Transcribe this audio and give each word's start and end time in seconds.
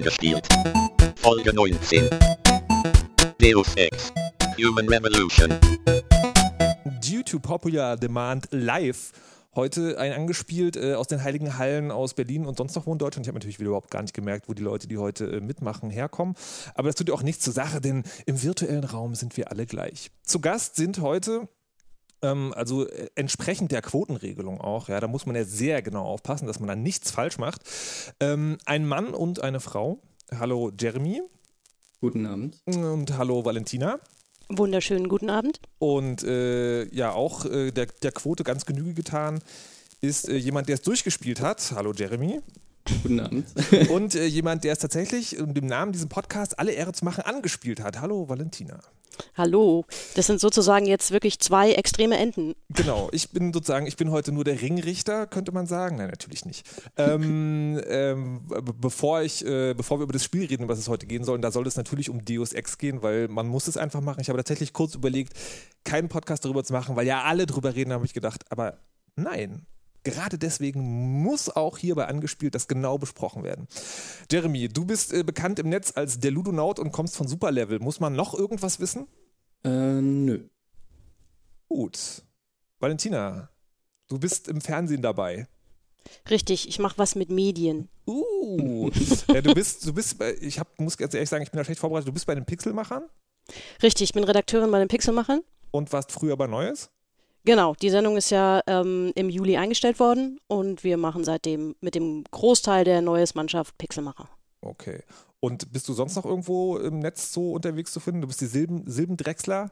angespielt. 0.00 0.48
Folge 1.16 1.52
19. 1.54 2.08
Deus 3.38 3.74
Ex. 3.76 4.10
Human 4.56 4.88
Revolution. 4.88 5.50
Due 7.02 7.22
to 7.22 7.38
Popular 7.38 7.98
Demand 7.98 8.48
Live. 8.50 9.12
Heute 9.54 9.98
ein 9.98 10.12
angespielt 10.12 10.76
äh, 10.76 10.94
aus 10.94 11.08
den 11.08 11.22
Heiligen 11.22 11.58
Hallen 11.58 11.90
aus 11.90 12.14
Berlin 12.14 12.46
und 12.46 12.56
sonst 12.56 12.76
noch 12.76 12.86
wo 12.86 12.92
in 12.92 12.98
Deutschland. 12.98 13.26
Ich 13.26 13.28
habe 13.28 13.36
natürlich 13.36 13.58
wieder 13.58 13.68
überhaupt 13.68 13.90
gar 13.90 14.00
nicht 14.00 14.14
gemerkt, 14.14 14.48
wo 14.48 14.54
die 14.54 14.62
Leute, 14.62 14.88
die 14.88 14.96
heute 14.96 15.26
äh, 15.26 15.40
mitmachen, 15.42 15.90
herkommen. 15.90 16.34
Aber 16.74 16.88
das 16.88 16.94
tut 16.94 17.08
ja 17.08 17.14
auch 17.14 17.22
nichts 17.22 17.44
zur 17.44 17.52
Sache, 17.52 17.82
denn 17.82 18.04
im 18.24 18.42
virtuellen 18.42 18.84
Raum 18.84 19.14
sind 19.14 19.36
wir 19.36 19.50
alle 19.50 19.66
gleich. 19.66 20.10
Zu 20.22 20.40
Gast 20.40 20.76
sind 20.76 21.00
heute 21.00 21.46
ähm, 22.22 22.52
also 22.54 22.86
äh, 22.86 23.08
entsprechend 23.14 23.72
der 23.72 23.82
Quotenregelung 23.82 24.60
auch, 24.60 24.88
ja, 24.88 25.00
da 25.00 25.08
muss 25.08 25.26
man 25.26 25.36
ja 25.36 25.44
sehr 25.44 25.82
genau 25.82 26.04
aufpassen, 26.04 26.46
dass 26.46 26.60
man 26.60 26.68
da 26.68 26.76
nichts 26.76 27.10
falsch 27.10 27.38
macht. 27.38 27.62
Ähm, 28.20 28.58
ein 28.64 28.86
Mann 28.86 29.14
und 29.14 29.42
eine 29.42 29.60
Frau. 29.60 30.00
Hallo 30.30 30.70
Jeremy. 30.78 31.22
Guten 32.00 32.26
Abend. 32.26 32.58
Und 32.64 33.16
hallo 33.18 33.44
Valentina. 33.44 34.00
Wunderschönen 34.48 35.08
guten 35.08 35.30
Abend. 35.30 35.60
Und 35.78 36.24
äh, 36.24 36.84
ja, 36.94 37.12
auch 37.12 37.44
äh, 37.44 37.70
der, 37.70 37.86
der 37.86 38.12
Quote 38.12 38.42
ganz 38.42 38.66
Genüge 38.66 38.94
getan 38.94 39.40
ist 40.00 40.28
äh, 40.28 40.36
jemand, 40.36 40.68
der 40.68 40.74
es 40.74 40.82
durchgespielt 40.82 41.40
hat. 41.40 41.72
Hallo 41.74 41.92
Jeremy. 41.92 42.40
Guten 43.02 43.20
Abend. 43.20 43.46
Und 43.90 44.14
äh, 44.14 44.26
jemand, 44.26 44.64
der 44.64 44.72
es 44.72 44.78
tatsächlich, 44.78 45.38
um 45.38 45.54
dem 45.54 45.66
Namen 45.66 45.92
diesem 45.92 46.08
Podcast 46.08 46.58
alle 46.58 46.72
Ehre 46.72 46.92
zu 46.92 47.04
machen, 47.04 47.22
angespielt 47.22 47.80
hat. 47.82 48.00
Hallo 48.00 48.28
Valentina. 48.28 48.80
Hallo. 49.36 49.84
Das 50.14 50.26
sind 50.26 50.40
sozusagen 50.40 50.86
jetzt 50.86 51.10
wirklich 51.10 51.38
zwei 51.40 51.72
extreme 51.72 52.16
Enden. 52.16 52.54
Genau, 52.70 53.08
ich 53.12 53.30
bin 53.30 53.52
sozusagen, 53.52 53.86
ich 53.86 53.96
bin 53.96 54.10
heute 54.10 54.32
nur 54.32 54.44
der 54.44 54.60
Ringrichter, 54.60 55.26
könnte 55.26 55.52
man 55.52 55.66
sagen. 55.66 55.96
Nein, 55.96 56.08
natürlich 56.08 56.44
nicht. 56.44 56.66
ähm, 56.96 57.80
ähm, 57.88 58.40
bevor 58.80 59.22
ich, 59.22 59.44
äh, 59.44 59.74
bevor 59.74 59.98
wir 59.98 60.04
über 60.04 60.12
das 60.12 60.24
Spiel 60.24 60.46
reden, 60.46 60.68
was 60.68 60.78
es 60.78 60.88
heute 60.88 61.06
gehen 61.06 61.24
soll, 61.24 61.36
und 61.36 61.42
da 61.42 61.50
soll 61.50 61.66
es 61.66 61.76
natürlich 61.76 62.10
um 62.10 62.24
Deus 62.24 62.52
Ex 62.52 62.78
gehen, 62.78 63.02
weil 63.02 63.28
man 63.28 63.46
muss 63.46 63.68
es 63.68 63.76
einfach 63.76 64.00
machen. 64.00 64.20
Ich 64.20 64.28
habe 64.28 64.38
tatsächlich 64.38 64.72
kurz 64.72 64.94
überlegt, 64.94 65.34
keinen 65.84 66.08
Podcast 66.08 66.44
darüber 66.44 66.64
zu 66.64 66.72
machen, 66.72 66.96
weil 66.96 67.06
ja 67.06 67.22
alle 67.22 67.46
drüber 67.46 67.74
reden, 67.74 67.92
habe 67.92 68.04
ich 68.04 68.14
gedacht, 68.14 68.44
aber 68.50 68.78
nein. 69.16 69.66
Gerade 70.02 70.38
deswegen 70.38 71.22
muss 71.22 71.50
auch 71.50 71.76
hierbei 71.76 72.06
angespielt 72.06 72.54
das 72.54 72.68
genau 72.68 72.96
besprochen 72.96 73.44
werden. 73.44 73.68
Jeremy, 74.30 74.68
du 74.68 74.86
bist 74.86 75.12
äh, 75.12 75.22
bekannt 75.22 75.58
im 75.58 75.68
Netz 75.68 75.92
als 75.94 76.20
der 76.20 76.30
Ludonaut 76.30 76.78
und 76.78 76.92
kommst 76.92 77.16
von 77.16 77.28
Superlevel. 77.28 77.80
Muss 77.80 78.00
man 78.00 78.14
noch 78.14 78.34
irgendwas 78.34 78.80
wissen? 78.80 79.06
Äh, 79.62 80.00
nö. 80.00 80.48
Gut. 81.68 82.22
Valentina, 82.78 83.50
du 84.08 84.18
bist 84.18 84.48
im 84.48 84.60
Fernsehen 84.60 85.02
dabei. 85.02 85.46
Richtig, 86.30 86.66
ich 86.66 86.78
mache 86.78 86.96
was 86.96 87.14
mit 87.14 87.30
Medien. 87.30 87.88
Uh, 88.06 88.90
ja, 89.28 89.42
du 89.42 89.52
bist, 89.52 89.86
du 89.86 89.92
bist, 89.92 90.18
bei, 90.18 90.34
ich 90.40 90.58
hab, 90.58 90.80
muss 90.80 90.96
ganz 90.96 91.12
ehrlich 91.12 91.28
sagen, 91.28 91.42
ich 91.42 91.50
bin 91.50 91.58
da 91.58 91.64
schlecht 91.64 91.80
vorbereitet. 91.80 92.08
Du 92.08 92.12
bist 92.12 92.26
bei 92.26 92.34
den 92.34 92.46
Pixelmachern 92.46 93.04
Richtig, 93.82 94.10
ich 94.10 94.12
bin 94.12 94.24
Redakteurin 94.24 94.70
bei 94.70 94.78
den 94.78 94.88
Pixelmachern. 94.88 95.42
und 95.70 95.92
warst 95.92 96.12
früher 96.12 96.36
bei 96.36 96.46
Neues. 96.46 96.90
Genau, 97.44 97.74
die 97.80 97.90
Sendung 97.90 98.16
ist 98.16 98.30
ja 98.30 98.60
ähm, 98.66 99.12
im 99.14 99.30
Juli 99.30 99.56
eingestellt 99.56 99.98
worden 99.98 100.40
und 100.46 100.84
wir 100.84 100.96
machen 100.96 101.24
seitdem 101.24 101.74
mit 101.80 101.94
dem 101.94 102.24
Großteil 102.30 102.84
der 102.84 103.00
Neues 103.00 103.34
Mannschaft 103.34 103.78
Pixelmacher. 103.78 104.28
Okay. 104.60 105.02
Und 105.40 105.72
bist 105.72 105.88
du 105.88 105.94
sonst 105.94 106.16
noch 106.16 106.26
irgendwo 106.26 106.76
im 106.76 106.98
Netz 106.98 107.32
so 107.32 107.52
unterwegs 107.52 107.92
zu 107.92 108.00
finden? 108.00 108.20
Du 108.20 108.26
bist 108.26 108.42
die 108.42 108.46
Silben, 108.46 108.84
Silbendrechsler 108.86 109.70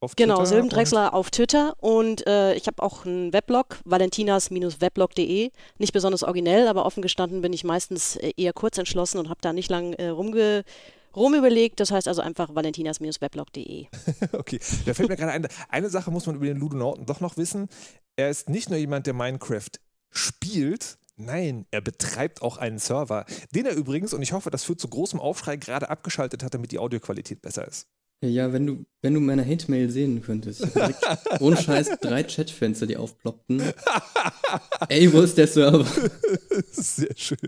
auf 0.00 0.16
Genau, 0.16 0.36
Twitter 0.36 0.46
Silbendrechsler 0.46 1.14
auf 1.14 1.30
Twitter 1.30 1.74
und 1.78 2.26
äh, 2.26 2.54
ich 2.54 2.66
habe 2.66 2.82
auch 2.82 3.04
einen 3.06 3.32
Weblog, 3.32 3.78
valentinas-weblog.de. 3.84 5.50
Nicht 5.78 5.92
besonders 5.92 6.24
originell, 6.24 6.66
aber 6.66 6.86
offen 6.86 7.02
gestanden 7.02 7.40
bin 7.40 7.52
ich 7.52 7.62
meistens 7.62 8.16
äh, 8.16 8.32
eher 8.36 8.52
kurz 8.52 8.78
entschlossen 8.78 9.18
und 9.18 9.28
habe 9.28 9.40
da 9.42 9.52
nicht 9.52 9.70
lang 9.70 9.92
äh, 9.92 10.08
rumge 10.08 10.64
rumüberlegt. 11.14 11.80
Das 11.80 11.90
heißt 11.90 12.08
also 12.08 12.22
einfach 12.22 12.54
valentinas-weblog.de. 12.54 13.86
Okay, 14.32 14.60
da 14.86 14.94
fällt 14.94 15.08
mir 15.08 15.16
gerade 15.16 15.32
ein, 15.32 15.48
eine 15.68 15.90
Sache 15.90 16.10
muss 16.10 16.26
man 16.26 16.36
über 16.36 16.46
den 16.46 16.58
Ludonauten 16.58 17.06
doch 17.06 17.20
noch 17.20 17.36
wissen. 17.36 17.68
Er 18.16 18.30
ist 18.30 18.48
nicht 18.48 18.70
nur 18.70 18.78
jemand, 18.78 19.06
der 19.06 19.14
Minecraft 19.14 19.70
spielt, 20.10 20.98
Nein, 21.16 21.66
er 21.70 21.82
betreibt 21.82 22.42
auch 22.42 22.56
einen 22.56 22.78
Server, 22.78 23.26
den 23.54 23.66
er 23.66 23.74
übrigens, 23.74 24.14
und 24.14 24.22
ich 24.22 24.32
hoffe, 24.32 24.50
das 24.50 24.64
führt 24.64 24.80
zu 24.80 24.88
großem 24.88 25.20
Aufschrei, 25.20 25.56
gerade 25.56 25.90
abgeschaltet 25.90 26.42
hat, 26.42 26.54
damit 26.54 26.72
die 26.72 26.78
Audioqualität 26.78 27.42
besser 27.42 27.68
ist. 27.68 27.86
Ja, 28.24 28.52
wenn 28.52 28.66
du, 28.66 28.84
wenn 29.02 29.14
du 29.14 29.20
meine 29.20 29.44
Hate-Mail 29.44 29.90
sehen 29.90 30.22
könntest. 30.22 30.64
Ohne 31.40 31.56
Scheiß 31.56 31.98
drei 32.00 32.22
Chatfenster, 32.22 32.86
die 32.86 32.96
aufploppten. 32.96 33.60
Ey, 34.88 35.12
wo 35.12 35.22
ist 35.22 35.36
der 35.36 35.48
Server? 35.48 35.84
Sehr 36.70 37.16
schön. 37.16 37.38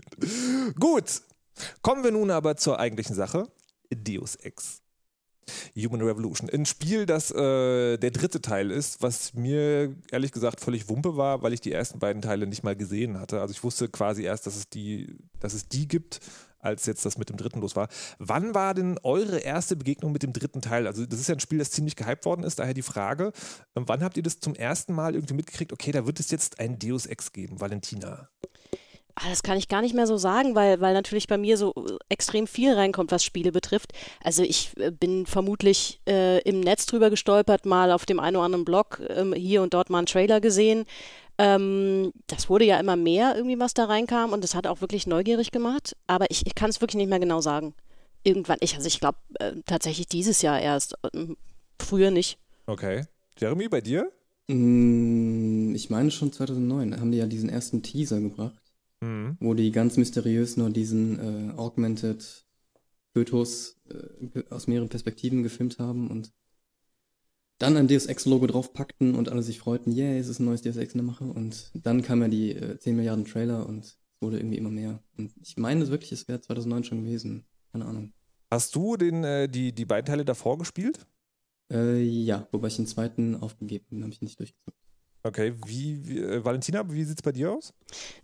Gut, 0.77 1.21
kommen 1.81 2.03
wir 2.03 2.11
nun 2.11 2.31
aber 2.31 2.57
zur 2.57 2.79
eigentlichen 2.79 3.15
Sache. 3.15 3.47
Deus 3.91 4.35
Ex. 4.35 4.81
Human 5.75 6.01
Revolution. 6.01 6.49
Ein 6.49 6.65
Spiel, 6.65 7.05
das 7.05 7.31
äh, 7.31 7.97
der 7.97 8.11
dritte 8.11 8.41
Teil 8.41 8.71
ist, 8.71 9.01
was 9.01 9.33
mir 9.33 9.95
ehrlich 10.11 10.31
gesagt 10.31 10.59
völlig 10.59 10.89
Wumpe 10.89 11.17
war, 11.17 11.43
weil 11.43 11.53
ich 11.53 11.61
die 11.61 11.71
ersten 11.71 11.99
beiden 11.99 12.21
Teile 12.21 12.47
nicht 12.47 12.63
mal 12.63 12.75
gesehen 12.75 13.19
hatte. 13.19 13.41
Also 13.41 13.51
ich 13.51 13.63
wusste 13.63 13.89
quasi 13.89 14.23
erst, 14.23 14.47
dass 14.47 14.55
es 14.55 14.69
die, 14.69 15.15
dass 15.39 15.53
es 15.53 15.67
die 15.67 15.87
gibt, 15.87 16.19
als 16.59 16.85
jetzt 16.87 17.05
das 17.05 17.17
mit 17.17 17.29
dem 17.29 17.37
dritten 17.37 17.61
los 17.61 17.75
war. 17.75 17.89
Wann 18.17 18.55
war 18.55 18.73
denn 18.73 18.97
eure 19.03 19.37
erste 19.37 19.75
Begegnung 19.75 20.11
mit 20.11 20.23
dem 20.23 20.33
dritten 20.33 20.61
Teil? 20.61 20.87
Also 20.87 21.05
das 21.05 21.19
ist 21.19 21.29
ja 21.29 21.35
ein 21.35 21.39
Spiel, 21.39 21.59
das 21.59 21.71
ziemlich 21.71 21.95
gehypt 21.95 22.25
worden 22.25 22.43
ist, 22.43 22.59
daher 22.59 22.73
die 22.73 22.81
Frage, 22.81 23.31
ähm, 23.75 23.83
wann 23.87 24.03
habt 24.03 24.17
ihr 24.17 24.23
das 24.23 24.39
zum 24.39 24.55
ersten 24.55 24.93
Mal 24.93 25.13
irgendwie 25.13 25.35
mitgekriegt, 25.35 25.71
okay, 25.71 25.91
da 25.91 26.07
wird 26.07 26.19
es 26.19 26.31
jetzt 26.31 26.59
ein 26.59 26.79
Deus 26.79 27.05
Ex 27.05 27.31
geben, 27.31 27.61
Valentina? 27.61 28.29
Ah, 29.15 29.29
Das 29.29 29.43
kann 29.43 29.57
ich 29.57 29.69
gar 29.69 29.81
nicht 29.81 29.95
mehr 29.95 30.07
so 30.07 30.17
sagen, 30.17 30.55
weil, 30.55 30.81
weil 30.81 30.93
natürlich 30.93 31.27
bei 31.27 31.37
mir 31.37 31.57
so 31.57 31.73
äh, 31.75 31.97
extrem 32.09 32.47
viel 32.47 32.73
reinkommt, 32.73 33.11
was 33.11 33.23
Spiele 33.23 33.51
betrifft. 33.53 33.93
Also 34.21 34.43
ich 34.43 34.71
äh, 34.77 34.91
bin 34.91 35.25
vermutlich 35.25 36.01
äh, 36.07 36.41
im 36.41 36.59
Netz 36.59 36.85
drüber 36.85 37.09
gestolpert, 37.09 37.65
mal 37.65 37.91
auf 37.91 38.05
dem 38.05 38.19
einen 38.19 38.35
oder 38.35 38.45
anderen 38.45 38.65
Blog 38.65 39.01
ähm, 39.09 39.33
hier 39.33 39.61
und 39.61 39.73
dort 39.73 39.89
mal 39.89 39.99
einen 39.99 40.07
Trailer 40.07 40.41
gesehen. 40.41 40.85
Ähm, 41.37 42.11
das 42.27 42.49
wurde 42.49 42.65
ja 42.65 42.77
immer 42.79 42.95
mehr 42.97 43.35
irgendwie, 43.35 43.59
was 43.59 43.73
da 43.73 43.85
reinkam 43.85 44.33
und 44.33 44.43
das 44.43 44.53
hat 44.53 44.67
auch 44.67 44.81
wirklich 44.81 45.07
neugierig 45.07 45.51
gemacht. 45.51 45.95
Aber 46.07 46.29
ich, 46.29 46.45
ich 46.45 46.55
kann 46.55 46.69
es 46.69 46.81
wirklich 46.81 46.95
nicht 46.97 47.09
mehr 47.09 47.19
genau 47.19 47.39
sagen. 47.41 47.73
Irgendwann, 48.23 48.57
ich, 48.61 48.75
also 48.75 48.87
ich 48.87 48.99
glaube 48.99 49.17
äh, 49.39 49.53
tatsächlich 49.65 50.07
dieses 50.07 50.41
Jahr 50.41 50.59
erst. 50.59 50.95
Ähm, 51.13 51.37
früher 51.79 52.11
nicht. 52.11 52.37
Okay. 52.67 53.03
Jeremy, 53.37 53.69
bei 53.69 53.79
dir? 53.81 54.11
Mm, 54.47 55.73
Ich 55.75 55.89
meine 55.89 56.11
schon 56.11 56.31
2009 56.31 56.99
haben 56.99 57.11
die 57.11 57.17
ja 57.17 57.27
diesen 57.27 57.49
ersten 57.49 57.81
Teaser 57.83 58.19
gebracht, 58.19 58.55
Mhm. 59.05 59.37
wo 59.39 59.53
die 59.53 59.71
ganz 59.71 59.97
mysteriös 59.97 60.57
nur 60.57 60.69
diesen 60.69 61.19
äh, 61.19 61.53
Augmented 61.53 62.45
Fötus 63.13 63.79
äh, 63.89 64.43
aus 64.49 64.67
mehreren 64.67 64.89
Perspektiven 64.89 65.43
gefilmt 65.43 65.79
haben 65.79 66.09
und 66.09 66.33
dann 67.57 67.77
ein 67.77 67.87
Deus 67.87 68.07
Ex-Logo 68.07 68.47
draufpackten 68.47 69.15
und 69.15 69.29
alle 69.29 69.41
sich 69.41 69.59
freuten, 69.59 69.95
yeah, 69.95 70.17
es 70.17 70.27
ist 70.27 70.39
ein 70.39 70.45
neues 70.45 70.61
Deus 70.61 70.75
Ex 70.75 70.93
in 70.93 70.97
der 70.97 71.05
Mache. 71.05 71.23
Und 71.23 71.71
dann 71.73 72.01
kamen 72.01 72.23
ja 72.23 72.27
die 72.27 72.51
äh, 72.51 72.77
10 72.77 72.97
Milliarden 72.97 73.25
Trailer 73.25 73.65
und 73.65 73.85
es 73.85 73.97
wurde 74.19 74.37
irgendwie 74.37 74.57
immer 74.57 74.71
mehr. 74.71 75.01
Und 75.17 75.31
ich 75.41 75.55
meine 75.55 75.87
wirklich, 75.87 76.11
es 76.11 76.27
wäre 76.27 76.41
2009 76.41 76.83
schon 76.83 77.05
gewesen. 77.05 77.45
Keine 77.71 77.85
Ahnung. 77.85 78.11
Hast 78.51 78.75
du 78.75 78.97
den, 78.97 79.23
äh, 79.23 79.47
die, 79.47 79.71
die 79.71 79.85
beiden 79.85 80.05
Teile 80.05 80.25
davor 80.25 80.57
gespielt? 80.57 81.07
Äh, 81.71 82.01
ja, 82.01 82.47
wobei 82.51 82.67
ich 82.67 82.75
den 82.75 82.87
zweiten 82.87 83.35
aufgegeben 83.35 83.85
habe, 83.89 84.01
habe 84.03 84.13
ich 84.13 84.21
nicht 84.21 84.39
durchgezockt. 84.39 84.84
Okay, 85.25 85.55
wie, 85.65 86.07
wie 86.07 86.19
äh, 86.19 86.45
Valentina, 86.45 86.87
wie 86.91 87.03
sieht 87.03 87.17
es 87.17 87.23
bei 87.23 87.31
dir 87.31 87.51
aus? 87.51 87.73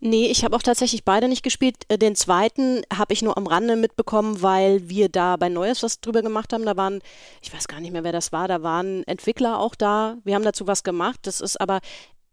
Nee, 0.02 0.28
ich 0.28 0.44
habe 0.44 0.56
auch 0.56 0.62
tatsächlich 0.62 1.04
beide 1.04 1.28
nicht 1.28 1.42
gespielt. 1.42 1.78
Äh, 1.88 1.98
Den 1.98 2.16
zweiten 2.16 2.84
habe 2.94 3.14
ich 3.14 3.24
nur 3.24 3.38
am 3.38 3.48
Rande 3.48 3.76
mitbekommen, 3.76 4.44
weil 4.44 4.88
wir 4.88 5.10
da 5.10 5.36
bei 5.36 5.50
Neues 5.50 5.82
was 5.82 6.00
drüber 6.00 6.22
gemacht 6.22 6.54
haben. 6.54 6.64
Da 6.64 6.78
waren, 6.78 7.02
ich 7.42 7.52
weiß 7.52 7.68
gar 7.68 7.80
nicht 7.80 7.92
mehr, 7.92 8.04
wer 8.04 8.12
das 8.12 8.32
war, 8.32 8.48
da 8.48 8.62
waren 8.62 9.04
Entwickler 9.08 9.58
auch 9.58 9.74
da. 9.74 10.18
Wir 10.24 10.36
haben 10.36 10.44
dazu 10.44 10.68
was 10.68 10.84
gemacht. 10.84 11.22
Das 11.24 11.42
ist 11.42 11.60
aber, 11.60 11.80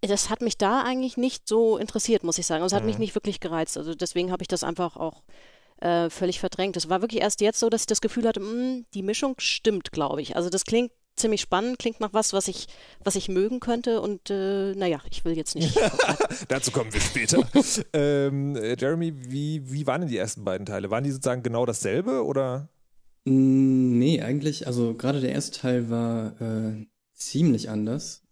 das 0.02 0.28
hat 0.28 0.42
mich 0.42 0.58
da 0.58 0.82
eigentlich 0.82 1.16
nicht 1.16 1.48
so 1.48 1.78
interessiert, 1.78 2.22
muss 2.22 2.36
ich 2.36 2.44
sagen. 2.46 2.62
Es 2.62 2.74
hat 2.74 2.84
mich 2.84 2.96
Mhm. 2.96 3.00
nicht 3.04 3.14
wirklich 3.14 3.40
gereizt. 3.40 3.78
Also 3.78 3.94
deswegen 3.94 4.30
habe 4.32 4.42
ich 4.42 4.48
das 4.48 4.64
einfach 4.64 4.96
auch 4.98 5.22
äh, 5.80 6.10
völlig 6.10 6.40
verdrängt. 6.40 6.76
Es 6.76 6.90
war 6.90 7.00
wirklich 7.00 7.22
erst 7.22 7.40
jetzt 7.40 7.60
so, 7.60 7.70
dass 7.70 7.82
ich 7.82 7.86
das 7.86 8.00
Gefühl 8.02 8.26
hatte, 8.28 8.40
mh, 8.40 8.82
die 8.92 9.02
Mischung 9.02 9.36
stimmt, 9.38 9.92
glaube 9.92 10.20
ich. 10.20 10.36
Also 10.36 10.50
das 10.50 10.64
klingt 10.64 10.90
ziemlich 11.18 11.40
spannend, 11.40 11.78
klingt 11.78 12.00
nach 12.00 12.12
was, 12.12 12.32
was 12.32 12.48
ich, 12.48 12.66
was 13.04 13.16
ich 13.16 13.28
mögen 13.28 13.60
könnte. 13.60 14.00
Und 14.00 14.30
äh, 14.30 14.74
naja, 14.74 15.00
ich 15.10 15.24
will 15.24 15.36
jetzt 15.36 15.54
nicht. 15.54 15.78
Dazu 16.48 16.70
kommen 16.70 16.92
wir 16.92 17.00
später. 17.00 17.46
ähm, 17.92 18.56
äh, 18.56 18.76
Jeremy, 18.78 19.12
wie, 19.30 19.70
wie 19.70 19.86
waren 19.86 20.00
denn 20.02 20.10
die 20.10 20.16
ersten 20.16 20.44
beiden 20.44 20.66
Teile? 20.66 20.90
Waren 20.90 21.04
die 21.04 21.10
sozusagen 21.10 21.42
genau 21.42 21.66
dasselbe 21.66 22.24
oder? 22.24 22.68
Mm, 23.24 23.98
Nee, 23.98 24.22
eigentlich, 24.22 24.66
also 24.66 24.94
gerade 24.94 25.20
der 25.20 25.32
erste 25.32 25.58
Teil 25.60 25.90
war 25.90 26.40
äh, 26.40 26.86
ziemlich 27.14 27.68
anders. 27.68 28.22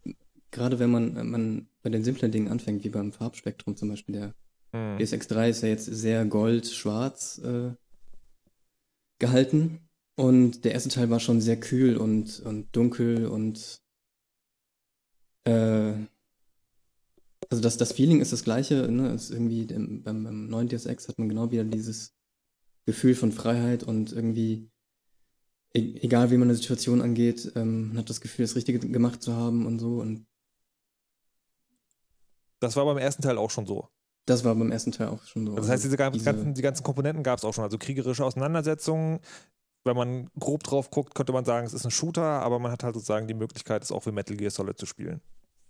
Gerade 0.52 0.78
wenn 0.78 0.90
man, 0.90 1.16
äh, 1.16 1.24
man 1.24 1.68
bei 1.82 1.90
den 1.90 2.04
simplen 2.04 2.32
Dingen 2.32 2.48
anfängt, 2.48 2.84
wie 2.84 2.88
beim 2.88 3.12
Farbspektrum 3.12 3.76
zum 3.76 3.88
Beispiel. 3.88 4.14
Der 4.14 4.34
Hm. 4.72 4.96
DSX3 4.98 5.48
ist 5.48 5.62
ja 5.62 5.68
jetzt 5.68 5.84
sehr 5.86 6.24
gold-schwarz 6.24 7.38
äh, 7.44 7.70
gehalten. 9.18 9.85
Und 10.16 10.64
der 10.64 10.72
erste 10.72 10.88
Teil 10.88 11.10
war 11.10 11.20
schon 11.20 11.40
sehr 11.40 11.60
kühl 11.60 11.96
und, 11.96 12.40
und 12.40 12.74
dunkel 12.74 13.26
und 13.26 13.80
äh, 15.44 15.92
also 17.50 17.62
das, 17.62 17.76
das 17.76 17.92
Feeling 17.92 18.20
ist 18.20 18.32
das 18.32 18.42
gleiche, 18.42 18.88
ne? 18.90 19.12
Ist 19.12 19.30
irgendwie 19.30 19.62
im, 19.64 20.02
beim, 20.02 20.24
beim 20.24 20.48
neuen 20.48 20.68
DSX 20.68 21.08
hat 21.08 21.18
man 21.18 21.28
genau 21.28 21.50
wieder 21.50 21.64
dieses 21.64 22.14
Gefühl 22.86 23.14
von 23.14 23.30
Freiheit 23.30 23.82
und 23.84 24.12
irgendwie, 24.12 24.70
e 25.74 25.96
egal 26.00 26.30
wie 26.30 26.38
man 26.38 26.48
eine 26.48 26.56
Situation 26.56 27.02
angeht, 27.02 27.52
ähm, 27.54 27.88
man 27.88 27.98
hat 27.98 28.10
das 28.10 28.20
Gefühl, 28.22 28.44
das 28.46 28.56
Richtige 28.56 28.78
gemacht 28.78 29.22
zu 29.22 29.34
haben 29.34 29.66
und 29.66 29.78
so. 29.78 30.00
Und 30.00 30.26
Das 32.60 32.74
war 32.74 32.84
beim 32.86 32.98
ersten 32.98 33.22
Teil 33.22 33.38
auch 33.38 33.50
schon 33.50 33.66
so. 33.66 33.88
das 34.24 34.42
war 34.44 34.54
beim 34.56 34.72
ersten 34.72 34.90
Teil 34.92 35.08
auch 35.08 35.22
schon 35.24 35.46
so. 35.46 35.54
Das 35.54 35.68
heißt, 35.68 35.84
diese, 35.84 35.96
ganzen, 35.96 36.18
diese- 36.18 36.52
die 36.54 36.62
ganzen 36.62 36.82
Komponenten 36.82 37.22
gab 37.22 37.38
es 37.38 37.44
auch 37.44 37.52
schon. 37.54 37.64
Also 37.64 37.76
kriegerische 37.78 38.24
Auseinandersetzungen. 38.24 39.20
Wenn 39.86 39.96
man 39.96 40.28
grob 40.38 40.62
drauf 40.64 40.90
guckt, 40.90 41.14
könnte 41.14 41.32
man 41.32 41.44
sagen, 41.44 41.66
es 41.66 41.72
ist 41.72 41.84
ein 41.84 41.90
Shooter, 41.90 42.22
aber 42.42 42.58
man 42.58 42.72
hat 42.72 42.82
halt 42.84 42.94
sozusagen 42.94 43.26
die 43.28 43.34
Möglichkeit, 43.34 43.82
es 43.82 43.92
auch 43.92 44.04
wie 44.06 44.12
Metal 44.12 44.36
Gear 44.36 44.50
Solid 44.50 44.76
zu 44.76 44.84
spielen. 44.86 45.20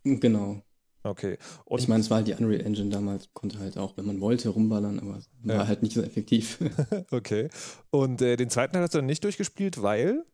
Genau. 0.05 0.63
Okay. 1.03 1.39
Und 1.65 1.79
ich 1.81 1.87
meine, 1.87 2.01
es 2.01 2.11
war 2.11 2.17
halt 2.17 2.27
die 2.27 2.35
Unreal 2.35 2.63
Engine 2.67 2.91
damals, 2.91 3.29
konnte 3.33 3.59
halt 3.61 3.79
auch, 3.79 3.97
wenn 3.97 4.07
man 4.07 4.21
wollte, 4.21 4.49
rumballern, 4.49 4.99
aber 4.99 5.19
es 5.19 5.29
war 5.45 5.55
Ja. 5.57 5.67
halt 5.69 5.83
nicht 5.83 5.95
so 5.95 6.03
effektiv. 6.03 6.59
Okay. 7.13 7.49
Und 7.91 8.23
äh, 8.23 8.37
den 8.37 8.51
zweiten 8.51 8.73
Teil 8.73 8.83
hast 8.83 8.95
du 8.95 8.99
dann 8.99 9.07
nicht 9.07 9.23
durchgespielt, 9.23 9.83
weil. 9.83 10.25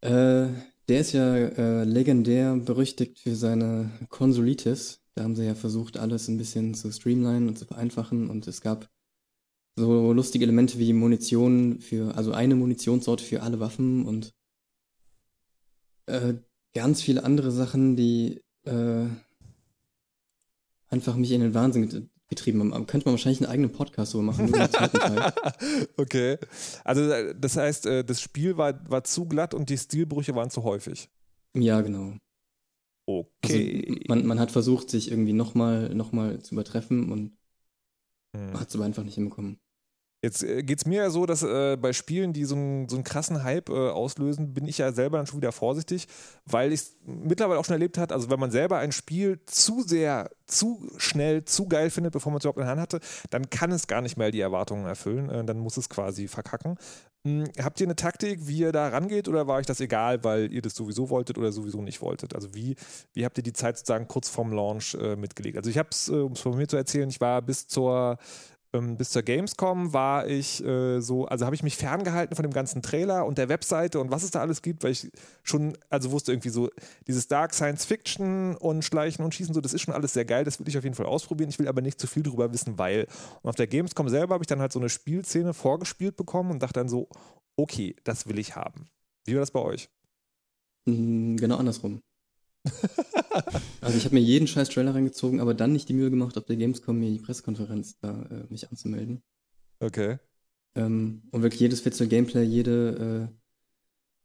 Äh, 0.00 0.46
der 0.88 1.00
ist 1.00 1.12
ja 1.12 1.36
äh, 1.36 1.84
legendär 1.84 2.56
berüchtigt 2.56 3.20
für 3.20 3.36
seine 3.36 3.90
Konsolitis. 4.08 5.00
Da 5.14 5.22
haben 5.22 5.36
sie 5.36 5.44
ja 5.44 5.54
versucht, 5.54 5.96
alles 5.98 6.26
ein 6.28 6.38
bisschen 6.38 6.74
zu 6.74 6.90
streamlinen 6.90 7.46
und 7.46 7.58
zu 7.58 7.66
vereinfachen. 7.66 8.28
Und 8.28 8.46
es 8.48 8.60
gab 8.60 8.88
so 9.76 10.12
lustige 10.12 10.44
Elemente 10.44 10.78
wie 10.78 10.92
Munition 10.92 11.80
für, 11.80 12.14
also 12.14 12.32
eine 12.32 12.54
Munitionssorte 12.54 13.24
für 13.24 13.42
alle 13.42 13.60
Waffen 13.60 14.04
und 14.06 14.34
äh, 16.06 16.34
ganz 16.74 17.02
viele 17.02 17.24
andere 17.24 17.50
Sachen, 17.50 17.96
die 17.96 18.42
äh, 18.64 19.06
einfach 20.88 21.16
mich 21.16 21.30
in 21.32 21.40
den 21.40 21.54
Wahnsinn 21.54 21.88
get- 21.88 22.08
getrieben 22.28 22.72
haben. 22.72 22.86
Könnte 22.86 23.06
man 23.06 23.14
wahrscheinlich 23.14 23.40
einen 23.40 23.50
eigenen 23.50 23.72
Podcast 23.72 24.12
so 24.12 24.22
machen, 24.22 24.52
okay. 25.96 26.38
Also, 26.84 27.02
äh, 27.10 27.34
das 27.38 27.56
heißt, 27.56 27.86
äh, 27.86 28.04
das 28.04 28.20
Spiel 28.20 28.56
war, 28.56 28.88
war 28.90 29.04
zu 29.04 29.26
glatt 29.26 29.54
und 29.54 29.68
die 29.70 29.78
Stilbrüche 29.78 30.34
waren 30.34 30.50
zu 30.50 30.62
häufig. 30.64 31.10
Ja, 31.54 31.80
genau. 31.82 32.14
Okay. 33.06 33.84
Also, 33.88 34.00
man, 34.08 34.26
man 34.26 34.40
hat 34.40 34.50
versucht, 34.50 34.88
sich 34.90 35.10
irgendwie 35.10 35.32
nochmal 35.34 35.94
noch 35.94 36.12
mal 36.12 36.40
zu 36.40 36.54
übertreffen 36.54 37.10
und 37.12 37.36
Hm. 38.34 38.58
hat 38.58 38.68
es 38.68 38.74
aber 38.74 38.84
einfach 38.84 39.04
nicht 39.04 39.14
hinbekommen. 39.14 39.60
Jetzt 40.24 40.44
äh, 40.44 40.62
geht 40.62 40.78
es 40.78 40.86
mir 40.86 41.02
ja 41.02 41.10
so, 41.10 41.26
dass 41.26 41.42
äh, 41.42 41.76
bei 41.76 41.92
Spielen, 41.92 42.32
die 42.32 42.44
so, 42.44 42.54
einen- 42.54 42.88
so 42.88 42.94
einen 42.96 43.04
krassen 43.04 43.42
Hype 43.42 43.68
äh, 43.70 43.90
auslösen, 43.90 44.54
bin 44.54 44.66
ich 44.66 44.78
ja 44.78 44.92
selber 44.92 45.16
dann 45.16 45.26
schon 45.26 45.38
wieder 45.40 45.50
vorsichtig, 45.52 46.06
weil 46.46 46.72
ich 46.72 46.80
es 46.80 46.96
mittlerweile 47.04 47.58
auch 47.58 47.64
schon 47.64 47.74
erlebt 47.74 47.98
hat, 47.98 48.12
also 48.12 48.30
wenn 48.30 48.38
man 48.38 48.52
selber 48.52 48.78
ein 48.78 48.92
Spiel 48.92 49.40
zu 49.46 49.82
sehr, 49.82 50.30
zu 50.46 50.88
schnell, 50.96 51.44
zu 51.44 51.66
geil 51.66 51.90
findet, 51.90 52.12
bevor 52.12 52.30
man 52.30 52.38
es 52.38 52.44
überhaupt 52.44 52.58
in 52.58 52.62
der 52.64 52.70
Hand 52.70 52.80
hatte, 52.80 53.00
dann 53.30 53.50
kann 53.50 53.72
es 53.72 53.88
gar 53.88 54.00
nicht 54.00 54.16
mehr 54.16 54.30
die 54.30 54.40
Erwartungen 54.40 54.86
erfüllen, 54.86 55.28
äh, 55.28 55.44
dann 55.44 55.58
muss 55.58 55.76
es 55.76 55.88
quasi 55.88 56.28
verkacken. 56.28 56.78
Hm, 57.24 57.44
habt 57.62 57.80
ihr 57.80 57.86
eine 57.86 57.94
Taktik, 57.96 58.46
wie 58.48 58.58
ihr 58.58 58.72
da 58.72 58.88
rangeht 58.88 59.28
oder 59.28 59.46
war 59.46 59.56
euch 59.58 59.66
das 59.66 59.80
egal, 59.80 60.22
weil 60.24 60.52
ihr 60.52 60.60
das 60.62 60.74
sowieso 60.74 61.08
wolltet 61.08 61.38
oder 61.38 61.52
sowieso 61.52 61.80
nicht 61.80 62.00
wolltet? 62.02 62.34
Also 62.34 62.52
wie, 62.54 62.74
wie 63.12 63.24
habt 63.24 63.38
ihr 63.38 63.44
die 63.44 63.52
Zeit 63.52 63.76
sozusagen 63.78 64.08
kurz 64.08 64.28
vorm 64.28 64.52
Launch 64.52 64.94
äh, 65.00 65.14
mitgelegt? 65.16 65.56
Also 65.56 65.70
ich 65.70 65.78
habe 65.78 65.88
es, 65.92 66.08
äh, 66.08 66.12
um 66.14 66.32
es 66.32 66.40
von 66.40 66.56
mir 66.56 66.66
zu 66.66 66.76
erzählen, 66.76 67.08
ich 67.08 67.20
war 67.20 67.40
bis 67.42 67.68
zur 67.68 68.18
bis 68.72 69.10
zur 69.10 69.22
Gamescom 69.22 69.92
war 69.92 70.26
ich 70.26 70.64
äh, 70.64 71.00
so, 71.00 71.26
also 71.26 71.44
habe 71.44 71.54
ich 71.54 71.62
mich 71.62 71.76
ferngehalten 71.76 72.34
von 72.34 72.42
dem 72.42 72.52
ganzen 72.52 72.80
Trailer 72.80 73.26
und 73.26 73.36
der 73.36 73.50
Webseite 73.50 74.00
und 74.00 74.10
was 74.10 74.22
es 74.22 74.30
da 74.30 74.40
alles 74.40 74.62
gibt, 74.62 74.82
weil 74.82 74.92
ich 74.92 75.10
schon, 75.42 75.76
also 75.90 76.10
wusste 76.10 76.32
irgendwie 76.32 76.48
so, 76.48 76.70
dieses 77.06 77.28
Dark 77.28 77.52
Science 77.52 77.84
Fiction 77.84 78.56
und 78.56 78.82
Schleichen 78.82 79.24
und 79.24 79.34
Schießen, 79.34 79.52
so, 79.54 79.60
das 79.60 79.74
ist 79.74 79.82
schon 79.82 79.92
alles 79.92 80.14
sehr 80.14 80.24
geil, 80.24 80.44
das 80.44 80.58
will 80.58 80.68
ich 80.68 80.78
auf 80.78 80.84
jeden 80.84 80.96
Fall 80.96 81.06
ausprobieren. 81.06 81.50
Ich 81.50 81.58
will 81.58 81.68
aber 81.68 81.82
nicht 81.82 82.00
zu 82.00 82.06
viel 82.06 82.22
drüber 82.22 82.52
wissen, 82.52 82.78
weil. 82.78 83.06
Und 83.42 83.50
auf 83.50 83.56
der 83.56 83.66
Gamescom 83.66 84.08
selber 84.08 84.34
habe 84.34 84.44
ich 84.44 84.48
dann 84.48 84.60
halt 84.60 84.72
so 84.72 84.78
eine 84.80 84.88
Spielszene 84.88 85.52
vorgespielt 85.54 86.16
bekommen 86.16 86.50
und 86.50 86.62
dachte 86.62 86.80
dann 86.80 86.88
so, 86.88 87.08
okay, 87.56 87.94
das 88.04 88.26
will 88.26 88.38
ich 88.38 88.56
haben. 88.56 88.88
Wie 89.26 89.34
war 89.34 89.40
das 89.40 89.50
bei 89.50 89.60
euch? 89.60 89.90
Mm, 90.86 91.36
Genau 91.36 91.56
andersrum. 91.58 92.02
also 93.80 93.98
ich 93.98 94.04
habe 94.04 94.14
mir 94.14 94.20
jeden 94.20 94.46
scheiß 94.46 94.68
Trailer 94.68 94.94
reingezogen, 94.94 95.40
aber 95.40 95.54
dann 95.54 95.72
nicht 95.72 95.88
die 95.88 95.94
Mühe 95.94 96.10
gemacht, 96.10 96.36
auf 96.38 96.44
der 96.44 96.56
Gamescom 96.56 96.98
mir 96.98 97.10
die 97.10 97.18
Pressekonferenz 97.18 97.98
da 97.98 98.22
äh, 98.30 98.44
mich 98.50 98.70
anzumelden. 98.70 99.22
Okay. 99.80 100.18
Ähm, 100.74 101.22
und 101.30 101.42
wirklich 101.42 101.60
jedes 101.60 101.80
Fitzel 101.80 102.08
Gameplay, 102.08 102.44
jede, 102.44 103.30
äh, 103.30 103.34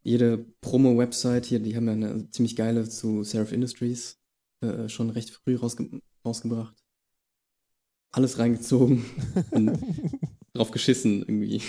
jede 0.03 0.37
Promo-Website 0.61 1.45
hier, 1.45 1.59
die 1.59 1.75
haben 1.75 1.87
ja 1.87 1.93
eine 1.93 2.29
ziemlich 2.31 2.55
geile 2.55 2.87
zu 2.87 3.23
Seraph 3.23 3.51
Industries 3.51 4.19
äh, 4.61 4.89
schon 4.89 5.09
recht 5.09 5.29
früh 5.31 5.55
rausge 5.55 6.01
rausgebracht. 6.25 6.75
Alles 8.11 8.39
reingezogen 8.39 9.05
und 9.51 9.79
drauf 10.53 10.71
geschissen 10.71 11.19
irgendwie. 11.19 11.61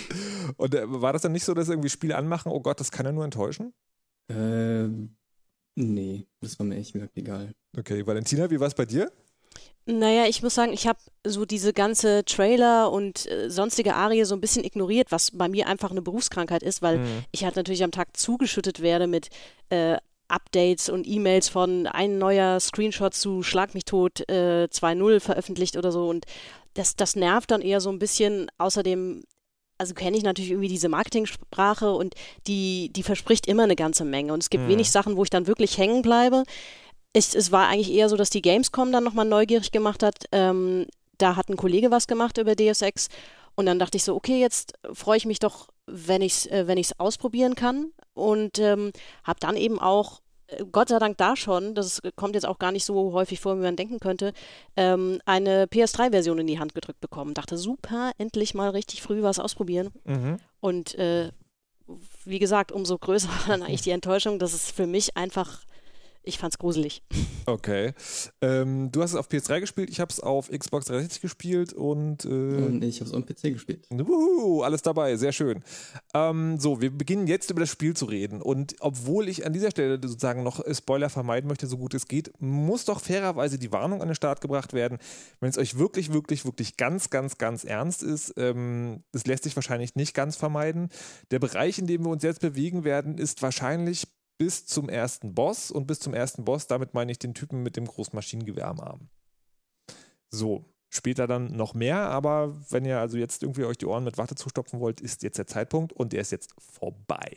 Und 0.57 0.73
äh, 0.73 0.83
war 0.89 1.13
das 1.13 1.21
dann 1.21 1.33
nicht 1.33 1.43
so, 1.43 1.53
dass 1.53 1.69
irgendwie 1.69 1.89
Spiele 1.89 2.15
anmachen, 2.15 2.51
oh 2.51 2.61
Gott, 2.61 2.79
das 2.79 2.91
kann 2.91 3.05
ja 3.05 3.11
nur 3.11 3.25
enttäuschen? 3.25 3.73
Ähm, 4.29 5.17
nee, 5.75 6.27
das 6.41 6.57
war 6.59 6.65
mir 6.65 6.77
echt 6.77 6.93
gesagt 6.93 7.17
egal. 7.17 7.53
Okay, 7.77 8.05
Valentina, 8.05 8.49
wie 8.49 8.59
war 8.59 8.67
es 8.67 8.75
bei 8.75 8.85
dir? 8.85 9.11
Naja, 9.85 10.25
ich 10.27 10.43
muss 10.43 10.53
sagen, 10.55 10.71
ich 10.71 10.85
habe 10.87 10.99
so 11.25 11.45
diese 11.45 11.73
ganze 11.73 12.23
Trailer 12.23 12.91
und 12.91 13.25
äh, 13.31 13.49
sonstige 13.49 13.95
Arie 13.95 14.23
so 14.23 14.35
ein 14.35 14.41
bisschen 14.41 14.63
ignoriert, 14.63 15.11
was 15.11 15.31
bei 15.31 15.49
mir 15.49 15.67
einfach 15.67 15.89
eine 15.89 16.03
Berufskrankheit 16.03 16.61
ist, 16.61 16.81
weil 16.83 16.99
Mhm. 16.99 17.25
ich 17.31 17.43
halt 17.43 17.55
natürlich 17.55 17.83
am 17.83 17.91
Tag 17.91 18.15
zugeschüttet 18.15 18.81
werde 18.81 19.07
mit 19.07 19.29
äh, 19.69 19.97
Updates 20.27 20.89
und 20.89 21.07
E-Mails 21.07 21.49
von 21.49 21.87
ein 21.87 22.19
neuer 22.19 22.59
Screenshot 22.59 23.15
zu 23.15 23.41
Schlag 23.41 23.73
mich 23.73 23.85
tot 23.85 24.19
äh, 24.29 24.67
2.0 24.71 25.19
veröffentlicht 25.21 25.75
oder 25.75 25.91
so 25.91 26.07
und 26.07 26.25
das, 26.75 26.95
das 26.95 27.15
nervt 27.15 27.49
dann 27.49 27.61
eher 27.61 27.81
so 27.81 27.89
ein 27.89 27.97
bisschen. 27.97 28.47
Außerdem, 28.59 29.23
also 29.79 29.93
kenne 29.93 30.17
ich 30.17 30.23
natürlich 30.23 30.51
irgendwie 30.51 30.67
diese 30.67 30.89
Marketingsprache 30.89 31.91
und 31.91 32.13
die, 32.47 32.91
die 32.93 33.03
verspricht 33.03 33.47
immer 33.47 33.63
eine 33.63 33.75
ganze 33.75 34.05
Menge 34.05 34.33
und 34.33 34.43
es 34.43 34.49
gibt 34.49 34.65
Mhm. 34.65 34.69
wenig 34.69 34.91
Sachen, 34.91 35.15
wo 35.17 35.23
ich 35.23 35.29
dann 35.29 35.47
wirklich 35.47 35.77
hängen 35.77 36.01
bleibe. 36.01 36.43
Ich, 37.13 37.33
es 37.33 37.51
war 37.51 37.67
eigentlich 37.67 37.91
eher 37.91 38.09
so, 38.09 38.17
dass 38.17 38.29
die 38.29 38.41
Gamescom 38.41 38.91
dann 38.91 39.03
nochmal 39.03 39.25
neugierig 39.25 39.71
gemacht 39.71 40.03
hat. 40.03 40.25
Ähm, 40.31 40.85
da 41.17 41.35
hat 41.35 41.49
ein 41.49 41.57
Kollege 41.57 41.89
was 41.91 42.07
gemacht 42.07 42.37
über 42.37 42.55
Deus 42.55 42.81
Ex 42.81 43.07
und 43.55 43.65
dann 43.65 43.79
dachte 43.79 43.97
ich 43.97 44.03
so, 44.03 44.15
okay, 44.15 44.39
jetzt 44.39 44.73
freue 44.93 45.17
ich 45.17 45.25
mich 45.25 45.39
doch, 45.39 45.69
wenn 45.87 46.21
ich 46.21 46.33
es 46.33 46.45
äh, 46.47 46.67
wenn 46.67 46.77
ich's 46.77 46.93
ausprobieren 46.99 47.55
kann 47.55 47.91
und 48.13 48.59
ähm, 48.59 48.91
habe 49.23 49.39
dann 49.39 49.55
eben 49.57 49.79
auch, 49.79 50.19
Gott 50.71 50.89
sei 50.89 50.99
Dank 50.99 51.17
da 51.17 51.35
schon, 51.35 51.75
das 51.75 52.01
kommt 52.15 52.35
jetzt 52.35 52.45
auch 52.45 52.59
gar 52.59 52.71
nicht 52.71 52.85
so 52.85 53.13
häufig 53.13 53.39
vor, 53.39 53.57
wie 53.57 53.61
man 53.61 53.75
denken 53.75 53.99
könnte, 53.99 54.33
ähm, 54.75 55.21
eine 55.25 55.65
PS3-Version 55.65 56.39
in 56.39 56.47
die 56.47 56.59
Hand 56.59 56.73
gedrückt 56.73 57.01
bekommen. 57.01 57.33
Dachte, 57.33 57.57
super, 57.57 58.11
endlich 58.17 58.53
mal 58.53 58.69
richtig 58.69 59.01
früh 59.01 59.21
was 59.21 59.39
ausprobieren. 59.39 59.91
Mhm. 60.05 60.37
Und 60.59 60.95
äh, 60.95 61.31
wie 62.25 62.39
gesagt, 62.39 62.71
umso 62.71 62.97
größer 62.97 63.29
war 63.29 63.43
dann 63.47 63.63
eigentlich 63.63 63.81
die 63.81 63.91
Enttäuschung, 63.91 64.39
dass 64.39 64.53
es 64.53 64.71
für 64.71 64.87
mich 64.87 65.15
einfach, 65.17 65.61
ich 66.29 66.37
fand's 66.37 66.57
gruselig. 66.57 67.03
Okay. 67.45 67.93
Ähm, 68.41 68.91
du 68.91 69.01
hast 69.01 69.11
es 69.11 69.15
auf 69.17 69.27
PS3 69.27 69.61
gespielt, 69.61 69.89
ich 69.89 69.99
habe 69.99 70.11
es 70.11 70.19
auf 70.19 70.49
Xbox 70.49 70.85
360 70.85 71.21
gespielt 71.21 71.73
und, 71.73 72.23
äh, 72.25 72.27
Und 72.27 72.83
ich 72.83 72.99
habe 72.99 73.09
es 73.09 73.15
am 73.15 73.25
PC 73.25 73.53
gespielt. 73.53 73.87
Wuhu, 73.89 74.61
alles 74.61 74.83
dabei, 74.83 75.15
sehr 75.15 75.31
schön. 75.31 75.63
Ähm, 76.13 76.59
so, 76.59 76.79
wir 76.79 76.95
beginnen 76.95 77.25
jetzt 77.25 77.49
über 77.49 77.61
das 77.61 77.69
Spiel 77.69 77.95
zu 77.95 78.05
reden. 78.05 78.41
Und 78.41 78.75
obwohl 78.79 79.27
ich 79.27 79.47
an 79.47 79.53
dieser 79.53 79.71
Stelle 79.71 79.99
sozusagen 80.01 80.43
noch 80.43 80.63
Spoiler 80.71 81.09
vermeiden 81.09 81.47
möchte, 81.47 81.65
so 81.65 81.77
gut 81.77 81.95
es 81.95 82.07
geht, 82.07 82.31
muss 82.39 82.85
doch 82.85 83.01
fairerweise 83.01 83.57
die 83.57 83.71
Warnung 83.71 84.01
an 84.01 84.09
den 84.09 84.15
Start 84.15 84.41
gebracht 84.41 84.73
werden, 84.73 84.99
wenn 85.39 85.49
es 85.49 85.57
euch 85.57 85.79
wirklich, 85.79 86.13
wirklich, 86.13 86.45
wirklich 86.45 86.77
ganz, 86.77 87.09
ganz, 87.09 87.39
ganz 87.39 87.63
ernst 87.63 88.03
ist. 88.03 88.33
Ähm, 88.37 89.03
das 89.11 89.25
lässt 89.25 89.43
sich 89.43 89.55
wahrscheinlich 89.55 89.95
nicht 89.95 90.13
ganz 90.13 90.35
vermeiden. 90.35 90.89
Der 91.31 91.39
Bereich, 91.39 91.79
in 91.79 91.87
dem 91.87 92.05
wir 92.05 92.11
uns 92.11 92.21
jetzt 92.21 92.41
bewegen 92.41 92.83
werden, 92.83 93.17
ist 93.17 93.41
wahrscheinlich 93.41 94.07
bis 94.39 94.65
zum 94.65 94.89
ersten 94.89 95.35
Boss. 95.35 95.69
Und 95.69 95.85
bis 95.85 95.99
zum 95.99 96.15
ersten 96.15 96.45
Boss, 96.45 96.65
damit 96.65 96.95
meine 96.95 97.11
ich 97.11 97.19
den 97.19 97.35
Typen 97.35 97.61
mit 97.61 97.77
dem 97.77 97.85
großen 97.85 98.15
Maschinengewehr 98.15 98.67
am 98.67 98.79
Arm. 98.79 99.09
So, 100.31 100.65
später 100.89 101.27
dann 101.27 101.55
noch 101.55 101.75
mehr, 101.75 101.97
aber 101.97 102.55
wenn 102.71 102.85
ihr 102.85 102.99
also 102.99 103.17
jetzt 103.17 103.43
irgendwie 103.43 103.65
euch 103.65 103.77
die 103.77 103.85
Ohren 103.85 104.03
mit 104.03 104.17
Watte 104.17 104.35
zustopfen 104.35 104.79
wollt, 104.79 105.01
ist 105.01 105.21
jetzt 105.21 105.37
der 105.37 105.45
Zeitpunkt 105.45 105.93
und 105.93 106.13
der 106.13 106.21
ist 106.21 106.31
jetzt 106.31 106.53
vorbei. 106.57 107.35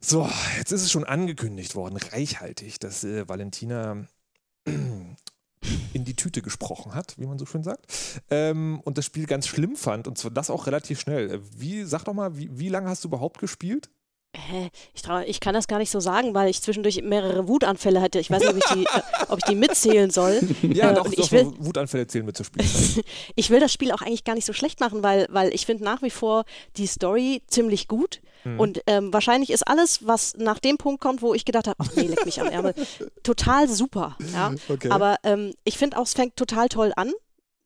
So, 0.00 0.28
jetzt 0.56 0.72
ist 0.72 0.82
es 0.82 0.90
schon 0.90 1.04
angekündigt 1.04 1.74
worden, 1.74 1.96
reichhaltig, 1.96 2.80
dass 2.80 3.04
äh, 3.04 3.28
Valentina 3.28 4.06
in 4.64 6.04
die 6.04 6.14
Tüte 6.14 6.40
gesprochen 6.40 6.94
hat, 6.94 7.18
wie 7.18 7.26
man 7.26 7.38
so 7.38 7.46
schön 7.46 7.64
sagt, 7.64 7.86
ähm, 8.30 8.80
und 8.84 8.96
das 8.96 9.04
Spiel 9.04 9.26
ganz 9.26 9.46
schlimm 9.46 9.76
fand 9.76 10.06
und 10.06 10.16
zwar 10.16 10.30
das 10.30 10.50
auch 10.50 10.66
relativ 10.66 11.00
schnell. 11.00 11.30
Äh, 11.30 11.40
Wie, 11.56 11.82
sag 11.84 12.04
doch 12.04 12.14
mal, 12.14 12.36
wie, 12.36 12.56
wie 12.58 12.68
lange 12.68 12.88
hast 12.88 13.04
du 13.04 13.08
überhaupt 13.08 13.38
gespielt? 13.38 13.90
Hä? 14.36 14.68
Ich, 14.94 15.00
trau, 15.02 15.20
ich 15.20 15.40
kann 15.40 15.54
das 15.54 15.68
gar 15.68 15.78
nicht 15.78 15.90
so 15.90 16.00
sagen, 16.00 16.34
weil 16.34 16.50
ich 16.50 16.60
zwischendurch 16.60 17.00
mehrere 17.02 17.48
Wutanfälle 17.48 18.00
hatte. 18.02 18.18
Ich 18.20 18.30
weiß 18.30 18.40
nicht, 18.42 18.50
ob 18.50 18.56
ich 18.58 18.64
die, 18.74 18.84
äh, 18.96 19.02
ob 19.28 19.38
ich 19.38 19.44
die 19.44 19.54
mitzählen 19.54 20.10
soll. 20.10 20.40
Ja, 20.62 20.90
Äh, 20.90 20.94
doch, 20.94 21.10
ich 21.10 21.32
will- 21.32 21.52
Wutanfälle 21.58 22.06
zählen 22.06 22.26
mit 22.26 22.36
zur 22.36 22.44
Spielzeit. 22.46 23.04
Ich 23.36 23.48
will 23.50 23.58
das 23.60 23.72
Spiel 23.72 23.90
auch 23.90 24.02
eigentlich 24.02 24.24
gar 24.24 24.34
nicht 24.34 24.44
so 24.44 24.52
schlecht 24.52 24.80
machen, 24.80 25.02
weil, 25.02 25.26
weil 25.30 25.52
ich 25.54 25.64
finde 25.64 25.84
nach 25.84 26.02
wie 26.02 26.10
vor 26.10 26.44
die 26.76 26.86
Story 26.86 27.42
ziemlich 27.46 27.88
gut. 27.88 28.20
Mhm. 28.44 28.60
Und 28.60 28.82
ähm, 28.86 29.12
wahrscheinlich 29.14 29.50
ist 29.50 29.66
alles, 29.66 30.06
was 30.06 30.34
nach 30.36 30.58
dem 30.58 30.76
Punkt 30.76 31.00
kommt, 31.00 31.22
wo 31.22 31.32
ich 31.34 31.44
gedacht 31.46 31.66
habe, 31.66 31.76
ach 31.80 31.88
nee, 31.96 32.02
leck 32.02 32.24
mich 32.26 32.40
am 32.40 32.48
Ärmel, 32.48 32.74
total 33.22 33.66
super. 33.68 34.16
Ja? 34.32 34.52
Okay. 34.68 34.90
Aber 34.90 35.16
ähm, 35.24 35.54
ich 35.64 35.78
finde 35.78 35.96
auch, 35.96 36.02
es 36.04 36.12
fängt 36.12 36.36
total 36.36 36.68
toll 36.68 36.92
an. 36.96 37.12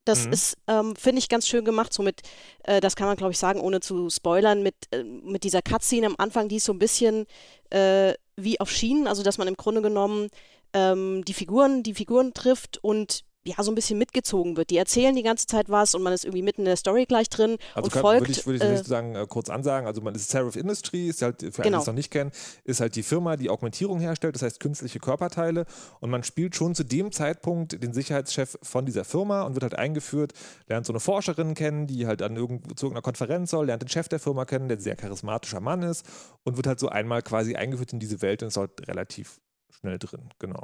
Das 0.05 0.27
Mhm. 0.27 0.33
ist, 0.33 0.57
ähm, 0.67 0.97
finde 0.97 1.21
ich, 1.21 1.29
ganz 1.29 1.47
schön 1.47 1.65
gemacht. 1.65 1.93
So 1.93 2.03
mit, 2.03 2.23
äh, 2.65 2.81
das 2.81 2.97
kann 2.97 3.07
man, 3.07 3.17
glaube 3.17 3.33
ich, 3.33 3.39
sagen, 3.39 3.61
ohne 3.61 3.81
zu 3.81 4.11
spoilern, 4.11 4.63
mit, 4.63 4.75
äh, 4.91 5.05
mit 5.05 5.45
dieser 5.45 5.63
Cutscene 5.63 6.07
am 6.07 6.17
Anfang, 6.19 6.49
die 6.49 6.57
ist 6.57 6.65
so 6.65 6.73
ein 6.73 6.79
bisschen 6.79 7.27
äh, 7.71 8.15
wie 8.37 8.61
auf 8.61 8.71
Schienen, 8.71 9.07
also 9.07 9.23
dass 9.23 9.39
man 9.39 9.49
im 9.49 9.57
Grunde 9.57 9.83
genommen 9.83 10.29
ähm, 10.73 11.25
die 11.25 11.35
Figuren, 11.35 11.83
die 11.83 11.95
Figuren 11.95 12.35
trifft 12.35 12.79
und 12.83 13.25
ja, 13.45 13.63
so 13.63 13.73
ein 13.73 13.75
bisschen 13.75 13.99
mitgezogen 13.99 14.57
wird. 14.57 14.71
Die 14.71 14.77
erzählen 14.77 15.15
die 15.17 15.23
ganze 15.23 15.47
Zeit 15.47 15.69
was 15.69 15.95
und 15.95 16.03
man 16.03 16.13
ist 16.13 16.25
irgendwie 16.25 16.43
mitten 16.43 16.61
in 16.61 16.67
der 16.67 16.77
Story 16.77 17.07
gleich 17.07 17.29
drin 17.29 17.57
Also 17.75 17.87
und 17.87 17.93
kann, 17.93 18.03
folgt. 18.03 18.21
würde 18.21 18.33
ich, 18.33 18.47
würde 18.47 18.57
ich 18.59 18.63
äh, 18.63 18.77
sozusagen 18.77 19.17
äh, 19.17 19.27
kurz 19.29 19.51
ansagen, 19.51 19.87
also 19.87 20.01
man 20.01 20.15
ist 20.15 20.31
Seraph 20.31 20.55
Industries, 20.57 21.21
halt, 21.23 21.41
für 21.41 21.47
alle, 21.47 21.53
die 21.55 21.63
Genau. 21.63 21.81
es 21.81 21.87
noch 21.87 21.95
nicht 21.95 22.11
kennen, 22.11 22.31
ist 22.65 22.81
halt 22.81 22.95
die 22.95 23.03
Firma, 23.03 23.37
die 23.37 23.51
Augmentierung 23.51 23.99
herstellt, 24.01 24.35
das 24.37 24.43
heißt 24.43 24.61
künstliche 24.61 25.01
Körperteile 25.01 25.67
und 26.01 26.11
man 26.11 26.23
spielt 26.23 26.55
schon 26.55 26.75
zu 26.75 26.85
dem 26.85 27.11
Zeitpunkt 27.11 27.83
den 27.83 27.93
Sicherheitschef 27.93 28.57
von 28.63 28.87
dieser 28.87 29.05
Firma 29.05 29.43
und 29.43 29.55
wird 29.55 29.65
halt 29.65 29.75
eingeführt, 29.75 30.33
lernt 30.69 30.87
so 30.87 30.93
eine 30.93 31.01
Forscherin 31.01 31.55
kennen, 31.55 31.87
die 31.87 32.07
halt 32.07 32.23
an 32.23 32.37
irgend, 32.37 32.79
zu 32.79 32.87
irgendeiner 32.87 33.03
Konferenz 33.03 33.51
soll, 33.51 33.67
lernt 33.67 33.83
den 33.83 33.89
Chef 33.89 34.09
der 34.09 34.21
Firma 34.21 34.45
kennen, 34.45 34.69
der 34.69 34.77
ein 34.77 34.81
sehr 34.81 34.97
charismatischer 34.97 35.61
Mann 35.61 35.83
ist 35.83 36.07
und 36.45 36.57
wird 36.57 36.67
halt 36.69 36.79
so 36.79 36.89
einmal 36.89 37.23
quasi 37.23 37.57
eingeführt 37.57 37.93
in 37.93 37.99
diese 37.99 38.23
Welt 38.23 38.43
und 38.43 38.49
ist 38.49 38.57
halt 38.57 38.87
relativ 38.87 39.41
schnell 39.71 39.99
drin, 39.99 40.29
genau. 40.39 40.63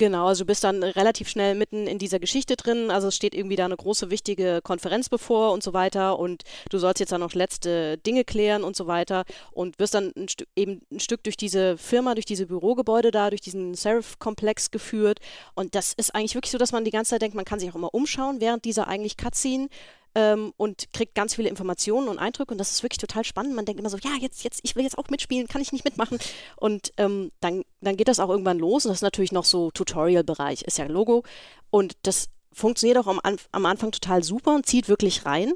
Genau, 0.00 0.28
also 0.28 0.44
du 0.44 0.46
bist 0.46 0.64
dann 0.64 0.82
relativ 0.82 1.28
schnell 1.28 1.54
mitten 1.54 1.86
in 1.86 1.98
dieser 1.98 2.18
Geschichte 2.20 2.56
drin. 2.56 2.90
Also 2.90 3.08
es 3.08 3.16
steht 3.16 3.34
irgendwie 3.34 3.56
da 3.56 3.66
eine 3.66 3.76
große, 3.76 4.08
wichtige 4.08 4.60
Konferenz 4.62 5.10
bevor 5.10 5.52
und 5.52 5.62
so 5.62 5.74
weiter. 5.74 6.18
Und 6.18 6.44
du 6.70 6.78
sollst 6.78 7.00
jetzt 7.00 7.12
dann 7.12 7.20
noch 7.20 7.34
letzte 7.34 7.98
Dinge 7.98 8.24
klären 8.24 8.64
und 8.64 8.74
so 8.74 8.86
weiter. 8.86 9.24
Und 9.52 9.78
wirst 9.78 9.92
dann 9.92 10.10
ein 10.16 10.26
eben 10.56 10.80
ein 10.90 11.00
Stück 11.00 11.22
durch 11.22 11.36
diese 11.36 11.76
Firma, 11.76 12.14
durch 12.14 12.24
diese 12.24 12.46
Bürogebäude 12.46 13.10
da, 13.10 13.28
durch 13.28 13.42
diesen 13.42 13.74
Seraph-Komplex 13.74 14.70
geführt. 14.70 15.18
Und 15.54 15.74
das 15.74 15.92
ist 15.92 16.14
eigentlich 16.14 16.34
wirklich 16.34 16.52
so, 16.52 16.56
dass 16.56 16.72
man 16.72 16.86
die 16.86 16.92
ganze 16.92 17.10
Zeit 17.10 17.20
denkt, 17.20 17.36
man 17.36 17.44
kann 17.44 17.60
sich 17.60 17.70
auch 17.70 17.76
immer 17.76 17.92
umschauen 17.92 18.40
während 18.40 18.64
dieser 18.64 18.88
eigentlich 18.88 19.18
Cutscene. 19.18 19.68
Ähm, 20.14 20.52
und 20.56 20.92
kriegt 20.92 21.14
ganz 21.14 21.36
viele 21.36 21.48
Informationen 21.48 22.08
und 22.08 22.18
Eindrücke 22.18 22.52
und 22.52 22.58
das 22.58 22.72
ist 22.72 22.82
wirklich 22.82 22.98
total 22.98 23.24
spannend. 23.24 23.54
Man 23.54 23.64
denkt 23.64 23.78
immer 23.78 23.90
so, 23.90 23.98
ja, 23.98 24.10
jetzt, 24.20 24.42
jetzt, 24.42 24.60
ich 24.64 24.74
will 24.74 24.82
jetzt 24.82 24.98
auch 24.98 25.08
mitspielen, 25.08 25.46
kann 25.46 25.62
ich 25.62 25.72
nicht 25.72 25.84
mitmachen. 25.84 26.18
Und 26.56 26.92
ähm, 26.96 27.30
dann, 27.40 27.62
dann 27.80 27.96
geht 27.96 28.08
das 28.08 28.18
auch 28.18 28.28
irgendwann 28.28 28.58
los 28.58 28.84
und 28.84 28.90
das 28.90 28.98
ist 28.98 29.02
natürlich 29.02 29.30
noch 29.32 29.44
so 29.44 29.70
Tutorial-Bereich, 29.70 30.62
ist 30.62 30.78
ja 30.78 30.86
Logo. 30.86 31.22
Und 31.70 31.96
das 32.02 32.28
funktioniert 32.52 32.98
auch 32.98 33.06
am, 33.06 33.20
am 33.52 33.66
Anfang 33.66 33.92
total 33.92 34.24
super 34.24 34.54
und 34.54 34.66
zieht 34.66 34.88
wirklich 34.88 35.24
rein. 35.26 35.52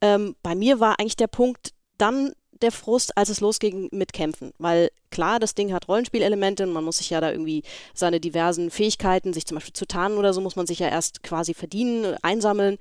Ähm, 0.00 0.34
bei 0.42 0.54
mir 0.54 0.80
war 0.80 0.98
eigentlich 0.98 1.16
der 1.16 1.28
Punkt 1.28 1.72
dann 1.96 2.32
der 2.62 2.72
Frust, 2.72 3.16
als 3.16 3.28
es 3.28 3.40
losging 3.40 3.88
mit 3.92 4.12
Kämpfen. 4.12 4.52
Weil 4.58 4.90
klar, 5.10 5.38
das 5.38 5.54
Ding 5.54 5.72
hat 5.72 5.88
Rollenspielelemente 5.88 6.64
und 6.64 6.72
man 6.72 6.84
muss 6.84 6.98
sich 6.98 7.10
ja 7.10 7.20
da 7.20 7.30
irgendwie 7.30 7.62
seine 7.94 8.20
diversen 8.20 8.70
Fähigkeiten, 8.70 9.32
sich 9.32 9.46
zum 9.46 9.56
Beispiel 9.56 9.74
zu 9.74 9.86
tarnen 9.86 10.18
oder 10.18 10.32
so, 10.32 10.40
muss 10.40 10.56
man 10.56 10.66
sich 10.66 10.78
ja 10.78 10.88
erst 10.88 11.22
quasi 11.22 11.54
verdienen, 11.54 12.16
einsammeln. 12.22 12.78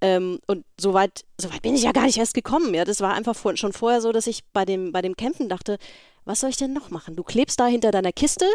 Ähm, 0.00 0.40
und 0.46 0.64
soweit, 0.78 1.24
soweit 1.40 1.62
bin 1.62 1.74
ich 1.74 1.82
ja 1.82 1.92
gar 1.92 2.06
nicht 2.06 2.18
erst 2.18 2.34
gekommen. 2.34 2.74
Ja, 2.74 2.84
das 2.84 3.00
war 3.00 3.14
einfach 3.14 3.36
vor, 3.36 3.56
schon 3.56 3.72
vorher 3.72 4.00
so, 4.00 4.12
dass 4.12 4.26
ich 4.26 4.44
bei 4.52 4.64
dem, 4.64 4.92
bei 4.92 5.02
dem 5.02 5.16
Kämpfen 5.16 5.48
dachte, 5.48 5.78
was 6.24 6.40
soll 6.40 6.50
ich 6.50 6.56
denn 6.56 6.72
noch 6.72 6.90
machen? 6.90 7.16
Du 7.16 7.22
klebst 7.22 7.60
da 7.60 7.66
hinter 7.66 7.90
deiner 7.90 8.12
Kiste, 8.12 8.46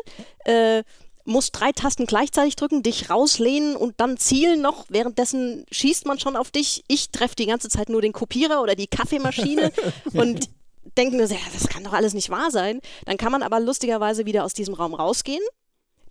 äh, 0.46 0.84
musst 1.26 1.60
drei 1.60 1.72
Tasten 1.72 2.06
gleichzeitig 2.06 2.56
drücken, 2.56 2.84
dich 2.84 3.10
rauslehnen 3.10 3.76
und 3.76 3.96
dann 3.98 4.18
zielen 4.18 4.62
noch. 4.62 4.86
Währenddessen 4.90 5.66
schießt 5.72 6.06
man 6.06 6.20
schon 6.20 6.36
auf 6.36 6.52
dich. 6.52 6.84
Ich 6.88 7.12
treffe 7.12 7.36
die 7.36 7.46
ganze 7.46 7.70
Zeit 7.70 7.90
nur 7.90 8.02
den 8.02 8.14
Kopierer 8.14 8.62
oder 8.62 8.76
die 8.76 8.88
Kaffeemaschine 8.88 9.72
und 10.14 10.50
denke 10.98 11.17
mir, 11.17 11.27
so, 11.27 11.34
ja, 11.34 11.39
das 11.53 11.67
kann 11.67 11.84
doch 11.84 11.93
alles 11.93 12.13
nicht 12.13 12.29
wahr 12.29 12.51
sein. 12.51 12.79
Dann 13.05 13.17
kann 13.17 13.31
man 13.31 13.43
aber 13.43 13.60
lustigerweise 13.60 14.25
wieder 14.25 14.43
aus 14.43 14.53
diesem 14.53 14.74
Raum 14.74 14.93
rausgehen. 14.93 15.43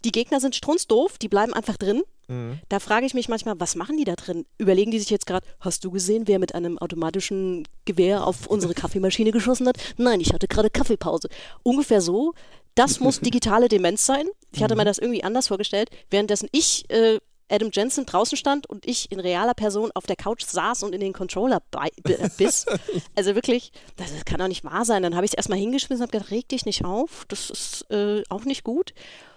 Die 0.05 0.13
Gegner 0.13 0.41
sind 0.41 0.55
strunzdoof, 0.55 1.19
die 1.19 1.29
bleiben 1.29 1.53
einfach 1.53 1.77
drin. 1.77 2.03
Mhm. 2.29 2.61
Da 2.69 2.79
frage 2.79 3.07
ich 3.07 3.15
mich 3.15 3.29
manchmal, 3.29 3.59
was 3.59 3.75
machen 3.75 3.97
die 3.97 4.05
da 4.05 4.15
drin? 4.15 4.47
Überlegen 4.59 4.91
die 4.91 4.99
sich 4.99 5.11
jetzt 5.11 5.27
gerade, 5.27 5.47
hast 5.61 5.85
du 5.85 5.91
gesehen, 5.91 6.29
wer 6.29 6.39
mit 6.39 6.55
einem 6.55 6.79
automatischen 6.79 7.67
Gewehr 7.85 8.27
auf 8.27 8.47
unsere 8.47 8.75
Kaffeemaschine 8.81 9.33
geschossen 9.33 9.67
hat? 9.67 9.79
Nein, 9.97 10.21
ich 10.21 10.33
hatte 10.33 10.47
gerade 10.47 10.71
Kaffeepause. 10.71 11.29
Ungefähr 11.63 12.01
so. 12.01 12.35
Das 12.75 13.01
muss 13.01 13.21
digitale 13.21 13.69
Demenz 13.69 14.07
sein. 14.07 14.27
Ich 14.53 14.63
hatte 14.63 14.77
mir 14.77 14.85
das 14.85 14.99
irgendwie 14.99 15.25
anders 15.25 15.49
vorgestellt. 15.49 15.91
Währenddessen 16.11 16.49
ich, 16.53 16.89
äh, 16.91 17.19
Adam 17.51 17.71
Jensen, 17.73 18.07
draußen 18.07 18.37
stand 18.37 18.69
und 18.69 18.87
ich 18.87 19.11
in 19.11 19.21
realer 19.21 19.55
Person 19.55 19.91
auf 19.95 20.07
der 20.07 20.17
Couch 20.17 20.45
saß 20.45 20.83
und 20.83 20.95
in 20.95 21.01
den 21.01 21.13
Controller 21.13 21.61
b- 21.71 22.29
biss. 22.37 22.67
Also 23.15 23.35
wirklich, 23.35 23.73
das, 23.97 24.13
das 24.13 24.25
kann 24.25 24.39
doch 24.39 24.49
nicht 24.49 24.65
wahr 24.65 24.85
sein. 24.85 25.03
Dann 25.03 25.15
habe 25.15 25.25
ich 25.25 25.33
es 25.33 25.37
erstmal 25.37 25.59
hingeschmissen 25.59 26.03
und 26.05 26.09
habe 26.09 26.19
gedacht, 26.19 26.31
reg 26.31 26.49
dich 26.49 26.67
nicht 26.67 26.85
auf. 26.85 27.25
Das 27.29 27.51
ist 27.51 27.91
äh, 27.91 28.23
auch 28.29 28.45
nicht 28.45 28.65
gut. 28.65 28.93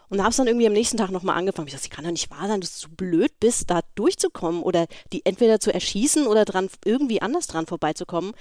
Und 0.10 0.20
habe 0.20 0.32
es 0.32 0.36
dann 0.36 0.48
irgendwie 0.48 0.68
am 0.68 0.74
nächsten 0.74 0.98
Tag 0.98 1.10
nochmal 1.10 1.38
angefangen. 1.38 1.68
Ich 1.70 1.74
dachte, 1.74 1.88
das 1.88 1.96
kann 1.96 2.03
doch 2.03 2.12
nicht 2.12 2.30
wahr 2.32 2.48
sein, 2.48 2.60
dass 2.60 2.80
du 2.82 2.88
so 2.89 2.94
blöd 2.96 3.32
bist, 3.39 3.70
da 3.70 3.80
durchzukommen 3.96 4.62
oder 4.62 4.88
die 5.13 5.25
entweder 5.25 5.62
zu 5.62 5.74
erschießen 5.74 6.27
oder 6.27 6.44
dran 6.44 6.70
irgendwie 6.84 7.22
anders 7.22 7.48
dran 7.48 7.65
vorbeizukommen. 7.65 8.34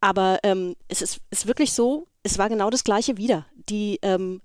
Aber 0.00 0.38
ähm, 0.44 0.76
es 0.86 1.02
ist, 1.02 1.18
ist 1.30 1.46
wirklich 1.48 1.72
so, 1.72 2.06
es 2.22 2.38
war 2.38 2.48
genau 2.48 2.70
das 2.70 2.84
gleiche 2.84 3.16
wieder. 3.16 3.44
Die, 3.68 3.98
ähm, 4.02 4.40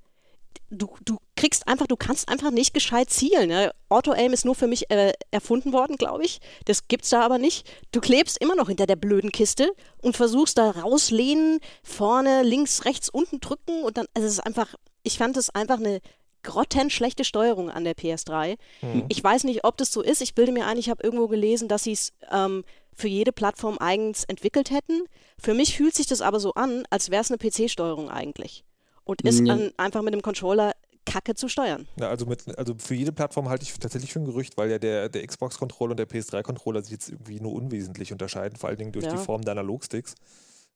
du, 0.71 0.89
du 1.05 1.17
kriegst 1.35 1.67
einfach, 1.67 1.87
du 1.87 1.95
kannst 1.97 2.29
einfach 2.29 2.51
nicht 2.51 2.73
gescheit 2.73 3.09
zielen. 3.09 3.49
Ne? 3.49 3.71
Auto-Aim 3.89 4.31
ist 4.33 4.45
nur 4.45 4.55
für 4.55 4.67
mich 4.67 4.89
äh, 4.89 5.13
erfunden 5.31 5.73
worden, 5.73 5.97
glaube 5.97 6.23
ich. 6.23 6.39
Das 6.65 6.87
gibt's 6.87 7.09
da 7.09 7.21
aber 7.21 7.37
nicht. 7.37 7.69
Du 7.91 7.99
klebst 8.01 8.37
immer 8.41 8.55
noch 8.55 8.67
hinter 8.69 8.85
der 8.85 8.95
blöden 8.95 9.31
Kiste 9.31 9.69
und 10.01 10.15
versuchst 10.15 10.57
da 10.57 10.71
rauslehnen, 10.71 11.59
vorne, 11.83 12.43
links, 12.43 12.85
rechts, 12.85 13.09
unten 13.09 13.39
drücken 13.41 13.83
und 13.83 13.97
dann, 13.97 14.05
also 14.13 14.25
es 14.27 14.33
ist 14.35 14.39
einfach, 14.45 14.75
ich 15.03 15.17
fand 15.17 15.35
es 15.37 15.49
einfach 15.49 15.77
eine 15.77 15.99
grottenschlechte 16.43 17.23
Steuerung 17.23 17.69
an 17.69 17.83
der 17.83 17.95
PS3. 17.95 18.55
Mhm. 18.81 19.05
Ich 19.09 19.23
weiß 19.23 19.43
nicht, 19.45 19.65
ob 19.65 19.77
das 19.77 19.91
so 19.91 20.01
ist. 20.01 20.21
Ich 20.21 20.35
bilde 20.35 20.51
mir 20.51 20.67
ein, 20.67 20.77
ich 20.77 20.89
habe 20.89 21.03
irgendwo 21.03 21.27
gelesen, 21.27 21.67
dass 21.67 21.83
sie 21.83 21.91
es 21.93 22.13
ähm, 22.31 22.63
für 22.93 23.07
jede 23.07 23.31
Plattform 23.31 23.77
eigens 23.79 24.23
entwickelt 24.23 24.69
hätten. 24.71 25.01
Für 25.39 25.53
mich 25.53 25.75
fühlt 25.75 25.95
sich 25.95 26.05
das 26.07 26.21
aber 26.21 26.39
so 26.39 26.53
an, 26.53 26.83
als 26.89 27.09
wäre 27.09 27.21
es 27.21 27.31
eine 27.31 27.37
PC-Steuerung 27.39 28.09
eigentlich. 28.09 28.63
Und 29.03 29.21
ist 29.23 29.41
Ja. 29.45 29.53
an, 29.53 29.71
einfach 29.77 30.01
mit 30.01 30.13
dem 30.13 30.21
Controller 30.21 30.71
kacke 31.05 31.35
zu 31.35 31.47
steuern. 31.47 31.87
Ja, 31.99 32.09
also, 32.09 32.25
mit, 32.25 32.57
also 32.57 32.75
für 32.77 32.95
jede 32.95 33.11
Plattform 33.11 33.49
halte 33.49 33.63
ich 33.63 33.77
tatsächlich 33.77 34.11
für 34.13 34.19
ein 34.19 34.25
Gerücht, 34.25 34.57
weil 34.57 34.69
ja 34.71 34.79
der, 34.79 35.09
der 35.09 35.25
Xbox-Controller 35.25 35.91
und 35.91 35.97
der 35.97 36.07
PS3-Controller 36.09 36.81
sich 36.83 36.91
jetzt 36.91 37.09
irgendwie 37.09 37.39
nur 37.39 37.53
unwesentlich 37.53 38.11
unterscheiden, 38.11 38.57
vor 38.57 38.69
allen 38.69 38.77
Dingen 38.77 38.91
durch 38.91 39.05
Ja. 39.05 39.11
die 39.11 39.17
Form 39.17 39.41
der 39.43 39.51
Analogsticks. 39.53 40.15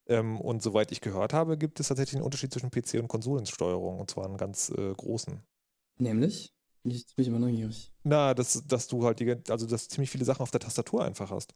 Ähm, 0.07 0.39
und 0.41 0.63
soweit 0.63 0.91
ich 0.91 1.01
gehört 1.01 1.33
habe, 1.33 1.57
gibt 1.57 1.79
es 1.79 1.87
tatsächlich 1.89 2.15
einen 2.15 2.25
Unterschied 2.25 2.51
zwischen 2.51 2.71
PC 2.71 2.95
und 2.95 3.07
Konsolensteuerung 3.07 3.99
und 3.99 4.09
zwar 4.09 4.25
einen 4.25 4.37
ganz 4.37 4.69
äh, 4.75 4.93
großen. 4.93 5.41
Nämlich? 5.97 6.53
Jetzt 6.83 7.15
bin 7.15 7.23
ich 7.23 7.27
immer 7.29 7.39
neugierig. 7.39 7.91
Na, 8.03 8.33
dass, 8.33 8.63
dass 8.65 8.87
du 8.87 9.05
halt 9.05 9.19
die, 9.19 9.35
also 9.49 9.67
dass 9.67 9.87
du 9.87 9.93
ziemlich 9.93 10.09
viele 10.09 10.25
Sachen 10.25 10.41
auf 10.41 10.49
der 10.51 10.61
Tastatur 10.61 11.03
einfach 11.03 11.29
hast. 11.29 11.53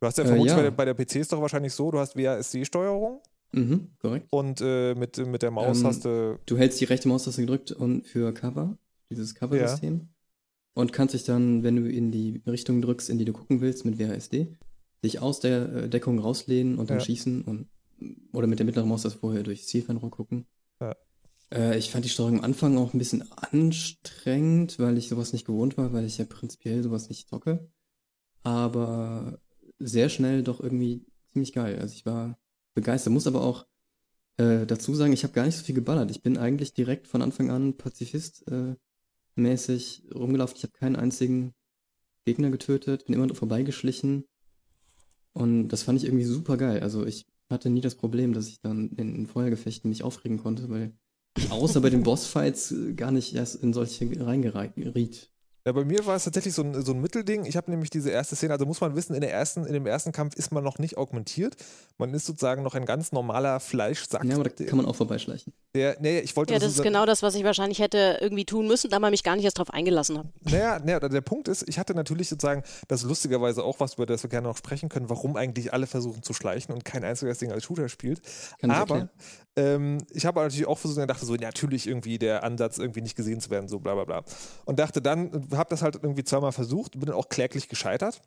Du 0.00 0.06
hast 0.06 0.18
ja 0.18 0.24
Äh, 0.24 0.28
vermutlich 0.28 0.50
ja. 0.52 0.56
bei, 0.56 0.62
der, 0.62 0.70
bei 0.70 0.84
der 0.84 0.94
PC 0.94 1.16
ist 1.16 1.32
doch 1.32 1.40
wahrscheinlich 1.40 1.72
so, 1.72 1.90
du 1.90 1.98
hast 1.98 2.14
WASD-Steuerung 2.16 3.20
Mhm, 3.52 3.92
korrekt. 3.98 4.26
und 4.30 4.60
äh, 4.60 4.94
mit, 4.94 5.16
mit 5.26 5.42
der 5.42 5.50
Maus 5.50 5.78
Ähm, 5.80 5.86
hast 5.86 6.04
du. 6.04 6.38
Du 6.46 6.56
hältst 6.58 6.80
die 6.80 6.84
rechte 6.84 7.08
Maustaste 7.08 7.40
gedrückt 7.40 7.72
und 7.72 8.06
für 8.06 8.32
Cover, 8.34 8.76
dieses 9.10 9.34
Cover-System. 9.34 10.08
Und 10.74 10.92
kannst 10.92 11.14
dich 11.14 11.24
dann, 11.24 11.62
wenn 11.64 11.76
du 11.76 11.90
in 11.90 12.12
die 12.12 12.42
Richtung 12.46 12.80
drückst, 12.82 13.10
in 13.10 13.18
die 13.18 13.24
du 13.24 13.32
gucken 13.32 13.60
willst, 13.60 13.84
mit 13.84 13.98
WASD, 13.98 14.54
dich 15.02 15.20
aus 15.20 15.40
der 15.40 15.72
äh, 15.74 15.88
Deckung 15.88 16.18
rauslehnen 16.18 16.78
und 16.78 16.90
dann 16.90 16.98
Ja. 16.98 17.04
schießen 17.04 17.42
und 17.42 17.68
oder 18.32 18.46
mit 18.46 18.60
der 18.60 18.66
mittleren 18.66 18.88
Maustaste 18.88 19.18
vorher 19.18 19.42
durchs 19.42 19.66
Zielfernrohr 19.66 20.10
gucken. 20.10 20.46
Ja. 20.80 20.94
Äh, 21.52 21.76
ich 21.78 21.90
fand 21.90 22.04
die 22.04 22.08
Steuerung 22.10 22.38
am 22.38 22.44
Anfang 22.44 22.76
auch 22.78 22.94
ein 22.94 22.98
bisschen 22.98 23.24
anstrengend, 23.32 24.78
weil 24.78 24.98
ich 24.98 25.08
sowas 25.08 25.32
nicht 25.32 25.46
gewohnt 25.46 25.76
war, 25.78 25.92
weil 25.92 26.04
ich 26.04 26.18
ja 26.18 26.24
prinzipiell 26.26 26.82
sowas 26.82 27.08
nicht 27.08 27.28
zocke. 27.28 27.68
Aber 28.44 29.40
sehr 29.78 30.08
schnell 30.08 30.42
doch 30.42 30.60
irgendwie 30.60 31.04
ziemlich 31.32 31.52
geil. 31.52 31.78
Also 31.80 31.94
ich 31.94 32.06
war 32.06 32.38
begeistert. 32.78 33.12
Muss 33.12 33.26
aber 33.26 33.42
auch 33.42 33.66
äh, 34.36 34.64
dazu 34.66 34.94
sagen, 34.94 35.12
ich 35.12 35.24
habe 35.24 35.34
gar 35.34 35.44
nicht 35.44 35.56
so 35.56 35.64
viel 35.64 35.74
geballert. 35.74 36.10
Ich 36.10 36.22
bin 36.22 36.38
eigentlich 36.38 36.72
direkt 36.72 37.08
von 37.08 37.22
Anfang 37.22 37.50
an 37.50 37.76
Pazifist 37.76 38.46
äh, 38.48 38.76
mäßig 39.34 40.04
rumgelaufen. 40.14 40.56
Ich 40.56 40.62
habe 40.62 40.72
keinen 40.72 40.96
einzigen 40.96 41.54
Gegner 42.24 42.50
getötet, 42.50 43.06
bin 43.06 43.14
immer 43.14 43.34
vorbeigeschlichen. 43.34 44.24
Und 45.32 45.68
das 45.68 45.82
fand 45.82 45.98
ich 45.98 46.04
irgendwie 46.04 46.24
super 46.24 46.56
geil. 46.56 46.80
Also 46.80 47.04
ich 47.04 47.26
hatte 47.50 47.70
nie 47.70 47.80
das 47.80 47.96
Problem, 47.96 48.32
dass 48.32 48.48
ich 48.48 48.60
dann 48.60 48.90
in 48.90 49.26
Feuergefechten 49.26 49.88
mich 49.88 50.02
aufregen 50.02 50.38
konnte, 50.38 50.68
weil 50.68 50.92
ich 51.36 51.50
außer 51.50 51.80
bei 51.80 51.90
den 51.90 52.02
Bossfights 52.04 52.74
gar 52.96 53.10
nicht 53.10 53.34
erst 53.34 53.62
in 53.62 53.72
solche 53.72 54.08
reingeriet. 54.24 55.30
Ja, 55.68 55.72
bei 55.72 55.84
mir 55.84 56.06
war 56.06 56.16
es 56.16 56.24
tatsächlich 56.24 56.54
so 56.54 56.62
ein, 56.62 56.82
so 56.82 56.94
ein 56.94 57.00
Mittelding. 57.02 57.44
Ich 57.44 57.54
habe 57.54 57.70
nämlich 57.70 57.90
diese 57.90 58.08
erste 58.08 58.34
Szene, 58.34 58.54
also 58.54 58.64
muss 58.64 58.80
man 58.80 58.96
wissen, 58.96 59.12
in, 59.14 59.20
der 59.20 59.30
ersten, 59.30 59.66
in 59.66 59.74
dem 59.74 59.84
ersten 59.84 60.12
Kampf 60.12 60.34
ist 60.34 60.50
man 60.50 60.64
noch 60.64 60.78
nicht 60.78 60.96
augmentiert. 60.96 61.56
Man 61.98 62.14
ist 62.14 62.24
sozusagen 62.24 62.62
noch 62.62 62.74
ein 62.74 62.86
ganz 62.86 63.12
normaler 63.12 63.60
Fleischsack. 63.60 64.24
Ja, 64.24 64.36
aber 64.36 64.44
da 64.44 64.64
kann 64.64 64.78
man 64.78 64.86
auch 64.86 64.96
vorbeischleichen. 64.96 65.52
Der, 65.74 65.96
nee, 66.00 66.20
ich 66.20 66.34
wollte 66.34 66.54
Ja, 66.54 66.58
das 66.58 66.72
ist 66.72 66.82
genau 66.82 67.04
das, 67.04 67.22
was 67.22 67.34
ich 67.34 67.44
wahrscheinlich 67.44 67.78
hätte 67.78 68.18
irgendwie 68.20 68.46
tun 68.46 68.66
müssen, 68.66 68.90
da 68.90 68.98
man 68.98 69.10
mich 69.10 69.22
gar 69.22 69.36
nicht 69.36 69.44
erst 69.44 69.58
drauf 69.58 69.70
eingelassen 69.70 70.18
habe. 70.18 70.28
Naja, 70.40 70.78
naja, 70.82 71.00
der 71.00 71.20
Punkt 71.20 71.46
ist, 71.46 71.68
ich 71.68 71.78
hatte 71.78 71.94
natürlich 71.94 72.28
sozusagen 72.28 72.62
das 72.88 73.02
lustigerweise 73.02 73.62
auch 73.62 73.78
was, 73.78 73.94
über 73.94 74.06
das 74.06 74.22
wir 74.22 74.30
gerne 74.30 74.48
noch 74.48 74.56
sprechen 74.56 74.88
können, 74.88 75.10
warum 75.10 75.36
eigentlich 75.36 75.72
alle 75.72 75.86
versuchen 75.86 76.22
zu 76.22 76.32
schleichen 76.32 76.74
und 76.74 76.84
kein 76.84 77.04
einziger 77.04 77.30
das 77.30 77.38
Ding 77.38 77.52
als 77.52 77.64
Shooter 77.64 77.88
spielt. 77.90 78.22
Kann 78.60 78.70
Aber 78.70 79.10
ähm, 79.56 79.98
ich 80.10 80.24
habe 80.24 80.40
natürlich 80.40 80.66
auch 80.66 80.78
versucht 80.78 81.00
und 81.00 81.08
dachte 81.08 81.26
so, 81.26 81.34
natürlich 81.34 81.86
irgendwie 81.86 82.18
der 82.18 82.44
Ansatz, 82.44 82.78
irgendwie 82.78 83.02
nicht 83.02 83.16
gesehen 83.16 83.40
zu 83.40 83.50
werden, 83.50 83.68
so 83.68 83.78
bla 83.78 83.94
bla 83.94 84.04
bla. 84.04 84.24
Und 84.64 84.78
dachte 84.78 85.02
dann, 85.02 85.48
habe 85.52 85.68
das 85.68 85.82
halt 85.82 85.96
irgendwie 85.96 86.24
zweimal 86.24 86.52
versucht, 86.52 86.92
bin 86.92 87.06
dann 87.06 87.14
auch 87.14 87.28
kläglich 87.28 87.68
gescheitert. 87.68 88.22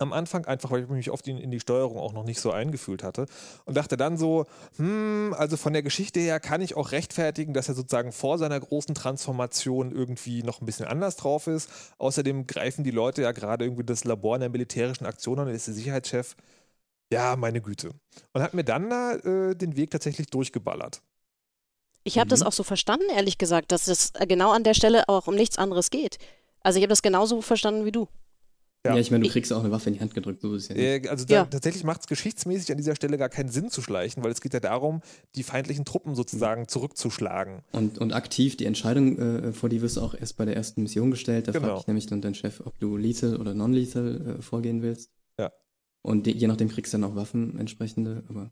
Am 0.00 0.12
Anfang, 0.12 0.46
einfach 0.46 0.70
weil 0.70 0.82
ich 0.82 0.88
mich 0.88 1.10
oft 1.10 1.26
in, 1.28 1.38
in, 1.38 1.50
die 1.50 1.60
Steuerung 1.60 1.98
auch 1.98 2.12
noch 2.12 2.24
nicht 2.24 2.40
so 2.40 2.50
eingefühlt 2.50 3.02
hatte. 3.02 3.26
Und 3.64 3.76
dachte 3.76 3.96
dann 3.96 4.16
so, 4.16 4.46
hm, 4.76 5.34
also 5.36 5.56
von 5.56 5.72
der 5.72 5.82
Geschichte 5.82 6.20
her 6.20 6.40
kann 6.40 6.60
ich 6.60 6.76
auch 6.76 6.92
rechtfertigen, 6.92 7.54
dass 7.54 7.68
er 7.68 7.74
sozusagen 7.74 8.12
vor 8.12 8.38
seiner 8.38 8.58
großen 8.58 8.94
Transformation 8.94 9.92
irgendwie 9.92 10.42
noch 10.42 10.60
ein 10.60 10.66
bisschen 10.66 10.86
anders 10.86 11.16
drauf 11.16 11.46
ist. 11.46 11.70
Außerdem 11.98 12.46
greifen 12.46 12.84
die 12.84 12.90
Leute 12.90 13.22
ja 13.22 13.32
gerade 13.32 13.64
irgendwie 13.64 13.84
das 13.84 14.04
Labor 14.04 14.36
in 14.36 14.40
der 14.40 14.50
militärischen 14.50 15.06
Aktion 15.06 15.38
an 15.38 15.48
und 15.48 15.54
ist 15.54 15.66
der 15.66 15.74
Sicherheitschef. 15.74 16.36
Ja, 17.12 17.36
meine 17.36 17.60
Güte. 17.60 17.90
Und 18.32 18.42
hat 18.42 18.54
mir 18.54 18.64
dann 18.64 18.88
da 18.88 19.14
äh, 19.14 19.54
den 19.54 19.76
Weg 19.76 19.90
tatsächlich 19.90 20.28
durchgeballert. 20.28 21.02
Ich 22.04 22.18
habe 22.18 22.26
mhm. 22.26 22.30
das 22.30 22.42
auch 22.42 22.52
so 22.52 22.62
verstanden, 22.62 23.06
ehrlich 23.14 23.36
gesagt, 23.36 23.72
dass 23.72 23.88
es 23.88 24.12
genau 24.28 24.52
an 24.52 24.64
der 24.64 24.74
Stelle 24.74 25.08
auch 25.08 25.26
um 25.26 25.34
nichts 25.34 25.58
anderes 25.58 25.90
geht. 25.90 26.18
Also 26.62 26.78
ich 26.78 26.82
habe 26.82 26.90
das 26.90 27.02
genauso 27.02 27.42
verstanden 27.42 27.84
wie 27.84 27.92
du. 27.92 28.08
Ja, 28.86 28.94
ja 28.94 29.00
ich 29.00 29.10
meine, 29.10 29.24
du 29.24 29.30
kriegst 29.30 29.52
auch 29.52 29.60
eine 29.60 29.70
Waffe 29.70 29.90
in 29.90 29.94
die 29.94 30.00
Hand 30.00 30.14
gedrückt, 30.14 30.40
so 30.40 30.54
ist 30.54 30.68
ja 30.68 30.74
nicht. 30.74 31.08
Also 31.08 31.26
da, 31.26 31.34
ja. 31.34 31.44
tatsächlich 31.44 31.84
macht 31.84 32.00
es 32.00 32.06
geschichtsmäßig 32.06 32.70
an 32.72 32.78
dieser 32.78 32.96
Stelle 32.96 33.18
gar 33.18 33.28
keinen 33.28 33.50
Sinn 33.50 33.70
zu 33.70 33.82
schleichen, 33.82 34.24
weil 34.24 34.30
es 34.30 34.40
geht 34.40 34.54
ja 34.54 34.60
darum, 34.60 35.02
die 35.34 35.42
feindlichen 35.42 35.84
Truppen 35.84 36.14
sozusagen 36.14 36.66
zurückzuschlagen. 36.66 37.60
Und, 37.72 37.98
und 37.98 38.12
aktiv 38.12 38.56
die 38.56 38.64
Entscheidung, 38.64 39.18
äh, 39.18 39.52
vor 39.52 39.68
die 39.68 39.82
wirst 39.82 39.98
du 39.98 40.00
auch 40.00 40.14
erst 40.14 40.36
bei 40.38 40.46
der 40.46 40.56
ersten 40.56 40.82
Mission 40.82 41.10
gestellt. 41.10 41.48
Da 41.48 41.52
genau. 41.52 41.66
fragt 41.66 41.80
dich 41.80 41.86
nämlich 41.88 42.06
dann 42.06 42.22
dein 42.22 42.34
Chef, 42.34 42.62
ob 42.64 42.78
du 42.78 42.96
lethal 42.96 43.36
oder 43.36 43.54
non-lethal 43.54 44.38
äh, 44.38 44.42
vorgehen 44.42 44.80
willst. 44.80 45.10
Ja. 45.38 45.52
Und 46.02 46.26
je 46.26 46.46
nachdem 46.46 46.68
kriegst 46.68 46.94
du 46.94 46.98
dann 46.98 47.10
auch 47.10 47.16
Waffen 47.16 47.58
entsprechende, 47.58 48.24
aber 48.28 48.50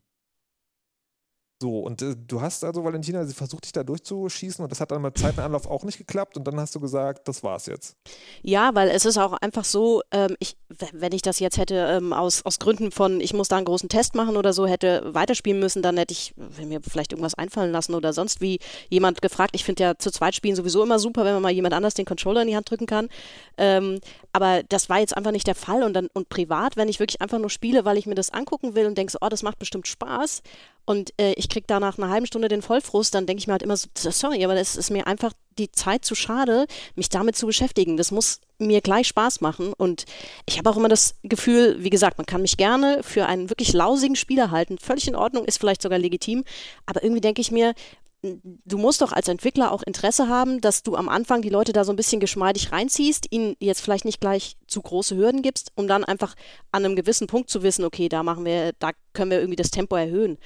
so, 1.61 1.79
und 1.79 2.01
äh, 2.01 2.15
du 2.15 2.39
hast 2.39 2.63
also, 2.63 2.85
Valentina, 2.85 3.25
sie 3.25 3.33
versucht 3.33 3.65
dich 3.65 3.73
da 3.73 3.83
durchzuschießen 3.83 4.63
und 4.63 4.71
das 4.71 4.79
hat 4.79 4.91
dann 4.91 5.01
mit 5.01 5.17
Zeitenanlauf 5.17 5.67
auch 5.67 5.83
nicht 5.83 5.97
geklappt 5.97 6.37
und 6.37 6.47
dann 6.47 6.57
hast 6.57 6.73
du 6.73 6.79
gesagt, 6.79 7.27
das 7.27 7.43
war's 7.43 7.65
jetzt. 7.65 7.97
Ja, 8.41 8.75
weil 8.75 8.87
es 8.87 9.03
ist 9.03 9.17
auch 9.17 9.33
einfach 9.33 9.65
so, 9.65 10.01
ähm, 10.11 10.37
ich, 10.39 10.55
wenn 10.93 11.11
ich 11.11 11.21
das 11.21 11.39
jetzt 11.39 11.57
hätte 11.57 11.75
ähm, 11.75 12.13
aus, 12.13 12.45
aus 12.45 12.59
Gründen 12.59 12.91
von, 12.91 13.19
ich 13.19 13.33
muss 13.33 13.49
da 13.49 13.57
einen 13.57 13.65
großen 13.65 13.89
Test 13.89 14.15
machen 14.15 14.37
oder 14.37 14.53
so, 14.53 14.67
hätte 14.67 15.13
weiterspielen 15.13 15.59
müssen, 15.59 15.81
dann 15.81 15.97
hätte 15.97 16.13
ich 16.13 16.33
mir 16.63 16.79
vielleicht 16.81 17.11
irgendwas 17.11 17.33
einfallen 17.33 17.73
lassen 17.73 17.93
oder 17.93 18.13
sonst 18.13 18.39
wie 18.39 18.59
jemand 18.87 19.21
gefragt. 19.21 19.51
Ich 19.53 19.65
finde 19.65 19.83
ja 19.83 19.97
zu 19.97 20.11
zweit 20.11 20.35
spielen 20.35 20.55
sowieso 20.55 20.81
immer 20.81 20.97
super, 20.97 21.25
wenn 21.25 21.33
man 21.33 21.43
mal 21.43 21.51
jemand 21.51 21.73
anders 21.73 21.93
den 21.93 22.05
Controller 22.05 22.43
in 22.43 22.47
die 22.47 22.55
Hand 22.55 22.71
drücken 22.71 22.85
kann. 22.85 23.09
Ähm, 23.57 23.99
aber 24.31 24.63
das 24.63 24.87
war 24.87 24.99
jetzt 24.99 25.17
einfach 25.17 25.31
nicht 25.31 25.47
der 25.47 25.55
Fall 25.55 25.83
und 25.83 25.93
dann 25.93 26.07
und 26.13 26.29
privat, 26.29 26.77
wenn 26.77 26.87
ich 26.87 27.01
wirklich 27.01 27.21
einfach 27.21 27.39
nur 27.39 27.49
spiele, 27.49 27.83
weil 27.83 27.97
ich 27.97 28.05
mir 28.05 28.15
das 28.15 28.31
angucken 28.31 28.75
will 28.75 28.85
und 28.85 28.97
denke 28.97 29.11
so, 29.11 29.17
oh, 29.19 29.27
das 29.27 29.43
macht 29.43 29.59
bestimmt 29.59 29.87
Spaß 29.87 30.41
und 30.89 31.13
äh, 31.21 31.33
ich 31.33 31.49
kriege 31.49 31.67
da 31.67 31.79
nach 31.79 31.99
einer 31.99 32.09
halben 32.09 32.25
Stunde 32.25 32.47
den 32.47 32.63
Vollfrust, 32.63 33.13
dann 33.13 33.27
denke 33.27 33.41
ich 33.41 33.45
mir 33.45 33.51
halt 33.51 33.61
immer 33.61 33.77
so, 33.77 33.87
sorry, 33.93 34.43
aber 34.43 34.55
das 34.55 34.75
ist 34.75 34.89
mir 34.89 35.05
einfach 35.05 35.33
die 35.59 35.71
Zeit 35.71 36.03
zu 36.03 36.15
schade, 36.15 36.65
mich 36.95 37.09
damit 37.09 37.35
zu 37.35 37.45
beschäftigen. 37.45 37.95
Das 37.95 38.09
muss 38.09 38.41
mir 38.57 38.81
gleich 38.81 39.07
Spaß 39.09 39.39
machen. 39.39 39.71
Und 39.77 40.05
ich 40.47 40.57
habe 40.57 40.67
auch 40.67 40.77
immer 40.77 40.89
das 40.89 41.13
Gefühl, 41.21 41.75
wie 41.77 41.91
gesagt, 41.91 42.17
man 42.17 42.25
kann 42.25 42.41
mich 42.41 42.57
gerne 42.57 43.03
für 43.03 43.27
einen 43.27 43.51
wirklich 43.51 43.71
lausigen 43.71 44.15
Spieler 44.15 44.49
halten. 44.49 44.79
Völlig 44.79 45.07
in 45.07 45.15
Ordnung, 45.15 45.45
ist 45.45 45.59
vielleicht 45.59 45.83
sogar 45.83 45.99
legitim. 45.99 46.43
Aber 46.87 47.03
irgendwie 47.03 47.21
denke 47.21 47.41
ich 47.41 47.51
mir, 47.51 47.75
du 48.23 48.77
musst 48.79 49.03
doch 49.03 49.11
als 49.11 49.27
Entwickler 49.27 49.71
auch 49.71 49.83
Interesse 49.83 50.27
haben, 50.27 50.59
dass 50.59 50.81
du 50.81 50.95
am 50.95 51.07
Anfang 51.07 51.43
die 51.43 51.49
Leute 51.49 51.71
da 51.71 51.83
so 51.83 51.93
ein 51.93 51.97
bisschen 51.97 52.19
geschmeidig 52.19 52.71
reinziehst, 52.71 53.27
ihnen 53.29 53.55
jetzt 53.59 53.81
vielleicht 53.81 54.05
nicht 54.05 54.19
gleich 54.19 54.57
zu 54.65 54.81
große 54.81 55.15
Hürden 55.15 55.43
gibst, 55.43 55.71
um 55.75 55.87
dann 55.87 56.03
einfach 56.03 56.33
an 56.71 56.83
einem 56.83 56.95
gewissen 56.95 57.27
Punkt 57.27 57.51
zu 57.51 57.61
wissen, 57.61 57.85
okay, 57.85 58.09
da 58.09 58.23
machen 58.23 58.43
wir, 58.43 58.73
da 58.79 58.91
können 59.13 59.29
wir 59.29 59.39
irgendwie 59.39 59.55
das 59.55 59.69
Tempo 59.69 59.95
erhöhen. 59.95 60.39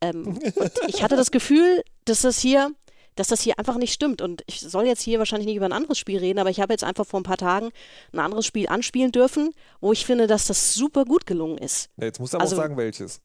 Ähm, 0.00 0.26
und 0.26 0.72
ich 0.88 1.02
hatte 1.02 1.16
das 1.16 1.30
Gefühl, 1.30 1.82
dass 2.04 2.22
das 2.22 2.38
hier, 2.38 2.72
dass 3.14 3.28
das 3.28 3.40
hier 3.40 3.58
einfach 3.58 3.76
nicht 3.76 3.92
stimmt. 3.92 4.22
Und 4.22 4.42
ich 4.46 4.60
soll 4.60 4.86
jetzt 4.86 5.02
hier 5.02 5.18
wahrscheinlich 5.18 5.46
nicht 5.46 5.56
über 5.56 5.66
ein 5.66 5.72
anderes 5.72 5.98
Spiel 5.98 6.18
reden, 6.18 6.38
aber 6.38 6.50
ich 6.50 6.60
habe 6.60 6.72
jetzt 6.72 6.84
einfach 6.84 7.06
vor 7.06 7.20
ein 7.20 7.24
paar 7.24 7.36
Tagen 7.36 7.70
ein 8.12 8.18
anderes 8.18 8.46
Spiel 8.46 8.68
anspielen 8.68 9.12
dürfen, 9.12 9.52
wo 9.80 9.92
ich 9.92 10.06
finde, 10.06 10.26
dass 10.26 10.46
das 10.46 10.74
super 10.74 11.04
gut 11.04 11.26
gelungen 11.26 11.58
ist. 11.58 11.90
Ja, 11.96 12.04
jetzt 12.04 12.20
musst 12.20 12.34
du 12.34 12.38
aber 12.38 12.44
also, 12.44 12.56
auch 12.56 12.60
sagen, 12.60 12.76
welches. 12.76 13.20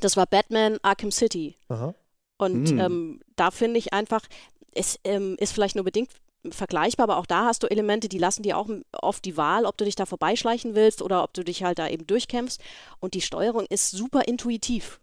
Das 0.00 0.16
war 0.16 0.26
Batman 0.26 0.78
Arkham 0.82 1.12
City. 1.12 1.56
Aha. 1.68 1.94
Und 2.36 2.70
hm. 2.70 2.80
ähm, 2.80 3.20
da 3.36 3.50
finde 3.50 3.78
ich 3.78 3.92
einfach, 3.92 4.22
es 4.72 4.98
ähm, 5.04 5.36
ist 5.38 5.52
vielleicht 5.52 5.76
nur 5.76 5.84
bedingt 5.84 6.10
vergleichbar, 6.50 7.04
aber 7.04 7.16
auch 7.16 7.26
da 7.26 7.46
hast 7.46 7.62
du 7.62 7.68
Elemente, 7.68 8.08
die 8.08 8.18
lassen 8.18 8.42
dir 8.42 8.58
auch 8.58 8.68
oft 8.92 9.24
die 9.24 9.36
Wahl, 9.36 9.64
ob 9.64 9.78
du 9.78 9.84
dich 9.84 9.94
da 9.94 10.04
vorbeischleichen 10.04 10.74
willst 10.74 11.00
oder 11.00 11.22
ob 11.22 11.32
du 11.32 11.42
dich 11.42 11.62
halt 11.64 11.78
da 11.78 11.88
eben 11.88 12.06
durchkämpfst. 12.06 12.60
Und 13.00 13.14
die 13.14 13.20
Steuerung 13.20 13.66
ist 13.66 13.90
super 13.90 14.26
intuitiv. 14.26 15.00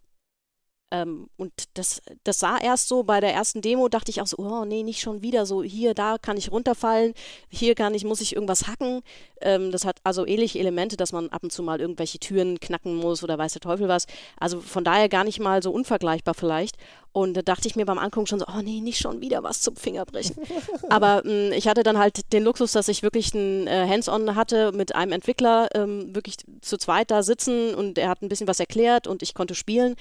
Ähm, 0.92 1.30
und 1.38 1.52
das, 1.76 2.02
das 2.24 2.40
sah 2.40 2.58
erst 2.58 2.88
so 2.88 3.04
bei 3.04 3.20
der 3.20 3.34
ersten 3.34 3.62
Demo, 3.62 3.88
dachte 3.88 4.12
ich 4.12 4.22
auch 4.22 4.28
so, 4.28 4.38
oh 4.38 4.66
nee, 4.66 4.84
nicht 4.84 5.02
schon 5.02 5.22
wieder 5.22 5.46
so, 5.46 5.64
hier, 5.64 5.94
da 5.94 6.18
kann 6.18 6.38
ich 6.38 6.52
runterfallen, 6.52 7.14
hier 7.50 7.76
kann 7.76 7.94
ich, 7.94 8.04
muss 8.04 8.22
ich 8.22 8.36
irgendwas 8.36 8.68
hacken. 8.68 9.02
Ähm, 9.42 9.72
das 9.72 9.86
hat 9.86 9.98
also 10.04 10.26
ähnliche 10.26 10.60
Elemente, 10.60 10.98
dass 10.98 11.14
man 11.14 11.30
ab 11.30 11.44
und 11.44 11.52
zu 11.52 11.64
mal 11.64 11.80
irgendwelche 11.80 12.20
Türen 12.20 12.60
knacken 12.60 12.96
muss 12.96 13.24
oder 13.24 13.38
weiß 13.38 13.54
der 13.54 13.62
Teufel 13.62 13.88
was. 13.88 14.06
Also 14.40 14.60
von 14.60 14.84
daher 14.84 15.10
gar 15.10 15.24
nicht 15.24 15.40
mal 15.40 15.64
so 15.64 15.72
unvergleichbar 15.72 16.34
vielleicht. 16.34 16.78
Und 17.14 17.36
da 17.36 17.42
dachte 17.42 17.68
ich 17.68 17.76
mir 17.76 17.86
beim 17.86 17.98
Angucken 17.98 18.28
schon 18.28 18.40
so, 18.40 18.46
oh 18.48 18.62
nee, 18.62 18.80
nicht 18.80 19.00
schon 19.00 19.20
wieder 19.20 19.44
was 19.44 19.62
zum 19.62 19.76
Fingerbrechen. 19.76 20.36
Aber 20.90 21.22
mh, 21.26 21.50
mm, 21.50 21.52
ich 21.54 21.68
hatte 21.68 21.84
dann 21.84 21.98
halt 21.98 22.32
den 22.32 22.44
Luxus, 22.44 22.72
dass 22.72 22.88
ich 22.88 23.04
wirklich 23.04 23.34
ein 23.34 23.68
äh, 23.68 23.86
Hands-on 23.88 24.36
hatte 24.36 24.72
mit 24.72 24.96
einem 24.96 25.12
Entwickler, 25.12 25.68
ähm, 25.74 26.16
wirklich 26.16 26.38
zu 26.62 26.78
zweit 26.78 27.12
da 27.12 27.22
sitzen 27.24 27.76
und 27.76 27.98
er 27.98 28.10
hat 28.10 28.22
ein 28.22 28.30
bisschen 28.30 28.48
was 28.48 28.60
erklärt 28.60 29.08
und 29.08 29.24
ich 29.24 29.34
konnte 29.34 29.56
spielen. 29.56 29.96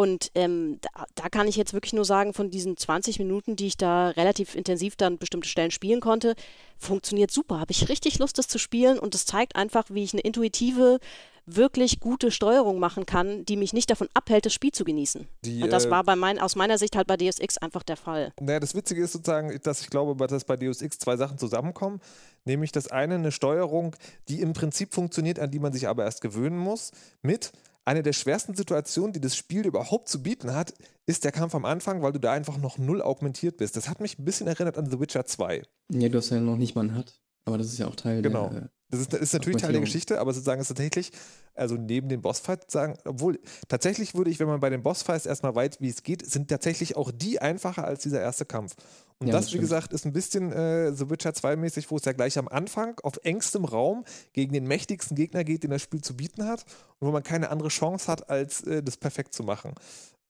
Und 0.00 0.30
ähm, 0.34 0.78
da, 0.80 1.04
da, 1.14 1.28
kann 1.28 1.46
ich 1.46 1.56
jetzt 1.56 1.74
wirklich 1.74 1.92
nur 1.92 2.06
sagen, 2.06 2.32
von 2.32 2.50
diesen 2.50 2.74
20 2.74 3.18
Minuten, 3.18 3.54
die 3.54 3.66
ich 3.66 3.76
da 3.76 4.08
relativ 4.08 4.54
intensiv 4.54 4.96
dann 4.96 5.18
bestimmte 5.18 5.46
Stellen 5.46 5.70
spielen 5.70 6.00
konnte, 6.00 6.36
funktioniert 6.78 7.30
super. 7.30 7.60
Habe 7.60 7.72
ich 7.72 7.90
richtig 7.90 8.18
Lust, 8.18 8.38
das 8.38 8.48
zu 8.48 8.58
spielen 8.58 8.98
und 8.98 9.14
es 9.14 9.26
zeigt 9.26 9.56
einfach, 9.56 9.84
wie 9.90 10.02
ich 10.02 10.14
eine 10.14 10.22
intuitive, 10.22 11.00
wirklich 11.44 12.00
gute 12.00 12.30
Steuerung 12.30 12.78
machen 12.78 13.04
kann, 13.04 13.44
die 13.44 13.58
mich 13.58 13.74
nicht 13.74 13.90
davon 13.90 14.08
abhält, 14.14 14.46
das 14.46 14.54
Spiel 14.54 14.72
zu 14.72 14.84
genießen. 14.84 15.28
Die, 15.44 15.62
und 15.62 15.70
das 15.70 15.84
äh, 15.84 15.90
war 15.90 16.02
bei 16.02 16.16
mein, 16.16 16.38
aus 16.38 16.56
meiner 16.56 16.78
Sicht 16.78 16.96
halt 16.96 17.06
bei 17.06 17.18
Deus 17.18 17.38
Ex 17.38 17.58
einfach 17.58 17.82
der 17.82 17.98
Fall. 17.98 18.32
Naja, 18.40 18.58
das 18.58 18.74
Witzige 18.74 19.02
ist 19.02 19.12
sozusagen, 19.12 19.54
dass 19.62 19.82
ich 19.82 19.90
glaube, 19.90 20.26
dass 20.26 20.44
bei 20.44 20.56
Deus 20.56 20.80
Ex 20.80 20.98
zwei 20.98 21.18
Sachen 21.18 21.36
zusammenkommen. 21.36 22.00
Nämlich 22.46 22.72
das 22.72 22.88
eine 22.88 23.16
eine 23.16 23.32
Steuerung, 23.32 23.94
die 24.28 24.40
im 24.40 24.54
Prinzip 24.54 24.94
funktioniert, 24.94 25.38
an 25.38 25.50
die 25.50 25.58
man 25.58 25.74
sich 25.74 25.88
aber 25.88 26.04
erst 26.04 26.22
gewöhnen 26.22 26.56
muss, 26.56 26.90
mit 27.20 27.52
eine 27.90 28.04
der 28.04 28.12
schwersten 28.12 28.54
Situationen, 28.54 29.12
die 29.12 29.20
das 29.20 29.36
Spiel 29.36 29.66
überhaupt 29.66 30.08
zu 30.08 30.22
bieten 30.22 30.54
hat, 30.54 30.74
ist 31.06 31.24
der 31.24 31.32
Kampf 31.32 31.56
am 31.56 31.64
Anfang, 31.64 32.02
weil 32.02 32.12
du 32.12 32.20
da 32.20 32.30
einfach 32.30 32.56
noch 32.56 32.78
null 32.78 33.02
augmentiert 33.02 33.56
bist. 33.56 33.76
Das 33.76 33.88
hat 33.88 34.00
mich 34.00 34.16
ein 34.16 34.24
bisschen 34.24 34.46
erinnert 34.46 34.78
an 34.78 34.88
The 34.88 35.00
Witcher 35.00 35.26
2. 35.26 35.62
Ja, 35.92 36.08
du 36.08 36.18
hast 36.18 36.30
ja 36.30 36.38
noch 36.38 36.56
nicht 36.56 36.76
mal 36.76 36.82
einen 36.82 36.96
Hut. 36.96 37.20
Aber 37.46 37.58
das 37.58 37.66
ist 37.66 37.78
ja 37.78 37.88
auch 37.88 37.96
Teil 37.96 38.22
genau. 38.22 38.48
der. 38.48 38.60
Genau. 38.60 38.70
Das 38.90 39.00
ist, 39.00 39.14
ist 39.14 39.32
natürlich 39.32 39.60
Teil 39.60 39.72
der 39.72 39.80
Geschichte, 39.80 40.20
aber 40.20 40.32
sozusagen 40.32 40.60
ist 40.60 40.68
tatsächlich, 40.68 41.10
also 41.54 41.74
neben 41.76 42.08
dem 42.08 42.22
Bossfight 42.22 42.70
sagen, 42.70 42.96
obwohl 43.04 43.40
tatsächlich 43.68 44.14
würde 44.14 44.30
ich, 44.30 44.38
wenn 44.38 44.48
man 44.48 44.60
bei 44.60 44.70
den 44.70 44.82
Bossfights 44.82 45.26
erstmal 45.26 45.54
weiß, 45.54 45.80
wie 45.80 45.88
es 45.88 46.02
geht, 46.04 46.24
sind 46.24 46.48
tatsächlich 46.48 46.96
auch 46.96 47.10
die 47.12 47.40
einfacher 47.40 47.84
als 47.84 48.02
dieser 48.02 48.20
erste 48.20 48.46
Kampf. 48.46 48.76
Und 49.20 49.28
ja, 49.28 49.32
das, 49.32 49.46
das 49.46 49.54
wie 49.54 49.58
gesagt, 49.58 49.92
ist 49.92 50.06
ein 50.06 50.12
bisschen 50.12 50.50
äh, 50.50 50.92
The 50.92 51.10
Witcher 51.10 51.34
2 51.34 51.56
mäßig, 51.56 51.90
wo 51.90 51.96
es 51.96 52.04
ja 52.06 52.12
gleich 52.12 52.38
am 52.38 52.48
Anfang 52.48 52.98
auf 53.02 53.20
engstem 53.22 53.66
Raum 53.66 54.04
gegen 54.32 54.52
den 54.52 54.66
mächtigsten 54.66 55.14
Gegner 55.14 55.44
geht, 55.44 55.62
den 55.62 55.70
das 55.70 55.82
Spiel 55.82 56.00
zu 56.00 56.16
bieten 56.16 56.46
hat 56.46 56.64
und 56.98 57.08
wo 57.08 57.12
man 57.12 57.22
keine 57.22 57.50
andere 57.50 57.68
Chance 57.68 58.10
hat, 58.10 58.30
als 58.30 58.62
äh, 58.62 58.82
das 58.82 58.96
perfekt 58.96 59.34
zu 59.34 59.42
machen. 59.42 59.74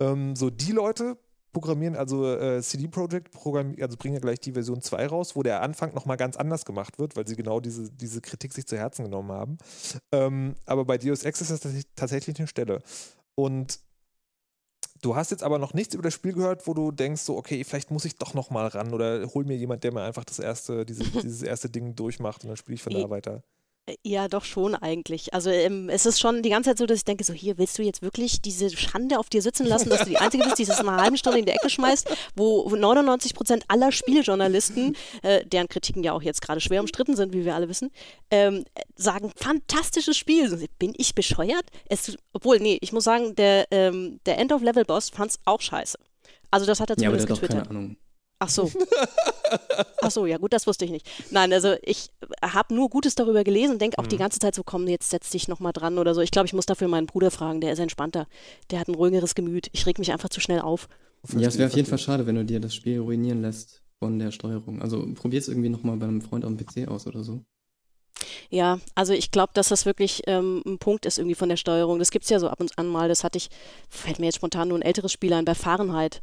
Ähm, 0.01 0.35
so 0.35 0.51
die 0.51 0.73
Leute, 0.73 1.17
programmieren, 1.53 1.97
also 1.97 2.33
äh, 2.33 2.63
CD 2.63 2.89
Projekt 2.89 3.35
also 3.35 3.97
bringen 3.97 4.15
ja 4.15 4.21
gleich 4.21 4.41
die 4.41 4.53
Version 4.53 4.81
2 4.81 5.07
raus, 5.07 5.37
wo 5.37 5.43
der 5.43 5.63
Anfang 5.63 5.95
nochmal 5.95 6.17
ganz 6.17 6.37
anders 6.37 6.65
gemacht 6.65 6.99
wird, 6.99 7.17
weil 7.17 7.27
sie 7.27 7.37
genau 7.37 7.61
diese, 7.61 7.91
diese 7.91 8.21
Kritik 8.21 8.53
sich 8.53 8.67
zu 8.67 8.77
Herzen 8.77 9.05
genommen 9.05 9.33
haben. 9.33 9.59
Ähm, 10.13 10.55
aber 10.65 10.85
bei 10.85 10.99
Deus 10.99 11.25
Ex 11.25 11.41
ist 11.41 11.51
das 11.51 11.73
tatsächlich 11.97 12.39
eine 12.39 12.49
Stelle. 12.49 12.83
Und 13.35 13.81
du 15.03 15.17
hast 15.17 15.31
jetzt 15.31 15.43
aber 15.43 15.59
noch 15.59 15.75
nichts 15.75 15.95
über 15.95 16.03
das 16.03 16.15
Spiel 16.15 16.33
gehört, 16.33 16.67
wo 16.67 16.75
du 16.75 16.91
denkst, 16.93 17.23
so, 17.23 17.37
okay, 17.37 17.65
vielleicht 17.65 17.91
muss 17.91 18.05
ich 18.05 18.17
doch 18.17 18.35
nochmal 18.35 18.69
ran 18.69 18.93
oder 18.93 19.27
hol 19.35 19.45
mir 19.45 19.57
jemand, 19.57 19.85
der 19.85 19.93
mir 19.93 20.03
einfach 20.03 20.25
das 20.25 20.39
erste, 20.39 20.85
diese, 20.85 21.05
dieses 21.23 21.43
erste 21.43 21.71
Ding 21.71 21.95
durchmacht 21.95 22.45
und 22.45 22.49
dann 22.49 22.57
spiele 22.57 22.75
ich 22.75 22.83
von 22.83 22.93
da 22.93 23.11
weiter. 23.11 23.43
Ja, 24.05 24.29
doch 24.29 24.45
schon 24.45 24.75
eigentlich. 24.75 25.35
Also 25.35 25.51
ähm, 25.51 25.89
es 25.89 26.07
ist 26.07 26.21
schon 26.21 26.43
die 26.43 26.51
ganze 26.51 26.71
Zeit 26.71 26.79
so, 26.79 26.87
dass 26.87 26.99
ich 26.99 27.05
denke, 27.05 27.25
so 27.25 27.33
hier 27.33 27.59
willst 27.59 27.79
du 27.79 27.83
jetzt 27.83 28.03
wirklich 28.03 28.41
diese 28.41 28.71
Schande 28.77 29.19
auf 29.19 29.29
dir 29.29 29.43
sitzen 29.43 29.67
lassen, 29.67 29.89
dass 29.89 30.01
du 30.01 30.11
die 30.11 30.17
Einzige 30.19 30.45
bist, 30.45 30.59
die 30.59 30.65
das 30.65 30.81
in 30.81 30.89
einer 30.89 31.03
halben 31.03 31.17
Stunde 31.17 31.39
in 31.39 31.47
die 31.47 31.53
Ecke 31.53 31.71
schmeißt, 31.71 32.09
wo 32.37 32.69
99 32.69 33.35
Prozent 33.35 33.65
aller 33.69 33.91
Spielejournalisten, 33.91 34.97
äh, 35.23 35.45
deren 35.45 35.69
Kritiken 35.69 36.03
ja 36.03 36.13
auch 36.13 36.23
jetzt 36.23 36.43
gerade 36.43 36.61
schwer 36.61 36.81
umstritten 36.81 37.17
sind, 37.17 37.33
wie 37.33 37.45
wir 37.45 37.55
alle 37.55 37.69
wissen, 37.69 37.91
ähm, 38.31 38.65
sagen, 38.97 39.33
fantastisches 39.35 40.17
Spiel. 40.17 40.69
Bin 40.79 40.95
ich 40.97 41.15
bescheuert? 41.15 41.65
Es, 41.89 42.17
obwohl, 42.33 42.59
nee, 42.59 42.79
ich 42.81 42.93
muss 42.93 43.05
sagen, 43.05 43.35
der, 43.35 43.67
ähm, 43.71 44.21
der 44.27 44.39
End-of-Level-Boss 44.39 45.11
fand 45.11 45.33
es 45.33 45.39
auch 45.45 45.61
scheiße. 45.61 45.99
Also 46.51 46.67
das 46.67 46.81
hat 46.81 46.91
er 46.91 46.97
zumindest 46.97 47.29
ja, 47.29 47.35
aber 47.35 47.41
der 47.41 47.49
getwittert. 47.49 47.61
Hat 47.61 47.67
auch 47.67 47.69
keine 47.69 47.79
Ahnung. 47.81 47.97
Ach 48.41 48.49
so. 48.49 48.71
Ach 50.01 50.11
so, 50.11 50.25
ja 50.25 50.39
gut, 50.39 50.53
das 50.55 50.67
wusste 50.67 50.87
ich 50.87 50.91
nicht. 50.91 51.09
Nein, 51.31 51.53
also 51.53 51.75
ich 51.83 52.11
habe 52.43 52.75
nur 52.75 52.89
Gutes 52.89 53.15
darüber 53.15 53.45
gelesen 53.45 53.73
und 53.73 53.83
denke 53.83 53.99
auch 53.99 54.05
mhm. 54.05 54.09
die 54.09 54.17
ganze 54.17 54.39
Zeit 54.39 54.55
so, 54.55 54.63
komm, 54.65 54.89
jetzt 54.89 55.11
setz 55.11 55.31
dich 55.31 55.47
nochmal 55.47 55.75
dran 55.75 55.99
oder 55.99 56.15
so. 56.15 56.23
Ich 56.23 56.31
glaube, 56.31 56.47
ich 56.47 56.55
muss 56.55 56.67
dafür 56.67 56.89
meinen 56.89 57.07
Bruder 57.07 57.31
fragen, 57.31 57.61
der 57.61 57.73
ist 57.73 57.79
entspannter. 57.79 58.27
Der 58.71 58.81
hat 58.81 58.89
ein 58.89 58.95
ruhigeres 58.95 59.35
Gemüt. 59.35 59.69
Ich 59.73 59.85
reg 59.87 59.99
mich 59.99 60.11
einfach 60.11 60.31
zu 60.31 60.41
schnell 60.41 60.61
auf. 60.61 60.89
Ja, 61.37 61.49
es 61.49 61.59
wäre 61.59 61.69
auf 61.69 61.77
jeden 61.77 61.89
Fall 61.89 61.99
schade, 61.99 62.27
wenn 62.27 62.35
du 62.35 62.45
dir 62.45 62.61
das 62.61 62.75
Spiel 62.75 62.99
ruinieren 62.99 63.43
lässt 63.43 63.83
von 63.99 64.19
der 64.19 64.31
Steuerung. 64.31 64.81
Also 64.81 65.07
probier 65.15 65.39
es 65.39 65.49
irgendwie 65.49 65.69
nochmal 65.69 65.99
bei 65.99 66.07
einem 66.07 66.23
Freund 66.23 66.47
am 66.47 66.57
PC 66.57 66.89
aus 66.89 67.07
oder 67.07 67.23
so. 67.23 67.45
Ja, 68.49 68.81
also 68.95 69.13
ich 69.13 69.31
glaube, 69.31 69.53
dass 69.55 69.69
das 69.69 69.85
wirklich 69.85 70.23
ähm, 70.27 70.63
ein 70.67 70.79
Punkt 70.79 71.05
ist 71.05 71.19
irgendwie 71.19 71.35
von 71.35 71.51
der 71.51 71.57
Steuerung. 71.57 71.99
Das 71.99 72.11
gibt 72.11 72.25
es 72.25 72.31
ja 72.31 72.39
so 72.39 72.49
ab 72.49 72.61
und 72.61 72.79
an 72.79 72.89
mal. 72.89 73.09
Das 73.09 73.23
hatte 73.23 73.37
ich, 73.37 73.51
fällt 73.91 74.19
mir 74.19 74.27
jetzt 74.27 74.37
spontan 74.37 74.69
nur 74.69 74.79
ein 74.79 74.83
älteres 74.83 75.13
Spiel 75.13 75.33
ein, 75.35 75.45
bei 75.45 75.55
Fahrenheit. 75.55 76.23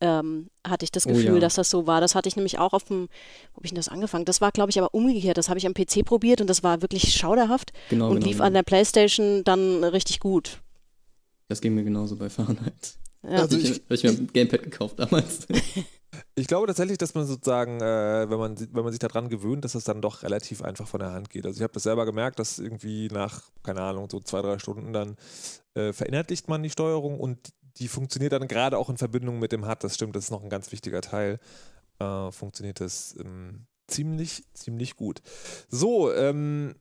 Ähm, 0.00 0.48
hatte 0.66 0.84
ich 0.84 0.92
das 0.92 1.06
Oh 1.06 1.10
Gefühl, 1.10 1.34
ja. 1.34 1.38
dass 1.40 1.56
das 1.56 1.70
so 1.70 1.86
war. 1.88 2.00
Das 2.00 2.14
hatte 2.14 2.28
ich 2.28 2.36
nämlich 2.36 2.58
auch 2.58 2.72
auf 2.72 2.84
dem, 2.84 3.08
wo 3.52 3.56
habe 3.56 3.64
ich 3.66 3.70
denn 3.70 3.76
das 3.76 3.88
angefangen? 3.88 4.24
Das 4.24 4.40
war, 4.40 4.52
glaube 4.52 4.70
ich, 4.70 4.78
aber 4.78 4.94
umgekehrt. 4.94 5.36
Das 5.38 5.48
habe 5.48 5.58
ich 5.58 5.66
am 5.66 5.74
PC 5.74 6.04
probiert 6.04 6.40
und 6.40 6.48
das 6.48 6.62
war 6.62 6.82
wirklich 6.82 7.12
schauderhaft 7.14 7.72
Genau, 7.90 8.08
und 8.10 8.16
genau. 8.20 8.26
lief 8.26 8.40
an 8.40 8.54
der 8.54 8.62
Playstation 8.62 9.42
dann 9.44 9.82
richtig 9.82 10.20
gut. 10.20 10.60
Das 11.48 11.60
ging 11.60 11.74
mir 11.74 11.82
genauso 11.84 12.14
bei 12.16 12.30
Fahrenheit. 12.30 12.96
Ja. 13.24 13.30
Also 13.40 13.56
ich, 13.58 13.64
ich- 13.70 13.76
hab 13.80 13.90
ich 13.90 14.02
mir 14.04 14.10
ein 14.10 14.30
Gamepad 14.32 14.62
gekauft 14.62 14.98
damals. 14.98 15.46
Ich 16.34 16.46
glaube 16.46 16.66
tatsächlich, 16.68 16.96
dass 16.98 17.14
man 17.14 17.26
sozusagen, 17.26 17.80
äh, 17.80 18.30
wenn, 18.30 18.38
man, 18.38 18.58
wenn 18.72 18.82
man 18.82 18.92
sich 18.92 18.98
daran 18.98 19.28
gewöhnt, 19.28 19.64
dass 19.64 19.74
es 19.74 19.84
dann 19.84 20.00
doch 20.00 20.22
relativ 20.22 20.62
einfach 20.62 20.86
von 20.88 21.00
der 21.00 21.12
Hand 21.12 21.28
geht. 21.28 21.44
Also 21.44 21.58
ich 21.58 21.62
habe 21.62 21.72
das 21.74 21.82
selber 21.82 22.06
gemerkt, 22.06 22.38
dass 22.38 22.58
irgendwie 22.58 23.08
nach, 23.08 23.42
keine 23.62 23.82
Ahnung, 23.82 24.08
so 24.10 24.18
zwei, 24.20 24.40
drei 24.40 24.58
Stunden 24.58 24.92
dann 24.94 25.16
äh, 25.74 25.92
verinnerlicht 25.92 26.48
man 26.48 26.62
die 26.62 26.70
Steuerung 26.70 27.20
und 27.20 27.38
die 27.78 27.88
funktioniert 27.88 28.32
dann 28.32 28.48
gerade 28.48 28.78
auch 28.78 28.90
in 28.90 28.96
Verbindung 28.96 29.38
mit 29.38 29.52
dem 29.52 29.66
HUD. 29.66 29.84
Das 29.84 29.94
stimmt, 29.94 30.16
das 30.16 30.24
ist 30.24 30.30
noch 30.30 30.42
ein 30.42 30.50
ganz 30.50 30.72
wichtiger 30.72 31.00
Teil. 31.00 31.38
Äh, 31.98 32.30
funktioniert 32.30 32.80
das 32.80 33.16
ähm, 33.18 33.66
ziemlich, 33.86 34.44
ziemlich 34.54 34.96
gut. 34.96 35.20
So, 35.68 36.12
ähm, 36.12 36.74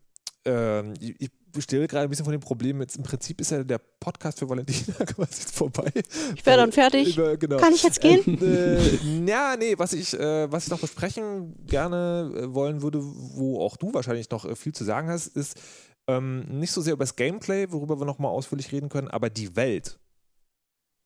ähm, 0.45 0.93
ich, 0.99 1.15
ich 1.19 1.63
stelle 1.63 1.87
gerade 1.87 2.03
ein 2.03 2.09
bisschen 2.09 2.25
von 2.25 2.31
dem 2.31 2.41
Problem. 2.41 2.79
Jetzt 2.81 2.97
im 2.97 3.03
Prinzip 3.03 3.41
ist 3.41 3.51
ja 3.51 3.63
der 3.63 3.79
Podcast 3.79 4.39
für 4.39 4.49
Valentina 4.49 4.93
quasi 5.05 5.43
vorbei. 5.51 5.91
Ich 6.35 6.45
wäre 6.45 6.57
dann 6.57 6.71
fertig. 6.71 7.17
Über, 7.17 7.37
genau. 7.37 7.57
Kann 7.57 7.73
ich 7.73 7.83
jetzt 7.83 8.01
gehen? 8.01 8.41
Äh, 8.41 9.25
ja, 9.25 9.55
nee, 9.57 9.73
was 9.77 9.93
ich, 9.93 10.13
äh, 10.13 10.51
was 10.51 10.65
ich 10.65 10.69
noch 10.69 10.79
besprechen 10.79 11.55
gerne 11.65 12.31
äh, 12.35 12.53
wollen 12.53 12.81
würde, 12.81 12.99
wo 13.03 13.61
auch 13.61 13.77
du 13.77 13.93
wahrscheinlich 13.93 14.29
noch 14.29 14.45
äh, 14.45 14.55
viel 14.55 14.73
zu 14.73 14.83
sagen 14.83 15.09
hast, 15.09 15.27
ist 15.27 15.59
ähm, 16.07 16.41
nicht 16.59 16.71
so 16.71 16.81
sehr 16.81 16.93
über 16.93 17.03
das 17.03 17.15
Gameplay, 17.15 17.71
worüber 17.71 17.99
wir 17.99 18.05
nochmal 18.05 18.31
ausführlich 18.31 18.71
reden 18.71 18.89
können, 18.89 19.07
aber 19.07 19.29
die 19.29 19.55
Welt. 19.55 19.99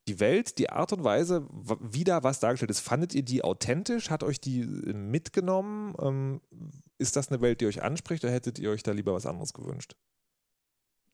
Die 0.07 0.19
Welt, 0.19 0.57
die 0.57 0.69
Art 0.69 0.93
und 0.93 1.03
Weise, 1.03 1.47
wie 1.79 2.03
da 2.03 2.23
was 2.23 2.39
dargestellt 2.39 2.71
ist, 2.71 2.79
fandet 2.79 3.13
ihr 3.13 3.23
die 3.23 3.43
authentisch? 3.43 4.09
Hat 4.09 4.23
euch 4.23 4.41
die 4.41 4.61
äh, 4.61 4.93
mitgenommen? 4.93 5.93
Ähm, 6.01 6.41
ist 6.97 7.15
das 7.15 7.29
eine 7.29 7.41
Welt, 7.41 7.61
die 7.61 7.67
euch 7.67 7.83
anspricht 7.83 8.23
oder 8.23 8.33
hättet 8.33 8.57
ihr 8.59 8.71
euch 8.71 8.83
da 8.83 8.91
lieber 8.91 9.13
was 9.13 9.25
anderes 9.25 9.53
gewünscht? 9.53 9.95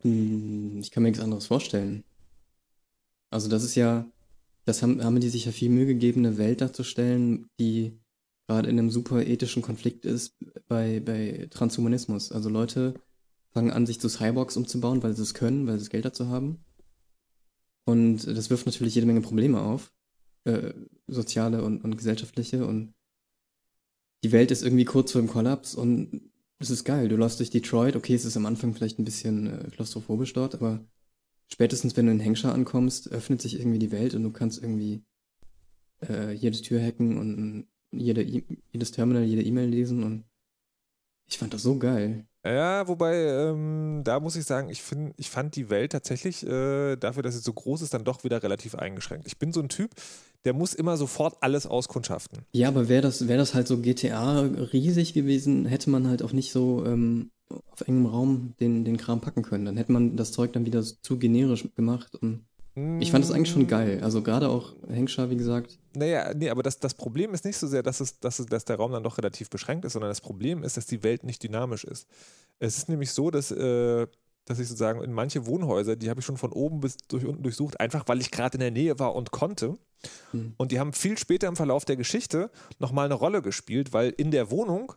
Hm, 0.04 0.80
Ich 0.80 0.92
kann 0.92 1.04
mir 1.04 1.10
nichts 1.10 1.24
anderes 1.24 1.48
vorstellen. 1.48 2.04
Also 3.30 3.50
das 3.50 3.64
ist 3.64 3.76
ja, 3.76 4.06
das 4.66 4.82
haben, 4.82 5.04
haben 5.04 5.20
die 5.20 5.30
sich 5.30 5.46
ja 5.46 5.52
viel 5.52 5.70
Mühe 5.70 5.86
gegeben, 5.86 6.26
eine 6.26 6.38
Welt 6.38 6.62
darzustellen, 6.62 7.50
die 7.60 8.00
gerade 8.48 8.70
in 8.70 8.80
einem 8.80 8.90
super 8.90 9.22
ethischen 9.26 9.62
Konflikt 9.62 10.06
ist 10.06 10.38
bei, 10.68 11.02
bei 11.02 11.48
Transhumanismus. 11.50 12.32
Also 12.32 12.50
Leute 12.50 12.94
fangen 13.52 13.72
an, 13.72 13.86
sich 13.86 14.00
zu 14.00 14.08
Cyborgs 14.08 14.56
umzubauen, 14.56 15.04
weil 15.04 15.14
sie 15.14 15.24
es 15.24 15.34
können, 15.34 15.68
weil 15.68 15.74
sie 15.74 15.86
das 15.86 15.90
Geld 15.90 16.06
dazu 16.06 16.30
haben. 16.30 16.64
Und 17.88 18.28
das 18.28 18.50
wirft 18.50 18.66
natürlich 18.66 18.96
jede 18.96 19.08
Menge 19.08 19.22
Probleme 19.22 19.62
auf, 19.62 19.94
äh, 20.44 20.74
soziale 21.08 21.64
und, 21.64 21.86
und 21.86 21.96
gesellschaftliche. 21.96 22.68
Und 22.68 22.94
die 24.26 24.34
Welt 24.34 24.52
ist 24.52 24.62
irgendwie 24.62 24.84
kurz 24.84 25.14
vor 25.14 25.22
dem 25.22 25.30
Kollaps 25.30 25.74
und 25.74 26.30
es 26.60 26.70
ist 26.70 26.84
geil. 26.84 27.08
Du 27.08 27.16
läufst 27.16 27.40
durch 27.40 27.50
Detroit. 27.50 27.96
Okay, 27.96 28.14
es 28.14 28.26
ist 28.26 28.36
am 28.36 28.46
Anfang 28.46 28.74
vielleicht 28.74 29.00
ein 29.00 29.06
bisschen 29.06 29.48
äh, 29.48 29.70
klaustrophobisch 29.70 30.34
dort, 30.34 30.54
aber 30.54 30.86
spätestens, 31.48 31.96
wenn 31.96 32.08
du 32.08 32.12
in 32.12 32.20
Hengscher 32.20 32.54
ankommst, 32.54 33.10
öffnet 33.10 33.42
sich 33.42 33.58
irgendwie 33.58 33.80
die 33.80 33.94
Welt 33.94 34.16
und 34.16 34.24
du 34.24 34.32
kannst 34.32 34.62
irgendwie 34.62 35.06
äh, 36.06 36.34
jede 36.34 36.62
Tür 36.62 36.82
hacken 36.82 37.18
und 37.18 37.68
jede 37.92 38.22
e 38.22 38.44
jedes 38.74 38.92
Terminal, 38.92 39.24
jede 39.24 39.44
E-Mail 39.44 39.70
lesen 39.70 40.04
und 40.04 40.26
ich 41.26 41.38
fand 41.38 41.54
das 41.54 41.64
so 41.64 41.80
geil. 41.80 42.28
Ja, 42.54 42.88
wobei, 42.88 43.16
ähm, 43.16 44.02
da 44.04 44.20
muss 44.20 44.36
ich 44.36 44.46
sagen, 44.46 44.70
ich, 44.70 44.82
find, 44.82 45.14
ich 45.18 45.30
fand 45.30 45.56
die 45.56 45.70
Welt 45.70 45.92
tatsächlich 45.92 46.46
äh, 46.46 46.96
dafür, 46.96 47.24
dass 47.24 47.36
sie 47.36 47.42
so 47.42 47.54
groß 47.54 47.82
ist, 47.82 47.94
dann 47.94 48.04
doch 48.04 48.24
wieder 48.24 48.42
relativ 48.42 48.76
eingeschränkt. 48.76 49.28
Ich 49.28 49.38
bin 49.38 49.52
so 49.52 49.60
ein 49.60 49.70
Typ, 49.70 49.92
der 50.46 50.54
muss 50.54 50.74
immer 50.74 50.98
sofort 50.98 51.38
alles 51.42 51.68
auskundschaften. 51.68 52.40
Ja, 52.54 52.70
aber 52.70 52.88
wäre 52.88 53.02
das, 53.02 53.28
wär 53.28 53.38
das 53.38 53.54
halt 53.54 53.68
so 53.68 53.80
GTA 53.80 54.42
riesig 54.42 55.14
gewesen, 55.14 55.66
hätte 55.66 55.90
man 55.90 56.08
halt 56.08 56.24
auch 56.24 56.32
nicht 56.32 56.52
so 56.52 56.86
ähm, 56.86 57.32
auf 57.72 57.82
engem 57.82 58.06
Raum 58.06 58.54
den, 58.60 58.86
den 58.86 58.98
Kram 58.98 59.22
packen 59.22 59.42
können. 59.42 59.66
Dann 59.66 59.78
hätte 59.78 59.92
man 59.92 60.16
das 60.16 60.32
Zeug 60.32 60.54
dann 60.54 60.66
wieder 60.66 60.84
zu 60.84 61.18
generisch 61.18 61.68
gemacht 61.76 62.16
und 62.16 62.46
ich 63.00 63.12
fand 63.12 63.24
das 63.24 63.32
eigentlich 63.32 63.50
schon 63.50 63.66
geil. 63.66 64.02
Also 64.04 64.22
gerade 64.22 64.50
auch 64.50 64.76
Hengscher, 64.88 65.32
wie 65.32 65.36
gesagt. 65.36 65.80
Naja, 65.96 66.32
nee, 66.36 66.50
aber 66.52 66.62
das, 66.62 66.80
das 66.80 66.94
Problem 66.94 67.34
ist 67.34 67.44
nicht 67.44 67.58
so 67.58 67.66
sehr, 67.66 67.82
dass, 67.82 68.02
es, 68.02 68.20
dass, 68.20 68.38
es, 68.38 68.46
dass 68.46 68.66
der 68.66 68.76
Raum 68.76 68.92
dann 68.92 69.02
doch 69.02 69.18
relativ 69.18 69.50
beschränkt 69.50 69.84
ist, 69.84 69.94
sondern 69.94 70.12
das 70.12 70.22
Problem 70.22 70.64
ist, 70.64 70.78
dass 70.78 70.86
die 70.86 71.02
Welt 71.02 71.24
nicht 71.24 71.42
dynamisch 71.42 71.86
ist. 71.86 72.08
Es 72.60 72.78
ist 72.78 72.88
nämlich 72.88 73.12
so, 73.12 73.32
dass, 73.32 73.50
äh, 73.50 74.06
dass 74.46 74.60
ich 74.60 74.68
sozusagen 74.68 75.02
in 75.02 75.12
manche 75.12 75.48
Wohnhäuser, 75.48 75.96
die 75.96 76.08
habe 76.12 76.20
ich 76.20 76.26
schon 76.26 76.38
von 76.38 76.52
oben 76.52 76.80
bis 76.80 76.98
durch 77.08 77.26
unten 77.26 77.42
durchsucht, 77.42 77.80
einfach 77.80 78.04
weil 78.08 78.22
ich 78.22 78.30
gerade 78.30 78.58
in 78.58 78.62
der 78.62 78.72
Nähe 78.72 79.00
war 79.00 79.16
und 79.16 79.32
konnte. 79.32 79.74
Hm. 80.30 80.54
Und 80.58 80.72
die 80.72 80.80
haben 80.80 80.94
viel 80.94 81.18
später 81.18 81.48
im 81.48 81.56
Verlauf 81.56 81.84
der 81.84 81.96
Geschichte 81.96 82.52
nochmal 82.78 83.06
eine 83.06 83.16
Rolle 83.16 83.42
gespielt, 83.42 83.92
weil 83.92 84.12
in 84.12 84.30
der 84.30 84.52
Wohnung 84.52 84.94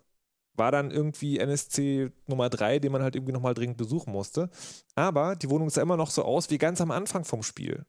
war 0.54 0.72
dann 0.72 0.90
irgendwie 0.90 1.38
NSC 1.38 2.10
Nummer 2.26 2.50
3, 2.50 2.78
den 2.80 2.92
man 2.92 3.02
halt 3.02 3.14
irgendwie 3.16 3.32
nochmal 3.32 3.54
dringend 3.54 3.76
besuchen 3.76 4.12
musste. 4.12 4.50
Aber 4.94 5.36
die 5.36 5.48
Wohnung 5.50 5.70
sah 5.70 5.82
immer 5.82 5.96
noch 5.96 6.10
so 6.10 6.22
aus 6.24 6.50
wie 6.50 6.58
ganz 6.58 6.80
am 6.80 6.90
Anfang 6.90 7.24
vom 7.24 7.42
Spiel. 7.42 7.86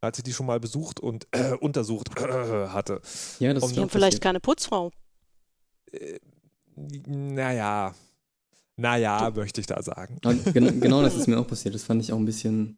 Als 0.00 0.16
ich 0.18 0.24
die 0.24 0.32
schon 0.32 0.46
mal 0.46 0.60
besucht 0.60 1.00
und 1.00 1.26
äh, 1.32 1.54
untersucht 1.54 2.16
äh, 2.20 2.68
hatte. 2.68 3.00
Ja, 3.40 3.52
das 3.52 3.64
Und 3.64 3.76
ist 3.76 3.90
vielleicht 3.92 4.20
keine 4.20 4.38
Putzfrau. 4.40 4.92
Äh, 5.90 6.18
naja. 7.06 7.94
Naja, 8.76 9.32
möchte 9.34 9.60
ich 9.60 9.66
da 9.66 9.82
sagen. 9.82 10.18
Aber 10.22 10.34
gen 10.34 10.80
genau 10.80 11.02
das 11.02 11.16
ist 11.16 11.26
mir 11.26 11.38
auch 11.38 11.46
passiert. 11.48 11.74
Das 11.74 11.82
fand 11.82 12.00
ich 12.00 12.12
auch 12.12 12.16
ein 12.16 12.24
bisschen. 12.24 12.76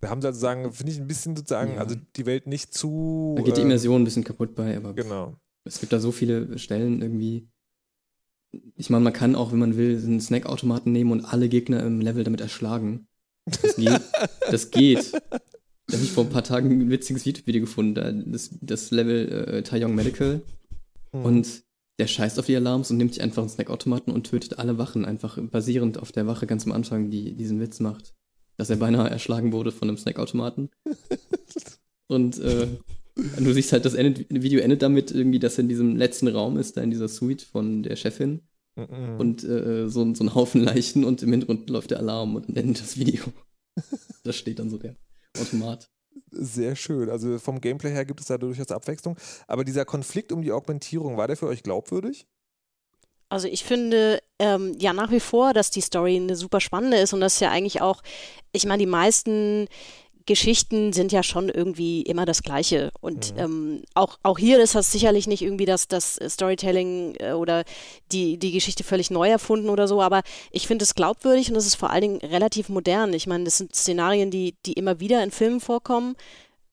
Wir 0.00 0.10
haben 0.10 0.20
sozusagen, 0.20 0.70
finde 0.72 0.92
ich 0.92 0.98
ein 1.00 1.06
bisschen 1.08 1.34
sozusagen, 1.34 1.74
Ja. 1.74 1.80
also 1.80 1.96
die 2.16 2.26
Welt 2.26 2.46
nicht 2.46 2.74
zu. 2.74 3.34
Da 3.38 3.42
geht 3.42 3.56
die 3.56 3.62
äh, 3.62 3.64
Immersion 3.64 4.02
ein 4.02 4.04
bisschen 4.04 4.22
kaputt 4.24 4.54
bei, 4.54 4.76
aber 4.76 4.92
Genau. 4.92 5.34
es 5.64 5.80
gibt 5.80 5.92
da 5.94 5.98
so 5.98 6.12
viele 6.12 6.58
Stellen 6.58 7.00
irgendwie. 7.00 7.48
Ich 8.76 8.90
meine, 8.90 9.04
man 9.04 9.12
kann 9.12 9.34
auch, 9.34 9.52
wenn 9.52 9.58
man 9.58 9.76
will, 9.76 9.96
einen 9.96 10.20
Snackautomaten 10.20 10.92
nehmen 10.92 11.12
und 11.12 11.24
alle 11.24 11.48
Gegner 11.48 11.82
im 11.82 12.00
Level 12.00 12.24
damit 12.24 12.40
erschlagen. 12.40 13.06
Das 13.44 13.76
geht. 13.76 14.00
das 14.50 14.70
geht. 14.70 15.12
Da 15.12 15.94
habe 15.94 16.04
ich 16.04 16.12
vor 16.12 16.24
ein 16.24 16.30
paar 16.30 16.44
Tagen 16.44 16.70
ein 16.70 16.90
witziges 16.90 17.24
YouTube-Video 17.24 17.62
gefunden, 17.62 17.94
da 17.94 18.12
das, 18.12 18.50
das 18.60 18.90
Level 18.90 19.28
äh, 19.28 19.62
Taeyong 19.62 19.94
Medical. 19.94 20.42
Mhm. 21.12 21.24
Und 21.24 21.62
der 21.98 22.06
scheißt 22.06 22.38
auf 22.38 22.46
die 22.46 22.56
Alarms 22.56 22.90
und 22.90 22.96
nimmt 22.96 23.14
sich 23.14 23.22
einfach 23.22 23.42
einen 23.42 23.48
Snackautomaten 23.48 24.12
und 24.12 24.24
tötet 24.24 24.58
alle 24.58 24.78
Wachen, 24.78 25.04
einfach 25.04 25.38
basierend 25.40 25.98
auf 25.98 26.12
der 26.12 26.26
Wache 26.26 26.46
ganz 26.46 26.64
am 26.64 26.72
Anfang, 26.72 27.10
die 27.10 27.34
diesen 27.34 27.60
Witz 27.60 27.80
macht. 27.80 28.14
Dass 28.56 28.70
er 28.70 28.76
beinahe 28.76 29.08
erschlagen 29.08 29.52
wurde 29.52 29.72
von 29.72 29.88
einem 29.88 29.98
Snackautomaten. 29.98 30.70
und 32.06 32.38
äh, 32.38 32.68
du 33.18 33.52
siehst 33.52 33.72
halt, 33.72 33.84
das 33.84 33.94
endet, 33.94 34.26
Video 34.30 34.60
endet 34.60 34.82
damit 34.82 35.10
irgendwie, 35.10 35.38
dass 35.38 35.58
er 35.58 35.62
in 35.62 35.68
diesem 35.68 35.96
letzten 35.96 36.28
Raum 36.28 36.56
ist, 36.56 36.76
da 36.76 36.82
in 36.82 36.90
dieser 36.90 37.08
Suite 37.08 37.42
von 37.42 37.82
der 37.82 37.96
Chefin. 37.96 38.42
Mhm. 38.76 39.18
Und 39.18 39.44
äh, 39.44 39.88
so, 39.88 40.14
so 40.14 40.24
ein 40.24 40.34
Haufen 40.34 40.62
Leichen 40.62 41.04
und 41.04 41.22
im 41.22 41.30
Hintergrund 41.30 41.68
läuft 41.68 41.90
der 41.90 41.98
Alarm 41.98 42.36
und 42.36 42.48
dann 42.48 42.56
endet 42.56 42.80
das 42.80 42.96
Video. 42.98 43.24
da 44.24 44.32
steht 44.32 44.58
dann 44.58 44.70
so 44.70 44.78
der 44.78 44.96
Automat. 45.38 45.90
Sehr 46.30 46.76
schön. 46.76 47.10
Also 47.10 47.38
vom 47.38 47.60
Gameplay 47.60 47.90
her 47.90 48.04
gibt 48.04 48.20
es 48.20 48.26
da 48.26 48.38
durchaus 48.38 48.70
Abwechslung. 48.70 49.16
Aber 49.46 49.64
dieser 49.64 49.84
Konflikt 49.84 50.32
um 50.32 50.42
die 50.42 50.52
Augmentierung, 50.52 51.16
war 51.16 51.26
der 51.26 51.36
für 51.36 51.46
euch 51.46 51.62
glaubwürdig? 51.62 52.26
Also 53.30 53.46
ich 53.46 53.64
finde 53.64 54.20
ähm, 54.38 54.74
ja 54.78 54.92
nach 54.92 55.10
wie 55.10 55.20
vor, 55.20 55.52
dass 55.52 55.70
die 55.70 55.82
Story 55.82 56.16
eine 56.16 56.34
super 56.34 56.60
spannende 56.60 56.96
ist 56.96 57.12
und 57.12 57.20
das 57.20 57.34
ist 57.34 57.40
ja 57.40 57.50
eigentlich 57.50 57.82
auch, 57.82 58.02
ich 58.52 58.64
meine, 58.64 58.80
die 58.80 58.86
meisten 58.86 59.68
Geschichten 60.28 60.92
sind 60.92 61.10
ja 61.10 61.22
schon 61.24 61.48
irgendwie 61.48 62.02
immer 62.02 62.24
das 62.26 62.42
Gleiche. 62.42 62.92
Und 63.00 63.34
Mhm. 63.34 63.40
ähm, 63.40 63.82
auch, 63.94 64.18
auch 64.22 64.38
hier 64.38 64.60
ist 64.60 64.74
das 64.76 64.92
sicherlich 64.92 65.26
nicht 65.26 65.42
irgendwie 65.42 65.64
das, 65.64 65.88
das 65.88 66.20
Storytelling 66.28 67.16
äh, 67.18 67.32
oder 67.32 67.64
die, 68.12 68.36
die 68.38 68.52
Geschichte 68.52 68.84
völlig 68.84 69.10
neu 69.10 69.28
erfunden 69.28 69.70
oder 69.70 69.88
so, 69.88 70.00
aber 70.02 70.22
ich 70.52 70.66
finde 70.68 70.84
es 70.84 70.94
glaubwürdig 70.94 71.50
und 71.50 71.56
es 71.56 71.66
ist 71.66 71.74
vor 71.76 71.90
allen 71.90 72.02
Dingen 72.02 72.18
relativ 72.18 72.68
modern. 72.68 73.12
Ich 73.14 73.26
meine, 73.26 73.44
das 73.44 73.58
sind 73.58 73.74
Szenarien, 73.74 74.30
die, 74.30 74.54
die 74.66 74.74
immer 74.74 75.00
wieder 75.00 75.24
in 75.24 75.30
Filmen 75.32 75.60
vorkommen. 75.60 76.14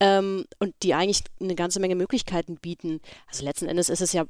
Ähm, 0.01 0.43
und 0.59 0.75
die 0.83 0.93
eigentlich 0.93 1.23
eine 1.39 1.55
ganze 1.55 1.79
Menge 1.79 1.95
Möglichkeiten 1.95 2.57
bieten. 2.57 2.99
Also 3.29 3.45
letzten 3.45 3.67
Endes 3.67 3.87
ist 3.87 4.01
es 4.01 4.11
ja 4.11 4.25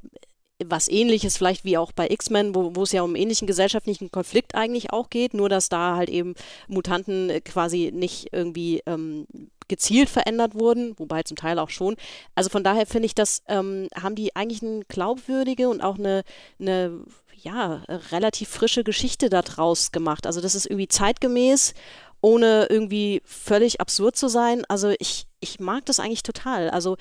was 0.63 0.87
ähnliches 0.87 1.37
vielleicht 1.37 1.65
wie 1.65 1.77
auch 1.77 1.91
bei 1.91 2.07
X-Men, 2.09 2.55
wo, 2.55 2.75
wo 2.75 2.83
es 2.83 2.91
ja 2.91 3.01
um 3.01 3.15
ähnlichen 3.15 3.47
gesellschaftlichen 3.47 4.11
Konflikt 4.11 4.55
eigentlich 4.55 4.91
auch 4.93 5.09
geht, 5.09 5.33
nur 5.33 5.49
dass 5.49 5.69
da 5.69 5.95
halt 5.95 6.09
eben 6.09 6.35
Mutanten 6.67 7.29
äh, 7.29 7.41
quasi 7.41 7.91
nicht 7.93 8.29
irgendwie 8.31 8.81
ähm, 8.85 9.27
gezielt 9.67 10.09
verändert 10.09 10.55
wurden, 10.55 10.93
wobei 10.97 11.23
zum 11.23 11.37
Teil 11.37 11.59
auch 11.59 11.69
schon. 11.69 11.95
Also 12.35 12.49
von 12.49 12.63
daher 12.63 12.85
finde 12.85 13.07
ich, 13.07 13.15
das 13.15 13.41
ähm, 13.47 13.87
haben 13.95 14.15
die 14.15 14.35
eigentlich 14.35 14.61
eine 14.61 14.85
glaubwürdige 14.87 15.69
und 15.69 15.81
auch 15.81 15.97
eine, 15.97 16.23
eine 16.59 17.03
ja, 17.35 17.83
relativ 18.11 18.49
frische 18.49 18.83
Geschichte 18.83 19.29
daraus 19.29 19.91
gemacht. 19.91 20.25
Also 20.25 20.39
das 20.39 20.55
ist 20.55 20.67
irgendwie 20.67 20.87
zeitgemäß, 20.87 21.73
ohne 22.21 22.67
irgendwie 22.69 23.21
völlig 23.25 23.81
absurd 23.81 24.15
zu 24.15 24.27
sein. 24.29 24.63
Also 24.69 24.93
ich, 24.99 25.27
ich 25.39 25.59
mag 25.59 25.85
das 25.85 25.99
eigentlich 25.99 26.23
total. 26.23 26.69
Also 26.69 26.95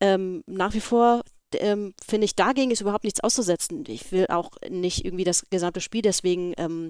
ähm, 0.00 0.44
nach 0.46 0.74
wie 0.74 0.80
vor 0.80 1.22
ähm, 1.60 1.94
finde 2.06 2.24
ich, 2.26 2.34
dagegen 2.34 2.70
ist 2.70 2.80
überhaupt 2.80 3.04
nichts 3.04 3.20
auszusetzen. 3.20 3.84
Ich 3.88 4.12
will 4.12 4.26
auch 4.28 4.50
nicht 4.68 5.04
irgendwie 5.04 5.24
das 5.24 5.44
gesamte 5.50 5.80
Spiel 5.80 6.02
deswegen 6.02 6.54
ähm, 6.56 6.88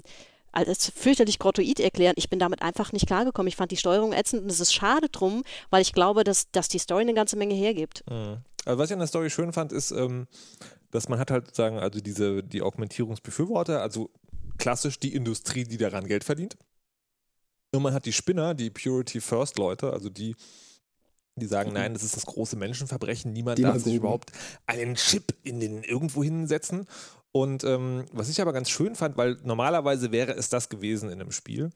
als 0.53 0.91
fürchterlich 0.95 1.39
grottoid 1.39 1.81
erklären. 1.81 2.15
Ich 2.17 2.31
bin 2.31 2.39
damit 2.39 2.63
einfach 2.63 2.93
nicht 2.93 3.07
klargekommen. 3.07 3.49
Ich 3.49 3.57
fand 3.57 3.71
die 3.71 3.77
Steuerung 3.77 4.13
ätzend 4.13 4.43
und 4.43 4.51
es 4.51 4.61
ist 4.61 4.73
schade 4.73 5.09
drum, 5.09 5.43
weil 5.71 5.83
ich 5.83 5.93
glaube, 5.93 6.25
dass, 6.25 6.51
dass 6.53 6.69
die 6.69 6.79
Story 6.79 7.03
eine 7.03 7.15
ganze 7.15 7.37
Menge 7.37 7.55
hergibt. 7.55 8.05
Mhm. 8.09 8.39
Also 8.65 8.79
was 8.79 8.89
ich 8.89 8.95
an 8.95 9.01
der 9.01 9.09
Story 9.09 9.31
schön 9.31 9.53
fand, 9.53 9.73
ist, 9.73 9.91
ähm, 9.91 10.27
dass 10.91 11.09
man 11.09 11.19
hat 11.19 11.31
halt 11.31 11.47
sozusagen, 11.47 11.79
also 11.79 12.01
diese, 12.01 12.43
die 12.43 12.63
Augmentierungsbefürworter, 12.63 13.83
also 13.83 14.11
klassisch 14.59 14.99
die 14.99 15.15
Industrie, 15.15 15.65
die 15.65 15.77
daran 15.77 16.07
Geld 16.07 16.25
verdient. 16.25 16.57
Und 17.73 17.83
man 17.83 17.93
hat 17.93 18.07
die 18.07 18.13
Spinner, 18.13 18.55
die 18.55 18.71
Purity 18.71 19.21
First 19.21 19.59
Leute, 19.59 19.93
also 19.93 20.09
die, 20.09 20.37
die 21.37 21.47
sagen, 21.47 21.71
Mhm. 21.71 21.75
nein, 21.75 21.95
das 21.95 22.03
ist 22.03 22.17
das 22.17 22.27
große 22.27 22.57
Menschenverbrechen, 22.57 23.33
niemand 23.33 23.59
Die 23.59 23.63
darf 23.63 23.83
sich 23.83 23.95
überhaupt 23.95 24.31
einen 24.67 24.95
Chip 24.95 25.35
in 25.43 25.61
den 25.61 25.83
irgendwo 25.83 26.23
hinsetzen. 26.23 26.87
Und 27.33 27.65
ähm, 27.65 28.05
was 28.13 28.29
ich 28.29 28.41
aber 28.41 28.53
ganz 28.53 28.71
schön 28.71 28.95
fand, 28.95 29.17
weil 29.17 29.39
normalerweise 29.43 30.13
wäre 30.13 30.33
es 30.35 30.49
das 30.49 30.69
gewesen 30.69 31.11
in 31.11 31.21
einem 31.21 31.33
Spiel, 31.33 31.71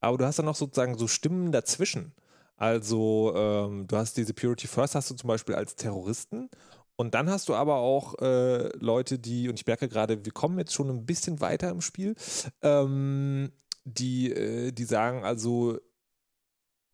aber 0.00 0.16
du 0.18 0.24
hast 0.24 0.38
dann 0.38 0.46
noch 0.46 0.56
sozusagen 0.56 0.96
so 0.96 1.08
Stimmen 1.08 1.52
dazwischen. 1.52 2.12
Also 2.56 3.32
ähm, 3.36 3.86
du 3.86 3.96
hast 3.96 4.16
diese 4.16 4.32
Purity 4.32 4.66
First 4.66 4.94
hast 4.94 5.10
du 5.10 5.14
zum 5.14 5.28
Beispiel 5.28 5.54
als 5.54 5.76
Terroristen 5.76 6.48
und 6.96 7.14
dann 7.14 7.28
hast 7.28 7.48
du 7.48 7.54
aber 7.54 7.76
auch 7.76 8.18
äh, 8.20 8.68
Leute, 8.78 9.18
die, 9.18 9.48
und 9.48 9.58
ich 9.58 9.66
merke 9.66 9.88
gerade, 9.88 10.24
wir 10.24 10.32
kommen 10.32 10.58
jetzt 10.58 10.72
schon 10.72 10.88
ein 10.88 11.04
bisschen 11.04 11.40
weiter 11.40 11.68
im 11.70 11.80
Spiel, 11.80 12.14
ähm, 12.62 13.50
die, 13.84 14.32
äh, 14.32 14.72
die 14.72 14.84
sagen 14.84 15.24
also, 15.24 15.78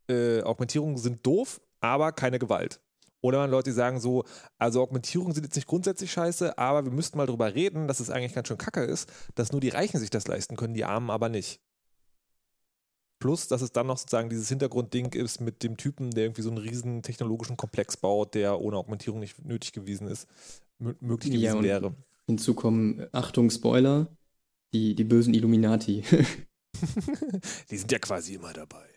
äh, 0.09 0.41
Augmentierungen 0.41 0.97
sind 0.97 1.25
doof, 1.25 1.61
aber 1.81 2.11
keine 2.13 2.39
Gewalt. 2.39 2.79
Oder 3.23 3.37
man 3.39 3.51
Leute, 3.51 3.69
die 3.69 3.75
sagen 3.75 3.99
so, 3.99 4.23
also 4.57 4.81
Augmentierungen 4.81 5.33
sind 5.35 5.43
jetzt 5.43 5.55
nicht 5.55 5.67
grundsätzlich 5.67 6.11
scheiße, 6.11 6.57
aber 6.57 6.85
wir 6.85 6.91
müssten 6.91 7.17
mal 7.17 7.27
drüber 7.27 7.53
reden, 7.53 7.87
dass 7.87 7.99
es 7.99 8.09
eigentlich 8.09 8.33
ganz 8.33 8.47
schön 8.47 8.57
kacke 8.57 8.81
ist, 8.83 9.11
dass 9.35 9.51
nur 9.51 9.61
die 9.61 9.69
Reichen 9.69 9.99
sich 9.99 10.09
das 10.09 10.27
leisten 10.27 10.55
können, 10.55 10.73
die 10.73 10.85
Armen 10.85 11.11
aber 11.11 11.29
nicht. 11.29 11.59
Plus, 13.19 13.47
dass 13.47 13.61
es 13.61 13.71
dann 13.71 13.85
noch 13.85 13.99
sozusagen 13.99 14.29
dieses 14.31 14.49
Hintergrundding 14.49 15.13
ist 15.13 15.41
mit 15.41 15.61
dem 15.61 15.77
Typen, 15.77 16.09
der 16.09 16.23
irgendwie 16.23 16.41
so 16.41 16.49
einen 16.49 16.57
riesen 16.57 17.03
technologischen 17.03 17.55
Komplex 17.57 17.95
baut, 17.95 18.33
der 18.33 18.59
ohne 18.59 18.77
Augmentierung 18.77 19.19
nicht 19.19 19.45
nötig 19.45 19.73
gewesen 19.73 20.07
ist, 20.07 20.27
mö- 20.81 20.95
möglich 20.99 21.31
Ja, 21.33 21.39
gewesen 21.51 21.57
und- 21.57 21.63
wäre. 21.65 21.95
Hinzu 22.25 22.55
kommen, 22.55 23.05
Achtung, 23.11 23.49
Spoiler, 23.51 24.07
die, 24.73 24.95
die 24.95 25.03
bösen 25.03 25.33
Illuminati. 25.33 26.03
Die 27.69 27.77
sind 27.77 27.91
ja 27.91 27.99
quasi 27.99 28.33
immer 28.35 28.53
dabei. 28.53 28.87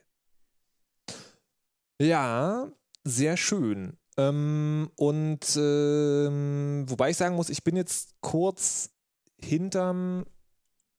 Ja, 2.00 2.70
sehr 3.04 3.36
schön. 3.36 3.96
Ähm, 4.16 4.90
und 4.96 5.40
ähm, 5.56 6.84
wobei 6.88 7.10
ich 7.10 7.16
sagen 7.16 7.34
muss, 7.36 7.50
ich 7.50 7.64
bin 7.64 7.76
jetzt 7.76 8.14
kurz 8.20 8.90
hinterm. 9.40 10.24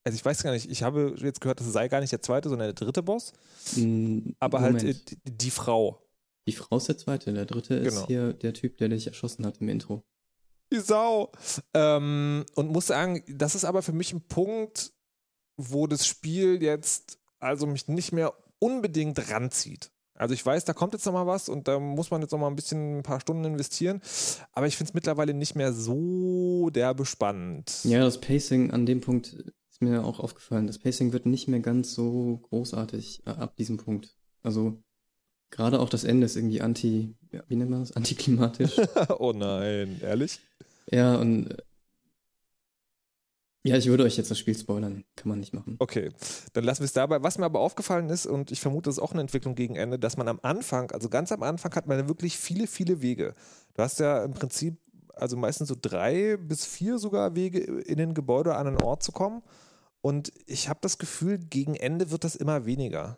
Also 0.04 0.16
ich 0.18 0.24
weiß 0.26 0.44
gar 0.44 0.52
nicht, 0.52 0.70
ich 0.70 0.84
habe 0.84 1.16
jetzt 1.20 1.42
gehört, 1.42 1.60
das 1.60 1.72
sei 1.72 1.88
gar 1.88 2.00
nicht 2.02 2.12
der 2.12 2.22
zweite, 2.22 2.50
sondern 2.50 2.68
der 2.68 2.74
dritte 2.74 3.02
Boss. 3.02 3.34
Mm, 3.76 4.20
Aber 4.40 4.62
halt 4.62 4.76
äh, 4.84 4.88
Moment. 4.88 5.12
die, 5.12 5.18
die 5.38 5.52
Frau. 5.52 6.02
Die 6.48 6.52
Frau 6.52 6.78
ist 6.78 6.88
der 6.90 6.98
zweite, 6.98 7.34
der 7.34 7.46
dritte 7.46 7.74
ist 7.76 7.96
Genau. 7.96 8.06
hier 8.08 8.34
der 8.34 8.54
Typ, 8.54 8.78
der 8.78 8.90
dich 8.90 9.08
erschossen 9.08 9.46
hat 9.46 9.58
im 9.62 9.70
Intro. 9.70 10.04
Die 10.72 10.80
Sau. 10.80 11.32
Ähm, 11.74 12.46
und 12.54 12.70
muss 12.72 12.88
sagen, 12.88 13.24
das 13.28 13.56
ist 13.56 13.66
aber 13.66 13.82
für 13.82 13.94
mich 13.94 14.14
ein 14.14 14.28
Punkt, 14.28 14.94
wo 15.58 15.88
das 15.88 16.06
Spiel 16.06 16.62
jetzt 16.62 17.18
also 17.40 17.66
mich 17.66 17.88
nicht 17.88 18.12
mehr 18.12 18.34
unbedingt 18.60 19.32
ranzieht. 19.32 19.92
Also 20.16 20.34
ich 20.34 20.46
weiß, 20.46 20.64
da 20.66 20.74
kommt 20.74 20.94
jetzt 20.94 21.06
noch 21.06 21.14
mal 21.14 21.28
was 21.28 21.50
und 21.50 21.68
da 21.68 21.80
muss 21.80 22.10
man 22.10 22.22
jetzt 22.22 22.32
noch 22.32 22.40
mal 22.40 22.48
ein 22.48 22.56
bisschen 22.56 23.00
ein 23.00 23.04
paar 23.04 23.20
Stunden 23.20 23.44
investieren, 23.44 24.02
aber 24.54 24.66
ich 24.66 24.78
finde 24.78 24.90
es 24.90 24.94
mittlerweile 24.94 25.34
nicht 25.34 25.56
mehr 25.56 25.74
so 25.74 26.70
derbe 26.70 27.06
spannend. 27.06 27.84
Ja, 27.84 28.00
das 28.00 28.22
Pacing 28.22 28.72
an 28.72 28.86
dem 28.86 29.02
Punkt 29.02 29.34
ist 29.34 29.82
mir 29.82 30.06
auch 30.06 30.20
aufgefallen. 30.20 30.68
Das 30.68 30.80
Pacing 30.80 31.12
wird 31.12 31.26
nicht 31.26 31.50
mehr 31.50 31.60
ganz 31.60 31.94
so 31.94 32.40
großartig 32.50 33.24
äh, 33.26 33.32
ab 33.32 33.58
diesem 33.58 33.76
Punkt. 33.76 34.16
Also 34.42 34.82
gerade 35.52 35.82
auch 35.82 35.90
das 35.90 36.06
Ende 36.06 36.26
ist 36.26 36.38
irgendwie 36.38 36.62
anti, 36.62 37.16
wie 37.48 37.56
nennt 37.58 37.72
man 37.72 37.82
das? 37.82 37.92
Antiklimatisch. 37.92 38.78
oh 39.20 39.34
nein, 39.36 40.00
ehrlich? 40.02 40.40
ja, 40.92 41.16
und 41.16 41.56
ja, 43.66 43.76
ich 43.78 43.88
würde 43.88 44.04
euch 44.04 44.16
jetzt 44.16 44.30
das 44.30 44.38
Spiel 44.38 44.56
spoilern. 44.56 45.04
Kann 45.16 45.30
man 45.30 45.40
nicht 45.40 45.54
machen. 45.54 45.76
Okay, 45.80 46.12
dann 46.54 46.64
lassen 46.64 46.82
wir 46.82 46.86
es 46.86 46.94
dabei. 46.94 47.24
Was 47.24 47.40
mir 47.40 47.46
aber 47.46 47.60
aufgefallen 47.60 48.10
ist, 48.10 48.28
und 48.28 48.52
ich 48.52 48.62
vermute, 48.62 48.90
das 48.90 48.98
ist 48.98 49.04
auch 49.04 49.12
eine 49.12 49.22
Entwicklung 49.22 49.56
gegen 49.56 49.76
Ende, 49.76 49.98
dass 49.98 50.18
man 50.18 50.28
am 50.28 50.40
Anfang, 50.44 50.92
also 50.92 51.10
ganz 51.10 51.32
am 51.32 51.42
Anfang, 51.42 51.74
hat 51.74 51.88
man 51.88 52.08
wirklich 52.08 52.38
viele, 52.38 52.68
viele 52.68 53.02
Wege. 53.02 53.34
Du 53.74 53.82
hast 53.82 54.00
ja 54.00 54.24
im 54.24 54.34
Prinzip, 54.34 54.78
also 55.16 55.36
meistens 55.36 55.70
so 55.70 55.76
drei 55.82 56.38
bis 56.38 56.64
vier 56.66 57.00
sogar 57.00 57.36
Wege 57.36 57.60
in 57.60 58.00
ein 58.00 58.14
Gebäude 58.14 58.56
an 58.56 58.68
einen 58.68 58.82
Ort 58.82 59.02
zu 59.02 59.12
kommen. 59.12 59.42
Und 60.02 60.32
ich 60.46 60.70
habe 60.70 60.80
das 60.84 61.00
Gefühl, 61.00 61.40
gegen 61.40 61.74
Ende 61.74 62.12
wird 62.12 62.24
das 62.24 62.36
immer 62.36 62.68
weniger. 62.68 63.18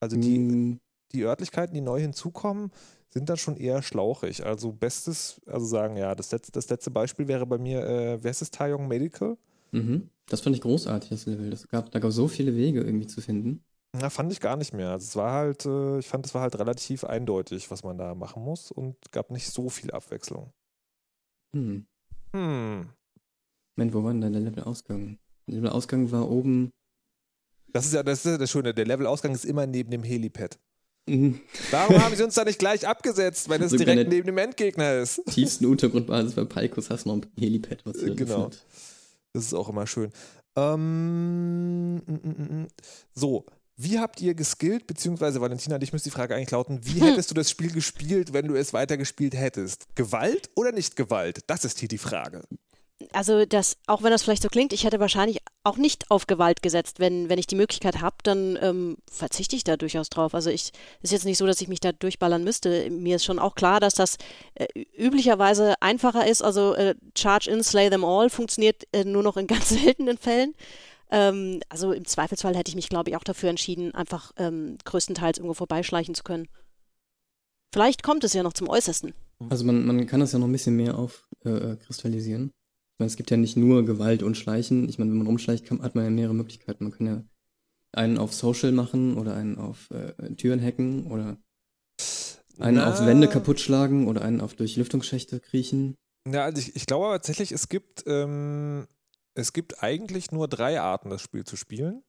Also 0.00 0.16
die, 0.16 0.38
Mm, 0.38 0.80
die 1.12 1.22
Örtlichkeiten, 1.22 1.72
die 1.72 1.80
neu 1.80 2.00
hinzukommen, 2.00 2.72
sind 3.10 3.28
dann 3.28 3.36
schon 3.36 3.56
eher 3.56 3.80
schlauchig. 3.80 4.44
Also 4.44 4.72
bestes, 4.72 5.40
also 5.46 5.64
sagen, 5.64 5.96
ja, 5.96 6.16
das 6.16 6.32
letzte, 6.32 6.50
das 6.50 6.68
letzte 6.68 6.90
Beispiel 6.90 7.28
wäre 7.28 7.46
bei 7.46 7.58
mir, 7.58 7.86
äh, 7.86 8.24
wer 8.24 8.32
ist 8.32 8.40
das 8.40 8.50
Taeyong 8.50 8.88
Medical? 8.88 9.36
Mhm. 9.74 10.10
Das 10.26 10.40
fand 10.40 10.56
ich 10.56 10.62
großartig, 10.62 11.10
das 11.10 11.26
Level. 11.26 11.50
Das 11.50 11.68
gab, 11.68 11.90
da 11.90 11.98
gab 11.98 12.10
so 12.10 12.28
viele 12.28 12.56
Wege 12.56 12.80
irgendwie 12.82 13.06
zu 13.06 13.20
finden. 13.20 13.62
Na, 13.92 14.08
fand 14.10 14.32
ich 14.32 14.40
gar 14.40 14.56
nicht 14.56 14.72
mehr. 14.72 14.88
Also 14.90 15.04
es 15.04 15.16
war 15.16 15.32
halt, 15.32 15.66
äh, 15.66 15.98
ich 15.98 16.06
fand, 16.06 16.24
es 16.26 16.34
war 16.34 16.40
halt 16.42 16.58
relativ 16.58 17.04
eindeutig, 17.04 17.70
was 17.70 17.84
man 17.84 17.98
da 17.98 18.14
machen 18.14 18.42
muss 18.42 18.72
und 18.72 18.96
gab 19.12 19.30
nicht 19.30 19.48
so 19.50 19.68
viel 19.68 19.90
Abwechslung. 19.90 20.50
Hm. 21.54 21.86
Hm. 22.34 22.88
Moment, 23.76 23.94
wo 23.94 24.02
war 24.02 24.12
denn 24.12 24.20
da 24.22 24.30
der 24.30 24.40
Levelausgang? 24.40 25.18
Der 25.46 25.54
Levelausgang 25.56 26.10
war 26.10 26.28
oben. 26.30 26.70
Das 27.72 27.86
ist 27.86 27.94
ja 27.94 28.02
das, 28.02 28.24
ist 28.24 28.32
ja 28.32 28.38
das 28.38 28.50
Schöne. 28.50 28.72
Der 28.74 28.86
Levelausgang 28.86 29.34
ist 29.34 29.44
immer 29.44 29.66
neben 29.66 29.90
dem 29.90 30.02
Helipad. 30.02 30.58
Mhm. 31.06 31.38
Warum 31.70 32.02
haben 32.02 32.16
sie 32.16 32.22
uns 32.24 32.34
da 32.34 32.44
nicht 32.44 32.58
gleich 32.58 32.88
abgesetzt, 32.88 33.48
wenn 33.50 33.60
es 33.62 33.72
So 33.72 33.76
direkt 33.76 34.08
neben 34.08 34.26
dem 34.26 34.38
Endgegner 34.38 34.94
ist? 34.94 35.20
tiefsten 35.26 35.66
Untergrundbasis 35.66 36.34
bei 36.34 36.44
Paikus 36.44 36.88
hast 36.88 37.04
du 37.04 37.10
noch 37.10 37.16
ein 37.16 37.26
Helipad, 37.38 37.84
was 37.84 37.98
hier 37.98 38.14
Genau. 38.14 38.46
öffnet. 38.46 38.64
Das 39.34 39.44
ist 39.44 39.54
auch 39.54 39.68
immer 39.68 39.86
schön. 39.86 40.12
Ähm, 40.56 41.96
mm, 41.96 42.02
mm, 42.06 42.62
mm. 42.62 42.68
so, 43.12 43.44
wie 43.76 43.98
habt 43.98 44.20
ihr 44.20 44.34
geskillt, 44.34 44.86
beziehungsweise 44.86 45.40
Valentina, 45.40 45.78
dich 45.78 45.92
müsste 45.92 46.08
die 46.08 46.14
Frage 46.14 46.36
eigentlich 46.36 46.52
lauten, 46.52 46.78
wie 46.84 47.00
hättest 47.04 47.30
du 47.30 47.34
das 47.34 47.50
Spiel 47.50 47.72
gespielt, 47.72 48.32
wenn 48.32 48.46
du 48.46 48.54
es 48.54 48.72
weitergespielt 48.72 49.34
hättest? 49.34 49.86
Gewalt 49.96 50.50
oder 50.54 50.70
nicht 50.70 50.94
Gewalt? 50.94 51.40
Das 51.48 51.64
ist 51.64 51.80
hier 51.80 51.88
die 51.88 51.98
Frage. 51.98 52.42
Also 53.12 53.44
das, 53.44 53.76
auch 53.88 54.04
wenn 54.04 54.12
das 54.12 54.22
vielleicht 54.22 54.42
so 54.42 54.48
klingt, 54.48 54.72
ich 54.72 54.84
hätte 54.84 55.00
wahrscheinlich 55.00 55.40
auch 55.64 55.78
nicht 55.78 56.10
auf 56.10 56.26
Gewalt 56.26 56.62
gesetzt. 56.62 57.00
Wenn, 57.00 57.28
wenn 57.28 57.38
ich 57.38 57.46
die 57.46 57.56
Möglichkeit 57.56 58.00
habe, 58.00 58.16
dann 58.22 58.58
ähm, 58.60 58.96
verzichte 59.10 59.56
ich 59.56 59.64
da 59.64 59.76
durchaus 59.76 60.10
drauf. 60.10 60.34
Also 60.34 60.50
ich 60.50 60.72
ist 61.02 61.12
jetzt 61.12 61.24
nicht 61.24 61.38
so, 61.38 61.46
dass 61.46 61.60
ich 61.60 61.68
mich 61.68 61.80
da 61.80 61.92
durchballern 61.92 62.44
müsste. 62.44 62.90
Mir 62.90 63.16
ist 63.16 63.24
schon 63.24 63.38
auch 63.38 63.54
klar, 63.54 63.80
dass 63.80 63.94
das 63.94 64.18
äh, 64.54 64.66
üblicherweise 64.96 65.74
einfacher 65.80 66.26
ist. 66.26 66.42
Also 66.42 66.74
äh, 66.74 66.94
Charge 67.16 67.50
in, 67.50 67.64
Slay 67.64 67.88
them 67.88 68.04
all 68.04 68.28
funktioniert 68.28 68.84
äh, 68.92 69.04
nur 69.04 69.22
noch 69.22 69.38
in 69.38 69.46
ganz 69.48 69.70
seltenen 69.70 70.18
Fällen. 70.18 70.54
Ähm, 71.10 71.60
also 71.70 71.92
im 71.92 72.04
Zweifelsfall 72.04 72.56
hätte 72.56 72.68
ich 72.68 72.76
mich, 72.76 72.90
glaube 72.90 73.10
ich, 73.10 73.16
auch 73.16 73.24
dafür 73.24 73.48
entschieden, 73.48 73.94
einfach 73.94 74.32
ähm, 74.36 74.76
größtenteils 74.84 75.38
irgendwo 75.38 75.54
vorbeischleichen 75.54 76.14
zu 76.14 76.24
können. 76.24 76.48
Vielleicht 77.72 78.02
kommt 78.02 78.22
es 78.22 78.34
ja 78.34 78.42
noch 78.42 78.52
zum 78.52 78.68
Äußersten. 78.68 79.14
Also 79.48 79.64
man, 79.64 79.84
man 79.86 80.06
kann 80.06 80.20
das 80.20 80.32
ja 80.32 80.38
noch 80.38 80.46
ein 80.46 80.52
bisschen 80.52 80.76
mehr 80.76 80.96
aufkristallisieren. 80.96 82.52
Ich 82.94 83.00
meine, 83.00 83.08
es 83.08 83.16
gibt 83.16 83.32
ja 83.32 83.36
nicht 83.36 83.56
nur 83.56 83.84
Gewalt 83.84 84.22
und 84.22 84.36
Schleichen. 84.36 84.88
Ich 84.88 85.00
meine, 85.00 85.10
wenn 85.10 85.18
man 85.18 85.26
rumschleicht, 85.26 85.66
kann, 85.66 85.82
hat 85.82 85.96
man 85.96 86.04
ja 86.04 86.10
mehrere 86.10 86.34
Möglichkeiten. 86.34 86.84
Man 86.84 86.92
kann 86.92 87.06
ja 87.06 87.24
einen 87.90 88.18
auf 88.18 88.32
Social 88.32 88.70
machen 88.70 89.16
oder 89.16 89.34
einen 89.34 89.58
auf 89.58 89.90
äh, 89.90 90.12
Türen 90.36 90.62
hacken 90.62 91.08
oder 91.08 91.36
einen 92.60 92.76
Na. 92.76 92.92
auf 92.92 93.04
Wände 93.04 93.26
kaputt 93.26 93.58
schlagen 93.58 94.06
oder 94.06 94.22
einen 94.22 94.40
auf 94.40 94.54
durch 94.54 94.76
Lüftungsschächte 94.76 95.40
kriechen. 95.40 95.96
Ja, 96.28 96.44
also 96.44 96.60
ich, 96.60 96.76
ich 96.76 96.86
glaube 96.86 97.06
tatsächlich, 97.06 97.50
es 97.50 97.68
gibt, 97.68 98.04
ähm, 98.06 98.86
es 99.34 99.52
gibt 99.52 99.82
eigentlich 99.82 100.30
nur 100.30 100.46
drei 100.46 100.80
Arten, 100.80 101.10
das 101.10 101.20
Spiel 101.20 101.42
zu 101.42 101.56
spielen. 101.56 102.04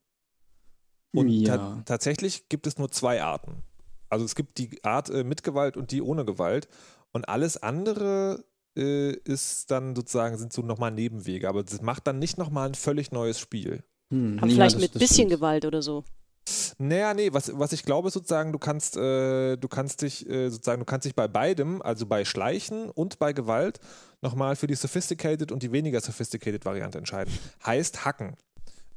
Und 1.11 1.29
ja. 1.29 1.57
ta 1.57 1.81
tatsächlich 1.85 2.47
gibt 2.47 2.67
es 2.67 2.77
nur 2.77 2.91
zwei 2.91 3.23
Arten. 3.23 3.63
Also 4.09 4.23
es 4.23 4.35
gibt 4.35 4.59
die 4.59 4.83
Art 4.83 5.09
äh, 5.09 5.23
mit 5.23 5.41
Gewalt 5.41 5.77
und 5.77 5.91
die 5.91 6.03
ohne 6.03 6.25
Gewalt. 6.25 6.67
Und 7.11 7.27
alles 7.27 7.57
andere 7.57 8.45
äh, 8.77 9.11
ist 9.25 9.71
dann 9.71 9.95
sozusagen, 9.95 10.37
sind 10.37 10.53
so 10.53 10.61
nochmal 10.61 10.91
Nebenwege. 10.91 11.47
Aber 11.49 11.63
das 11.63 11.81
macht 11.81 12.07
dann 12.07 12.19
nicht 12.19 12.37
nochmal 12.37 12.69
ein 12.69 12.75
völlig 12.75 13.11
neues 13.11 13.39
Spiel. 13.39 13.83
Hm, 14.11 14.37
Aber 14.39 14.47
ja, 14.47 14.53
vielleicht 14.55 14.75
das- 14.75 14.81
mit 14.81 14.95
das 14.95 14.99
bisschen 15.01 15.15
stimmt. 15.27 15.31
Gewalt 15.31 15.65
oder 15.65 15.81
so. 15.81 16.03
Naja, 16.77 17.13
nee, 17.15 17.33
was, 17.33 17.51
was 17.57 17.71
ich 17.71 17.83
glaube, 17.83 18.09
ist 18.09 18.13
sozusagen, 18.13 18.51
du 18.51 18.59
kannst, 18.59 18.97
äh, 18.97 19.55
du 19.57 19.67
kannst 19.67 20.03
dich, 20.03 20.29
äh, 20.29 20.49
sozusagen, 20.49 20.81
du 20.81 20.85
kannst 20.85 21.05
dich 21.05 21.15
bei 21.15 21.27
beidem, 21.27 21.81
also 21.81 22.05
bei 22.05 22.23
Schleichen 22.23 22.91
und 22.91 23.17
bei 23.17 23.33
Gewalt, 23.33 23.79
nochmal 24.21 24.55
für 24.55 24.67
die 24.67 24.75
Sophisticated 24.75 25.51
und 25.51 25.63
die 25.63 25.71
weniger 25.71 26.01
Sophisticated 26.01 26.63
Variante 26.65 26.99
entscheiden. 26.99 27.33
Heißt 27.65 28.05
hacken. 28.05 28.35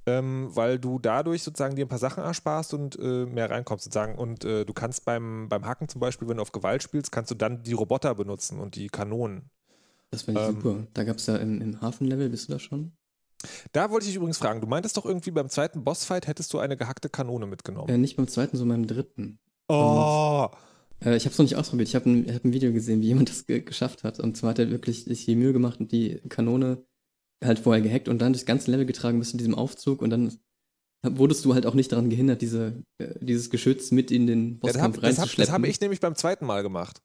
Ähm, 0.07 0.49
weil 0.55 0.79
du 0.79 0.99
dadurch 0.99 1.43
sozusagen 1.43 1.77
dir 1.77 1.85
ein 1.85 1.89
paar 1.89 1.99
Sachen 1.99 2.23
ersparst 2.23 2.73
und 2.75 2.99
äh, 2.99 3.27
mehr 3.27 3.51
reinkommst 3.51 3.85
sozusagen. 3.85 4.17
Und 4.17 4.45
äh, 4.45 4.65
du 4.65 4.73
kannst 4.73 5.05
beim, 5.05 5.49
beim 5.49 5.65
Hacken 5.67 5.89
zum 5.89 6.01
Beispiel, 6.01 6.29
wenn 6.29 6.37
du 6.39 6.43
auf 6.43 6.53
Gewalt 6.53 6.83
spielst, 6.83 7.13
kannst 7.13 7.31
du 7.31 7.35
dann 7.35 7.63
die 7.63 7.75
Roboter 7.75 8.15
benutzen 8.15 8.59
und 8.59 8.75
die 8.75 8.89
Kanonen. 8.89 9.51
Das 10.11 10.23
fand 10.23 10.39
ich 10.39 10.45
Ähm. 10.45 10.55
super. 10.55 10.87
Da 10.95 11.05
gab 11.05 11.17
es 11.17 11.27
ja 11.27 11.37
im, 11.37 11.61
im 11.61 11.81
Hafenlevel, 11.81 12.29
bist 12.29 12.49
du 12.49 12.53
da 12.53 12.59
schon? 12.59 12.93
Da 13.73 13.91
wollte 13.91 14.05
ich 14.05 14.11
dich 14.11 14.17
übrigens 14.17 14.39
fragen, 14.39 14.61
du 14.61 14.67
meintest 14.67 14.97
doch 14.97 15.05
irgendwie 15.05 15.31
beim 15.31 15.49
zweiten 15.49 15.85
Bossfight 15.85 16.27
hättest 16.27 16.53
du 16.53 16.59
eine 16.59 16.77
gehackte 16.77 17.09
Kanone 17.09 17.47
mitgenommen. 17.47 17.89
Äh, 17.89 17.99
nicht 17.99 18.17
beim 18.17 18.27
zweiten, 18.27 18.57
sondern 18.57 18.83
beim 18.83 18.89
dritten. 18.89 19.39
oh, 19.69 20.49
Äh, 21.05 21.17
ich 21.17 21.25
habe 21.25 21.33
es 21.33 21.39
noch 21.39 21.45
nicht 21.45 21.55
ausprobiert. 21.57 21.89
Ich 21.89 21.95
habe 21.95 22.11
ein, 22.11 22.35
hab 22.35 22.45
ein 22.45 22.53
Video 22.53 22.73
gesehen, 22.73 23.01
wie 23.01 23.07
jemand 23.07 23.29
das 23.29 23.47
ge 23.47 23.61
geschafft 23.61 24.03
hat. 24.03 24.19
Und 24.19 24.37
zwar 24.37 24.51
hat 24.51 24.59
er 24.59 24.71
wirklich 24.71 25.05
sich 25.05 25.25
die 25.25 25.37
Mühe 25.37 25.53
gemacht 25.53 25.79
und 25.79 25.93
die 25.93 26.21
Kanone 26.29 26.85
halt 27.45 27.61
vorher 27.61 27.83
gehackt 27.83 28.09
und 28.09 28.19
dann 28.19 28.33
durchs 28.33 28.47
ganze 28.47 28.71
Level 28.73 28.87
getragen 28.87 29.21
bis 29.21 29.31
zu 29.31 29.37
diesem 29.37 29.55
Aufzug 29.55 30.03
und 30.03 30.11
dann 30.11 30.37
wurdest 31.05 31.45
du 31.45 31.55
halt 31.55 31.67
auch 31.67 31.75
nicht 31.75 31.93
daran 31.93 32.11
gehindert, 32.11 32.43
diese, 32.43 32.83
äh, 32.99 33.15
dieses 33.21 33.51
Geschütz 33.51 33.93
mit 33.93 34.11
in 34.11 34.27
den 34.27 34.55
ja, 34.55 34.57
Bosskampf 34.59 34.97
habe 34.97 35.01
das 35.03 35.03
hab, 35.03 35.07
das 35.07 35.19
reinzuschleppen. 35.21 35.55
hab 35.55 35.65
ich 35.65 35.81
nämlich 35.81 36.01
beim 36.01 36.17
zweiten 36.17 36.45
Mal 36.47 36.65
gemacht. 36.65 37.01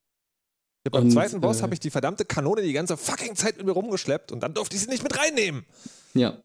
Hab 0.86 0.94
beim 0.94 1.04
Und, 1.06 1.12
zweiten 1.12 1.40
Boss 1.42 1.60
äh, 1.60 1.62
habe 1.64 1.74
ich 1.74 1.80
die 1.80 1.90
verdammte 1.90 2.26
Kanone 2.26 2.62
die 2.62 2.74
ganze 2.74 2.98
fucking 2.98 3.36
Zeit 3.36 3.58
mit 3.58 3.66
mir 3.66 3.72
rumgeschleppt 3.72 4.32
und 4.32 4.42
dann 4.42 4.54
durfte 4.54 4.76
ich 4.76 4.82
sie 4.82 4.90
nicht 4.90 5.04
mit 5.04 5.18
reinnehmen. 5.18 5.66
Ja, 6.14 6.44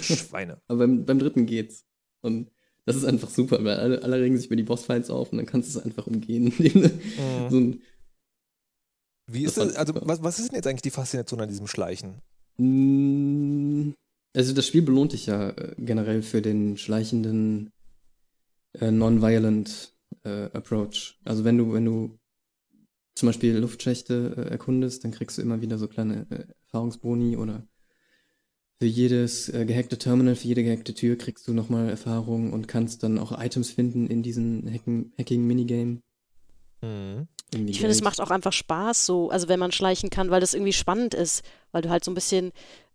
Schweine. 0.00 0.60
aber 0.68 0.80
beim, 0.80 1.04
beim 1.06 1.18
dritten 1.18 1.46
geht's. 1.46 1.84
Und 2.20 2.50
das 2.84 2.96
ist 2.96 3.04
einfach 3.04 3.30
super, 3.30 3.62
weil 3.64 3.78
alle, 3.78 4.02
alle 4.02 4.20
regen 4.20 4.36
sich 4.36 4.46
über 4.46 4.56
die 4.56 4.62
Bossfights 4.62 5.08
auf 5.10 5.32
und 5.32 5.38
dann 5.38 5.46
kannst 5.46 5.74
du 5.74 5.78
es 5.78 5.84
einfach 5.84 6.06
umgehen. 6.06 6.52
Mhm. 6.58 7.50
so 7.50 7.56
ein, 7.56 7.82
Wie 9.26 9.44
ist 9.44 9.56
Das 9.56 9.74
also 9.76 9.94
was, 10.02 10.22
was 10.22 10.38
ist 10.38 10.48
denn 10.50 10.56
jetzt 10.56 10.66
eigentlich 10.66 10.82
die 10.82 10.90
Faszination 10.90 11.40
an 11.40 11.48
diesem 11.48 11.66
Schleichen? 11.66 12.20
Mm, 12.58 13.92
Also 14.34 14.52
das 14.52 14.66
Spiel 14.66 14.82
belohnt 14.82 15.12
dich 15.12 15.26
ja 15.26 15.50
äh, 15.50 15.74
generell 15.78 16.22
für 16.22 16.42
den 16.42 16.76
schleichenden 16.76 17.70
äh, 18.74 18.90
non-violent 18.90 19.94
äh, 20.24 20.44
Approach. 20.52 21.18
Also 21.24 21.44
wenn 21.44 21.56
du, 21.58 21.72
wenn 21.72 21.84
du 21.84 22.18
zum 23.18 23.28
Beispiel 23.28 23.56
Luftschächte 23.56 24.34
äh, 24.36 24.50
erkundest, 24.50 25.04
dann 25.04 25.10
kriegst 25.10 25.38
du 25.38 25.42
immer 25.42 25.60
wieder 25.60 25.78
so 25.78 25.88
kleine 25.88 26.26
äh, 26.30 26.44
Erfahrungsboni 26.66 27.36
oder 27.36 27.66
für 28.80 28.86
jedes 28.86 29.48
äh, 29.48 29.64
gehackte 29.66 29.98
Terminal, 29.98 30.36
für 30.36 30.46
jede 30.46 30.62
gehackte 30.62 30.94
Tür 30.94 31.18
kriegst 31.18 31.48
du 31.48 31.52
nochmal 31.52 31.88
Erfahrung 31.88 32.52
und 32.52 32.68
kannst 32.68 33.02
dann 33.02 33.18
auch 33.18 33.36
Items 33.36 33.70
finden 33.70 34.06
in 34.06 34.22
diesem 34.22 34.62
Hacken- 34.68 35.12
Hacking-Minigame. 35.18 36.00
Mhm. 36.80 37.26
Ich 37.66 37.78
finde, 37.78 37.92
es 37.92 38.02
macht 38.02 38.20
auch 38.20 38.30
einfach 38.30 38.52
Spaß, 38.52 39.06
so, 39.06 39.30
also 39.30 39.48
wenn 39.48 39.58
man 39.58 39.72
schleichen 39.72 40.10
kann, 40.10 40.30
weil 40.30 40.40
das 40.40 40.54
irgendwie 40.54 40.72
spannend 40.72 41.14
ist, 41.14 41.42
weil 41.72 41.82
du 41.82 41.88
halt 41.88 42.04
so 42.04 42.10
ein 42.10 42.14
bisschen, 42.14 42.52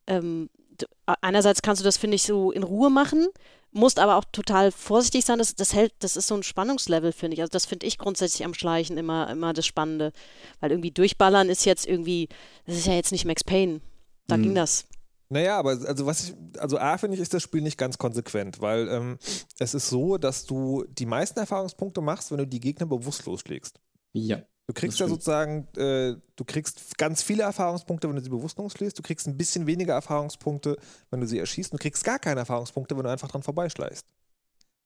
ähm, 0.08 0.50
du, 0.78 0.86
einerseits 1.22 1.62
kannst 1.64 1.82
du 1.82 1.84
das, 1.84 1.98
finde 1.98 2.16
ich, 2.16 2.24
so 2.24 2.52
in 2.52 2.64
Ruhe 2.64 2.90
machen, 2.92 3.28
musst 3.74 4.00
aber 4.00 4.16
auch 4.18 4.26
total 4.32 4.72
vorsichtig 4.72 5.26
sein. 5.26 5.40
Das, 5.40 5.56
das 5.56 5.74
hält, 5.74 5.94
das 6.00 6.16
ist 6.16 6.28
so 6.28 6.36
ein 6.36 6.44
Spannungslevel, 6.44 7.12
finde 7.12 7.36
ich. 7.36 7.42
Also 7.42 7.52
das 7.52 7.66
finde 7.66 7.86
ich 7.86 7.98
grundsätzlich 7.98 8.46
am 8.46 8.54
Schleichen 8.54 8.98
immer, 8.98 9.30
immer 9.30 9.54
das 9.54 9.66
Spannende. 9.66 10.14
Weil 10.60 10.72
irgendwie 10.72 10.92
durchballern 10.92 11.50
ist 11.50 11.66
jetzt 11.66 11.86
irgendwie, 11.86 12.30
das 12.66 12.78
ist 12.78 12.88
ja 12.88 12.94
jetzt 12.94 13.12
nicht 13.12 13.26
Max 13.26 13.44
Payne. 13.44 13.82
Da 14.28 14.36
Hm. 14.36 14.44
ging 14.44 14.56
das. 14.56 14.86
Naja, 15.30 15.58
aber 15.58 15.72
also 15.72 16.06
was 16.06 16.30
ich, 16.30 16.36
also 16.60 16.78
A 16.78 16.98
finde 16.98 17.16
ich, 17.16 17.22
ist 17.22 17.34
das 17.34 17.42
Spiel 17.42 17.62
nicht 17.62 17.78
ganz 17.78 17.98
konsequent, 17.98 18.62
weil 18.62 18.88
ähm, 18.88 19.18
es 19.58 19.74
ist 19.74 19.90
so, 19.90 20.18
dass 20.18 20.46
du 20.46 20.86
die 20.88 21.08
meisten 21.08 21.40
Erfahrungspunkte 21.40 22.02
machst, 22.02 22.30
wenn 22.32 22.38
du 22.38 22.48
die 22.48 22.60
Gegner 22.60 22.86
bewusstlos 22.86 23.42
schlägst. 23.42 23.80
Ja. 24.12 24.44
Du 24.65 24.73
kriegst 24.73 24.99
ja 24.99 25.08
sozusagen, 25.08 25.67
äh, 25.76 26.15
du 26.36 26.45
kriegst 26.45 26.97
ganz 26.97 27.21
viele 27.21 27.43
Erfahrungspunkte, 27.43 28.08
wenn 28.08 28.15
du 28.15 28.21
sie 28.21 28.30
bewusstlos 28.30 28.71
schlägst. 28.71 28.97
Du 28.97 29.02
kriegst 29.04 29.28
ein 29.28 29.36
bisschen 29.36 29.67
weniger 29.67 29.93
Erfahrungspunkte, 29.93 30.78
wenn 31.12 31.19
du 31.19 31.28
sie 31.28 31.38
erschießt. 31.38 31.73
Du 31.73 31.78
kriegst 31.78 32.04
gar 32.04 32.17
keine 32.19 32.39
Erfahrungspunkte, 32.41 32.95
wenn 32.95 33.04
du 33.04 33.10
einfach 33.10 33.28
dran 33.30 33.43
vorbeischleichst. 33.43 34.06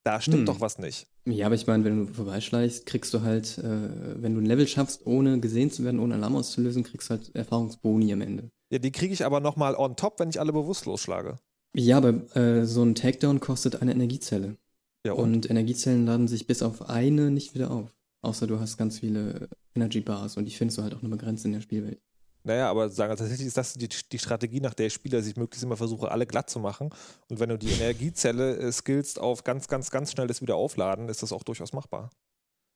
Da 0.04 0.20
stimmt 0.22 0.40
Hm. 0.40 0.46
doch 0.46 0.62
was 0.62 0.80
nicht. 0.80 1.06
Ja, 1.26 1.46
aber 1.48 1.56
ich 1.56 1.68
meine, 1.68 1.84
wenn 1.84 2.08
du 2.08 2.14
vorbeischleichst, 2.14 2.86
kriegst 2.86 3.14
du 3.14 3.22
halt, 3.22 3.58
äh, 3.60 4.22
wenn 4.22 4.34
du 4.34 4.42
ein 4.42 4.46
Level 4.46 4.68
schaffst, 4.68 5.06
ohne 5.06 5.40
gesehen 5.40 5.70
zu 5.70 5.84
werden, 5.84 6.00
ohne 6.00 6.16
Alarm 6.16 6.38
auszulösen, 6.38 6.84
kriegst 6.84 7.10
du 7.10 7.16
halt 7.16 7.36
Erfahrungsboni 7.36 8.12
am 8.14 8.22
Ende. 8.22 8.50
Ja, 8.72 8.80
die 8.80 8.92
kriege 8.92 9.14
ich 9.14 9.26
aber 9.26 9.42
nochmal 9.42 9.76
on 9.76 9.96
top, 9.96 10.20
wenn 10.20 10.30
ich 10.30 10.40
alle 10.40 10.54
bewusstlos 10.54 11.02
schlage. 11.02 11.38
Ja, 11.76 11.98
aber 11.98 12.36
äh, 12.36 12.66
so 12.66 12.84
ein 12.84 12.96
Takedown 12.96 13.40
kostet 13.42 13.82
eine 13.82 13.92
Energiezelle. 13.92 14.58
Ja, 15.06 15.12
und? 15.14 15.34
Und 15.36 15.50
Energiezellen 15.50 16.06
laden 16.06 16.28
sich 16.28 16.48
bis 16.48 16.64
auf 16.64 16.90
eine 16.90 17.30
nicht 17.30 17.54
wieder 17.54 17.70
auf. 17.70 17.94
Außer 18.28 18.46
du 18.46 18.60
hast 18.60 18.78
ganz 18.78 19.00
viele 19.00 19.48
Energy 19.74 20.02
Bars 20.02 20.36
und 20.36 20.46
die 20.46 20.52
findest 20.52 20.78
du 20.78 20.84
halt 20.84 20.94
auch 20.94 21.02
nur 21.02 21.12
begrenzt 21.12 21.46
in 21.46 21.54
der 21.54 21.62
Spielwelt. 21.62 22.02
Naja, 22.44 22.70
aber 22.70 22.90
sagen 22.90 23.12
wir, 23.12 23.16
tatsächlich 23.16 23.48
ist 23.48 23.58
das 23.58 23.74
die, 23.74 23.88
die 23.88 24.20
Strategie, 24.20 24.60
nach 24.60 24.74
der 24.74 24.88
ich 24.88 24.94
spiele, 24.94 25.18
dass 25.18 25.28
ich 25.28 25.38
möglichst 25.38 25.64
immer 25.64 25.78
versuche, 25.78 26.12
alle 26.12 26.26
glatt 26.26 26.50
zu 26.50 26.60
machen. 26.60 26.90
Und 27.30 27.40
wenn 27.40 27.50
du 27.50 27.58
die 27.58 27.70
Energiezelle 27.70 28.58
äh, 28.58 28.72
skillst 28.72 29.20
auf 29.20 29.46
ganz, 29.46 29.68
ganz, 29.68 29.92
ganz 29.92 30.12
schnell 30.12 30.28
das 30.28 30.42
wieder 30.42 30.56
aufladen, 30.56 31.08
ist 31.08 31.24
das 31.24 31.32
auch 31.32 31.44
durchaus 31.44 31.72
machbar. 31.72 32.10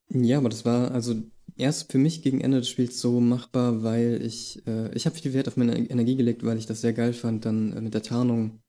Ja, 0.10 0.38
aber 0.38 0.50
das 0.50 0.64
war 0.66 0.92
also 0.92 1.16
erst 1.58 1.92
für 1.92 1.98
mich 1.98 2.22
gegen 2.22 2.42
Ende 2.42 2.60
des 2.60 2.70
Spiels 2.70 3.00
so 3.00 3.20
machbar, 3.20 3.84
weil 3.84 4.22
ich, 4.22 4.66
äh, 4.68 4.94
ich 4.94 5.06
habe 5.06 5.16
viel 5.18 5.34
Wert 5.34 5.50
auf 5.50 5.58
meine 5.58 5.78
Energie 5.78 6.16
gelegt, 6.16 6.46
weil 6.46 6.58
ich 6.58 6.66
das 6.66 6.82
sehr 6.82 6.94
geil 6.94 7.14
fand, 7.14 7.46
dann 7.46 7.72
äh, 7.74 7.82
mit 7.82 7.94
der 7.94 8.04
Tarnung 8.04 8.62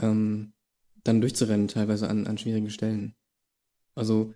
ähm, 0.00 0.52
dann 1.04 1.20
durchzurennen, 1.20 1.68
teilweise 1.68 2.08
an, 2.08 2.26
an 2.26 2.38
schwierigen 2.38 2.70
Stellen. 2.70 3.14
Also 3.94 4.34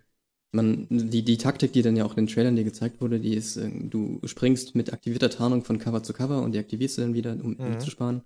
man, 0.57 0.87
die, 0.89 1.23
die 1.23 1.37
Taktik, 1.37 1.71
die 1.71 1.81
dann 1.81 1.95
ja 1.95 2.03
auch 2.03 2.17
in 2.17 2.25
den 2.25 2.33
Trailern 2.33 2.57
dir 2.57 2.65
gezeigt 2.65 2.99
wurde, 2.99 3.19
die 3.21 3.33
ist, 3.33 3.55
äh, 3.55 3.69
du 3.71 4.19
springst 4.25 4.75
mit 4.75 4.91
aktivierter 4.91 5.29
Tarnung 5.29 5.63
von 5.63 5.79
Cover 5.79 6.03
zu 6.03 6.11
Cover 6.11 6.41
und 6.41 6.51
die 6.51 6.59
aktivierst 6.59 6.97
du 6.97 7.01
dann 7.03 7.13
wieder, 7.13 7.31
um 7.41 7.55
Mhm. 7.57 7.79
Zu 7.79 7.89
sparen 7.89 8.21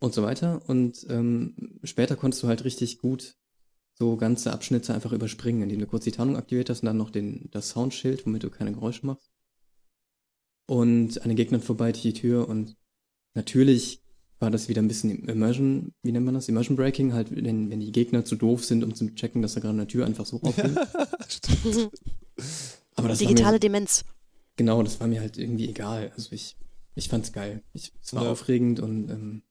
und 0.00 0.14
so 0.14 0.22
weiter. 0.22 0.62
Und 0.66 1.06
ähm, 1.08 1.78
später 1.84 2.16
konntest 2.16 2.42
du 2.42 2.48
halt 2.48 2.64
richtig 2.64 2.98
gut 2.98 3.36
so 3.94 4.16
ganze 4.16 4.52
Abschnitte 4.52 4.92
einfach 4.94 5.12
überspringen, 5.12 5.62
indem 5.62 5.80
du 5.80 5.86
kurz 5.86 6.04
die 6.04 6.12
Tarnung 6.12 6.36
aktiviert 6.36 6.68
hast 6.68 6.82
und 6.82 6.86
dann 6.86 6.98
noch 6.98 7.10
den, 7.10 7.48
das 7.52 7.70
Soundschild, 7.70 8.26
womit 8.26 8.42
du 8.42 8.50
keine 8.50 8.72
Geräusche 8.72 9.06
machst. 9.06 9.30
Und 10.66 11.22
an 11.22 11.28
den 11.28 11.36
Gegnern 11.36 11.62
vorbei 11.62 11.92
durch 11.92 12.02
die 12.02 12.12
Tür 12.12 12.48
und 12.48 12.76
natürlich 13.34 14.02
war 14.38 14.50
das 14.50 14.68
wieder 14.68 14.82
ein 14.82 14.88
bisschen 14.88 15.24
Immersion, 15.28 15.92
wie 16.02 16.12
nennt 16.12 16.26
man 16.26 16.34
das? 16.34 16.48
Immersion 16.48 16.76
Breaking, 16.76 17.12
halt, 17.14 17.34
wenn, 17.34 17.70
wenn 17.70 17.80
die 17.80 17.92
Gegner 17.92 18.24
zu 18.24 18.36
doof 18.36 18.64
sind, 18.64 18.84
um 18.84 18.94
zu 18.94 19.14
checken, 19.14 19.40
dass 19.42 19.54
da 19.54 19.60
gerade 19.60 19.74
eine 19.74 19.86
Tür 19.86 20.04
einfach 20.06 20.26
so 20.26 20.40
aufgeht. 20.42 20.76
Stimmt. 21.28 21.90
Aber 22.94 23.08
das 23.08 23.18
Digitale 23.18 23.54
mir, 23.54 23.60
Demenz. 23.60 24.04
genau, 24.56 24.82
das 24.82 25.00
war 25.00 25.06
mir 25.06 25.20
halt 25.20 25.38
irgendwie 25.38 25.68
egal. 25.68 26.12
Also 26.16 26.32
ich, 26.32 26.56
ich 26.94 27.08
fand's 27.08 27.32
geil. 27.32 27.62
Ich, 27.72 27.92
es 28.02 28.12
war 28.14 28.24
Ja. 28.24 28.30
aufregend 28.32 28.80
und 28.80 29.10
ähm, 29.10 29.42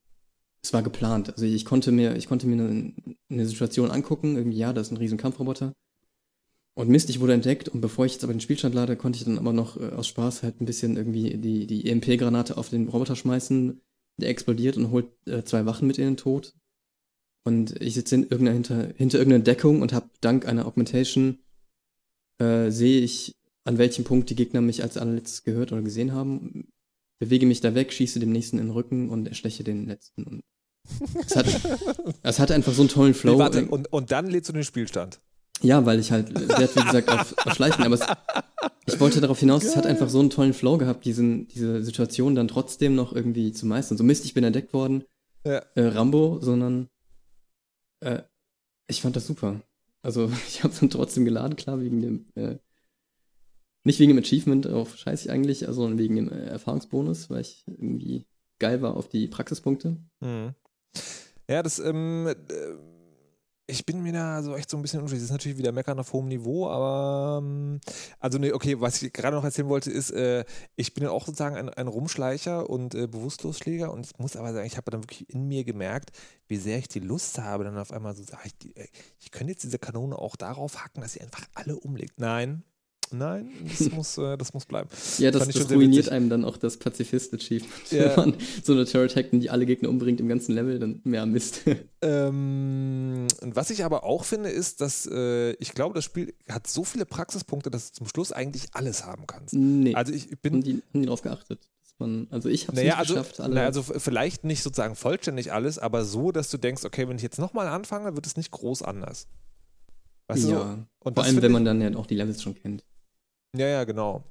es 0.62 0.72
war 0.72 0.82
geplant. 0.82 1.30
Also 1.30 1.44
ich 1.46 1.64
konnte 1.64 1.90
mir, 1.92 2.16
ich 2.16 2.26
konnte 2.26 2.46
mir 2.46 2.54
eine, 2.62 2.92
eine 3.28 3.46
Situation 3.46 3.90
angucken, 3.90 4.36
irgendwie, 4.36 4.58
ja, 4.58 4.72
da 4.72 4.80
ist 4.80 4.90
ein 4.92 4.96
riesen 4.96 5.18
Kampfroboter. 5.18 5.72
Und 6.74 6.90
Mist, 6.90 7.08
ich 7.08 7.20
wurde 7.20 7.32
entdeckt 7.32 7.68
und 7.70 7.80
bevor 7.80 8.04
ich 8.04 8.12
jetzt 8.12 8.24
aber 8.24 8.34
den 8.34 8.40
Spielstand 8.40 8.74
lade, 8.74 8.96
konnte 8.96 9.18
ich 9.18 9.24
dann 9.24 9.38
aber 9.38 9.52
noch 9.52 9.80
äh, 9.80 9.90
aus 9.90 10.06
Spaß 10.08 10.42
halt 10.42 10.60
ein 10.60 10.66
bisschen 10.66 10.96
irgendwie 10.96 11.38
die, 11.38 11.66
die 11.66 11.88
EMP-Granate 11.88 12.56
auf 12.58 12.68
den 12.68 12.88
Roboter 12.88 13.16
schmeißen. 13.16 13.80
Der 14.18 14.30
explodiert 14.30 14.76
und 14.76 14.90
holt 14.90 15.08
äh, 15.26 15.44
zwei 15.44 15.66
Wachen 15.66 15.86
mit 15.86 15.98
in 15.98 16.04
den 16.04 16.16
Tod. 16.16 16.54
Und 17.44 17.80
ich 17.80 17.94
sitze 17.94 18.14
in 18.16 18.22
irgendeiner, 18.22 18.54
hinter, 18.54 18.94
hinter 18.96 19.18
irgendeiner 19.18 19.44
Deckung 19.44 19.82
und 19.82 19.92
habe 19.92 20.10
dank 20.20 20.46
einer 20.46 20.66
Augmentation 20.66 21.38
äh, 22.38 22.70
sehe 22.70 23.00
ich, 23.00 23.36
an 23.64 23.78
welchem 23.78 24.04
Punkt 24.04 24.30
die 24.30 24.36
Gegner 24.36 24.60
mich 24.60 24.82
als 24.82 24.96
allerletztes 24.96 25.44
gehört 25.44 25.72
oder 25.72 25.82
gesehen 25.82 26.12
haben, 26.12 26.68
bewege 27.18 27.46
mich 27.46 27.60
da 27.60 27.74
weg, 27.74 27.92
schieße 27.92 28.20
dem 28.20 28.32
nächsten 28.32 28.58
in 28.58 28.66
den 28.66 28.72
Rücken 28.72 29.10
und 29.10 29.26
ersteche 29.26 29.64
den 29.64 29.86
letzten. 29.86 30.24
Und 30.24 30.44
es, 31.24 31.34
hat, 31.34 31.46
es 32.22 32.38
hat 32.38 32.50
einfach 32.50 32.72
so 32.72 32.82
einen 32.82 32.88
tollen 32.88 33.14
Flow. 33.14 33.32
Nee, 33.32 33.38
warte, 33.38 33.66
und, 33.66 33.92
und 33.92 34.12
dann 34.12 34.28
lädst 34.28 34.48
du 34.48 34.52
den 34.52 34.64
Spielstand. 34.64 35.20
Ja, 35.62 35.84
weil 35.86 35.98
ich 35.98 36.12
halt 36.12 36.32
Wert, 36.34 36.76
wie 36.76 36.84
gesagt, 36.84 37.08
auf, 37.10 37.34
auf 37.46 37.54
Schleichen, 37.54 37.84
aber 37.84 37.94
es, 37.94 38.06
ich 38.86 39.00
wollte 39.00 39.20
darauf 39.20 39.38
hinaus, 39.40 39.64
es 39.64 39.74
hat 39.76 39.84
Geil. 39.84 39.92
einfach 39.92 40.08
so 40.08 40.20
einen 40.20 40.30
tollen 40.30 40.52
Flow 40.54 40.78
gehabt, 40.78 41.04
diesen, 41.04 41.48
diese 41.48 41.82
Situation 41.82 42.34
dann 42.34 42.48
trotzdem 42.48 42.94
noch 42.94 43.12
irgendwie 43.12 43.52
zu 43.52 43.66
meistern. 43.66 43.96
So 43.98 44.04
Mist, 44.04 44.24
ich 44.24 44.34
bin 44.34 44.44
entdeckt 44.44 44.72
worden, 44.72 45.04
Ja. 45.44 45.62
äh, 45.74 45.86
Rambo, 45.86 46.38
sondern 46.40 46.88
äh, 48.00 48.22
ich 48.88 49.00
fand 49.02 49.16
das 49.16 49.26
super. 49.26 49.60
Also 50.02 50.30
ich 50.48 50.62
habe 50.62 50.74
dann 50.78 50.90
trotzdem 50.90 51.24
geladen, 51.24 51.56
klar, 51.56 51.80
wegen 51.80 52.00
dem, 52.02 52.26
äh, 52.34 52.58
nicht 53.84 53.98
wegen 53.98 54.14
dem 54.14 54.22
Achievement, 54.22 54.66
auf 54.66 54.96
scheiß 54.96 55.24
ich 55.24 55.30
eigentlich, 55.30 55.66
also 55.66 55.82
sondern 55.82 55.98
wegen 55.98 56.16
dem 56.16 56.28
äh, 56.30 56.46
Erfahrungsbonus, 56.46 57.30
weil 57.30 57.40
ich 57.40 57.64
irgendwie 57.66 58.26
geil 58.58 58.82
war 58.82 58.96
auf 58.96 59.08
die 59.08 59.26
Praxispunkte. 59.28 59.96
Mhm. 60.20 60.54
Ja, 61.48 61.62
das, 61.62 61.78
ähm, 61.78 62.26
äh, 62.26 62.34
ich 63.68 63.84
bin 63.84 64.02
mir 64.02 64.12
da 64.12 64.42
so 64.42 64.54
echt 64.54 64.70
so 64.70 64.76
ein 64.76 64.82
bisschen 64.82 65.00
unschlüssig. 65.00 65.24
Das 65.24 65.30
ist 65.30 65.32
natürlich 65.32 65.58
wieder 65.58 65.72
meckern 65.72 65.98
auf 65.98 66.12
hohem 66.12 66.28
Niveau, 66.28 66.68
aber 66.68 67.40
ähm, 67.42 67.80
also 68.20 68.38
nee, 68.38 68.52
okay, 68.52 68.80
was 68.80 69.02
ich 69.02 69.12
gerade 69.12 69.36
noch 69.36 69.44
erzählen 69.44 69.68
wollte, 69.68 69.90
ist, 69.90 70.10
äh, 70.10 70.44
ich 70.76 70.94
bin 70.94 71.04
ja 71.04 71.10
auch 71.10 71.26
sozusagen 71.26 71.56
ein, 71.56 71.68
ein 71.70 71.88
Rumschleicher 71.88 72.70
und 72.70 72.94
äh, 72.94 73.06
Bewusstloschläger 73.06 73.92
und 73.92 74.06
ich 74.06 74.18
muss 74.18 74.36
aber 74.36 74.52
sagen, 74.52 74.66
ich 74.66 74.76
habe 74.76 74.90
dann 74.90 75.02
wirklich 75.02 75.28
in 75.30 75.48
mir 75.48 75.64
gemerkt, 75.64 76.10
wie 76.46 76.56
sehr 76.56 76.78
ich 76.78 76.88
die 76.88 77.00
Lust 77.00 77.38
habe, 77.38 77.64
dann 77.64 77.76
auf 77.76 77.92
einmal 77.92 78.14
so, 78.14 78.22
ach, 78.32 78.44
ich, 78.44 78.54
ich 79.18 79.30
könnte 79.32 79.52
jetzt 79.52 79.64
diese 79.64 79.78
Kanone 79.78 80.16
auch 80.16 80.36
darauf 80.36 80.84
hacken, 80.84 81.02
dass 81.02 81.14
sie 81.14 81.20
einfach 81.20 81.46
alle 81.54 81.76
umlegt. 81.76 82.20
Nein, 82.20 82.62
nein, 83.12 83.50
das 83.66 83.90
muss, 83.92 84.18
äh, 84.18 84.36
das 84.36 84.52
muss 84.54 84.64
bleiben. 84.66 84.88
Ja, 85.18 85.30
das, 85.30 85.48
das 85.48 85.70
ruiniert 85.70 86.08
einem 86.08 86.28
dann 86.28 86.44
auch 86.44 86.56
das 86.56 86.76
Pazifist-Achievement. 86.78 87.72
Ja. 87.90 88.16
Wenn 88.16 88.30
man 88.30 88.38
so 88.62 88.72
eine 88.72 88.84
Turret 88.84 89.14
hackt 89.16 89.32
und 89.32 89.40
die 89.40 89.50
alle 89.50 89.64
Gegner 89.66 89.88
umbringt 89.88 90.20
im 90.20 90.28
ganzen 90.28 90.54
Level, 90.54 90.78
dann 90.78 91.00
mehr 91.04 91.24
Mist. 91.26 91.62
Ähm, 92.02 93.26
und 93.40 93.56
was 93.56 93.70
ich 93.70 93.82
aber 93.84 94.04
auch 94.04 94.24
finde, 94.24 94.50
ist, 94.50 94.80
dass 94.80 95.06
äh, 95.10 95.52
ich 95.54 95.72
glaube, 95.72 95.94
das 95.94 96.04
Spiel 96.04 96.34
hat 96.48 96.66
so 96.66 96.84
viele 96.84 97.06
Praxispunkte, 97.06 97.70
dass 97.70 97.90
du 97.90 97.98
zum 97.98 98.08
Schluss 98.08 98.32
eigentlich 98.32 98.66
alles 98.72 99.04
haben 99.04 99.26
kannst. 99.26 99.54
nee, 99.54 99.94
Also 99.94 100.12
ich 100.12 100.24
haben, 100.26 100.38
bin, 100.42 100.60
die, 100.60 100.82
haben 100.92 101.00
die 101.00 101.06
drauf 101.06 101.22
geachtet. 101.22 101.68
Man, 101.98 102.28
also 102.30 102.48
ich 102.50 102.68
habe 102.68 102.72
es 102.76 102.82
Naja, 102.82 102.90
nicht 102.92 102.98
also, 102.98 103.14
geschafft, 103.14 103.40
alle. 103.40 103.54
naja, 103.54 103.66
also 103.66 103.82
vielleicht 103.82 104.44
nicht 104.44 104.62
sozusagen 104.62 104.94
vollständig 104.96 105.52
alles, 105.52 105.78
aber 105.78 106.04
so, 106.04 106.30
dass 106.30 106.50
du 106.50 106.58
denkst, 106.58 106.84
okay, 106.84 107.08
wenn 107.08 107.16
ich 107.16 107.22
jetzt 107.22 107.38
nochmal 107.38 107.68
anfange, 107.68 108.14
wird 108.14 108.26
es 108.26 108.36
nicht 108.36 108.50
groß 108.50 108.82
anders. 108.82 109.26
Weißt 110.28 110.42
so? 110.42 110.50
ja, 110.50 110.86
Und 111.00 111.14
vor 111.14 111.24
allem, 111.24 111.40
wenn 111.40 111.52
man 111.52 111.64
dann 111.64 111.80
ja 111.80 111.94
auch 111.96 112.06
die 112.06 112.16
Levels 112.16 112.42
schon 112.42 112.54
kennt. 112.54 112.84
Ja, 113.56 113.66
ja, 113.66 113.84
genau. 113.84 114.24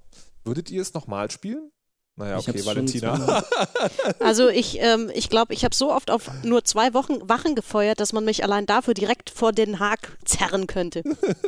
Würdet 0.43 0.69
ihr 0.69 0.81
es 0.81 0.93
nochmal 0.93 1.31
spielen? 1.31 1.71
Naja, 2.17 2.39
Ich 2.39 2.47
okay, 2.47 2.59
schon 2.59 2.67
Valentina. 2.67 3.43
Also 4.19 4.47
ich, 4.47 4.79
ähm, 4.79 5.11
ich 5.13 5.29
glaube, 5.29 5.53
ich 5.53 5.65
habe 5.65 5.75
so 5.75 5.91
oft 5.91 6.09
auf 6.09 6.31
nur 6.43 6.63
zwei 6.63 6.93
Wochen 6.93 7.27
Wachen 7.27 7.55
gefeuert, 7.55 7.99
dass 7.99 8.13
man 8.13 8.23
mich 8.23 8.43
allein 8.43 8.65
dafür 8.65 8.93
direkt 8.93 9.29
vor 9.29 9.51
Den 9.51 9.79
Haag 9.79 10.17
zerren 10.23 10.65
könnte. 10.65 11.03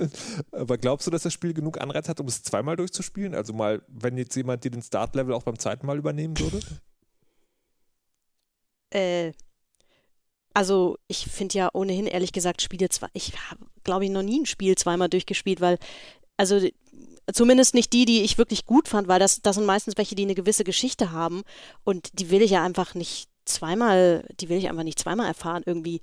aber 0.52 0.78
glaubst 0.78 1.08
du, 1.08 1.12
dass 1.12 1.24
das 1.24 1.32
Spiel 1.32 1.54
genug 1.54 1.80
Anreiz 1.80 2.10
hat, 2.10 2.20
um 2.20 2.28
es 2.28 2.44
zweimal 2.44 2.76
durchzuspielen? 2.76 3.34
Also 3.34 3.54
mal, 3.54 3.82
wenn 3.88 4.18
jetzt 4.18 4.36
jemand 4.36 4.66
dir 4.66 4.72
den 4.72 4.82
Startlevel 4.82 5.34
auch 5.34 5.44
beim 5.44 5.58
zweiten 5.58 5.86
Mal 5.86 5.98
übernehmen 5.98 6.38
würde? 6.40 6.60
Äh, 8.90 9.34
also 10.54 10.98
ich 11.10 11.26
finde 11.26 11.58
ja 11.58 11.70
ohnehin 11.74 12.08
ehrlich 12.08 12.32
gesagt 12.32 12.62
Spiele 12.62 12.88
zwei. 12.88 13.10
Ich 13.12 13.34
habe, 13.50 13.66
glaube 13.84 14.06
ich, 14.06 14.10
noch 14.10 14.24
nie 14.24 14.40
ein 14.40 14.46
Spiel 14.46 14.76
zweimal 14.78 15.10
durchgespielt, 15.10 15.60
weil 15.60 15.78
also 16.38 16.66
zumindest 17.34 17.74
nicht 17.74 17.94
die, 17.94 18.06
die 18.06 18.22
ich 18.24 18.38
wirklich 18.38 18.66
gut 18.66 18.88
fand, 18.88 19.08
weil 19.08 19.20
das, 19.20 19.42
das 19.42 19.56
sind 19.56 19.66
meistens 19.66 19.98
welche, 19.98 20.16
die 20.16 20.24
eine 20.24 20.36
gewisse 20.36 20.64
Geschichte 20.64 21.12
haben 21.12 21.44
und 21.84 22.10
die 22.20 22.30
will 22.30 22.42
ich 22.42 22.52
ja 22.52 22.64
einfach 22.64 22.96
nicht 22.96 23.30
zweimal, 23.46 24.26
die 24.40 24.50
will 24.50 24.58
ich 24.58 24.70
einfach 24.70 24.84
nicht 24.84 25.00
zweimal 25.00 25.28
erfahren 25.28 25.64
irgendwie. 25.66 26.02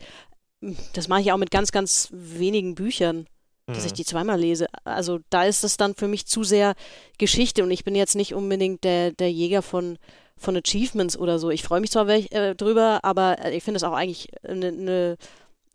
Das 0.94 1.08
mache 1.08 1.20
ich 1.20 1.32
auch 1.32 1.36
mit 1.38 1.50
ganz, 1.50 1.72
ganz 1.72 2.08
wenigen 2.12 2.74
Büchern, 2.74 3.26
dass 3.66 3.84
ich 3.84 3.92
Mhm. 3.92 3.96
die 3.96 4.04
zweimal 4.04 4.40
lese. 4.40 4.66
Also 4.84 5.20
da 5.30 5.44
ist 5.44 5.64
es 5.64 5.76
dann 5.76 5.94
für 5.94 6.08
mich 6.08 6.26
zu 6.26 6.42
sehr 6.44 6.74
Geschichte 7.18 7.62
und 7.62 7.70
ich 7.70 7.84
bin 7.84 7.94
jetzt 7.94 8.14
nicht 8.16 8.34
unbedingt 8.34 8.84
der, 8.84 9.12
der 9.12 9.30
Jäger 9.30 9.62
von, 9.62 9.98
von 10.36 10.56
Achievements 10.56 11.16
oder 11.18 11.38
so. 11.38 11.50
Ich 11.50 11.62
freue 11.62 11.80
mich 11.80 11.90
zwar 11.90 12.06
welch, 12.06 12.32
äh, 12.32 12.54
drüber, 12.54 13.00
aber 13.02 13.38
äh, 13.44 13.56
ich 13.56 13.62
finde 13.62 13.76
es 13.76 13.84
auch 13.84 13.92
eigentlich 13.92 14.28
eine, 14.42 15.16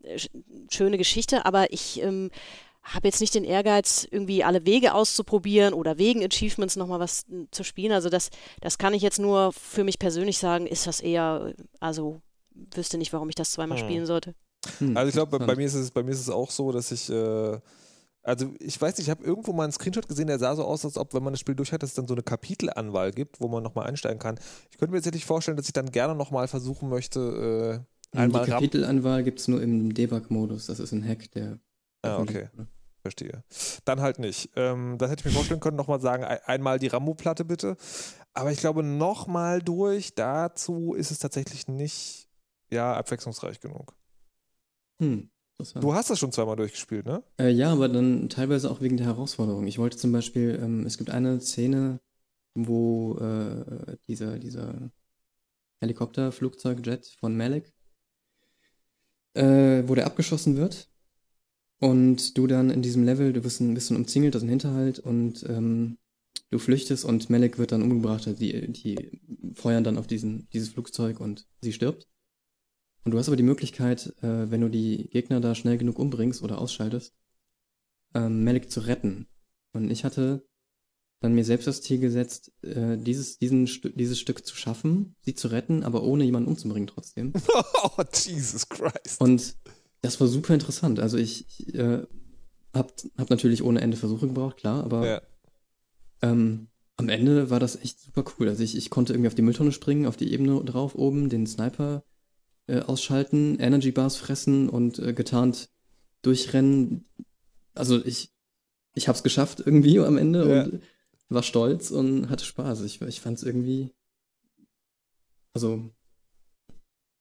sch- 0.05 0.29
schöne 0.71 0.97
Geschichte, 0.97 1.45
aber 1.45 1.71
ich 1.71 2.01
ähm, 2.01 2.31
habe 2.93 3.07
jetzt 3.07 3.21
nicht 3.21 3.35
den 3.35 3.43
Ehrgeiz, 3.43 4.07
irgendwie 4.09 4.43
alle 4.43 4.65
Wege 4.65 4.93
auszuprobieren 4.93 5.73
oder 5.73 5.97
wegen 5.97 6.23
Achievements 6.23 6.75
nochmal 6.75 6.99
was 6.99 7.23
äh, 7.29 7.45
zu 7.51 7.63
spielen. 7.63 7.91
Also 7.91 8.09
das, 8.09 8.29
das 8.61 8.77
kann 8.77 8.93
ich 8.93 9.01
jetzt 9.01 9.19
nur 9.19 9.51
für 9.53 9.83
mich 9.83 9.99
persönlich 9.99 10.37
sagen, 10.37 10.67
ist 10.67 10.87
das 10.87 10.99
eher, 10.99 11.53
also 11.79 12.21
wüsste 12.75 12.97
nicht, 12.97 13.13
warum 13.13 13.29
ich 13.29 13.35
das 13.35 13.51
zweimal 13.51 13.77
Hm. 13.79 13.85
spielen 13.85 14.05
sollte. 14.05 14.33
Hm, 14.79 14.97
Also 14.97 15.07
ich 15.09 15.13
glaube, 15.13 15.39
bei, 15.39 15.45
bei 15.45 15.55
mir 15.55 15.65
ist 15.65 15.73
es, 15.75 15.91
bei 15.91 16.03
mir 16.03 16.11
ist 16.11 16.19
es 16.19 16.29
auch 16.29 16.51
so, 16.51 16.71
dass 16.71 16.91
ich, 16.91 17.09
äh, 17.09 17.59
also 18.23 18.51
ich 18.59 18.79
weiß 18.79 18.97
nicht, 18.97 19.07
ich 19.07 19.09
habe 19.09 19.23
irgendwo 19.23 19.53
mal 19.53 19.63
einen 19.63 19.71
Screenshot 19.71 20.07
gesehen, 20.07 20.27
der 20.27 20.39
sah 20.39 20.55
so 20.55 20.63
aus, 20.65 20.83
als 20.83 20.97
ob, 20.97 21.13
wenn 21.13 21.23
man 21.23 21.31
das 21.33 21.39
Spiel 21.39 21.55
durch 21.55 21.71
hat, 21.71 21.81
dass 21.83 21.91
es 21.91 21.95
dann 21.95 22.07
so 22.07 22.13
eine 22.13 22.23
Kapitelanwahl 22.23 23.11
gibt, 23.11 23.39
wo 23.39 23.47
man 23.47 23.63
nochmal 23.63 23.87
einsteigen 23.87 24.19
kann. 24.19 24.39
Ich 24.71 24.77
könnte 24.77 24.91
mir 24.91 24.97
tatsächlich 24.97 25.25
vorstellen, 25.25 25.55
dass 25.57 25.67
ich 25.67 25.73
dann 25.73 25.91
gerne 25.91 26.15
nochmal 26.15 26.47
versuchen 26.47 26.89
möchte, 26.89 27.85
äh, 28.13 28.17
einmal 28.17 28.43
die 28.45 28.51
Kapitelanwahl 28.51 29.23
gibt 29.23 29.39
es 29.39 29.47
nur 29.47 29.61
im 29.61 29.93
Debug-Modus. 29.93 30.65
Das 30.65 30.79
ist 30.79 30.91
ein 30.91 31.07
Hack, 31.07 31.31
der. 31.31 31.59
Ah, 32.01 32.17
okay. 32.19 32.49
Verstehe. 33.01 33.43
Dann 33.85 34.01
halt 34.01 34.19
nicht. 34.19 34.49
Ähm, 34.55 34.97
das 34.97 35.09
hätte 35.09 35.21
ich 35.21 35.25
mir 35.25 35.31
vorstellen 35.31 35.61
können, 35.61 35.77
nochmal 35.77 36.01
sagen, 36.01 36.23
ein, 36.23 36.39
einmal 36.45 36.79
die 36.79 36.87
Rambo-Platte 36.87 37.45
bitte. 37.45 37.77
Aber 38.33 38.51
ich 38.51 38.59
glaube, 38.59 38.83
nochmal 38.83 39.61
durch, 39.61 40.15
dazu 40.15 40.93
ist 40.93 41.11
es 41.11 41.19
tatsächlich 41.19 41.67
nicht, 41.67 42.27
ja, 42.69 42.93
abwechslungsreich 42.93 43.59
genug. 43.59 43.95
Hm. 45.01 45.29
Du 45.75 45.93
hast 45.93 46.09
das 46.09 46.19
schon 46.19 46.31
zweimal 46.31 46.55
durchgespielt, 46.55 47.05
ne? 47.05 47.21
Äh, 47.37 47.49
ja, 47.49 47.71
aber 47.73 47.89
dann 47.89 48.29
teilweise 48.29 48.71
auch 48.71 48.79
wegen 48.79 48.95
der 48.95 49.07
Herausforderung. 49.07 49.67
Ich 49.67 49.77
wollte 49.77 49.97
zum 49.97 50.11
Beispiel, 50.13 50.57
ähm, 50.61 50.85
es 50.85 50.97
gibt 50.97 51.09
eine 51.09 51.41
Szene, 51.41 51.99
wo 52.53 53.17
äh, 53.17 53.97
dieser, 54.07 54.39
dieser 54.39 54.89
Helikopter, 55.81 56.31
Flugzeug, 56.31 56.85
Jet 56.85 57.07
von 57.19 57.35
Malik, 57.35 57.73
äh, 59.33 59.83
wo 59.85 59.95
der 59.95 60.05
abgeschossen 60.05 60.55
wird. 60.55 60.89
Und 61.79 62.37
du 62.37 62.45
dann 62.45 62.69
in 62.69 62.81
diesem 62.81 63.03
Level, 63.03 63.31
du 63.31 63.43
wirst 63.43 63.61
ein 63.61 63.73
bisschen 63.73 63.95
umzingelt, 63.95 64.35
das 64.35 64.41
ist 64.41 64.47
ein 64.47 64.49
Hinterhalt 64.49 64.99
und 64.99 65.43
ähm, 65.47 65.97
du 66.49 66.59
flüchtest 66.59 67.05
und 67.05 67.29
Malik 67.29 67.57
wird 67.57 67.71
dann 67.71 67.81
umgebracht. 67.81 68.27
Also 68.27 68.37
die, 68.37 68.71
die 68.71 69.21
feuern 69.55 69.83
dann 69.83 69.97
auf 69.97 70.07
diesen, 70.07 70.49
dieses 70.49 70.69
Flugzeug 70.69 71.19
und 71.19 71.47
sie 71.61 71.73
stirbt. 71.73 72.07
Und 73.05 73.13
du 73.13 73.17
hast 73.17 73.29
aber 73.29 73.37
die 73.37 73.43
Möglichkeit, 73.43 74.13
äh, 74.21 74.51
wenn 74.51 74.61
du 74.61 74.69
die 74.69 75.09
Gegner 75.09 75.39
da 75.39 75.55
schnell 75.55 75.77
genug 75.77 75.99
umbringst 75.99 76.43
oder 76.43 76.59
ausschaltest, 76.59 77.15
ähm, 78.13 78.43
Malik 78.43 78.69
zu 78.69 78.81
retten. 78.81 79.27
Und 79.71 79.89
ich 79.89 80.03
hatte 80.03 80.45
dann 81.21 81.33
mir 81.33 81.45
selbst 81.45 81.67
das 81.67 81.81
Ziel 81.81 81.99
gesetzt, 81.99 82.51
äh, 82.61 82.97
dieses, 82.97 83.39
diesen, 83.39 83.67
Stu- 83.67 83.89
dieses 83.89 84.19
Stück 84.19 84.45
zu 84.45 84.55
schaffen, 84.55 85.15
sie 85.21 85.35
zu 85.35 85.49
retten, 85.49 85.83
aber 85.83 86.03
ohne 86.03 86.23
jemanden 86.23 86.49
umzubringen 86.49 86.87
trotzdem. 86.87 87.33
oh, 87.83 88.03
Jesus 88.13 88.67
Christ. 88.67 89.19
Und 89.19 89.55
das 90.01 90.19
war 90.19 90.27
super 90.27 90.53
interessant. 90.53 90.99
Also 90.99 91.17
ich, 91.17 91.45
ich 91.59 91.75
äh, 91.75 92.03
hab, 92.73 92.93
hab 93.17 93.29
natürlich 93.29 93.63
ohne 93.63 93.81
Ende 93.81 93.97
Versuche 93.97 94.27
gebraucht, 94.27 94.57
klar, 94.57 94.83
aber 94.83 95.07
ja. 95.07 95.21
ähm, 96.21 96.67
am 96.97 97.09
Ende 97.09 97.49
war 97.49 97.59
das 97.59 97.77
echt 97.77 97.99
super 97.99 98.25
cool. 98.37 98.49
Also 98.49 98.63
ich, 98.63 98.75
ich 98.75 98.89
konnte 98.89 99.13
irgendwie 99.13 99.27
auf 99.27 99.35
die 99.35 99.41
Mülltonne 99.41 99.71
springen, 99.71 100.05
auf 100.05 100.17
die 100.17 100.31
Ebene 100.33 100.63
drauf 100.63 100.95
oben, 100.95 101.29
den 101.29 101.47
Sniper 101.47 102.03
äh, 102.67 102.79
ausschalten, 102.81 103.57
Energy 103.59 103.91
Bars 103.91 104.17
fressen 104.17 104.69
und 104.69 104.99
äh, 104.99 105.13
getarnt 105.13 105.69
durchrennen. 106.21 107.05
Also 107.73 108.03
ich, 108.03 108.33
ich 108.93 109.07
hab's 109.07 109.23
geschafft 109.23 109.61
irgendwie 109.65 109.99
am 109.99 110.17
Ende 110.17 110.49
Ja. 110.49 110.63
und 110.63 110.81
war 111.29 111.43
stolz 111.43 111.91
und 111.91 112.29
hatte 112.29 112.43
Spaß. 112.43 112.81
Ich, 112.81 113.01
ich 113.01 113.21
fand's 113.21 113.43
irgendwie, 113.43 113.93
also 115.53 115.89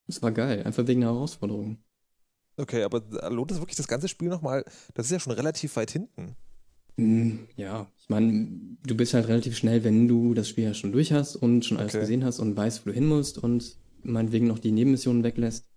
es 0.06 0.22
war 0.22 0.32
geil, 0.32 0.62
einfach 0.64 0.86
wegen 0.86 1.02
der 1.02 1.10
Herausforderung. 1.10 1.78
Okay, 2.59 2.82
aber 2.82 3.02
lohnt 3.30 3.50
es 3.52 3.59
wirklich 3.61 3.76
das 3.76 3.88
ganze 3.88 4.09
Spiel 4.09 4.28
nochmal? 4.28 4.64
Das 4.94 5.06
ist 5.06 5.12
ja 5.12 5.20
schon 5.20 5.32
relativ 5.32 5.76
weit 5.76 5.90
hinten. 5.90 6.36
Mm, 6.96 7.44
Ja, 7.56 7.90
ich 7.98 8.09
meine, 8.09 8.48
du 8.86 8.96
bist 8.96 9.14
halt 9.14 9.28
relativ 9.28 9.56
schnell, 9.56 9.84
wenn 9.84 10.09
du 10.09 10.34
das 10.34 10.48
Spiel 10.48 10.64
ja 10.64 10.74
schon 10.74 10.92
durch 10.92 11.12
hast 11.12 11.36
und 11.36 11.64
schon 11.64 11.76
alles 11.78 11.92
Okay. 11.94 12.00
gesehen 12.02 12.24
hast 12.24 12.40
und 12.40 12.56
weißt, 12.56 12.84
wo 12.84 12.90
du 12.90 12.94
hin 12.94 13.06
musst 13.06 13.38
und 13.38 13.76
meinetwegen 14.02 14.46
noch 14.48 14.59
die 14.59 14.72
Nebenmissionen 14.72 15.22
weglässt, 15.22 15.68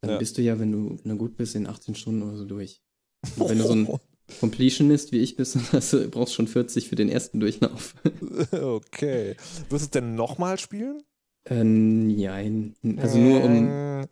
dann 0.00 0.12
Ja. 0.12 0.18
bist 0.18 0.38
du 0.38 0.42
ja, 0.42 0.58
wenn 0.58 0.72
du, 0.72 0.98
wenn 1.02 1.10
du 1.12 1.16
gut 1.18 1.36
bist, 1.36 1.54
in 1.54 1.66
18 1.66 1.94
Stunden 1.94 2.22
oder 2.22 2.36
so 2.36 2.44
durch. 2.46 2.82
Und 3.36 3.48
wenn 3.50 3.58
du 3.58 3.66
so 3.66 3.74
ein 3.74 3.88
Completionist 4.40 5.12
wie 5.12 5.18
ich 5.18 5.36
bist, 5.36 5.54
dann 5.56 5.64
hast 5.72 5.92
du, 5.92 6.08
brauchst 6.08 6.34
schon 6.34 6.46
40 6.48 6.88
für 6.88 6.96
den 6.96 7.08
ersten 7.10 7.40
Durchlauf. 7.40 7.94
okay. 8.52 9.36
Wirst 9.68 9.70
du 9.70 9.76
es 9.76 9.90
denn 9.90 10.14
nochmal 10.14 10.58
spielen? 10.58 11.02
äh, 11.44 11.64
nein. 11.64 12.74
Also 12.98 13.18
nur 13.18 13.42
um, 13.42 13.68
Äh, 14.02 14.06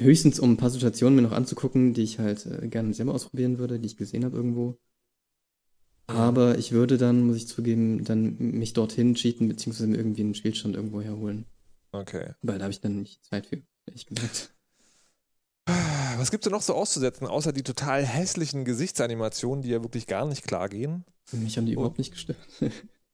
höchstens 0.00 0.40
um 0.40 0.52
ein 0.52 0.56
paar 0.56 0.70
Situationen 0.70 1.16
mir 1.16 1.22
noch 1.22 1.32
anzugucken, 1.32 1.94
die 1.94 2.02
ich 2.02 2.18
halt 2.18 2.46
äh, 2.46 2.68
gerne 2.68 2.94
selber 2.94 3.14
ausprobieren 3.14 3.58
würde, 3.58 3.78
die 3.78 3.86
ich 3.86 3.96
gesehen 3.96 4.24
habe 4.24 4.36
irgendwo. 4.36 4.78
Aber 6.06 6.58
ich 6.58 6.72
würde 6.72 6.98
dann, 6.98 7.22
muss 7.22 7.36
ich 7.36 7.46
zugeben, 7.46 8.04
dann 8.04 8.36
mich 8.38 8.72
dorthin 8.72 9.14
cheaten, 9.14 9.48
beziehungsweise 9.48 9.86
mir 9.86 9.96
irgendwie 9.96 10.22
einen 10.22 10.34
Spielstand 10.34 10.74
irgendwo 10.74 11.00
herholen. 11.00 11.46
Okay. 11.92 12.32
Weil 12.42 12.58
da 12.58 12.64
habe 12.64 12.72
ich 12.72 12.80
dann 12.80 13.00
nicht 13.00 13.24
Zeit 13.24 13.46
für, 13.46 13.62
ehrlich 13.86 14.06
gesagt. 14.06 14.52
Was 16.18 16.30
gibt 16.30 16.44
es 16.44 16.48
denn 16.48 16.52
noch 16.52 16.62
so 16.62 16.74
auszusetzen, 16.74 17.26
außer 17.26 17.52
die 17.52 17.62
total 17.62 18.04
hässlichen 18.04 18.64
Gesichtsanimationen, 18.64 19.62
die 19.62 19.70
ja 19.70 19.82
wirklich 19.82 20.06
gar 20.06 20.26
nicht 20.26 20.46
klar 20.46 20.68
gehen? 20.68 21.04
Mich 21.32 21.56
haben 21.56 21.66
die 21.66 21.74
überhaupt 21.74 21.98
nicht 21.98 22.12
gestört. 22.12 22.38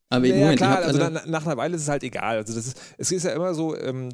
Aber 0.09 0.26
Ja, 0.26 0.34
ja, 0.34 0.41
Moment, 0.41 0.59
klar, 0.59 0.78
also 0.78 0.99
dann, 0.99 1.20
nach 1.26 1.45
einer 1.45 1.57
Weile 1.57 1.76
ist 1.76 1.82
es 1.82 1.89
halt 1.89 2.05
egal. 2.05 2.37
Also 2.37 2.55
das 2.55 2.66
ist, 2.66 2.80
es 2.97 3.12
ist 3.12 3.24
ja 3.24 3.32
immer 3.32 3.55
so, 3.55 3.76
ähm, 3.76 4.09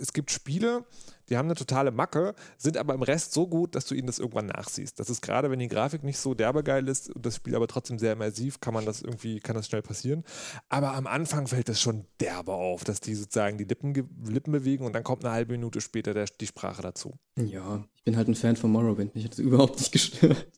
es 0.00 0.12
gibt 0.12 0.30
Spiele, 0.30 0.84
die 1.30 1.36
haben 1.36 1.46
eine 1.46 1.54
totale 1.54 1.90
Macke, 1.92 2.34
sind 2.58 2.76
aber 2.76 2.92
im 2.94 3.02
Rest 3.02 3.32
so 3.32 3.46
gut, 3.46 3.74
dass 3.74 3.86
du 3.86 3.94
ihnen 3.94 4.06
das 4.08 4.18
irgendwann 4.18 4.46
nachsiehst. 4.46 4.98
Das 4.98 5.08
ist 5.08 5.22
gerade, 5.22 5.50
wenn 5.50 5.60
die 5.60 5.68
Grafik 5.68 6.02
nicht 6.02 6.18
so 6.18 6.34
derbe 6.34 6.62
geil 6.64 6.88
ist 6.88 7.14
und 7.14 7.24
das 7.24 7.36
Spiel 7.36 7.54
aber 7.54 7.68
trotzdem 7.68 7.98
sehr 7.98 8.12
immersiv, 8.14 8.60
kann 8.60 8.74
man 8.74 8.84
das 8.84 9.00
irgendwie, 9.00 9.40
kann 9.40 9.54
das 9.56 9.66
schnell 9.68 9.82
passieren. 9.82 10.24
Aber 10.68 10.94
am 10.94 11.06
Anfang 11.06 11.46
fällt 11.46 11.68
das 11.68 11.80
schon 11.80 12.04
derbe 12.20 12.52
auf, 12.52 12.84
dass 12.84 13.00
die 13.00 13.14
sozusagen 13.14 13.56
die 13.58 13.64
Lippen, 13.64 13.94
Lippen 14.24 14.52
bewegen 14.52 14.84
und 14.84 14.92
dann 14.92 15.04
kommt 15.04 15.24
eine 15.24 15.32
halbe 15.32 15.52
Minute 15.52 15.80
später 15.80 16.12
der, 16.14 16.26
die 16.26 16.46
Sprache 16.46 16.82
dazu. 16.82 17.14
ja, 17.38 17.84
ich 17.94 18.02
bin 18.04 18.16
halt 18.16 18.28
ein 18.28 18.34
Fan 18.34 18.56
von 18.56 18.72
Morrowind. 18.72 19.14
Mich 19.14 19.24
hat 19.24 19.32
das 19.32 19.38
überhaupt 19.38 19.78
nicht 19.78 19.92
gestört. 19.92 20.48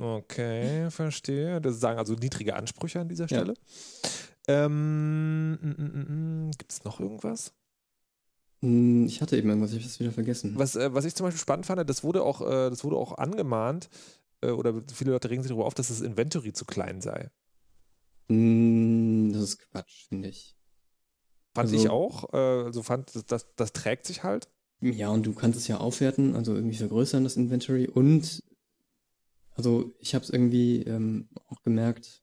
Okay, 0.00 0.90
verstehe. 0.90 1.60
Das 1.60 1.80
sagen 1.80 1.98
also 1.98 2.14
niedrige 2.14 2.54
Ansprüche 2.54 3.00
an 3.00 3.08
dieser 3.08 3.24
Ja. 3.24 3.38
Stelle. 3.38 3.54
Ähm, 4.46 5.52
mm, 5.52 5.58
mm, 5.76 6.46
mm, 6.46 6.50
Gibt 6.56 6.72
es 6.72 6.84
noch 6.84 7.00
irgendwas? 7.00 7.52
Hm, 8.60 9.06
Ich 9.06 9.20
hatte 9.22 9.36
eben 9.36 9.48
irgendwas, 9.48 9.70
ich 9.72 9.76
habe 9.78 9.84
das 9.88 10.00
wieder 10.00 10.12
vergessen. 10.12 10.54
Was, 10.56 10.74
äh, 10.76 10.92
was 10.92 11.04
ich 11.04 11.14
zum 11.14 11.24
Beispiel 11.24 11.40
spannend 11.40 11.66
fand, 11.66 11.88
das 11.88 12.02
wurde 12.04 12.22
auch, 12.22 12.40
äh, 12.40 12.70
das 12.70 12.82
wurde 12.84 12.96
auch 12.96 13.16
angemahnt, 13.18 13.88
äh, 14.40 14.50
oder 14.50 14.82
viele 14.92 15.12
Leute 15.12 15.30
regen 15.30 15.42
sich 15.42 15.50
darüber 15.50 15.66
auf, 15.66 15.74
dass 15.74 15.88
das 15.88 16.00
Inventory 16.00 16.52
zu 16.52 16.64
klein 16.64 17.00
sei. 17.00 17.30
Hm, 18.28 19.32
Das 19.32 19.42
ist 19.42 19.58
Quatsch, 19.70 20.06
finde 20.08 20.28
ich. 20.28 20.56
Fand 21.54 21.70
Also- 21.70 21.76
ich 21.76 21.88
auch. 21.88 22.32
Äh, 22.32 22.36
also 22.36 22.82
fand, 22.82 23.14
das, 23.14 23.24
das, 23.26 23.46
das 23.56 23.72
trägt 23.72 24.06
sich 24.06 24.22
halt. 24.22 24.48
Ja, 24.80 25.08
und 25.10 25.26
du 25.26 25.32
kannst 25.34 25.58
es 25.58 25.66
ja 25.66 25.78
aufwerten, 25.78 26.36
also 26.36 26.54
irgendwie 26.54 26.76
vergrößern, 26.76 27.24
das 27.24 27.36
Inventory. 27.36 27.88
Und, 27.88 28.44
also 29.56 29.92
ich 29.98 30.14
habe 30.14 30.24
es 30.24 30.30
irgendwie 30.30 30.82
ähm, 30.82 31.28
auch 31.48 31.62
gemerkt, 31.62 32.22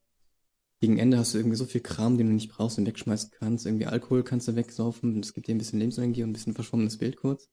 gegen 0.80 0.98
Ende 0.98 1.18
hast 1.18 1.32
du 1.32 1.38
irgendwie 1.38 1.56
so 1.56 1.64
viel 1.64 1.80
Kram, 1.80 2.18
den 2.18 2.26
du 2.26 2.32
nicht 2.34 2.50
brauchst 2.50 2.78
und 2.78 2.86
wegschmeißen 2.86 3.30
kannst. 3.38 3.66
Irgendwie 3.66 3.86
Alkohol 3.86 4.22
kannst 4.22 4.48
du 4.48 4.56
wegsaufen. 4.56 5.20
Es 5.20 5.32
gibt 5.32 5.48
dir 5.48 5.54
ein 5.54 5.58
bisschen 5.58 5.78
Lebensenergie 5.78 6.22
und 6.22 6.30
ein 6.30 6.32
bisschen 6.34 6.54
verschwommenes 6.54 6.98
Bild 6.98 7.16
kurz. 7.16 7.48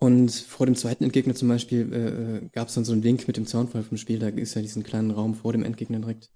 Und 0.00 0.32
vor 0.32 0.66
dem 0.66 0.74
zweiten 0.74 1.04
Endgegner 1.04 1.34
zum 1.34 1.48
Beispiel 1.48 1.92
äh, 1.92 2.46
äh 2.46 2.48
gab 2.52 2.68
es 2.68 2.74
dann 2.74 2.84
so 2.84 2.92
einen 2.92 3.02
Link 3.02 3.28
mit 3.28 3.36
dem 3.36 3.46
Soundfall 3.46 3.82
vom 3.82 3.98
Spiel. 3.98 4.18
Da 4.18 4.28
ist 4.28 4.54
ja 4.54 4.62
diesen 4.62 4.82
kleinen 4.82 5.10
Raum 5.10 5.34
vor 5.34 5.52
dem 5.52 5.62
Endgegner 5.62 6.00
direkt, 6.00 6.30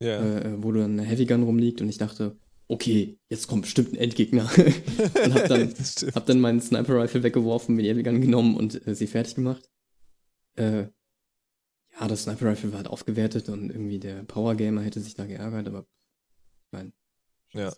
Ja. 0.00 0.18
äh, 0.18 0.48
äh, 0.48 0.62
wo 0.62 0.72
dann 0.72 0.98
eine 0.98 1.02
Heavy 1.02 1.26
Gun 1.26 1.42
rumliegt 1.42 1.80
und 1.80 1.88
ich 1.88 1.98
dachte, 1.98 2.38
okay, 2.68 3.18
jetzt 3.28 3.46
kommt 3.46 3.62
bestimmt 3.62 3.92
ein 3.92 3.96
Endgegner. 3.96 4.50
und 5.24 5.34
hab 5.34 5.46
dann, 5.46 5.74
hab 6.14 6.26
dann 6.26 6.40
meinen 6.40 6.60
Sniper 6.60 7.02
Rifle 7.02 7.22
weggeworfen, 7.22 7.76
mir 7.76 7.82
die 7.82 7.90
Heavy 7.90 8.02
Gun 8.02 8.20
genommen 8.20 8.56
und 8.56 8.84
äh, 8.86 8.94
sie 8.94 9.06
fertig 9.06 9.36
gemacht. 9.36 9.70
Äh, 10.54 10.86
ja, 11.98 12.08
das 12.08 12.24
Sniper 12.24 12.50
Rifle 12.50 12.72
war 12.72 12.78
halt 12.78 12.88
aufgewertet 12.88 13.48
und 13.48 13.70
irgendwie 13.70 13.98
der 13.98 14.22
Power 14.24 14.54
Gamer 14.54 14.82
hätte 14.82 15.00
sich 15.00 15.14
da 15.14 15.26
geärgert, 15.26 15.66
aber 15.66 15.80
ich 15.80 16.72
meine, 16.72 16.92
Ja. 17.52 17.72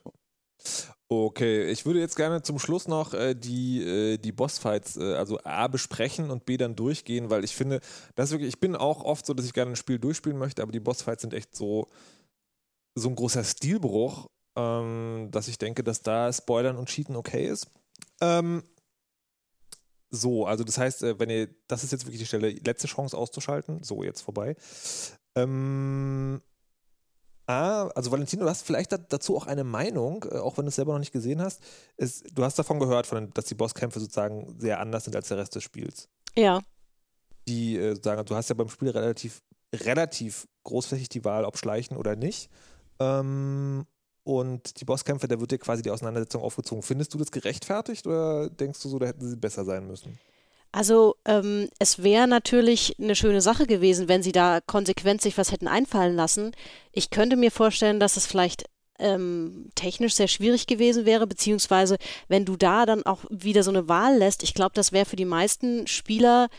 Okay, 1.10 1.70
ich 1.70 1.86
würde 1.86 2.00
jetzt 2.00 2.16
gerne 2.16 2.42
zum 2.42 2.58
Schluss 2.58 2.86
noch 2.88 3.14
äh, 3.14 3.34
die, 3.34 3.82
äh, 3.82 4.18
die 4.18 4.32
Bossfights, 4.32 4.96
äh, 4.96 5.14
also 5.14 5.38
A 5.44 5.68
besprechen 5.68 6.30
und 6.30 6.44
B 6.44 6.56
dann 6.56 6.76
durchgehen, 6.76 7.30
weil 7.30 7.44
ich 7.44 7.54
finde, 7.56 7.80
das 8.14 8.28
ist 8.28 8.32
wirklich, 8.32 8.48
ich 8.48 8.60
bin 8.60 8.76
auch 8.76 9.04
oft 9.04 9.24
so, 9.24 9.32
dass 9.32 9.46
ich 9.46 9.54
gerne 9.54 9.72
ein 9.72 9.76
Spiel 9.76 9.98
durchspielen 9.98 10.36
möchte, 10.38 10.62
aber 10.62 10.72
die 10.72 10.80
Bossfights 10.80 11.22
sind 11.22 11.32
echt 11.32 11.56
so, 11.56 11.86
so 12.94 13.08
ein 13.08 13.14
großer 13.14 13.44
Stilbruch, 13.44 14.28
ähm, 14.56 15.28
dass 15.30 15.48
ich 15.48 15.56
denke, 15.58 15.82
dass 15.82 16.02
da 16.02 16.30
Spoilern 16.32 16.76
und 16.76 16.88
Cheaten 16.88 17.16
okay 17.16 17.46
ist. 17.48 17.68
Ähm, 18.20 18.62
so, 20.10 20.46
also 20.46 20.64
das 20.64 20.78
heißt, 20.78 21.02
äh, 21.02 21.18
wenn 21.18 21.30
ihr, 21.30 21.48
das 21.66 21.84
ist 21.84 21.92
jetzt 21.92 22.04
wirklich 22.04 22.20
die 22.20 22.26
Stelle, 22.26 22.50
letzte 22.50 22.86
Chance 22.86 23.16
auszuschalten. 23.16 23.82
So, 23.82 24.02
jetzt 24.02 24.22
vorbei. 24.22 24.56
Ähm, 25.34 26.40
Ah, 27.50 27.88
also 27.94 28.10
Valentino, 28.10 28.44
du 28.44 28.50
hast 28.50 28.66
vielleicht 28.66 28.92
da, 28.92 28.98
dazu 28.98 29.34
auch 29.34 29.46
eine 29.46 29.64
Meinung, 29.64 30.22
äh, 30.30 30.36
auch 30.36 30.58
wenn 30.58 30.66
du 30.66 30.68
es 30.68 30.74
selber 30.76 30.92
noch 30.92 30.98
nicht 30.98 31.12
gesehen 31.12 31.40
hast. 31.40 31.62
Es, 31.96 32.20
du 32.20 32.44
hast 32.44 32.58
davon 32.58 32.78
gehört, 32.78 33.06
von, 33.06 33.30
dass 33.32 33.46
die 33.46 33.54
Bosskämpfe 33.54 34.00
sozusagen 34.00 34.60
sehr 34.60 34.80
anders 34.80 35.04
sind 35.04 35.16
als 35.16 35.28
der 35.28 35.38
Rest 35.38 35.54
des 35.54 35.62
Spiels. 35.62 36.10
Ja, 36.36 36.60
Die 37.48 37.78
äh, 37.78 37.98
sagen, 38.02 38.22
du 38.26 38.34
hast 38.34 38.50
ja 38.50 38.54
beim 38.54 38.68
Spiel 38.68 38.90
relativ, 38.90 39.40
relativ 39.74 40.46
großflächig 40.64 41.08
die 41.08 41.24
Wahl, 41.24 41.46
ob 41.46 41.56
schleichen 41.56 41.96
oder 41.96 42.16
nicht. 42.16 42.50
Ähm, 43.00 43.86
und 44.28 44.78
die 44.78 44.84
Bosskämpfe, 44.84 45.26
da 45.26 45.40
wird 45.40 45.52
dir 45.52 45.58
quasi 45.58 45.80
die 45.80 45.90
Auseinandersetzung 45.90 46.42
aufgezogen. 46.42 46.82
Findest 46.82 47.14
du 47.14 47.18
das 47.18 47.30
gerechtfertigt 47.30 48.06
oder 48.06 48.50
denkst 48.50 48.82
du 48.82 48.90
so, 48.90 48.98
da 48.98 49.06
hätten 49.06 49.26
sie 49.26 49.36
besser 49.36 49.64
sein 49.64 49.86
müssen? 49.86 50.18
Also 50.70 51.16
ähm, 51.24 51.70
es 51.78 52.02
wäre 52.02 52.28
natürlich 52.28 52.94
eine 53.00 53.16
schöne 53.16 53.40
Sache 53.40 53.66
gewesen, 53.66 54.06
wenn 54.06 54.22
sie 54.22 54.32
da 54.32 54.60
konsequent 54.60 55.22
sich 55.22 55.38
was 55.38 55.50
hätten 55.50 55.66
einfallen 55.66 56.14
lassen. 56.14 56.52
Ich 56.92 57.08
könnte 57.08 57.36
mir 57.36 57.50
vorstellen, 57.50 58.00
dass 58.00 58.18
es 58.18 58.26
vielleicht 58.26 58.64
ähm, 58.98 59.70
technisch 59.74 60.12
sehr 60.12 60.28
schwierig 60.28 60.66
gewesen 60.66 61.06
wäre, 61.06 61.26
beziehungsweise 61.26 61.96
wenn 62.28 62.44
du 62.44 62.56
da 62.56 62.84
dann 62.84 63.06
auch 63.06 63.24
wieder 63.30 63.62
so 63.62 63.70
eine 63.70 63.88
Wahl 63.88 64.18
lässt, 64.18 64.42
ich 64.42 64.52
glaube, 64.52 64.72
das 64.74 64.92
wäre 64.92 65.06
für 65.06 65.16
die 65.16 65.24
meisten 65.24 65.86
Spieler, 65.86 66.50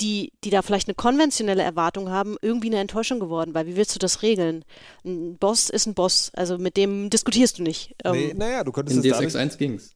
die, 0.00 0.32
die 0.44 0.50
da 0.50 0.62
vielleicht 0.62 0.88
eine 0.88 0.94
konventionelle 0.94 1.62
Erwartung 1.62 2.10
haben, 2.10 2.36
irgendwie 2.42 2.68
eine 2.68 2.78
Enttäuschung 2.78 3.20
geworden, 3.20 3.54
weil 3.54 3.66
wie 3.66 3.76
willst 3.76 3.94
du 3.94 3.98
das 3.98 4.22
regeln? 4.22 4.64
Ein 5.04 5.36
Boss 5.36 5.70
ist 5.70 5.86
ein 5.86 5.94
Boss, 5.94 6.30
also 6.34 6.58
mit 6.58 6.76
dem 6.76 7.10
diskutierst 7.10 7.58
du 7.58 7.62
nicht. 7.62 7.94
Ähm, 8.04 8.12
nee, 8.12 8.34
naja, 8.34 8.64
du 8.64 8.72
könntest 8.72 9.04
in 9.04 9.10
es 9.10 9.20
Ex 9.20 9.36
1 9.36 9.58
ging's. 9.58 9.94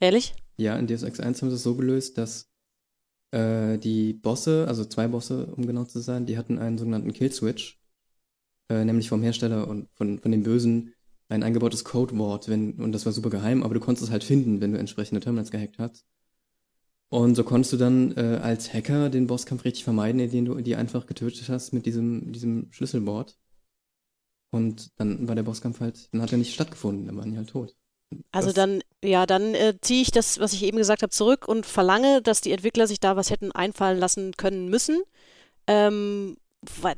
Ehrlich? 0.00 0.34
Ja, 0.56 0.76
in 0.76 0.86
Deus 0.86 1.02
Ex 1.02 1.20
1 1.20 1.42
haben 1.42 1.50
sie 1.50 1.56
es 1.56 1.62
so 1.62 1.74
gelöst, 1.74 2.18
dass 2.18 2.48
äh, 3.32 3.78
die 3.78 4.12
Bosse, 4.12 4.66
also 4.68 4.84
zwei 4.84 5.08
Bosse, 5.08 5.46
um 5.56 5.66
genau 5.66 5.84
zu 5.84 6.00
sein, 6.00 6.26
die 6.26 6.38
hatten 6.38 6.58
einen 6.58 6.78
sogenannten 6.78 7.12
Kill-Switch, 7.12 7.78
äh, 8.68 8.84
nämlich 8.84 9.08
vom 9.08 9.22
Hersteller 9.22 9.68
und 9.68 9.88
von, 9.94 10.18
von 10.18 10.30
den 10.30 10.42
Bösen 10.42 10.94
ein 11.28 11.42
eingebautes 11.42 11.84
Codewort, 11.84 12.48
wenn, 12.48 12.74
und 12.74 12.92
das 12.92 13.04
war 13.04 13.12
super 13.12 13.30
geheim, 13.30 13.62
aber 13.62 13.74
du 13.74 13.80
konntest 13.80 14.06
es 14.06 14.12
halt 14.12 14.22
finden, 14.22 14.60
wenn 14.60 14.72
du 14.72 14.78
entsprechende 14.78 15.20
Terminals 15.20 15.50
gehackt 15.50 15.78
hast. 15.78 16.04
Und 17.08 17.34
so 17.36 17.44
konntest 17.44 17.72
du 17.72 17.76
dann 17.76 18.16
äh, 18.16 18.40
als 18.42 18.72
Hacker 18.72 19.10
den 19.10 19.26
Bosskampf 19.26 19.64
richtig 19.64 19.84
vermeiden, 19.84 20.20
indem 20.20 20.44
du 20.44 20.60
die 20.60 20.76
einfach 20.76 21.06
getötet 21.06 21.48
hast 21.48 21.72
mit 21.72 21.86
diesem, 21.86 22.32
diesem 22.32 22.68
Schlüsselboard. 22.72 23.38
Und 24.50 24.90
dann 24.98 25.28
war 25.28 25.34
der 25.34 25.42
Bosskampf 25.42 25.80
halt, 25.80 26.12
dann 26.12 26.22
hat 26.22 26.32
er 26.32 26.38
nicht 26.38 26.54
stattgefunden, 26.54 27.06
dann 27.06 27.16
waren 27.16 27.30
die 27.30 27.36
halt 27.36 27.50
tot. 27.50 27.76
Also 28.32 28.48
Das- 28.48 28.54
dann, 28.54 28.80
ja, 29.04 29.26
dann 29.26 29.54
äh, 29.54 29.74
ziehe 29.80 30.02
ich 30.02 30.10
das, 30.10 30.38
was 30.40 30.52
ich 30.52 30.62
eben 30.62 30.78
gesagt 30.78 31.02
habe, 31.02 31.10
zurück 31.10 31.48
und 31.48 31.66
verlange, 31.66 32.22
dass 32.22 32.40
die 32.40 32.52
Entwickler 32.52 32.86
sich 32.86 33.00
da 33.00 33.16
was 33.16 33.30
hätten 33.30 33.52
einfallen 33.52 33.98
lassen 33.98 34.32
können 34.36 34.68
müssen. 34.68 35.02
Ähm, 35.66 36.36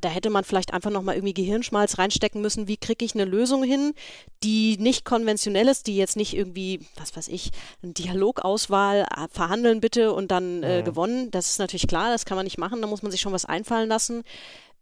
da 0.01 0.09
hätte 0.09 0.31
man 0.31 0.45
vielleicht 0.45 0.73
einfach 0.73 0.91
nochmal 0.91 1.15
irgendwie 1.17 1.35
Gehirnschmalz 1.35 1.99
reinstecken 1.99 2.41
müssen, 2.41 2.69
wie 2.69 2.77
kriege 2.77 3.05
ich 3.05 3.15
eine 3.15 3.25
Lösung 3.25 3.63
hin, 3.63 3.95
die 4.43 4.77
nicht 4.79 5.05
konventionell 5.05 5.69
ist, 5.69 5.87
die 5.87 5.97
jetzt 5.97 6.17
nicht 6.17 6.35
irgendwie, 6.35 6.81
was 6.97 7.17
weiß 7.17 7.29
ich, 7.29 7.51
eine 7.83 7.93
Dialogauswahl, 7.93 9.03
äh, 9.03 9.29
verhandeln 9.31 9.81
bitte 9.81 10.13
und 10.13 10.31
dann 10.31 10.63
äh, 10.63 10.81
Mhm. 10.81 10.85
gewonnen. 10.85 11.31
Das 11.31 11.49
ist 11.49 11.59
natürlich 11.59 11.87
klar, 11.87 12.11
das 12.11 12.25
kann 12.25 12.37
man 12.37 12.45
nicht 12.45 12.59
machen, 12.59 12.81
da 12.81 12.87
muss 12.87 13.03
man 13.03 13.11
sich 13.13 13.21
schon 13.21 13.33
was 13.33 13.45
einfallen 13.45 13.89
lassen. 13.89 14.25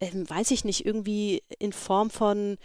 Ähm, 0.01 0.28
weiß 0.28 0.51
ich 0.51 0.64
nicht, 0.64 0.84
irgendwie 0.84 1.43
in 1.59 1.72
Form 1.72 2.11
von 2.11 2.59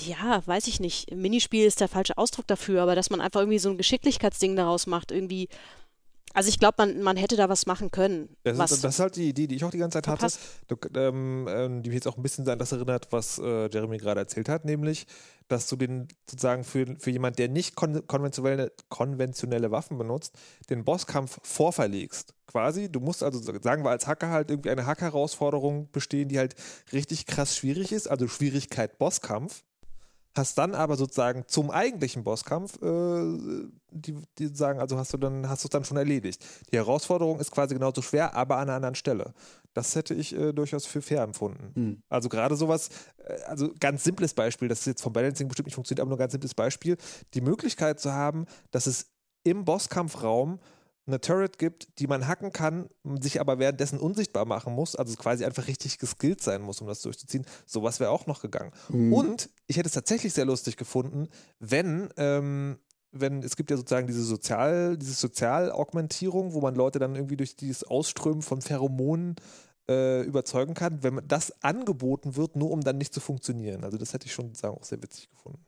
ja, 0.00 0.42
weiß 0.46 0.66
ich 0.66 0.80
nicht. 0.80 1.10
Minispiel 1.14 1.64
ist 1.66 1.80
der 1.80 1.88
falsche 1.88 2.18
Ausdruck 2.18 2.46
dafür, 2.46 2.82
aber 2.82 2.94
dass 2.94 3.10
man 3.10 3.20
einfach 3.22 3.40
irgendwie 3.40 3.58
so 3.58 3.70
ein 3.70 3.78
Geschicklichkeitsding 3.78 4.54
daraus 4.54 4.86
macht, 4.86 5.10
irgendwie. 5.10 5.48
Also 6.34 6.48
ich 6.48 6.58
glaube, 6.58 6.74
man, 6.78 7.02
man 7.02 7.16
hätte 7.16 7.36
da 7.36 7.48
was 7.48 7.66
machen 7.66 7.90
können. 7.90 8.36
Das, 8.42 8.58
was 8.58 8.72
ist, 8.72 8.84
das 8.84 8.94
ist 8.94 9.00
halt 9.00 9.16
die 9.16 9.28
Idee, 9.28 9.46
die 9.46 9.56
ich 9.56 9.64
auch 9.64 9.70
die 9.70 9.78
ganze 9.78 10.00
Zeit 10.00 10.08
hatte. 10.08 10.28
Du, 10.68 10.76
ähm, 10.94 11.46
ähm, 11.48 11.82
die 11.82 11.90
mich 11.90 11.96
jetzt 11.96 12.08
auch 12.08 12.16
ein 12.16 12.22
bisschen 12.22 12.48
an 12.48 12.58
das 12.58 12.72
erinnert, 12.72 13.08
was 13.10 13.38
äh, 13.38 13.68
Jeremy 13.70 13.98
gerade 13.98 14.20
erzählt 14.20 14.48
hat, 14.48 14.64
nämlich, 14.64 15.06
dass 15.48 15.68
du 15.68 15.76
den 15.76 16.08
sozusagen 16.28 16.64
für, 16.64 16.96
für 16.98 17.10
jemand, 17.10 17.38
der 17.38 17.48
nicht 17.48 17.74
kon 17.74 18.06
konventionelle, 18.06 18.72
konventionelle 18.88 19.70
Waffen 19.70 19.98
benutzt, 19.98 20.34
den 20.70 20.84
Bosskampf 20.84 21.38
vorverlegst. 21.42 22.34
Quasi, 22.46 22.90
du 22.90 23.00
musst 23.00 23.22
also, 23.22 23.40
sagen 23.62 23.84
wir 23.84 23.90
als 23.90 24.06
Hacker 24.06 24.28
halt 24.28 24.50
irgendwie 24.50 24.70
eine 24.70 24.86
Hack-Herausforderung 24.86 25.90
bestehen, 25.90 26.28
die 26.28 26.38
halt 26.38 26.54
richtig 26.92 27.26
krass 27.26 27.56
schwierig 27.56 27.92
ist, 27.92 28.08
also 28.08 28.28
Schwierigkeit 28.28 28.98
Bosskampf. 28.98 29.64
Hast 30.34 30.56
dann 30.56 30.74
aber 30.74 30.96
sozusagen 30.96 31.44
zum 31.46 31.70
eigentlichen 31.70 32.24
Bosskampf, 32.24 32.80
äh, 32.82 33.68
die, 33.90 34.14
die 34.38 34.46
sagen, 34.48 34.80
also 34.80 34.96
hast 34.96 35.12
du 35.12 35.18
dann, 35.18 35.48
hast 35.48 35.62
du 35.64 35.66
es 35.66 35.70
dann 35.70 35.84
schon 35.84 35.98
erledigt. 35.98 36.44
Die 36.72 36.76
Herausforderung 36.76 37.38
ist 37.38 37.50
quasi 37.50 37.74
genauso 37.74 38.00
schwer, 38.00 38.34
aber 38.34 38.56
an 38.56 38.62
einer 38.62 38.76
anderen 38.76 38.94
Stelle. 38.94 39.34
Das 39.74 39.94
hätte 39.94 40.14
ich 40.14 40.34
äh, 40.34 40.52
durchaus 40.52 40.86
für 40.86 41.02
fair 41.02 41.22
empfunden. 41.22 41.72
Hm. 41.74 42.02
Also 42.08 42.30
gerade 42.30 42.56
sowas, 42.56 42.88
äh, 43.18 43.34
also 43.42 43.72
ganz 43.78 44.04
simples 44.04 44.32
Beispiel, 44.32 44.68
das 44.68 44.80
ist 44.80 44.86
jetzt 44.86 45.02
vom 45.02 45.12
Balancing 45.12 45.48
bestimmt 45.48 45.66
nicht 45.66 45.74
funktioniert, 45.74 46.00
aber 46.00 46.08
nur 46.08 46.16
ein 46.16 46.20
ganz 46.20 46.32
simples 46.32 46.54
Beispiel, 46.54 46.96
die 47.34 47.42
Möglichkeit 47.42 48.00
zu 48.00 48.12
haben, 48.12 48.46
dass 48.70 48.86
es 48.86 49.10
im 49.44 49.64
Bosskampfraum 49.64 50.60
eine 51.06 51.20
Turret 51.20 51.58
gibt, 51.58 51.98
die 51.98 52.06
man 52.06 52.28
hacken 52.28 52.52
kann, 52.52 52.88
sich 53.20 53.40
aber 53.40 53.58
währenddessen 53.58 53.98
unsichtbar 53.98 54.44
machen 54.44 54.74
muss, 54.74 54.94
also 54.94 55.14
quasi 55.16 55.44
einfach 55.44 55.66
richtig 55.66 55.98
geskillt 55.98 56.40
sein 56.40 56.62
muss, 56.62 56.80
um 56.80 56.86
das 56.86 57.02
durchzuziehen. 57.02 57.44
Sowas 57.66 57.98
wäre 57.98 58.10
auch 58.10 58.26
noch 58.26 58.40
gegangen. 58.40 58.72
Mhm. 58.88 59.12
Und 59.12 59.50
ich 59.66 59.76
hätte 59.76 59.88
es 59.88 59.94
tatsächlich 59.94 60.32
sehr 60.32 60.44
lustig 60.44 60.76
gefunden, 60.76 61.28
wenn, 61.58 62.08
ähm, 62.16 62.78
wenn, 63.10 63.42
es 63.42 63.56
gibt 63.56 63.70
ja 63.70 63.76
sozusagen 63.76 64.06
diese 64.06 64.22
Sozial, 64.22 64.96
diese 64.96 65.14
Sozialaugmentierung, 65.14 66.54
wo 66.54 66.60
man 66.60 66.74
Leute 66.76 66.98
dann 66.98 67.16
irgendwie 67.16 67.36
durch 67.36 67.56
dieses 67.56 67.84
Ausströmen 67.84 68.42
von 68.42 68.62
Pheromonen 68.62 69.36
äh, 69.88 70.22
überzeugen 70.22 70.74
kann, 70.74 71.02
wenn 71.02 71.14
man 71.14 71.26
das 71.26 71.62
angeboten 71.62 72.36
wird, 72.36 72.54
nur 72.54 72.70
um 72.70 72.82
dann 72.82 72.98
nicht 72.98 73.12
zu 73.12 73.20
funktionieren. 73.20 73.82
Also 73.82 73.98
das 73.98 74.12
hätte 74.14 74.26
ich 74.26 74.32
schon 74.32 74.46
sozusagen 74.46 74.76
auch 74.76 74.84
sehr 74.84 75.02
witzig 75.02 75.28
gefunden. 75.28 75.66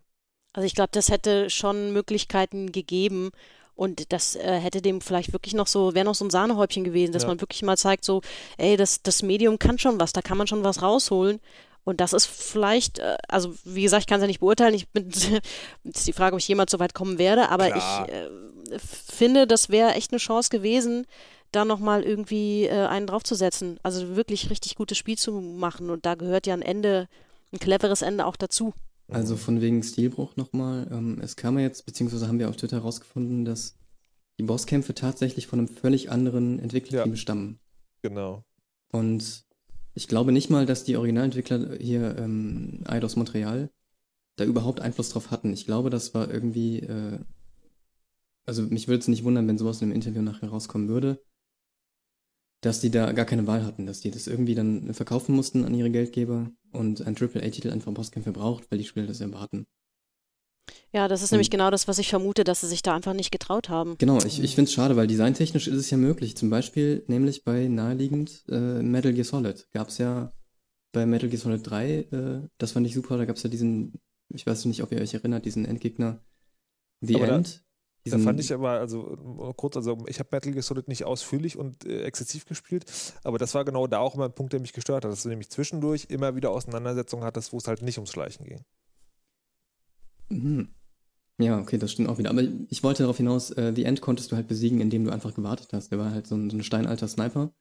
Also 0.53 0.66
ich 0.66 0.76
glaube, 0.76 0.91
das 0.93 1.09
hätte 1.09 1.51
schon 1.51 1.93
Möglichkeiten 1.93 2.70
gegeben 2.70 3.32
und 3.77 4.12
das 4.12 4.37
äh, 4.37 4.59
hätte 4.61 4.81
dem 4.83 5.01
vielleicht 5.01 5.33
wirklich 5.33 5.55
noch 5.55 5.66
so, 5.66 5.95
wäre 5.95 6.05
noch 6.05 6.14
so 6.14 6.25
ein 6.25 6.31
Sahnehäubchen 6.31 6.85
gewesen, 6.85 7.12
dass 7.12 7.22
Ja. 7.22 7.29
man 7.29 7.41
wirklich 7.41 7.62
mal 7.62 7.77
zeigt, 7.77 8.05
so, 8.05 8.20
ey, 8.57 8.77
das, 8.77 9.03
das 9.03 9.22
Medium 9.22 9.59
kann 9.59 9.79
schon 9.79 9.99
was, 10.01 10.12
da 10.12 10.22
kann 10.22 10.39
man 10.39 10.47
schon 10.47 10.64
was 10.64 10.83
rausholen. 10.83 11.41
Und 11.85 12.01
das 12.01 12.14
ist 12.14 12.27
vielleicht, 12.27 12.99
äh, 13.01 13.16
also 13.29 13.55
wie 13.64 13.83
gesagt, 13.83 14.03
ich 14.03 14.07
kann 14.07 14.18
es 14.18 14.22
ja 14.22 14.27
nicht 14.29 14.41
beurteilen. 14.41 14.75
Ich 14.75 14.89
bin, 14.89 15.09
ist 15.85 16.07
die 16.07 16.12
Frage, 16.12 16.35
ob 16.35 16.41
ich 16.41 16.49
jemals 16.49 16.70
so 16.72 16.79
weit 16.79 16.95
kommen 16.95 17.18
werde, 17.18 17.51
aber 17.51 17.70
Klar. 17.70 18.07
ich 18.09 18.12
äh, 18.14 18.79
finde, 18.79 19.47
das 19.47 19.68
wäre 19.68 19.93
echt 19.93 20.12
eine 20.12 20.18
Chance 20.18 20.49
gewesen, 20.51 21.07
da 21.53 21.64
nochmal 21.64 22.03
irgendwie 22.03 22.64
äh, 22.66 22.87
einen 22.87 23.07
draufzusetzen. 23.07 23.79
Also 23.83 24.16
wirklich 24.16 24.51
richtig 24.51 24.77
gutes 24.77 24.99
Spiel 24.99 25.18
zu 25.18 25.33
machen. 25.33 25.91
Und 25.91 26.07
da 26.07 26.14
gehört 26.14 26.47
ja 26.47 26.55
ein 26.55 26.62
Ende, 26.62 27.09
ein 27.53 27.59
cleveres 27.59 28.03
Ende 28.03 28.25
auch 28.27 28.37
dazu. 28.37 28.72
Also 29.09 29.37
von 29.37 29.61
wegen 29.61 29.83
Stilbruch 29.83 30.37
nochmal. 30.37 30.89
Ähm, 30.91 31.19
es 31.21 31.37
kam 31.37 31.59
ja 31.59 31.65
jetzt, 31.65 31.85
beziehungsweise 31.87 32.27
haben 32.27 32.39
wir 32.39 32.49
auf 32.49 32.57
Twitter 32.57 32.79
herausgefunden, 32.79 33.45
dass 33.45 33.77
die 34.39 34.45
Bosskämpfe 34.45 34.95
tatsächlich 34.95 35.47
von 35.47 35.59
einem 35.59 35.69
völlig 35.69 36.11
anderen 36.11 36.59
Entwicklerteam 36.59 37.13
Ja. 37.13 37.17
stammen. 37.17 37.61
Genau. 38.03 38.45
Und 38.91 39.45
ich 39.95 40.09
glaube 40.09 40.33
nicht 40.33 40.51
mal, 40.51 40.67
dass 40.67 40.85
die 40.85 40.97
Originalentwickler 40.97 41.77
hier 41.79 42.17
ähm, 42.19 42.81
Eidos 42.87 43.17
Montreal 43.17 43.71
da 44.37 44.45
überhaupt 44.45 44.81
Einfluss 44.81 45.11
drauf 45.11 45.31
hatten. 45.31 45.53
Ich 45.53 45.67
glaube, 45.67 45.91
das 45.91 46.15
war 46.15 46.31
irgendwie, 46.31 46.81
äh, 46.81 47.21
also 48.47 48.63
mich 48.63 48.89
würde 48.89 49.01
es 49.01 49.09
nicht 49.09 49.23
wundern, 49.25 49.47
wenn 49.47 49.59
sowas 49.59 49.81
in 49.81 49.89
einem 49.89 49.95
Interview 49.97 50.23
nachher 50.23 50.49
rauskommen 50.49 50.89
würde. 50.89 51.23
Dass 52.65 52.81
die 52.81 52.91
da 52.91 53.12
gar 53.12 53.25
keine 53.27 53.47
Wahl 53.47 53.65
hatten, 53.65 53.87
dass 53.87 54.01
die 54.01 54.11
das 54.11 54.27
irgendwie 54.27 54.55
dann 54.55 54.95
verkaufen 54.95 55.35
mussten 55.35 55.65
an 55.65 55.75
ihre 55.75 55.91
Geldgeber 55.91 56.51
und 56.73 57.03
ein 57.07 57.15
AAA-Titel 57.17 57.71
einfach 57.71 57.93
Bosskämpfe 57.93 58.33
braucht, 58.33 58.71
weil 58.71 58.79
die 58.79 58.85
Spieler 58.85 59.07
das 59.07 59.21
erwarten. 59.21 59.67
Ja, 60.93 61.09
das 61.09 61.23
ist 61.23 61.31
Und- 61.31 61.37
nämlich 61.37 61.51
genau 61.51 61.71
das, 61.71 61.89
was 61.89 61.99
ich 61.99 62.09
vermute, 62.09 62.45
dass 62.45 62.61
sie 62.62 62.69
sich 62.69 62.81
da 62.83 62.95
einfach 62.95 63.12
nicht 63.15 63.31
getraut 63.33 63.69
haben. 63.69 63.97
Genau, 63.99 64.19
ich, 64.25 64.41
ich 64.43 64.55
finde 64.55 64.69
es 64.69 64.73
schade, 64.75 64.97
weil 64.97 65.07
designtechnisch 65.09 65.67
ist 65.67 65.77
es 65.77 65.91
ja 65.91 65.97
möglich. 65.99 66.37
Zum 66.37 66.51
Beispiel 66.51 67.05
nämlich 67.09 67.45
bei 67.45 67.67
naheliegend 67.69 68.45
äh, 68.49 68.83
Metal 68.83 69.12
Gear 69.12 69.25
Solid 69.25 69.69
gab 69.73 69.89
es 69.89 69.99
ja 69.99 70.33
bei 70.93 71.05
Metal 71.05 71.29
Gear 71.29 71.41
Solid 71.41 71.69
3, 71.69 71.91
äh, 72.12 72.49
das 72.59 72.73
fand 72.73 72.87
ich 72.87 72.95
super, 72.95 73.19
da 73.19 73.25
gab 73.25 73.37
es 73.37 73.43
ja 73.43 73.51
diesen, 73.51 73.95
ich 74.33 74.47
weiß 74.47 74.65
nicht, 74.67 74.83
ob 74.83 74.93
ihr 74.93 75.01
euch 75.01 75.12
erinnert, 75.15 75.45
diesen 75.45 75.65
Endgegner 75.65 76.21
The 77.01 77.17
Aber 77.17 77.27
da- 77.27 77.37
End. 77.37 77.64
Da 78.07 78.19
fand 78.19 78.39
ich 78.39 78.53
aber, 78.53 78.73
also 78.73 79.17
äh, 79.49 79.55
kurz, 79.57 79.77
also 79.77 80.05
ich 80.09 80.19
habe 80.19 80.29
Metal 80.33 80.53
Gear 80.53 80.63
Solid 80.63 80.89
nicht 80.89 81.05
ausführlich 81.05 81.57
und 81.57 81.87
äh, 81.87 82.03
exzessiv 82.03 82.45
gespielt, 82.45 82.85
aber 83.23 83.39
das 83.39 83.55
war 83.55 83.65
genau 83.65 83.87
da 83.87 83.99
auch 83.99 84.15
immer 84.15 84.27
ein 84.27 84.35
Punkt, 84.35 84.53
der 84.53 84.61
mich 84.61 84.75
gestört 84.75 85.05
hat, 85.05 85.11
dass 85.11 85.23
du 85.23 85.31
nämlich 85.31 85.49
zwischendurch 85.49 86.07
immer 86.11 86.37
wieder 86.37 86.51
Auseinandersetzungen 86.51 87.25
hattest, 87.25 87.55
wo 87.55 87.57
es 87.57 87.67
halt 87.67 87.81
nicht 87.81 87.97
ums 87.97 88.11
Schleichen 88.11 88.45
ging. 88.45 88.61
Mhm. 90.29 90.69
Ja, 91.39 91.59
okay, 91.59 91.79
das 91.79 91.93
stimmt 91.93 92.09
auch 92.09 92.19
wieder. 92.19 92.31
Aber 92.31 92.43
ich 92.69 92.83
wollte 92.83 93.03
darauf 93.03 93.17
hinaus, 93.17 93.51
äh, 93.53 93.73
The 93.75 93.85
End 93.85 94.01
konntest 94.01 94.31
du 94.31 94.37
halt 94.37 94.47
besiegen, 94.47 94.81
indem 94.81 95.05
du 95.05 95.11
einfach 95.11 95.35
gewartet 95.35 95.73
hast. 95.73 95.91
Der 95.91 95.99
war 95.99 96.13
halt 96.13 96.27
so 96.27 96.37
ein, 96.37 96.49
so 96.49 96.57
ein 96.57 96.63
steinalter 96.63 97.09
Sniper. 97.09 97.53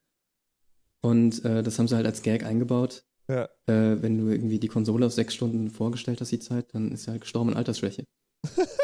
Und 1.01 1.43
äh, 1.43 1.63
das 1.63 1.79
haben 1.79 1.87
sie 1.87 1.95
halt 1.95 2.05
als 2.05 2.21
Gag 2.21 2.45
eingebaut. 2.45 3.05
Ja. 3.27 3.45
Äh, 3.65 4.01
wenn 4.01 4.17
du 4.17 4.31
irgendwie 4.31 4.59
die 4.59 4.67
Konsole 4.67 5.05
auf 5.05 5.13
sechs 5.13 5.33
Stunden 5.33 5.69
vorgestellt 5.69 6.21
hast, 6.21 6.31
die 6.31 6.39
Zeit, 6.39 6.73
dann 6.73 6.91
ist 6.91 7.07
er 7.07 7.13
halt 7.13 7.21
gestorben 7.21 7.51
in 7.51 7.57
Altersschwäche. 7.57 8.05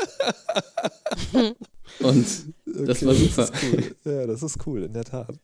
Und 2.00 2.26
Das 2.66 3.06
war 3.06 3.14
super. 3.14 3.48
Das 3.48 3.50
ist 3.52 3.64
cool. 3.64 3.96
Ja, 4.06 4.28
das 4.28 4.44
ist 4.44 4.68
cool, 4.68 4.84
in 4.84 4.94
der 4.94 5.04
Tat. 5.04 5.36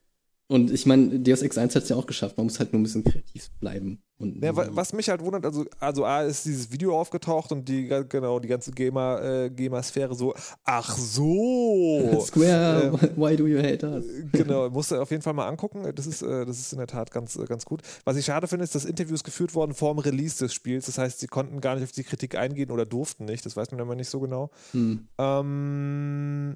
Und 0.47 0.69
ich 0.69 0.85
meine, 0.85 1.19
Deus 1.19 1.41
Ex 1.41 1.57
1 1.57 1.75
hat 1.75 1.83
es 1.83 1.89
ja 1.89 1.95
auch 1.95 2.05
geschafft. 2.05 2.37
Man 2.37 2.45
muss 2.45 2.59
halt 2.59 2.71
nur 2.71 2.79
ein 2.79 2.83
bisschen 2.83 3.03
kreativ 3.03 3.49
bleiben. 3.59 4.03
Und 4.19 4.43
Ja, 4.43 4.55
wa- 4.55 4.67
was 4.69 4.93
mich 4.93 5.09
halt 5.09 5.19
wundert, 5.21 5.43
also, 5.43 5.65
also 5.79 6.05
A 6.05 6.21
ist 6.21 6.45
dieses 6.45 6.71
Video 6.71 6.97
aufgetaucht 6.97 7.51
und 7.51 7.67
die, 7.67 7.87
genau, 8.07 8.39
die 8.39 8.47
ganze 8.47 8.71
Gamer, 8.71 9.21
äh, 9.23 9.49
Gamer-Sphäre 9.49 10.13
so, 10.13 10.35
ach 10.63 10.95
so. 10.97 12.21
Square, 12.27 12.93
Äh, 13.01 13.09
why 13.17 13.35
do 13.35 13.47
you 13.47 13.57
hate 13.57 13.83
us? 13.85 14.05
genau, 14.31 14.69
musst 14.69 14.91
du 14.91 15.01
auf 15.01 15.09
jeden 15.09 15.23
Fall 15.23 15.33
mal 15.33 15.47
angucken. 15.47 15.83
Das 15.95 16.05
ist, 16.05 16.21
äh, 16.21 16.45
das 16.45 16.59
ist 16.59 16.71
in 16.73 16.77
der 16.77 16.87
Tat 16.87 17.09
ganz, 17.09 17.35
äh, 17.35 17.45
ganz 17.45 17.65
gut. 17.65 17.81
Was 18.03 18.15
ich 18.15 18.25
schade 18.25 18.47
finde, 18.47 18.63
ist, 18.65 18.75
dass 18.75 18.85
Interviews 18.85 19.23
geführt 19.23 19.55
wurden 19.55 19.73
vor 19.73 19.93
dem 19.95 19.99
Release 19.99 20.37
des 20.37 20.53
Spiels. 20.53 20.85
Das 20.85 20.99
heißt, 20.99 21.19
sie 21.19 21.27
konnten 21.27 21.59
gar 21.59 21.73
nicht 21.73 21.83
auf 21.85 21.91
die 21.91 22.03
Kritik 22.03 22.35
eingehen 22.37 22.69
oder 22.69 22.85
durften 22.85 23.25
nicht. 23.25 23.43
Das 23.47 23.57
weiß 23.57 23.71
man 23.71 23.79
immer 23.81 23.95
nicht 23.95 24.09
so 24.09 24.19
genau. 24.19 24.51
Hm. 24.73 25.07
Ähm, 25.17 26.55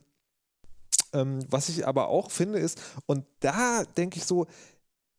ähm, 1.13 1.39
was 1.49 1.69
ich 1.69 1.87
aber 1.87 2.07
auch 2.09 2.31
finde 2.31 2.59
ist, 2.59 2.81
und 3.05 3.25
da 3.39 3.83
denke 3.83 4.17
ich 4.17 4.25
so, 4.25 4.47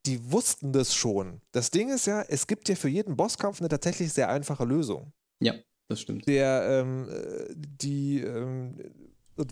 die 0.05 0.31
wussten 0.31 0.73
das 0.73 0.95
schon. 0.95 1.41
Das 1.51 1.71
Ding 1.71 1.89
ist 1.89 2.07
ja, 2.07 2.21
es 2.21 2.47
gibt 2.47 2.69
ja 2.69 2.75
für 2.75 2.89
jeden 2.89 3.15
Bosskampf 3.15 3.59
eine 3.59 3.69
tatsächlich 3.69 4.11
sehr 4.13 4.29
einfache 4.29 4.65
Lösung. 4.65 5.13
Ja, 5.39 5.53
das 5.87 6.01
stimmt. 6.01 6.27
Der, 6.27 6.63
ähm, 6.67 7.07
äh, 7.09 7.53
die, 7.55 8.21
ähm, 8.21 8.77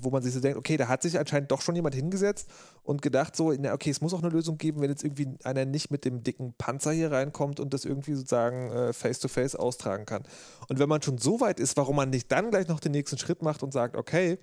wo 0.02 0.10
man 0.10 0.22
sich 0.22 0.34
so 0.34 0.40
denkt, 0.40 0.58
okay, 0.58 0.78
da 0.78 0.88
hat 0.88 1.02
sich 1.02 1.18
anscheinend 1.18 1.52
doch 1.52 1.62
schon 1.62 1.76
jemand 1.76 1.96
hingesetzt 1.96 2.50
und 2.84 3.02
gedacht 3.02 3.36
so, 3.36 3.54
na, 3.58 3.74
okay, 3.74 3.90
es 3.90 4.02
muss 4.02 4.14
auch 4.14 4.22
eine 4.22 4.30
Lösung 4.30 4.58
geben, 4.58 4.82
wenn 4.82 4.90
jetzt 4.90 5.04
irgendwie 5.04 5.28
einer 5.44 5.66
nicht 5.66 5.90
mit 5.90 6.06
dem 6.06 6.24
dicken 6.24 6.54
Panzer 6.58 6.92
hier 6.92 7.12
reinkommt 7.12 7.60
und 7.60 7.74
das 7.74 7.86
irgendwie 7.86 8.14
sozusagen 8.14 8.72
äh, 8.72 8.94
face-to-face 8.94 9.56
austragen 9.56 10.06
kann. 10.06 10.24
Und 10.68 10.80
wenn 10.80 10.90
man 10.90 11.02
schon 11.02 11.18
so 11.18 11.42
weit 11.42 11.60
ist, 11.60 11.78
warum 11.78 11.96
man 11.96 12.10
nicht 12.10 12.32
dann 12.32 12.52
gleich 12.52 12.68
noch 12.68 12.80
den 12.80 12.92
nächsten 12.92 13.18
Schritt 13.18 13.42
macht 13.42 13.64
und 13.64 13.72
sagt, 13.72 13.96
okay, 13.96 14.38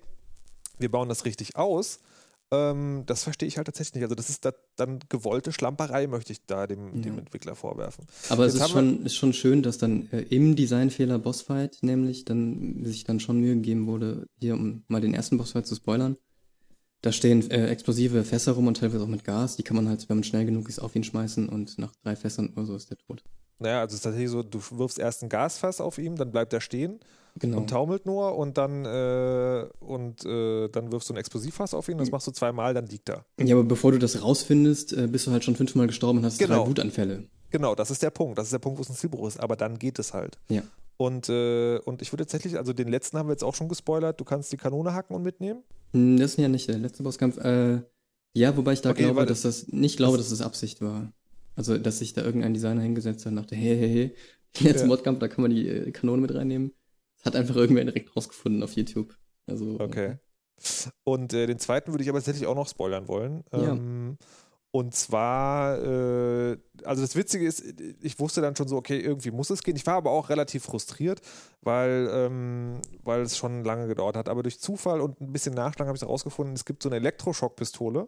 wir 0.79 0.89
bauen 0.91 1.09
das 1.09 1.25
richtig 1.25 1.55
aus, 1.55 1.99
ähm, 2.49 3.03
das 3.05 3.23
verstehe 3.23 3.47
ich 3.47 3.57
halt 3.57 3.65
tatsächlich 3.65 3.95
nicht. 3.95 4.03
Also 4.03 4.15
das 4.15 4.29
ist 4.29 4.45
da, 4.45 4.53
dann 4.77 4.99
gewollte 5.09 5.51
Schlamperei, 5.51 6.07
möchte 6.07 6.31
ich 6.31 6.45
da 6.45 6.65
dem, 6.65 7.01
dem 7.01 7.13
Ja. 7.15 7.19
Entwickler 7.19 7.55
vorwerfen. 7.55 8.05
Aber 8.29 8.45
es 8.45 8.53
Jetzt 8.53 8.61
ist 8.61 8.67
haben 8.69 8.71
schon, 8.71 9.05
ist 9.05 9.15
schon 9.15 9.33
schön, 9.33 9.63
dass 9.63 9.77
dann 9.77 10.09
äh, 10.11 10.21
im 10.21 10.55
Designfehler 10.55 11.19
Bossfight 11.19 11.79
nämlich 11.81 12.23
dann 12.23 12.85
sich 12.85 13.03
dann 13.03 13.19
schon 13.19 13.39
Mühe 13.41 13.55
gegeben 13.55 13.85
wurde, 13.87 14.27
hier 14.39 14.53
um 14.53 14.83
mal 14.87 15.01
den 15.01 15.13
ersten 15.13 15.37
Bossfight 15.37 15.67
zu 15.67 15.75
spoilern. 15.75 16.15
Da 17.01 17.11
stehen 17.11 17.49
äh, 17.51 17.67
explosive 17.67 18.23
Fässer 18.23 18.53
rum 18.53 18.67
und 18.67 18.77
teilweise 18.77 19.03
auch 19.03 19.07
mit 19.07 19.23
Gas. 19.23 19.55
Die 19.57 19.63
kann 19.63 19.75
man 19.75 19.87
halt, 19.89 20.07
wenn 20.09 20.17
man 20.17 20.23
schnell 20.23 20.45
genug 20.45 20.69
ist, 20.69 20.79
auf 20.79 20.95
ihn 20.95 21.03
schmeißen 21.03 21.49
und 21.49 21.77
nach 21.77 21.93
drei 22.03 22.15
Fässern 22.15 22.49
oder 22.55 22.65
so 22.65 22.75
ist 22.75 22.89
der 22.89 22.97
tot. 22.97 23.23
Naja, 23.59 23.81
also 23.81 23.93
es 23.93 23.95
ist 23.99 24.03
tatsächlich 24.03 24.29
so, 24.29 24.43
du 24.43 24.59
wirfst 24.71 24.99
erst 24.99 25.23
ein 25.23 25.29
Gasfass 25.29 25.81
auf 25.81 25.97
ihm, 25.97 26.15
dann 26.15 26.31
bleibt 26.31 26.53
er 26.53 26.61
stehen 26.61 26.99
Genau. 27.39 27.57
und 27.57 27.69
taumelt 27.69 28.05
nur 28.05 28.35
und 28.37 28.57
dann, 28.57 28.85
äh, 28.85 29.65
und, 29.79 30.25
äh, 30.25 30.69
dann 30.69 30.91
wirfst 30.91 31.09
du 31.09 31.13
ein 31.13 31.17
Explosivfass 31.17 31.73
auf 31.73 31.87
ihn, 31.89 31.97
das 31.97 32.09
machst 32.11 32.25
du 32.27 32.31
zweimal, 32.31 32.73
dann 32.73 32.87
liegt 32.87 33.09
er. 33.09 33.25
Ja, 33.39 33.55
aber 33.55 33.63
bevor 33.63 33.91
du 33.91 33.99
das 33.99 34.21
rausfindest, 34.23 34.93
äh, 34.93 35.07
bist 35.07 35.27
du 35.27 35.31
halt 35.31 35.43
schon 35.43 35.55
fünfmal 35.55 35.85
gestorben 35.87 36.19
und 36.19 36.25
hast 36.25 36.39
Genau. 36.39 36.63
drei 36.63 36.69
Wutanfälle. 36.69 37.23
Genau, 37.49 37.75
das 37.75 37.91
ist 37.91 38.01
der 38.03 38.09
Punkt. 38.09 38.37
Das 38.37 38.45
ist 38.47 38.51
der 38.53 38.59
Punkt, 38.59 38.77
wo 38.77 38.81
es 38.81 38.89
ein 38.89 38.95
Zielbruch 38.95 39.27
ist. 39.27 39.39
Aber 39.39 39.55
dann 39.55 39.79
geht 39.79 39.99
es 39.99 40.13
halt. 40.13 40.37
Ja. 40.49 40.63
Und, 40.97 41.29
äh, 41.29 41.77
und 41.79 42.01
ich 42.01 42.11
würde 42.11 42.25
tatsächlich, 42.25 42.57
also 42.57 42.73
den 42.73 42.87
letzten 42.87 43.17
haben 43.17 43.29
wir 43.29 43.33
jetzt 43.33 43.43
auch 43.43 43.55
schon 43.55 43.69
gespoilert, 43.69 44.19
du 44.19 44.25
kannst 44.25 44.51
die 44.51 44.57
Kanone 44.57 44.93
hacken 44.93 45.15
und 45.15 45.21
mitnehmen. 45.23 45.61
Hm, 45.93 46.17
Das 46.17 46.31
ist 46.31 46.37
ja 46.39 46.49
nicht 46.49 46.67
der 46.67 46.77
letzte 46.79 47.03
Bosskampf. 47.03 47.37
Äh, 47.37 47.81
ja, 48.33 48.57
wobei 48.57 48.73
ich 48.73 48.81
da 48.81 48.89
Okay, 48.89 49.03
glaube, 49.03 49.25
dass 49.27 49.43
das 49.43 49.67
nicht 49.69 49.97
glaube, 49.97 50.17
dass 50.17 50.29
das 50.29 50.41
Absicht 50.41 50.81
war. 50.81 51.11
Also, 51.57 51.77
dass 51.77 51.99
sich 51.99 52.13
da 52.13 52.23
irgendein 52.23 52.53
Designer 52.53 52.81
hingesetzt 52.81 53.25
hat 53.25 53.31
und 53.31 53.37
dachte, 53.37 53.55
hey, 53.55 53.75
hey, 53.75 53.89
hey, 53.89 54.15
letzten 54.63 54.87
Ja. 54.87 54.95
Bosskampf, 54.95 55.19
da 55.19 55.27
kann 55.27 55.41
man 55.41 55.51
die 55.51 55.67
äh, 55.67 55.91
Kanone 55.91 56.21
mit 56.21 56.33
reinnehmen. 56.33 56.71
Das 57.17 57.25
hat 57.25 57.35
einfach 57.35 57.55
irgendwer 57.55 57.83
direkt 57.83 58.15
rausgefunden 58.15 58.63
auf 58.63 58.73
YouTube. 58.73 59.17
Also, 59.47 59.79
Okay. 59.79 60.17
Und 61.03 61.33
äh, 61.33 61.45
den 61.47 61.59
zweiten 61.59 61.91
würde 61.91 62.03
ich 62.03 62.09
aber 62.09 62.19
tatsächlich 62.19 62.47
auch 62.47 62.55
noch 62.55 62.67
spoilern 62.67 63.07
wollen. 63.07 63.43
Ja. 63.51 63.73
Ähm, 63.73 64.17
und 64.71 64.93
zwar, 64.93 65.81
äh, 65.83 66.57
also 66.83 67.01
das 67.01 67.15
Witzige 67.15 67.47
ist, 67.47 67.63
ich 68.01 68.19
wusste 68.19 68.41
dann 68.41 68.55
schon 68.55 68.67
so, 68.67 68.75
okay, 68.75 68.99
irgendwie 68.99 69.31
muss 69.31 69.49
es 69.49 69.63
gehen. 69.63 69.75
Ich 69.75 69.85
war 69.87 69.95
aber 69.95 70.11
auch 70.11 70.29
relativ 70.29 70.63
frustriert, 70.63 71.21
weil, 71.61 72.09
ähm, 72.11 72.81
weil 73.03 73.21
es 73.21 73.37
schon 73.37 73.63
lange 73.63 73.87
gedauert 73.87 74.15
hat. 74.15 74.29
Aber 74.29 74.43
durch 74.43 74.59
Zufall 74.59 75.01
und 75.01 75.19
ein 75.21 75.31
bisschen 75.31 75.53
Nachschlag 75.53 75.87
habe 75.87 75.95
ich 75.95 76.01
herausgefunden, 76.01 76.55
es 76.55 76.65
gibt 76.65 76.83
so 76.83 76.89
eine 76.89 76.97
Elektroschockpistole. 76.97 78.07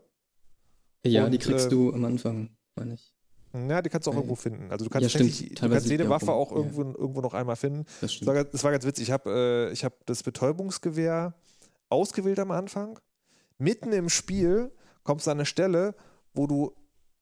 Ja, 1.06 1.26
Und, 1.26 1.32
die 1.32 1.38
kriegst 1.38 1.68
äh, 1.68 1.70
du 1.70 1.93
am 1.93 2.06
Anfang, 2.06 2.50
meine 2.76 2.95
ich. 2.95 3.14
Ja, 3.54 3.82
die 3.82 3.89
kannst 3.89 4.06
du 4.08 4.12
auch 4.12 4.16
Äh, 4.16 4.18
irgendwo 4.20 4.36
finden. 4.36 4.72
Also 4.72 4.86
du 4.86 4.91
kannst, 4.91 5.04
ja, 5.04 5.10
stimmt. 5.10 5.62
du 5.62 5.70
kannst 5.70 5.88
jede 5.88 6.06
auch 6.06 6.10
Waffe 6.10 6.32
auch 6.32 6.52
irgendwo, 6.52 6.82
irgendwo 6.84 7.22
noch 7.22 7.34
einmal 7.34 7.56
finden. 7.56 7.86
Das 8.02 8.18
Das 8.20 8.28
war, 8.28 8.34
ganz- 8.36 8.50
das 8.52 8.64
war 8.64 8.72
ganz 8.72 8.86
witzig. 8.86 9.08
Ich 9.08 9.12
habe 9.12 9.70
äh, 9.70 9.72
ich 9.74 9.84
hab 9.84 10.06
das 10.06 10.22
Betäubungsgewehr 10.24 11.34
ausgewählt 11.89 12.39
am 12.39 12.52
Anfang. 12.52 13.00
Mitten 13.58 13.91
im 13.91 14.10
Spiel 14.10 14.72
kommst 15.04 15.26
du 15.28 15.32
an 15.32 15.38
eine 15.38 15.45
Stelle, 15.45 15.95
wo 16.34 16.45
du 16.47 16.74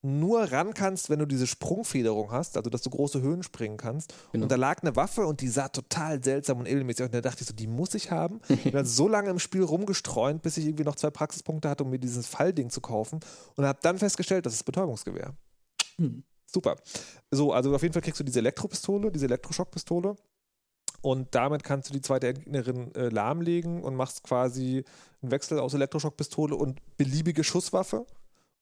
nur 0.02 0.42
ran 0.52 0.74
kannst, 0.74 1.10
wenn 1.10 1.18
du 1.18 1.26
diese 1.26 1.48
Sprungfederung 1.48 2.30
hast, 2.30 2.56
also 2.56 2.70
dass 2.70 2.82
du 2.82 2.90
große 2.90 3.20
Höhen 3.20 3.42
springen 3.42 3.76
kannst. 3.78 4.14
Genau. 4.30 4.44
Und 4.44 4.52
da 4.52 4.54
lag 4.54 4.80
eine 4.82 4.94
Waffe 4.94 5.26
und 5.26 5.40
die 5.40 5.48
sah 5.48 5.68
total 5.68 6.22
seltsam 6.22 6.58
und 6.60 6.66
edelmäßig 6.68 7.02
aus. 7.02 7.06
Und 7.08 7.14
da 7.14 7.20
dachte 7.20 7.42
ich 7.42 7.48
so, 7.48 7.54
die 7.54 7.66
muss 7.66 7.94
ich 7.94 8.10
haben. 8.12 8.40
Ich 8.64 8.70
bin 8.70 8.84
so 8.84 9.08
lange 9.08 9.30
im 9.30 9.40
Spiel 9.40 9.62
rumgestreunt, 9.64 10.42
bis 10.42 10.56
ich 10.56 10.66
irgendwie 10.66 10.84
noch 10.84 10.94
zwei 10.94 11.10
Praxispunkte 11.10 11.68
hatte, 11.68 11.82
um 11.82 11.90
mir 11.90 11.98
dieses 11.98 12.28
Fallding 12.28 12.70
zu 12.70 12.80
kaufen. 12.80 13.18
Und 13.56 13.64
habe 13.64 13.78
dann 13.82 13.98
festgestellt, 13.98 14.46
das 14.46 14.54
ist 14.54 14.62
Betäubungsgewehr. 14.64 15.32
Hm. 15.98 16.24
Super. 16.46 16.76
So, 17.30 17.52
also 17.52 17.74
auf 17.74 17.82
jeden 17.82 17.92
Fall 17.92 18.02
kriegst 18.02 18.20
du 18.20 18.24
diese 18.24 18.38
Elektropistole, 18.38 19.12
diese 19.12 19.26
Elektroschockpistole. 19.26 20.16
Und 21.00 21.34
damit 21.34 21.62
kannst 21.62 21.88
du 21.88 21.92
die 21.92 22.00
zweite 22.00 22.32
Gegnerin 22.34 22.94
äh, 22.94 23.08
lahmlegen 23.08 23.82
und 23.82 23.94
machst 23.94 24.24
quasi 24.24 24.84
einen 25.22 25.30
Wechsel 25.30 25.58
aus 25.60 25.74
Elektroschockpistole 25.74 26.56
und 26.56 26.80
beliebige 26.96 27.44
Schusswaffe 27.44 28.06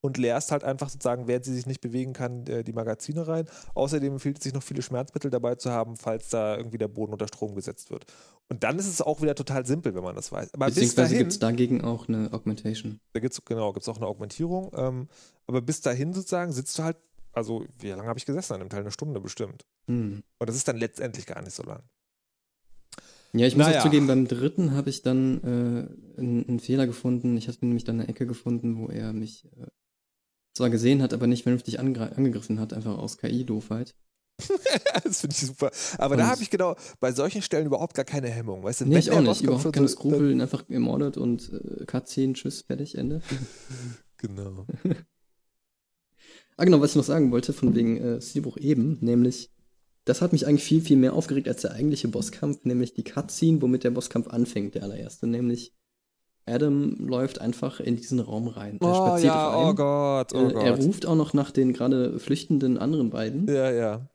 und 0.00 0.18
leerst 0.18 0.52
halt 0.52 0.62
einfach 0.62 0.88
sozusagen, 0.88 1.26
während 1.26 1.44
sie 1.44 1.54
sich 1.54 1.66
nicht 1.66 1.80
bewegen 1.80 2.12
kann, 2.12 2.46
äh, 2.46 2.62
die 2.62 2.72
Magazine 2.72 3.26
rein. 3.26 3.48
Außerdem 3.74 4.14
empfiehlt 4.14 4.38
es 4.38 4.44
sich 4.44 4.52
noch 4.52 4.62
viele 4.62 4.82
Schmerzmittel 4.82 5.30
dabei 5.30 5.54
zu 5.54 5.70
haben, 5.70 5.96
falls 5.96 6.28
da 6.28 6.56
irgendwie 6.56 6.78
der 6.78 6.88
Boden 6.88 7.12
unter 7.12 7.26
Strom 7.28 7.54
gesetzt 7.54 7.90
wird. 7.90 8.04
Und 8.48 8.62
dann 8.62 8.78
ist 8.78 8.86
es 8.86 9.00
auch 9.00 9.22
wieder 9.22 9.34
total 9.34 9.66
simpel, 9.66 9.94
wenn 9.94 10.04
man 10.04 10.14
das 10.14 10.30
weiß. 10.30 10.54
Aber 10.54 10.66
bis 10.66 10.74
Beziehungsweise 10.76 11.08
dahin, 11.08 11.18
gibt 11.18 11.32
es 11.32 11.38
dagegen 11.38 11.80
auch 11.82 12.08
eine 12.08 12.32
Augmentation. 12.32 13.00
da 13.12 13.20
gibt's 13.20 13.42
genau, 13.44 13.72
gibt's 13.72 13.88
auch 13.88 13.96
eine 13.96 14.06
Augmentierung. 14.06 14.70
Ähm, 14.76 15.08
aber 15.46 15.62
bis 15.62 15.80
dahin 15.80 16.12
sozusagen 16.12 16.52
sitzt 16.52 16.78
du 16.78 16.84
halt, 16.84 16.96
also 17.36 17.64
wie 17.78 17.88
lange 17.90 18.04
habe 18.08 18.18
ich 18.18 18.26
gesessen 18.26 18.54
an 18.54 18.60
dem 18.60 18.68
Teil? 18.70 18.80
Eine 18.80 18.90
Stunde 18.90 19.20
bestimmt. 19.20 19.64
Hm. 19.88 20.22
Und 20.38 20.48
das 20.48 20.56
ist 20.56 20.66
dann 20.68 20.76
letztendlich 20.78 21.26
gar 21.26 21.42
nicht 21.42 21.54
so 21.54 21.62
lang. 21.62 21.82
Ja, 23.32 23.46
ich 23.46 23.54
muss 23.56 23.66
Naja. 23.66 23.80
auch 23.80 23.84
zugeben, 23.84 24.06
beim 24.06 24.26
dritten 24.26 24.72
habe 24.72 24.88
ich 24.88 25.02
dann 25.02 25.42
äh, 25.42 26.18
einen, 26.18 26.48
einen 26.48 26.60
Fehler 26.60 26.86
gefunden. 26.86 27.36
Ich 27.36 27.48
hatte 27.48 27.66
nämlich 27.66 27.84
dann 27.84 28.00
eine 28.00 28.08
Ecke 28.08 28.26
gefunden, 28.26 28.78
wo 28.78 28.86
er 28.88 29.12
mich 29.12 29.44
äh, 29.58 29.66
zwar 30.56 30.70
gesehen 30.70 31.02
hat, 31.02 31.12
aber 31.12 31.26
nicht 31.26 31.42
vernünftig 31.42 31.78
angegriffen 31.78 32.58
hat, 32.58 32.72
einfach 32.72 32.96
aus 32.96 33.18
KI-Doofheit. 33.18 33.94
das 35.04 35.20
finde 35.20 35.34
ich 35.34 35.46
super. 35.46 35.70
Aber 35.98 36.12
Und- 36.14 36.18
da 36.20 36.28
habe 36.28 36.42
ich 36.42 36.48
genau 36.50 36.76
bei 37.00 37.12
solchen 37.12 37.42
Stellen 37.42 37.66
überhaupt 37.66 37.94
gar 37.94 38.04
keine 38.06 38.28
Hemmung. 38.28 38.62
Weißt 38.62 38.80
du, 38.80 38.84
Nee, 38.86 38.92
wenn 38.92 38.98
ich 39.00 39.10
auch 39.10 39.20
nicht. 39.20 39.42
Überhaupt 39.42 39.72
keine 39.72 39.88
Skrupel, 39.88 40.40
einfach 40.40 40.64
ermordet 40.70 41.16
und 41.18 41.52
äh, 41.52 41.84
Cutscene, 41.84 42.32
tschüss, 42.32 42.62
fertig, 42.62 42.96
Ende. 42.96 43.20
Genau. 44.18 44.66
Ah, 46.56 46.64
genau, 46.64 46.80
was 46.80 46.90
ich 46.92 46.96
noch 46.96 47.04
sagen 47.04 47.30
wollte, 47.32 47.52
von 47.52 47.74
wegen 47.74 47.96
äh, 47.98 48.20
Stilbruch 48.20 48.56
eben, 48.56 48.98
nämlich, 49.00 49.50
das 50.04 50.22
hat 50.22 50.32
mich 50.32 50.46
eigentlich 50.46 50.64
viel, 50.64 50.80
viel 50.80 50.96
mehr 50.96 51.12
aufgeregt 51.12 51.48
als 51.48 51.62
der 51.62 51.72
eigentliche 51.72 52.08
Bosskampf, 52.08 52.64
nämlich 52.64 52.94
die 52.94 53.04
Cutscene, 53.04 53.60
womit 53.60 53.84
der 53.84 53.90
Bosskampf 53.90 54.28
anfängt, 54.28 54.74
der 54.74 54.82
allererste, 54.84 55.26
nämlich 55.26 55.72
Adam 56.48 56.94
läuft 57.08 57.40
einfach 57.40 57.80
in 57.80 57.96
diesen 57.96 58.20
Raum 58.20 58.46
rein. 58.46 58.78
Er 58.80 58.86
Oh 58.86 59.16
ja, 59.18 59.48
rein. 59.48 59.68
oh 59.68 59.74
Gott, 59.74 60.32
oh 60.32 60.48
Äh, 60.48 60.64
Er 60.64 60.76
Gott. 60.76 60.86
ruft 60.86 61.04
auch 61.06 61.16
noch 61.16 61.34
nach 61.34 61.50
den 61.50 61.72
gerade 61.72 62.18
flüchtenden 62.20 62.78
anderen 62.78 63.10
beiden. 63.10 63.48
Ja, 63.48 63.70
ja. 63.72 64.08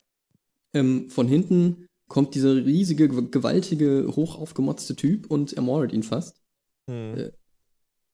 Ähm, 0.73 1.09
von 1.09 1.27
hinten 1.27 1.87
kommt 2.07 2.33
dieser 2.33 2.55
riesige, 2.55 3.07
gew- 3.07 3.29
gewaltige, 3.29 4.07
hoch 4.15 4.37
aufgemotzte 4.39 4.95
Typ 4.95 5.29
und 5.29 5.51
ermordet 5.53 5.91
ihn 5.91 6.03
fast. 6.03 6.41
Hm. 6.89 7.31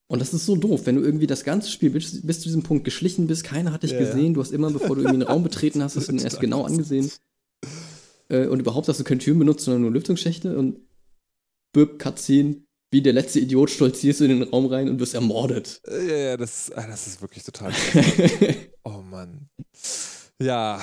Äh, 0.10 0.14
Und 0.14 0.20
das 0.20 0.34
ist 0.34 0.46
so 0.46 0.56
doof, 0.56 0.82
wenn 0.86 0.96
du 0.96 1.02
irgendwie 1.02 1.28
das 1.28 1.44
ganze 1.44 1.70
Spiel 1.72 1.90
bis, 1.90 2.22
bis 2.26 2.40
zu 2.40 2.46
diesem 2.46 2.64
Punkt 2.64 2.84
geschlichen 2.84 3.28
bist, 3.28 3.44
keiner 3.44 3.72
hat 3.72 3.84
dich 3.84 3.92
Ja, 3.92 4.00
ja. 4.00 4.06
gesehen, 4.06 4.34
du 4.34 4.42
hast 4.42 4.52
immer, 4.52 4.72
bevor 4.72 4.96
du 4.96 5.02
irgendwie 5.02 5.22
einen 5.24 5.32
Raum 5.32 5.44
betreten 5.44 5.84
hast, 5.84 5.96
hast 5.98 6.08
du 6.08 6.14
ihn 6.14 6.20
erst 6.20 6.40
genau 6.40 6.64
angesehen. 6.64 7.12
Äh, 8.30 8.48
und 8.48 8.60
überhaupt 8.60 8.88
hast 8.88 9.00
du 9.00 9.04
keine 9.04 9.20
Türen 9.20 9.40
benutzt, 9.40 9.66
sondern 9.66 9.82
nur 9.84 9.92
Lüftungsschächte 9.92 10.58
und 10.58 10.80
Böb 11.74 12.00
Cutscene, 12.00 12.64
wie 12.92 13.02
der 13.02 13.14
letzte 13.14 13.40
Idiot 13.40 13.70
stolzierst 13.70 14.22
du 14.22 14.26
in 14.26 14.40
den 14.40 14.44
Raum 14.44 14.66
rein 14.68 14.90
und 14.90 15.00
wirst 15.00 15.14
ermordet. 15.14 15.82
Ja, 15.86 16.16
ja, 16.16 16.38
das, 16.38 16.72
ah, 16.72 16.88
das 16.88 17.08
ist 17.08 17.22
wirklich 17.22 17.44
total. 17.44 17.74
oh 18.84 19.02
Mann. 19.02 19.50
Ja. 20.42 20.80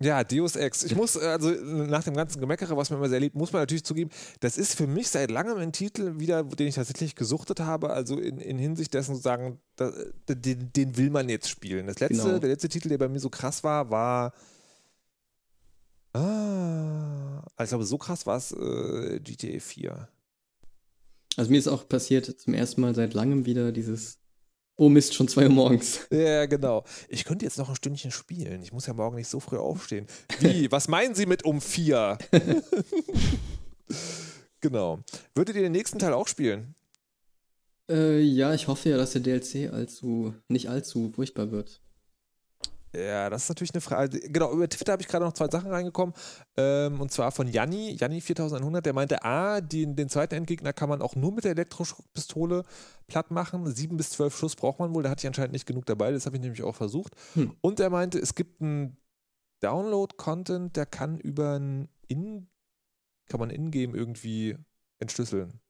Ja, 0.00 0.22
Deus 0.22 0.54
Ex. 0.54 0.84
Ich 0.84 0.94
muss, 0.94 1.16
also 1.16 1.50
nach 1.50 2.04
dem 2.04 2.14
ganzen 2.14 2.40
Gemeckere, 2.40 2.76
was 2.76 2.88
mir 2.90 2.96
immer 2.96 3.08
sehr 3.08 3.18
liebt, 3.18 3.34
muss 3.34 3.52
man 3.52 3.62
natürlich 3.62 3.82
zugeben, 3.84 4.10
das 4.38 4.56
ist 4.56 4.74
für 4.74 4.86
mich 4.86 5.08
seit 5.08 5.28
langem 5.30 5.58
ein 5.58 5.72
Titel 5.72 6.20
wieder, 6.20 6.44
den 6.44 6.68
ich 6.68 6.76
tatsächlich 6.76 7.16
gesuchtet 7.16 7.58
habe. 7.60 7.90
Also 7.90 8.16
in, 8.16 8.38
in 8.38 8.58
Hinsicht 8.58 8.94
dessen 8.94 9.16
zu 9.16 9.20
sagen, 9.20 9.58
da, 9.74 9.92
den, 10.28 10.72
den 10.72 10.96
will 10.96 11.10
man 11.10 11.28
jetzt 11.28 11.48
spielen. 11.50 11.88
Das 11.88 11.98
letzte, 11.98 12.22
Genau. 12.22 12.38
der 12.38 12.50
letzte 12.50 12.68
Titel, 12.68 12.88
der 12.90 12.98
bei 12.98 13.08
mir 13.08 13.18
so 13.18 13.28
krass 13.28 13.64
war, 13.64 13.90
war. 13.90 14.32
Ah, 16.12 17.42
also 17.56 17.64
ich 17.64 17.68
glaube, 17.70 17.84
so 17.84 17.98
krass 17.98 18.24
war 18.26 18.36
es 18.36 18.52
äh, 18.52 19.20
GTA 19.20 19.58
4. 19.60 20.08
Also 21.36 21.50
mir 21.50 21.58
ist 21.58 21.68
auch 21.68 21.88
passiert 21.88 22.26
zum 22.40 22.54
ersten 22.54 22.80
Mal 22.80 22.94
seit 22.94 23.14
langem 23.14 23.46
wieder 23.46 23.72
dieses 23.72 24.18
Oh 24.80 24.88
Mist, 24.88 25.12
schon 25.12 25.26
zwei 25.26 25.42
Uhr 25.42 25.52
morgens. 25.52 26.06
Ja, 26.12 26.46
genau. 26.46 26.84
Ich 27.08 27.24
könnte 27.24 27.44
jetzt 27.44 27.58
noch 27.58 27.68
ein 27.68 27.74
Stündchen 27.74 28.12
spielen. 28.12 28.62
Ich 28.62 28.72
muss 28.72 28.86
ja 28.86 28.94
morgen 28.94 29.16
nicht 29.16 29.26
so 29.26 29.40
früh 29.40 29.56
aufstehen. 29.56 30.06
Wie? 30.38 30.70
Was 30.70 30.86
meinen 30.86 31.16
Sie 31.16 31.26
mit 31.26 31.44
um 31.44 31.60
vier? 31.60 32.16
genau. 34.60 35.00
Würdet 35.34 35.56
ihr 35.56 35.62
den 35.62 35.72
nächsten 35.72 35.98
Teil 35.98 36.12
auch 36.12 36.28
spielen? 36.28 36.76
Äh, 37.90 38.20
ja, 38.20 38.54
ich 38.54 38.68
hoffe 38.68 38.90
ja, 38.90 38.96
dass 38.96 39.10
der 39.10 39.22
DLC 39.22 39.72
allzu, 39.72 40.32
nicht 40.46 40.68
allzu 40.68 41.10
furchtbar 41.12 41.50
wird. 41.50 41.80
Ja, 42.94 43.28
das 43.28 43.42
ist 43.44 43.48
natürlich 43.50 43.74
eine 43.74 43.80
Frage. 43.80 44.18
Genau, 44.18 44.52
über 44.52 44.68
Twitter 44.68 44.92
habe 44.92 45.02
ich 45.02 45.08
gerade 45.08 45.24
noch 45.24 45.34
zwei 45.34 45.48
Sachen 45.48 45.70
reingekommen. 45.70 46.14
Ähm, 46.56 47.00
und 47.00 47.12
zwar 47.12 47.32
von 47.32 47.46
Janni, 47.46 47.92
Janni 47.92 48.20
4100, 48.20 48.84
der 48.84 48.92
meinte, 48.92 49.22
ah, 49.24 49.60
den, 49.60 49.94
den 49.94 50.08
zweiten 50.08 50.34
Endgegner 50.34 50.72
kann 50.72 50.88
man 50.88 51.02
auch 51.02 51.14
nur 51.14 51.32
mit 51.32 51.44
der 51.44 51.52
Elektroschockpistole 51.52 52.64
platt 53.06 53.30
machen. 53.30 53.66
Sieben 53.74 53.96
bis 53.96 54.10
zwölf 54.10 54.36
Schuss 54.36 54.56
braucht 54.56 54.78
man 54.78 54.94
wohl. 54.94 55.02
Da 55.02 55.10
hatte 55.10 55.20
ich 55.20 55.26
anscheinend 55.26 55.52
nicht 55.52 55.66
genug 55.66 55.86
dabei. 55.86 56.12
Das 56.12 56.26
habe 56.26 56.36
ich 56.36 56.42
nämlich 56.42 56.62
auch 56.62 56.74
versucht. 56.74 57.14
Hm. 57.34 57.54
Und 57.60 57.78
er 57.80 57.90
meinte, 57.90 58.18
es 58.18 58.34
gibt 58.34 58.62
einen 58.62 58.96
Download-Content, 59.60 60.76
der 60.76 60.86
kann 60.86 61.18
über 61.18 61.58
ein 61.58 61.88
In, 62.06 62.48
kann 63.26 63.40
man 63.40 63.50
Ingame 63.50 63.96
irgendwie 63.96 64.56
entschlüsseln. 64.98 65.60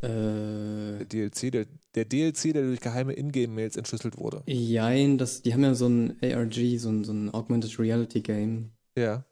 Äh, 0.00 1.04
Der 1.04 1.04
DLC, 1.06 1.50
der, 1.50 1.66
der 1.94 2.04
DLC, 2.04 2.52
der 2.52 2.62
durch 2.62 2.80
geheime 2.80 3.12
Ingame-Mails 3.14 3.76
entschlüsselt 3.76 4.16
wurde. 4.18 4.42
jein, 4.46 5.18
das, 5.18 5.42
die 5.42 5.52
haben 5.52 5.62
ja 5.64 5.74
so 5.74 5.88
ein 5.88 6.16
ARG, 6.22 6.78
so 6.78 6.88
ein, 6.90 7.04
so 7.04 7.12
ein 7.12 7.30
Augmented 7.34 7.78
Reality 7.78 8.20
Game 8.20 8.70
Ja. 8.96 9.24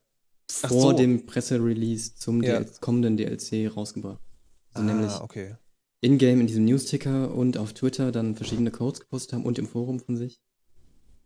Vor 0.50 0.92
so. 0.92 0.92
dem 0.92 1.26
Presserelease 1.26 2.14
zum 2.16 2.42
Ja. 2.42 2.60
DL 2.60 2.70
kommenden 2.80 3.16
DLC 3.16 3.68
rausgebracht. 3.74 4.20
Also 4.72 4.86
nämlich 4.86 5.10
ah, 5.10 5.22
okay. 5.24 5.54
in-game 6.00 6.40
in 6.40 6.46
diesem 6.46 6.64
Newsticker 6.64 7.34
und 7.34 7.56
auf 7.58 7.72
Twitter 7.72 8.12
dann 8.12 8.34
verschiedene 8.36 8.70
Codes 8.70 9.00
gepostet 9.00 9.32
haben 9.34 9.44
und 9.44 9.58
im 9.58 9.66
Forum 9.66 10.00
von 10.00 10.16
sich. 10.16 10.40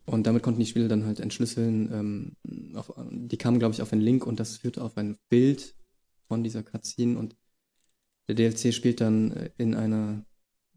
Und 0.07 0.27
damit 0.27 0.43
konnten 0.43 0.61
die 0.61 0.67
Spieler 0.67 0.89
dann 0.89 1.05
halt 1.05 1.21
entschlüsseln. 1.21 1.91
Ähm, 1.93 2.77
auf, 2.77 2.93
die 3.11 3.37
kamen, 3.37 3.59
glaube 3.59 3.75
ich, 3.75 3.83
auf 3.83 3.93
einen 3.93 4.03
Link 4.03 4.27
und 4.27 4.41
das 4.41 4.57
führte 4.57 4.83
auf 4.83 4.97
ein 4.97 5.17
Bild 5.29 5.75
von 6.27 6.43
dieser 6.43 6.63
Cutscene. 6.63 7.19
Und 7.19 7.37
der 8.35 8.51
DLC 8.51 8.73
spielt 8.73 9.01
dann 9.01 9.33
äh, 9.33 9.51
in 9.59 9.75
einer 9.75 10.25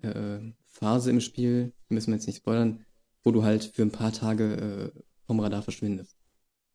äh, 0.01 0.39
Phase 0.65 1.09
im 1.09 1.21
Spiel, 1.21 1.73
die 1.89 1.93
müssen 1.93 2.07
wir 2.07 2.15
jetzt 2.15 2.27
nicht 2.27 2.37
spoilern, 2.37 2.85
wo 3.23 3.31
du 3.31 3.43
halt 3.43 3.63
für 3.63 3.83
ein 3.83 3.91
paar 3.91 4.11
Tage 4.11 4.91
äh, 4.95 5.01
vom 5.25 5.39
Radar 5.39 5.61
verschwindest. 5.61 6.17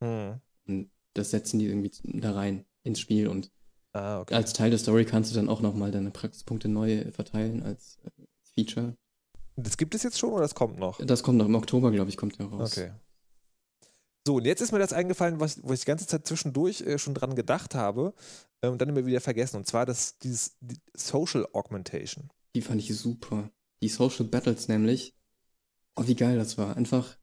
Hm. 0.03 0.41
Und 0.67 0.91
das 1.15 1.31
setzen 1.31 1.59
die 1.59 1.67
irgendwie 1.67 1.91
da 2.05 2.33
rein 2.33 2.65
ins 2.85 3.01
Spiel 3.01 3.29
und 3.29 3.51
Ah, 3.95 4.21
okay. 4.21 4.35
als 4.35 4.53
Teil 4.53 4.71
der 4.71 4.79
Story 4.79 5.05
kannst 5.05 5.31
du 5.31 5.35
dann 5.35 5.49
auch 5.49 5.61
nochmal 5.61 5.91
deine 5.91 6.11
Praxispunkte 6.11 6.69
neu 6.69 7.11
verteilen 7.11 7.63
als 7.63 7.99
äh, 8.05 8.11
Feature. 8.55 8.97
Das 9.57 9.77
gibt 9.77 9.95
es 9.95 10.03
jetzt 10.03 10.19
schon 10.19 10.31
oder 10.31 10.43
das 10.43 10.55
kommt 10.55 10.79
noch? 10.79 11.05
Das 11.05 11.23
kommt 11.23 11.39
noch 11.39 11.47
im 11.47 11.55
Oktober, 11.55 11.91
glaube 11.91 12.11
ich, 12.11 12.17
kommt 12.17 12.39
der 12.39 12.47
raus. 12.47 12.77
Okay. 12.77 12.93
So, 14.27 14.37
und 14.37 14.45
jetzt 14.45 14.61
ist 14.61 14.73
mir 14.73 14.79
das 14.79 14.93
eingefallen, 14.93 15.41
was, 15.41 15.63
wo 15.65 15.73
ich 15.73 15.81
die 15.81 15.87
ganze 15.87 16.07
Zeit 16.07 16.27
zwischendurch 16.27 16.83
äh, 16.83 16.99
schon 16.99 17.15
dran 17.15 17.35
gedacht 17.35 17.75
habe 17.75 18.13
äh, 18.63 18.69
und 18.69 18.81
dann 18.81 18.89
immer 18.89 19.07
wieder 19.07 19.21
vergessen. 19.21 19.57
Und 19.57 19.67
zwar 19.67 19.87
das, 19.87 20.19
dieses 20.19 20.57
die 20.61 20.79
Social 20.95 21.47
Augmentation. 21.53 22.31
Die 22.55 22.63
fand 22.63 22.81
ich 22.81 22.97
super. 22.97 23.51
Die 23.83 23.89
Social 23.89 24.27
Battles 24.27 24.69
nämlich. 24.69 25.15
Oh, 25.97 26.07
wie 26.07 26.15
geil 26.15 26.39
das 26.39 26.59
war. 26.59 26.77
Einfach 26.77 27.17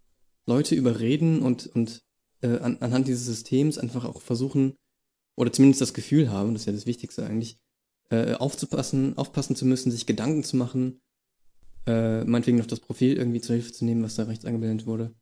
Leute 0.46 0.76
überreden 0.76 1.42
und, 1.42 1.68
und 1.68 2.04
äh, 2.42 2.60
an, 2.60 2.78
anhand 2.80 3.08
dieses 3.08 3.26
Systems 3.26 3.78
einfach 3.78 4.06
auch 4.06 4.22
versuchen, 4.22 4.76
oder 5.36 5.52
zumindest 5.52 5.82
das 5.82 5.94
Gefühl 5.94 6.30
haben, 6.30 6.54
das 6.54 6.64
ist 6.64 6.66
ja 6.68 6.74
das 6.74 6.86
Wichtigste 6.86 7.26
eigentlich, 7.26 7.60
äh, 8.10 8.34
aufzupassen, 8.34 9.18
aufpassen 9.18 9.56
zu 9.56 9.66
müssen, 9.66 9.92
sich 9.92 10.06
Gedanken 10.06 10.44
zu 10.44 10.56
machen, 10.56 11.02
äh, 11.88 12.24
meinetwegen 12.24 12.58
noch 12.58 12.68
das 12.68 12.80
Profil 12.80 13.18
irgendwie 13.18 13.42
zur 13.42 13.56
Hilfe 13.56 13.72
zu 13.72 13.86
nehmen, 13.86 14.04
was 14.04 14.16
da 14.16 14.24
rechts 14.24 14.46
eingeblendet 14.46 14.88
wurde. 14.88 15.14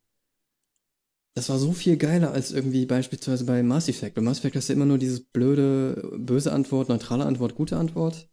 Das 1.36 1.50
war 1.50 1.58
so 1.58 1.72
viel 1.74 1.98
geiler 1.98 2.32
als 2.32 2.52
irgendwie 2.52 2.86
beispielsweise 2.86 3.46
bei 3.46 3.64
Mass 3.64 3.90
Effect. 3.90 4.16
Bei 4.16 4.22
Mass 4.22 4.40
Effect 4.40 4.56
hast 4.56 4.70
du 4.70 4.74
immer 4.74 4.86
nur 4.86 5.00
dieses 5.00 5.22
blöde, 5.22 6.12
böse 6.18 6.52
Antwort, 6.52 6.90
neutrale 6.90 7.26
Antwort, 7.26 7.56
gute 7.56 7.78
Antwort. 7.78 8.30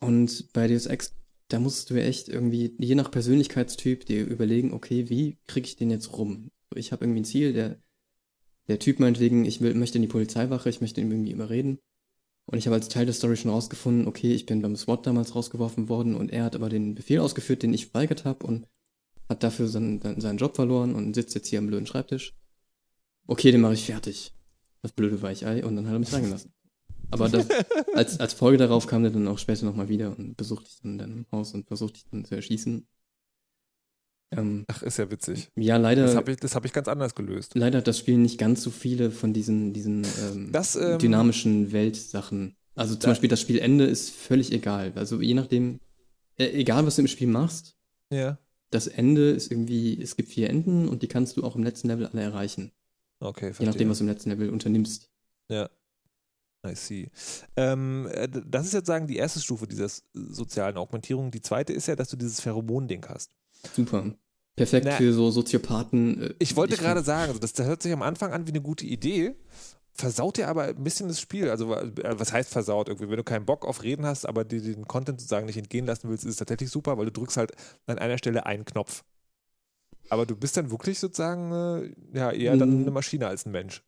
Und 0.00 0.52
bei 0.52 0.68
Deus 0.68 0.86
Ex, 0.86 1.14
da 1.48 1.58
musst 1.58 1.90
du 1.90 1.94
ja 1.94 2.04
echt 2.04 2.28
irgendwie, 2.28 2.74
je 2.78 2.94
nach 2.94 3.10
Persönlichkeitstyp, 3.10 4.06
dir 4.06 4.24
überlegen, 4.26 4.72
okay, 4.72 5.08
wie 5.10 5.38
kriege 5.46 5.66
ich 5.66 5.76
den 5.76 5.90
jetzt 5.90 6.16
rum? 6.16 6.50
Ich 6.74 6.92
habe 6.92 7.04
irgendwie 7.04 7.20
ein 7.20 7.24
Ziel, 7.24 7.52
der, 7.52 7.78
der 8.68 8.78
Typ 8.78 9.00
meinetwegen, 9.00 9.44
ich 9.44 9.60
will, 9.60 9.74
möchte 9.74 9.98
in 9.98 10.02
die 10.02 10.08
Polizeiwache, 10.08 10.68
ich 10.70 10.80
möchte 10.80 11.00
ihn 11.00 11.10
irgendwie 11.10 11.32
überreden. 11.32 11.78
Und 12.46 12.56
ich 12.56 12.66
habe 12.66 12.76
als 12.76 12.88
Teil 12.88 13.04
der 13.04 13.14
Story 13.14 13.36
schon 13.36 13.50
rausgefunden, 13.50 14.06
okay, 14.06 14.32
ich 14.32 14.46
bin 14.46 14.62
beim 14.62 14.76
SWAT 14.76 15.06
damals 15.06 15.34
rausgeworfen 15.34 15.90
worden 15.90 16.14
und 16.14 16.32
er 16.32 16.44
hat 16.44 16.54
aber 16.54 16.70
den 16.70 16.94
Befehl 16.94 17.20
ausgeführt, 17.20 17.62
den 17.62 17.74
ich 17.74 17.88
verweigert 17.88 18.24
habe 18.24 18.46
und 18.46 18.66
hat 19.28 19.42
dafür 19.42 19.68
seinen, 19.68 20.20
seinen 20.20 20.38
Job 20.38 20.56
verloren 20.56 20.94
und 20.94 21.14
sitzt 21.14 21.34
jetzt 21.34 21.48
hier 21.48 21.58
am 21.58 21.66
blöden 21.66 21.86
Schreibtisch. 21.86 22.34
Okay, 23.26 23.52
den 23.52 23.60
mache 23.60 23.74
ich 23.74 23.84
fertig. 23.86 24.32
Das 24.82 24.92
blöde 24.92 25.20
Weichei 25.22 25.64
und 25.64 25.76
dann 25.76 25.86
hat 25.86 25.92
er 25.94 25.98
mich 25.98 26.12
reingelassen. 26.12 26.52
Aber 27.10 27.28
das, 27.28 27.46
als, 27.94 28.20
als 28.20 28.32
Folge 28.32 28.58
darauf 28.58 28.86
kam 28.86 29.02
der 29.02 29.10
dann 29.12 29.28
auch 29.28 29.38
später 29.38 29.64
nochmal 29.66 29.88
wieder 29.88 30.16
und 30.18 30.36
besuchte 30.36 30.68
ich 30.68 30.80
dann 30.80 30.92
in 30.92 30.98
deinem 30.98 31.26
Haus 31.32 31.52
und 31.54 31.66
versuchte 31.66 31.94
dich 32.00 32.04
dann 32.10 32.24
zu 32.24 32.34
erschießen. 32.36 32.86
Ähm, 34.30 34.64
Ach, 34.68 34.82
ist 34.82 34.98
ja 34.98 35.10
witzig. 35.10 35.48
ja, 35.56 35.78
leider, 35.78 36.02
Das 36.04 36.14
habe 36.14 36.30
ich, 36.32 36.36
das 36.38 36.54
hab 36.54 36.64
ich 36.66 36.72
ganz 36.74 36.86
anders 36.86 37.14
gelöst. 37.14 37.52
leider 37.54 37.78
hat 37.78 37.86
das 37.86 37.98
Spiel 37.98 38.18
nicht 38.18 38.38
ganz 38.38 38.62
so 38.62 38.70
viele 38.70 39.10
von 39.10 39.32
diesen, 39.32 39.72
diesen 39.72 40.04
ähm, 40.22 40.52
Das, 40.52 40.76
ähm, 40.76 40.98
dynamischen 40.98 41.72
Weltsachen. 41.72 42.54
Also 42.74 42.94
zum 42.94 43.00
da- 43.00 43.08
Beispiel 43.08 43.30
das 43.30 43.40
Spielende 43.40 43.84
ist 43.86 44.10
völlig 44.10 44.52
egal. 44.52 44.92
Also 44.96 45.20
je 45.22 45.32
nachdem, 45.34 45.80
äh, 46.38 46.48
egal 46.50 46.84
was 46.86 46.96
du 46.96 47.02
im 47.02 47.08
Spiel 47.08 47.26
machst, 47.28 47.74
Ja. 48.12 48.38
Das 48.70 48.86
Ende 48.86 49.30
ist 49.30 49.50
irgendwie, 49.50 50.00
es 50.00 50.16
gibt 50.16 50.28
vier 50.28 50.50
Enden 50.50 50.88
und 50.88 51.02
die 51.02 51.08
kannst 51.08 51.36
du 51.36 51.44
auch 51.44 51.56
im 51.56 51.62
letzten 51.64 51.88
Level 51.88 52.06
alle 52.06 52.22
erreichen. 52.22 52.72
Okay, 53.20 53.46
Je 53.46 53.52
verstehe. 53.52 53.66
nachdem, 53.66 53.88
was 53.90 53.98
du 53.98 54.04
im 54.04 54.08
letzten 54.10 54.30
Level 54.30 54.50
unternimmst. 54.50 55.10
Ja. 55.48 55.68
I 56.66 56.74
see. 56.74 57.10
Ähm, 57.56 58.08
äh, 58.12 58.28
das 58.46 58.66
ist 58.66 58.72
jetzt 58.74 58.86
sagen 58.86 59.06
die 59.06 59.16
erste 59.16 59.40
Stufe 59.40 59.66
dieser 59.66 59.88
sozialen 60.12 60.76
Augmentierung. 60.76 61.30
Die 61.30 61.40
zweite 61.40 61.72
ist 61.72 61.86
ja, 61.86 61.96
dass 61.96 62.08
du 62.08 62.16
dieses 62.16 62.40
Pheromon-Ding 62.40 63.06
hast. 63.08 63.30
Super. 63.74 64.12
Perfekt 64.56 64.86
Na, 64.86 64.92
für 64.96 65.12
so 65.12 65.30
Soziopathen. 65.30 66.20
äh, 66.22 66.34
Ich 66.40 66.56
wollte 66.56 66.76
gerade 66.76 67.02
sagen, 67.02 67.32
das, 67.40 67.52
das 67.52 67.66
hört 67.66 67.82
sich 67.82 67.92
am 67.92 68.02
Anfang 68.02 68.32
an 68.32 68.46
wie 68.46 68.50
eine 68.50 68.60
gute 68.60 68.84
Idee, 68.86 69.36
versaut 69.98 70.36
dir 70.38 70.48
aber 70.48 70.64
ein 70.64 70.84
bisschen 70.84 71.08
das 71.08 71.20
Spiel. 71.20 71.50
Also 71.50 71.74
äh, 71.74 71.92
was 72.18 72.32
heißt 72.32 72.50
versaut 72.50 72.88
irgendwie? 72.88 73.10
Wenn 73.10 73.16
du 73.18 73.24
keinen 73.24 73.46
Bock 73.46 73.66
auf 73.66 73.82
Reden 73.82 74.06
hast, 74.06 74.26
aber 74.26 74.44
dir 74.44 74.62
den 74.62 74.86
Content 74.88 75.20
sozusagen 75.20 75.46
nicht 75.46 75.58
entgehen 75.58 75.86
lassen 75.86 76.08
willst, 76.10 76.24
ist 76.24 76.32
es 76.32 76.36
tatsächlich 76.38 76.70
super, 76.70 76.98
weil 76.98 77.06
du 77.06 77.12
drückst 77.12 77.36
halt 77.36 77.52
an 77.86 77.98
einer 77.98 78.18
Stelle 78.18 78.46
einen 78.46 78.64
Knopf. 78.64 79.04
Aber 80.10 80.26
du 80.26 80.36
bist 80.36 80.56
dann 80.56 80.70
wirklich 80.70 80.98
sozusagen 80.98 81.52
äh, 81.52 82.18
ja 82.18 82.30
eher 82.30 82.56
dann 82.56 82.70
Mhm. 82.76 82.82
eine 82.82 82.90
Maschine 82.90 83.26
als 83.28 83.46
ein 83.46 83.52
Mensch. 83.52 83.82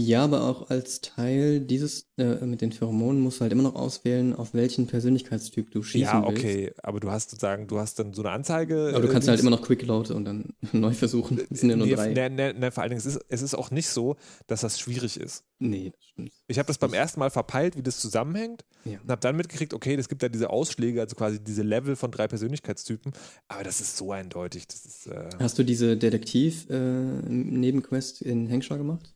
Ja, 0.00 0.22
aber 0.24 0.42
auch 0.44 0.70
als 0.70 1.00
Teil 1.00 1.58
dieses 1.60 2.06
äh, 2.18 2.46
mit 2.46 2.60
den 2.60 2.70
Pheromonen 2.70 3.20
musst 3.20 3.38
du 3.38 3.40
halt 3.42 3.50
immer 3.52 3.64
noch 3.64 3.74
auswählen, 3.74 4.32
auf 4.32 4.54
welchen 4.54 4.86
Persönlichkeitstyp 4.86 5.72
du 5.72 5.82
schießen 5.82 6.00
Ja, 6.02 6.24
willst. 6.28 6.44
okay, 6.44 6.72
aber 6.84 7.00
du 7.00 7.10
hast 7.10 7.30
sozusagen, 7.30 7.66
du 7.66 7.78
hast 7.78 7.98
dann 7.98 8.14
so 8.14 8.22
eine 8.22 8.30
Anzeige. 8.30 8.90
Aber 8.94 9.00
du 9.00 9.08
äh, 9.08 9.12
kannst 9.12 9.26
halt 9.26 9.38
Dings- 9.38 9.42
immer 9.46 9.56
noch 9.56 9.62
Quick 9.62 9.82
Load 9.82 10.12
und 10.12 10.24
dann 10.24 10.50
neu 10.72 10.92
versuchen. 10.92 11.40
Es 11.50 11.60
sind 11.60 11.70
ja 11.70 11.76
nur 11.76 11.86
nee, 11.88 11.94
drei. 11.94 12.12
Nee, 12.12 12.28
nee, 12.28 12.52
nee, 12.52 12.70
vor 12.70 12.82
allen 12.84 12.90
Dingen, 12.90 13.00
es 13.00 13.06
ist, 13.06 13.18
es 13.28 13.42
ist 13.42 13.54
auch 13.54 13.72
nicht 13.72 13.88
so, 13.88 14.14
dass 14.46 14.60
das 14.60 14.78
schwierig 14.78 15.18
ist. 15.18 15.42
Nee, 15.58 15.90
das 15.92 16.04
stimmt. 16.04 16.30
Ich 16.46 16.58
habe 16.60 16.68
das 16.68 16.78
beim 16.78 16.94
ersten 16.94 17.18
Mal 17.18 17.30
verpeilt, 17.30 17.76
wie 17.76 17.82
das 17.82 17.98
zusammenhängt 17.98 18.64
Ja. 18.84 19.00
und 19.02 19.10
habe 19.10 19.20
dann 19.20 19.34
mitgekriegt, 19.36 19.74
okay, 19.74 19.96
es 19.96 20.08
gibt 20.08 20.22
da 20.22 20.28
diese 20.28 20.50
Ausschläge, 20.50 21.00
also 21.00 21.16
quasi 21.16 21.40
diese 21.42 21.62
Level 21.62 21.96
von 21.96 22.12
drei 22.12 22.28
Persönlichkeitstypen, 22.28 23.12
aber 23.48 23.64
das 23.64 23.80
ist 23.80 23.96
so 23.96 24.12
eindeutig. 24.12 24.68
Das 24.68 24.84
ist, 24.86 25.08
äh, 25.08 25.28
Hast 25.40 25.58
du 25.58 25.64
diese 25.64 25.96
Detektiv-Nebenquest 25.96 28.22
in 28.22 28.46
Hengsha 28.46 28.76
gemacht? 28.76 29.12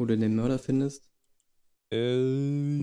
Wo 0.00 0.06
du 0.06 0.16
den 0.16 0.34
Mörder 0.34 0.58
findest? 0.58 1.10
äh, 1.92 1.98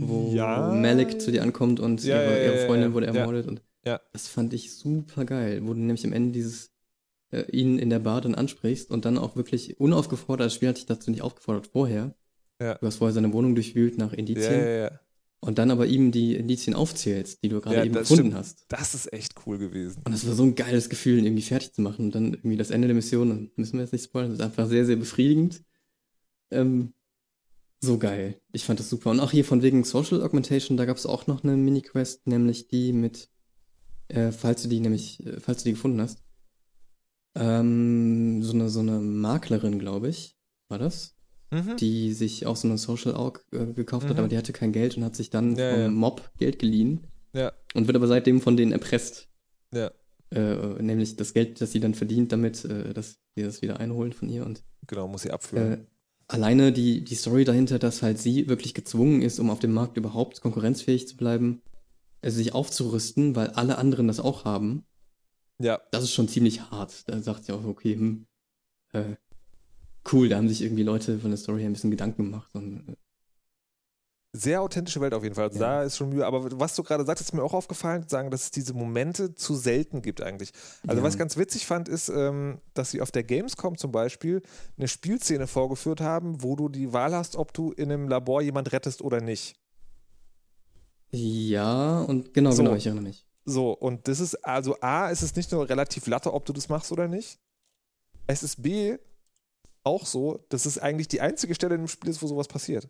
Wo 0.02 0.32
ja. 0.36 0.72
Malik 0.72 1.20
zu 1.20 1.32
dir 1.32 1.42
ankommt 1.42 1.80
und 1.80 2.04
Ja, 2.04 2.22
ihre, 2.22 2.32
ja, 2.32 2.38
ja, 2.38 2.54
ihre 2.54 2.66
Freundin 2.68 2.90
ja, 2.90 2.94
wurde 2.94 3.08
ja. 3.08 3.14
ermordet. 3.14 3.48
Und 3.48 3.62
Ja. 3.86 4.00
Das 4.14 4.28
fand 4.28 4.54
ich 4.54 4.76
super 4.76 5.26
geil, 5.26 5.62
wo 5.64 5.74
du 5.74 5.80
nämlich 5.80 6.06
am 6.06 6.14
Ende 6.14 6.32
dieses 6.34 6.72
äh, 7.32 7.50
ihn 7.52 7.80
in 7.80 7.90
der 7.90 8.00
Bar 8.00 8.22
dann 8.22 8.36
ansprichst 8.36 8.92
und 8.92 9.04
dann 9.06 9.18
auch 9.18 9.36
wirklich 9.36 9.80
unaufgefordert, 9.80 10.46
das 10.46 10.54
Spiel 10.54 10.70
hat 10.70 10.78
dich 10.78 10.86
dazu 10.86 11.10
nicht 11.10 11.22
aufgefordert 11.24 11.68
vorher. 11.68 12.16
Ja. 12.62 12.76
Du 12.76 12.86
hast 12.86 12.98
vorher 12.98 13.14
seine 13.14 13.34
Wohnung 13.34 13.56
durchwühlt 13.56 13.98
nach 13.98 14.12
Ja, 14.12 14.18
Indizien 14.18 14.60
ja, 14.60 14.68
ja. 14.68 15.00
und 15.40 15.58
dann 15.58 15.72
aber 15.72 15.86
ihm 15.88 16.12
die 16.12 16.36
Indizien 16.36 16.76
aufzählst, 16.76 17.44
die 17.44 17.50
du 17.50 17.62
gerade 17.62 17.78
Ja, 17.78 17.84
eben 17.86 17.94
gefunden 17.96 18.26
stimmt. 18.26 18.36
hast. 18.36 18.66
Das 18.68 18.94
ist 18.94 19.12
echt 19.14 19.34
cool 19.46 19.58
gewesen. 19.58 20.02
Und 20.06 20.12
das 20.14 20.28
war 20.28 20.36
so 20.36 20.44
ein 20.44 20.56
geiles 20.56 20.90
Gefühl, 20.90 21.18
ihn 21.20 21.26
irgendwie 21.26 21.44
fertig 21.44 21.74
zu 21.74 21.82
machen 21.82 22.06
und 22.06 22.16
dann 22.16 22.34
irgendwie 22.34 22.58
das 22.58 22.70
Ende 22.72 22.88
der 22.88 22.96
Mission, 22.96 23.52
müssen 23.56 23.74
wir 23.74 23.82
jetzt 23.82 23.94
nicht 23.94 24.06
spoilern, 24.06 24.30
das 24.32 24.40
ist 24.40 24.46
einfach 24.46 24.68
sehr, 24.68 24.86
sehr 24.86 24.96
befriedigend. 24.98 25.64
Ähm, 26.52 26.94
so 27.80 27.98
geil. 27.98 28.40
Ich 28.52 28.66
fand 28.66 28.80
das 28.80 28.90
super. 28.90 29.12
Und 29.12 29.20
auch 29.20 29.32
hier 29.32 29.46
von 29.46 29.62
wegen 29.62 29.84
Social 29.84 30.22
Augmentation, 30.24 30.78
da 30.78 30.86
gab 30.86 30.98
es 30.98 31.06
auch 31.06 31.28
noch 31.28 31.44
eine 31.44 31.56
Mini-Quest, 31.58 32.28
nämlich 32.28 32.68
die 32.68 32.92
mit, 32.94 33.30
äh, 34.08 34.32
falls 34.32 34.64
du 34.64 34.68
die 34.70 34.80
nämlich, 34.80 35.26
äh, 35.26 35.40
falls 35.40 35.64
du 35.64 35.70
die 35.70 35.74
gefunden 35.76 36.02
hast, 36.02 36.24
ähm, 37.36 38.42
so 38.44 38.54
eine, 38.54 38.70
so 38.70 38.80
eine 38.80 39.00
Maklerin, 39.00 39.80
glaube 39.80 40.10
ich, 40.10 40.36
war 40.70 40.80
das, 40.80 41.16
Mhm. 41.52 41.78
die 41.78 42.12
sich 42.14 42.46
auch 42.46 42.56
so 42.58 42.68
eine 42.68 42.78
Social 42.78 43.16
Aug 43.16 43.46
äh, 43.54 43.68
gekauft 43.74 44.06
hat, 44.08 44.14
Mhm. 44.16 44.20
aber 44.20 44.28
die 44.28 44.38
hatte 44.38 44.52
kein 44.54 44.74
Geld 44.74 44.98
und 44.98 45.04
hat 45.06 45.16
sich 45.16 45.30
dann 45.30 45.56
Ja, 45.56 45.72
vom 45.72 45.80
ja. 45.82 45.88
Mob 45.90 46.32
Geld 46.40 46.60
geliehen 46.60 47.08
Ja, 47.34 47.54
und 47.74 47.88
wird 47.88 47.96
aber 47.96 48.08
seitdem 48.08 48.42
von 48.42 48.58
denen 48.58 48.72
erpresst. 48.72 49.30
ja, 49.74 49.92
Äh, 50.30 50.82
nämlich 50.84 51.16
das 51.16 51.34
Geld, 51.34 51.62
das 51.62 51.72
sie 51.72 51.80
dann 51.80 51.94
verdient, 51.94 52.34
damit, 52.34 52.66
äh, 52.66 52.94
dass 52.94 53.20
sie 53.36 53.44
das 53.44 53.62
wieder 53.62 53.80
einholen 53.80 54.12
von 54.12 54.28
ihr. 54.28 54.46
Und 54.46 54.62
genau, 54.86 55.08
muss 55.08 55.22
sie 55.22 55.32
abführen. 55.32 55.88
Alleine 56.28 56.72
die, 56.72 57.04
die 57.04 57.16
Story 57.16 57.44
dahinter, 57.46 57.80
dass 57.80 58.02
halt 58.02 58.20
sie 58.20 58.48
wirklich 58.48 58.74
gezwungen 58.74 59.22
ist, 59.22 59.40
um 59.40 59.50
auf 59.50 59.60
dem 59.60 59.74
Markt 59.74 59.98
überhaupt 59.98 60.42
konkurrenzfähig 60.42 61.08
zu 61.08 61.18
bleiben, 61.18 61.62
äh, 62.22 62.30
sich 62.30 62.54
aufzurüsten, 62.54 63.36
weil 63.36 63.50
alle 63.52 63.78
anderen 63.78 64.08
das 64.08 64.20
auch 64.20 64.46
haben, 64.46 64.86
ja, 65.60 65.82
das 65.92 66.04
ist 66.04 66.14
schon 66.14 66.28
ziemlich 66.28 66.70
hart. 66.70 67.10
Da 67.10 67.20
sagt 67.22 67.46
sie 67.46 67.52
auch, 67.52 67.66
okay, 67.66 67.96
hm, 67.96 68.28
äh, 68.94 69.16
cool, 70.12 70.30
da 70.30 70.38
haben 70.38 70.50
sich 70.50 70.62
irgendwie 70.62 70.84
Leute 70.84 71.20
von 71.20 71.32
der 71.32 71.38
Story 71.38 71.62
her 71.62 71.70
ein 71.70 71.74
bisschen 71.74 71.92
Gedanken 71.92 72.26
gemacht. 72.26 72.54
Und, 72.54 72.88
äh, 72.88 72.96
sehr 74.38 74.62
authentische 74.62 75.02
Welt 75.02 75.14
auf 75.14 75.24
jeden 75.24 75.36
Fall. 75.36 75.46
Also 75.46 75.60
Ja. 75.60 75.78
Da 75.78 75.84
ist 75.84 75.98
schon 75.98 76.10
Mühe. 76.10 76.26
Aber 76.26 76.60
was 76.60 76.76
du 76.76 76.84
gerade 76.84 77.04
sagst, 77.06 77.22
ist 77.22 77.34
mir 77.34 77.44
auch 77.44 77.54
aufgefallen, 77.54 78.04
zu 78.04 78.10
sagen, 78.10 78.32
dass 78.32 78.44
es 78.44 78.52
diese 78.52 78.74
Momente 78.74 79.36
zu 79.36 79.56
selten 79.56 80.02
gibt 80.02 80.22
eigentlich. 80.22 80.52
Also 80.88 81.02
Ja. 81.02 81.04
was 81.04 81.14
ich 81.16 81.20
ganz 81.20 81.38
witzig 81.38 81.66
fand, 81.66 81.90
ist, 81.90 82.10
ähm, 82.10 82.60
dass 82.74 82.92
sie 82.92 83.02
auf 83.02 83.12
der 83.12 83.24
Gamescom 83.24 83.78
zum 83.78 83.92
Beispiel 83.92 84.42
eine 84.78 84.88
Spielszene 84.88 85.48
vorgeführt 85.48 86.02
haben, 86.02 86.42
wo 86.44 86.56
du 86.56 86.70
die 86.70 86.94
Wahl 86.94 87.14
hast, 87.16 87.36
ob 87.36 87.54
du 87.54 87.72
in 87.72 87.92
einem 87.92 88.08
Labor 88.08 88.42
jemand 88.42 88.72
rettest 88.72 89.02
oder 89.02 89.22
nicht. 89.22 89.56
ja, 91.12 92.02
und 92.02 92.34
genau, 92.34 92.52
So. 92.52 92.64
genau, 92.64 92.76
ich 92.76 92.86
erinnere 92.86 93.06
mich. 93.06 93.26
So, 93.46 93.72
und 93.72 94.08
das 94.10 94.20
ist, 94.20 94.36
also 94.46 94.76
A, 94.82 95.10
ist 95.10 95.22
es 95.22 95.36
nicht 95.36 95.52
nur 95.54 95.70
relativ 95.70 96.06
latte, 96.08 96.34
ob 96.34 96.46
du 96.46 96.52
das 96.54 96.68
machst 96.68 96.92
oder 96.92 97.08
nicht. 97.08 97.40
Es 98.28 98.44
ist 98.44 98.62
B, 98.62 98.98
auch 99.84 100.06
so, 100.06 100.46
dass 100.50 100.66
es 100.66 100.78
eigentlich 100.78 101.08
die 101.08 101.22
einzige 101.22 101.56
Stelle 101.56 101.76
im 101.76 101.88
Spiel 101.88 102.10
ist, 102.10 102.22
wo 102.22 102.28
sowas 102.28 102.50
passiert. 102.50 102.90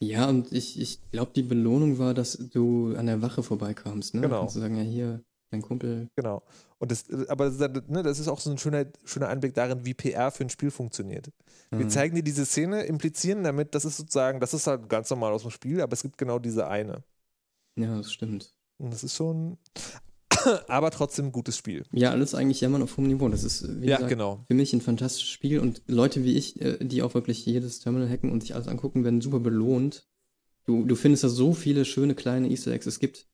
Ja, 0.00 0.28
und 0.28 0.52
ich, 0.52 0.78
ich 0.80 1.00
glaube, 1.10 1.32
die 1.34 1.42
Belohnung 1.42 1.98
war, 1.98 2.14
dass 2.14 2.36
du 2.52 2.94
an 2.96 3.06
der 3.06 3.22
Wache 3.22 3.42
vorbeikamst, 3.42 4.14
ne? 4.14 4.20
Genau. 4.20 4.40
Kannst 4.40 4.56
du 4.56 4.60
sagen, 4.60 4.76
ja, 4.76 4.82
hier, 4.82 5.24
dein 5.50 5.62
Kumpel. 5.62 6.08
Genau. 6.16 6.42
Und 6.78 6.90
das, 6.92 7.04
aber 7.28 7.50
das, 7.50 7.88
ne, 7.88 8.02
das 8.02 8.18
ist 8.18 8.28
auch 8.28 8.38
so 8.38 8.50
ein 8.50 8.58
schöner, 8.58 8.84
schöner 9.04 9.28
Einblick 9.28 9.54
darin, 9.54 9.84
wie 9.86 9.94
PR 9.94 10.30
für 10.30 10.44
ein 10.44 10.50
Spiel 10.50 10.70
funktioniert. 10.70 11.30
Wir 11.70 11.86
Mhm. 11.86 11.90
zeigen 11.90 12.14
dir 12.14 12.22
diese 12.22 12.44
Szene, 12.44 12.82
implizieren 12.82 13.42
damit, 13.42 13.74
das 13.74 13.84
ist 13.84 13.96
sozusagen, 13.96 14.38
das 14.38 14.52
ist 14.54 14.66
halt 14.66 14.88
ganz 14.88 15.08
normal 15.10 15.32
aus 15.32 15.42
dem 15.42 15.50
Spiel, 15.50 15.80
aber 15.80 15.94
es 15.94 16.02
gibt 16.02 16.18
genau 16.18 16.38
diese 16.38 16.68
eine. 16.68 17.02
Ja, 17.78 17.96
das 17.96 18.12
stimmt. 18.12 18.54
Und 18.78 18.92
das 18.92 19.02
ist 19.02 19.14
schon, 19.16 19.56
aber 20.68 20.90
trotzdem 20.90 21.26
ein 21.26 21.32
gutes 21.32 21.56
Spiel. 21.56 21.84
Ja, 21.92 22.10
alles 22.10 22.34
eigentlich 22.34 22.60
jammern 22.60 22.82
auf 22.82 22.96
hohem 22.96 23.06
Niveau. 23.06 23.28
Das 23.28 23.44
ist, 23.44 23.80
wie 23.80 23.88
ja, 23.88 23.96
gesagt, 23.96 24.10
genau. 24.10 24.44
für 24.46 24.54
mich 24.54 24.72
ein 24.72 24.80
fantastisches 24.80 25.30
Spiel 25.30 25.60
und 25.60 25.82
Leute 25.86 26.24
wie 26.24 26.36
ich, 26.36 26.60
äh, 26.60 26.78
die 26.80 27.02
auch 27.02 27.14
wirklich 27.14 27.44
jedes 27.44 27.80
Terminal 27.80 28.08
hacken 28.08 28.30
und 28.30 28.40
sich 28.40 28.54
alles 28.54 28.68
angucken, 28.68 29.04
werden 29.04 29.20
super 29.20 29.40
belohnt. 29.40 30.06
Du, 30.64 30.84
du 30.84 30.96
findest 30.96 31.24
da 31.24 31.28
so 31.28 31.54
viele 31.54 31.84
schöne 31.84 32.14
kleine 32.14 32.50
Easter 32.50 32.72
Eggs. 32.72 32.86
Es 32.86 32.98
gibt 32.98 33.28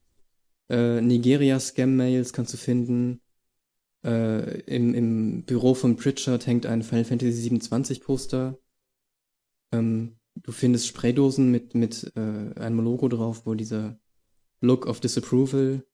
äh, 0.68 1.00
Nigeria-Scam-Mails, 1.00 2.32
kannst 2.32 2.52
du 2.52 2.58
finden. 2.58 3.20
Äh, 4.04 4.60
im, 4.62 4.94
Im 4.94 5.44
Büro 5.44 5.74
von 5.74 5.96
Pritchard 5.96 6.46
hängt 6.46 6.66
ein 6.66 6.82
Final 6.82 7.04
Fantasy 7.04 7.32
27 7.32 8.02
Poster. 8.02 8.58
Ähm, 9.72 10.16
du 10.34 10.52
findest 10.52 10.88
Spraydosen 10.88 11.50
mit, 11.50 11.74
mit 11.74 12.12
äh, 12.16 12.20
einem 12.58 12.80
Logo 12.80 13.08
drauf, 13.08 13.46
wo 13.46 13.54
dieser 13.54 13.98
Look 14.60 14.86
of 14.86 15.00
Disapproval, 15.00 15.84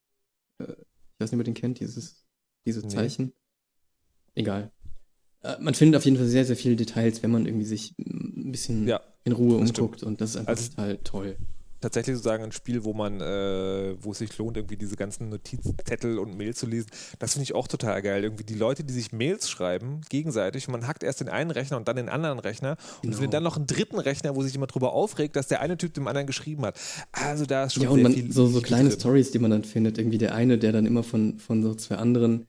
äh, 0.58 0.74
ich 1.18 1.20
weiß 1.24 1.32
nicht, 1.32 1.40
ob 1.40 1.40
ihr 1.40 1.52
den 1.52 1.54
kennt, 1.54 1.80
dieses, 1.80 2.24
dieses 2.64 2.84
Nee. 2.84 2.90
Zeichen. 2.90 3.32
Egal. 4.36 4.70
Äh, 5.42 5.56
man 5.60 5.74
findet 5.74 5.98
auf 5.98 6.04
jeden 6.04 6.16
Fall 6.16 6.26
sehr, 6.28 6.44
sehr 6.44 6.54
viele 6.56 6.76
Details, 6.76 7.22
wenn 7.24 7.32
man 7.32 7.44
irgendwie 7.44 7.64
sich 7.66 7.94
ein 7.98 8.52
bisschen 8.52 8.86
Ja, 8.86 9.00
in 9.24 9.32
Ruhe 9.32 9.56
umguckt 9.56 10.02
und 10.04 10.20
das 10.20 10.30
ist 10.30 10.36
einfach 10.36 10.50
Also- 10.50 10.70
total 10.70 10.98
toll. 10.98 11.36
Tatsächlich 11.80 12.16
sozusagen 12.16 12.44
ein 12.44 12.52
Spiel, 12.52 12.84
wo 12.84 12.92
man, 12.92 13.20
äh, 13.20 13.94
wo 14.00 14.12
es 14.12 14.18
sich 14.18 14.36
lohnt, 14.38 14.56
irgendwie 14.56 14.76
diese 14.76 14.96
ganzen 14.96 15.28
Notizzettel 15.28 16.18
und 16.18 16.36
Mails 16.36 16.58
zu 16.58 16.66
lesen. 16.66 16.88
Das 17.18 17.32
finde 17.32 17.44
ich 17.44 17.54
auch 17.54 17.68
total 17.68 18.02
geil. 18.02 18.22
Irgendwie 18.24 18.44
die 18.44 18.54
Leute, 18.54 18.84
die 18.84 18.92
sich 18.92 19.12
Mails 19.12 19.48
schreiben, 19.48 20.00
gegenseitig, 20.08 20.68
und 20.68 20.72
man 20.72 20.86
hackt 20.86 21.02
erst 21.02 21.20
den 21.20 21.28
einen 21.28 21.50
Rechner 21.50 21.76
und 21.76 21.86
dann 21.88 21.96
den 21.96 22.08
anderen 22.08 22.38
Rechner 22.38 22.76
und 22.96 23.02
Genau. 23.02 23.16
findet 23.16 23.34
dann 23.34 23.42
noch 23.42 23.56
einen 23.56 23.66
dritten 23.66 23.98
Rechner, 23.98 24.34
wo 24.36 24.42
sich 24.42 24.52
jemand 24.52 24.74
drüber 24.74 24.92
aufregt, 24.92 25.36
dass 25.36 25.48
der 25.48 25.60
eine 25.60 25.76
Typ 25.76 25.94
dem 25.94 26.06
anderen 26.08 26.26
geschrieben 26.26 26.64
hat. 26.64 26.78
Also 27.12 27.46
da 27.46 27.64
ist 27.64 27.74
schon 27.74 27.84
Ja, 27.84 27.90
und 27.90 28.02
man, 28.02 28.32
so, 28.32 28.46
so 28.46 28.60
kleine. 28.60 28.90
Stories, 28.90 29.30
die 29.30 29.38
man 29.38 29.50
dann 29.50 29.64
findet. 29.64 29.98
Irgendwie 29.98 30.18
der 30.18 30.34
eine, 30.34 30.58
der 30.58 30.72
dann 30.72 30.86
immer 30.86 31.02
von, 31.02 31.38
von 31.38 31.62
so 31.62 31.74
zwei 31.74 31.96
anderen 31.96 32.46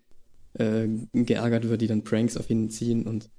äh, 0.54 0.88
geärgert 1.14 1.70
wird, 1.70 1.82
die 1.82 1.88
dann 1.88 2.04
Pranks 2.04 2.36
auf 2.38 2.50
ihn 2.50 2.70
ziehen 2.70 3.06
und 3.06 3.30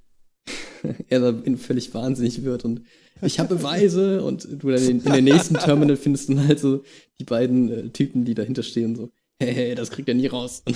er 1.09 1.19
dann 1.19 1.57
völlig 1.57 1.93
wahnsinnig 1.93 2.43
wird 2.43 2.65
und 2.65 2.81
ich 3.21 3.39
habe 3.39 3.55
Beweise 3.55 4.23
und 4.23 4.47
du 4.49 4.69
dann 4.69 4.81
in, 4.81 5.01
in 5.01 5.11
der 5.11 5.21
nächsten 5.21 5.55
Terminal 5.55 5.95
findest 5.95 6.29
dann 6.29 6.47
halt 6.47 6.59
so 6.59 6.83
die 7.19 7.23
beiden 7.23 7.71
äh, 7.71 7.89
Typen, 7.89 8.25
die 8.25 8.33
dahinter 8.33 8.63
stehen, 8.63 8.95
so, 8.95 9.11
hey, 9.39 9.53
hey, 9.53 9.75
das 9.75 9.91
kriegt 9.91 10.09
er 10.09 10.15
nie 10.15 10.27
raus. 10.27 10.63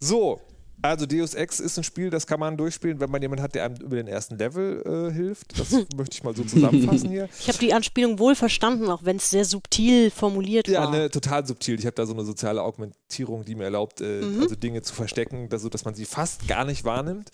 So, 0.00 0.38
also 0.84 1.06
Deus 1.06 1.34
Ex 1.34 1.60
ist 1.60 1.78
ein 1.78 1.84
Spiel, 1.84 2.10
das 2.10 2.26
kann 2.26 2.38
man 2.38 2.56
durchspielen, 2.56 3.00
wenn 3.00 3.10
man 3.10 3.22
jemanden 3.22 3.42
hat, 3.42 3.54
der 3.54 3.64
einem 3.64 3.76
über 3.76 3.96
den 3.96 4.06
ersten 4.06 4.36
Level 4.36 4.82
äh, 5.10 5.12
hilft. 5.12 5.58
Das 5.58 5.70
möchte 5.96 6.14
ich 6.14 6.22
mal 6.22 6.36
so 6.36 6.44
zusammenfassen 6.44 7.08
hier. 7.10 7.28
Ich 7.40 7.48
habe 7.48 7.58
die 7.58 7.72
Anspielung 7.72 8.18
wohl 8.18 8.34
verstanden, 8.34 8.88
auch 8.90 9.02
wenn 9.04 9.16
es 9.16 9.30
sehr 9.30 9.44
subtil 9.44 10.10
formuliert 10.10 10.68
Ja, 10.68 10.82
war. 10.84 10.90
ne, 10.90 11.10
total 11.10 11.46
subtil. 11.46 11.78
Ich 11.78 11.86
habe 11.86 11.94
da 11.96 12.04
so 12.04 12.12
eine 12.12 12.24
soziale 12.24 12.62
Augmentierung, 12.62 13.44
die 13.44 13.54
mir 13.54 13.64
erlaubt, 13.64 14.00
äh, 14.00 14.20
Mhm. 14.20 14.42
also 14.42 14.54
Dinge 14.56 14.82
zu 14.82 14.94
verstecken, 14.94 15.48
dass, 15.48 15.62
so 15.62 15.68
dass 15.70 15.84
man 15.84 15.94
sie 15.94 16.04
fast 16.04 16.46
gar 16.48 16.64
nicht 16.64 16.84
wahrnimmt. 16.84 17.30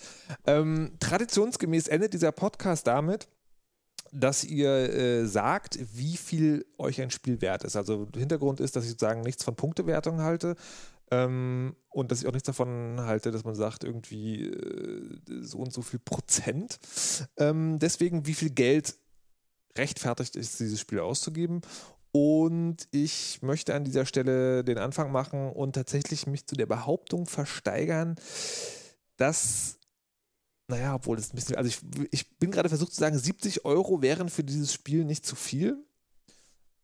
Ähm, 0.47 0.93
traditionsgemäß 0.99 1.87
endet 1.89 2.13
dieser 2.13 2.31
Podcast 2.31 2.87
damit, 2.87 3.27
dass 4.13 4.43
ihr 4.43 4.69
äh, 4.69 5.25
sagt, 5.25 5.77
wie 5.93 6.17
viel 6.17 6.65
euch 6.77 7.01
ein 7.01 7.11
Spiel 7.11 7.41
wert 7.41 7.63
ist. 7.63 7.75
Also 7.75 8.07
Hintergrund 8.15 8.59
ist, 8.59 8.75
dass 8.75 8.83
ich 8.85 8.91
sozusagen 8.91 9.21
nichts 9.21 9.43
von 9.43 9.55
Punktewertung 9.55 10.21
halte 10.21 10.55
ähm, 11.11 11.75
und 11.89 12.11
dass 12.11 12.21
ich 12.21 12.27
auch 12.27 12.33
nichts 12.33 12.47
davon 12.47 13.01
halte, 13.01 13.31
dass 13.31 13.43
man 13.43 13.55
sagt, 13.55 13.83
irgendwie 13.83 14.45
äh, 14.45 15.19
so 15.41 15.59
und 15.59 15.73
so 15.73 15.81
viel 15.81 15.99
Prozent. 15.99 16.79
Ähm, 17.37 17.79
deswegen, 17.79 18.25
wie 18.25 18.33
viel 18.33 18.49
Geld 18.49 18.95
rechtfertigt 19.77 20.35
ist, 20.35 20.59
dieses 20.59 20.79
Spiel 20.79 20.99
auszugeben. 20.99 21.61
Und 22.13 22.87
ich 22.91 23.41
möchte 23.41 23.73
an 23.73 23.83
dieser 23.83 24.05
Stelle 24.05 24.63
den 24.63 24.77
Anfang 24.77 25.11
machen 25.11 25.49
und 25.51 25.73
tatsächlich 25.73 26.27
mich 26.27 26.45
zu 26.45 26.55
der 26.55 26.65
Behauptung 26.65 27.25
versteigern, 27.25 28.15
dass, 29.15 29.77
naja, 30.67 30.95
obwohl 30.95 31.15
das 31.15 31.31
ein 31.31 31.35
bisschen, 31.35 31.55
also 31.55 31.69
ich, 31.69 31.79
ich 32.11 32.37
bin 32.37 32.51
gerade 32.51 32.69
versucht 32.69 32.93
zu 32.93 32.99
sagen, 32.99 33.17
70 33.17 33.63
Euro 33.63 34.01
wären 34.01 34.29
für 34.29 34.43
dieses 34.43 34.73
Spiel 34.73 35.05
nicht 35.05 35.25
zu 35.25 35.35
viel. 35.35 35.85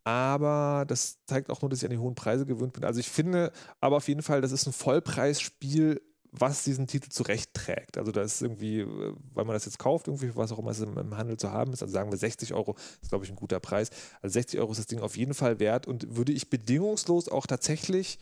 Aber 0.07 0.85
das 0.87 1.17
zeigt 1.25 1.49
auch 1.49 1.61
nur, 1.61 1.67
dass 1.67 1.79
ich 1.79 1.85
an 1.85 1.91
die 1.91 1.97
hohen 1.97 2.15
Preise 2.15 2.45
gewöhnt 2.45 2.71
bin. 2.71 2.85
Also 2.85 3.01
ich 3.01 3.09
finde 3.09 3.51
aber 3.81 3.97
auf 3.97 4.07
jeden 4.07 4.21
Fall, 4.21 4.39
das 4.39 4.53
ist 4.53 4.65
ein 4.65 4.71
Vollpreisspiel, 4.71 6.01
was 6.31 6.63
diesen 6.63 6.87
Titel 6.87 7.09
zurecht 7.09 7.53
trägt. 7.53 7.97
Also 7.97 8.13
da 8.13 8.21
ist 8.21 8.41
irgendwie, 8.41 8.79
äh, 8.79 9.13
weil 9.33 9.43
man 9.43 9.53
das 9.53 9.65
jetzt 9.65 9.79
kauft, 9.79 10.07
irgendwie, 10.07 10.33
was 10.33 10.53
auch 10.53 10.59
immer 10.59 10.71
es 10.71 10.79
im, 10.79 11.17
Handel 11.17 11.35
zu 11.35 11.51
haben 11.51 11.73
ist, 11.73 11.81
also 11.81 11.91
sagen 11.91 12.09
wir 12.09 12.17
60 12.17 12.53
Euro, 12.53 12.77
ist 13.01 13.09
glaube 13.09 13.25
ich 13.25 13.31
ein 13.31 13.35
guter 13.35 13.59
Preis. 13.59 13.89
Also 14.21 14.31
60 14.31 14.61
Euro 14.61 14.71
ist 14.71 14.77
das 14.77 14.87
Ding 14.87 15.01
auf 15.01 15.17
jeden 15.17 15.33
Fall 15.33 15.59
wert 15.59 15.87
und 15.87 16.15
würde 16.15 16.31
ich 16.31 16.49
bedingungslos 16.49 17.27
auch 17.27 17.45
tatsächlich 17.45 18.17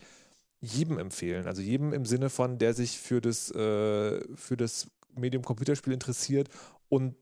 jedem 0.60 0.98
empfehlen. 0.98 1.46
Also 1.46 1.62
jedem 1.62 1.92
im 1.92 2.04
Sinne 2.04 2.30
von, 2.30 2.58
der 2.58 2.74
sich 2.74 2.98
für 2.98 3.20
das, 3.20 3.48
äh, 3.52 4.24
für 4.34 4.56
das 4.56 4.88
Medium 5.14 5.44
Computerspiel 5.44 5.92
interessiert 5.92 6.48
und 6.88 7.14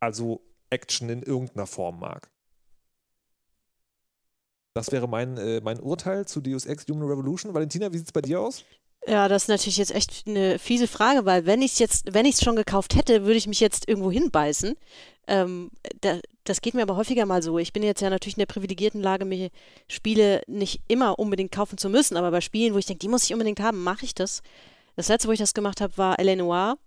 also 0.00 0.42
Action 0.68 1.08
in 1.08 1.22
irgendeiner 1.22 1.66
Form 1.66 1.98
mag. 1.98 2.30
Das 4.74 4.90
wäre 4.90 5.08
mein, 5.08 5.36
äh, 5.36 5.60
mein 5.62 5.80
Urteil 5.80 6.26
zu 6.26 6.40
Deus 6.40 6.64
Ex 6.64 6.86
Human 6.88 7.08
Revolution. 7.08 7.52
Valentina, 7.52 7.92
wie 7.92 7.98
sieht 7.98 8.06
es 8.06 8.12
bei 8.12 8.22
dir 8.22 8.40
aus? 8.40 8.64
Ja, 9.06 9.28
das 9.28 9.44
ist 9.44 9.48
natürlich 9.48 9.78
jetzt 9.78 9.94
echt 9.94 10.24
eine 10.26 10.58
fiese 10.58 10.86
Frage, 10.86 11.24
weil 11.24 11.44
wenn 11.44 11.60
ich 11.60 11.72
es 11.72 11.78
jetzt, 11.80 12.14
wenn 12.14 12.24
ich 12.24 12.36
es 12.36 12.42
schon 12.42 12.54
gekauft 12.54 12.94
hätte, 12.94 13.22
würde 13.22 13.36
ich 13.36 13.48
mich 13.48 13.58
jetzt 13.58 13.88
irgendwo 13.88 14.12
hinbeißen. 14.12 14.76
Ähm, 15.26 15.70
da, 16.00 16.18
das 16.44 16.60
geht 16.60 16.74
mir 16.74 16.82
aber 16.82 16.96
häufiger 16.96 17.26
mal 17.26 17.42
so. 17.42 17.58
Ich 17.58 17.72
bin 17.72 17.82
jetzt 17.82 18.00
ja 18.00 18.10
natürlich 18.10 18.36
in 18.36 18.40
der 18.40 18.46
privilegierten 18.46 19.00
Lage, 19.00 19.24
mir 19.24 19.50
Spiele 19.88 20.42
nicht 20.46 20.80
immer 20.88 21.18
unbedingt 21.18 21.52
kaufen 21.52 21.78
zu 21.78 21.88
müssen, 21.88 22.16
aber 22.16 22.30
bei 22.30 22.40
Spielen, 22.40 22.74
wo 22.74 22.78
ich 22.78 22.86
denke, 22.86 23.00
die 23.00 23.08
muss 23.08 23.24
ich 23.24 23.32
unbedingt 23.32 23.60
haben, 23.60 23.82
mache 23.82 24.04
ich 24.04 24.14
das. 24.14 24.42
Das 24.94 25.08
letzte, 25.08 25.28
wo 25.28 25.32
ich 25.32 25.38
das 25.38 25.54
gemacht 25.54 25.80
habe, 25.80 25.96
war 25.98 26.18
L.A. 26.18 26.36
Noir 26.36 26.78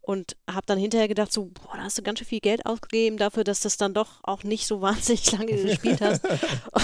und 0.00 0.36
habe 0.48 0.66
dann 0.66 0.78
hinterher 0.78 1.08
gedacht, 1.08 1.32
so, 1.32 1.46
boah, 1.46 1.76
da 1.76 1.82
hast 1.84 1.98
du 1.98 2.02
ganz 2.02 2.18
schön 2.18 2.26
viel 2.26 2.40
Geld 2.40 2.66
ausgegeben 2.66 3.16
dafür, 3.16 3.44
dass 3.44 3.60
das 3.60 3.76
dann 3.76 3.94
doch 3.94 4.20
auch 4.22 4.42
nicht 4.42 4.66
so 4.66 4.80
wahnsinnig 4.82 5.30
lange 5.32 5.54
gespielt 5.56 6.00
hast. 6.00 6.22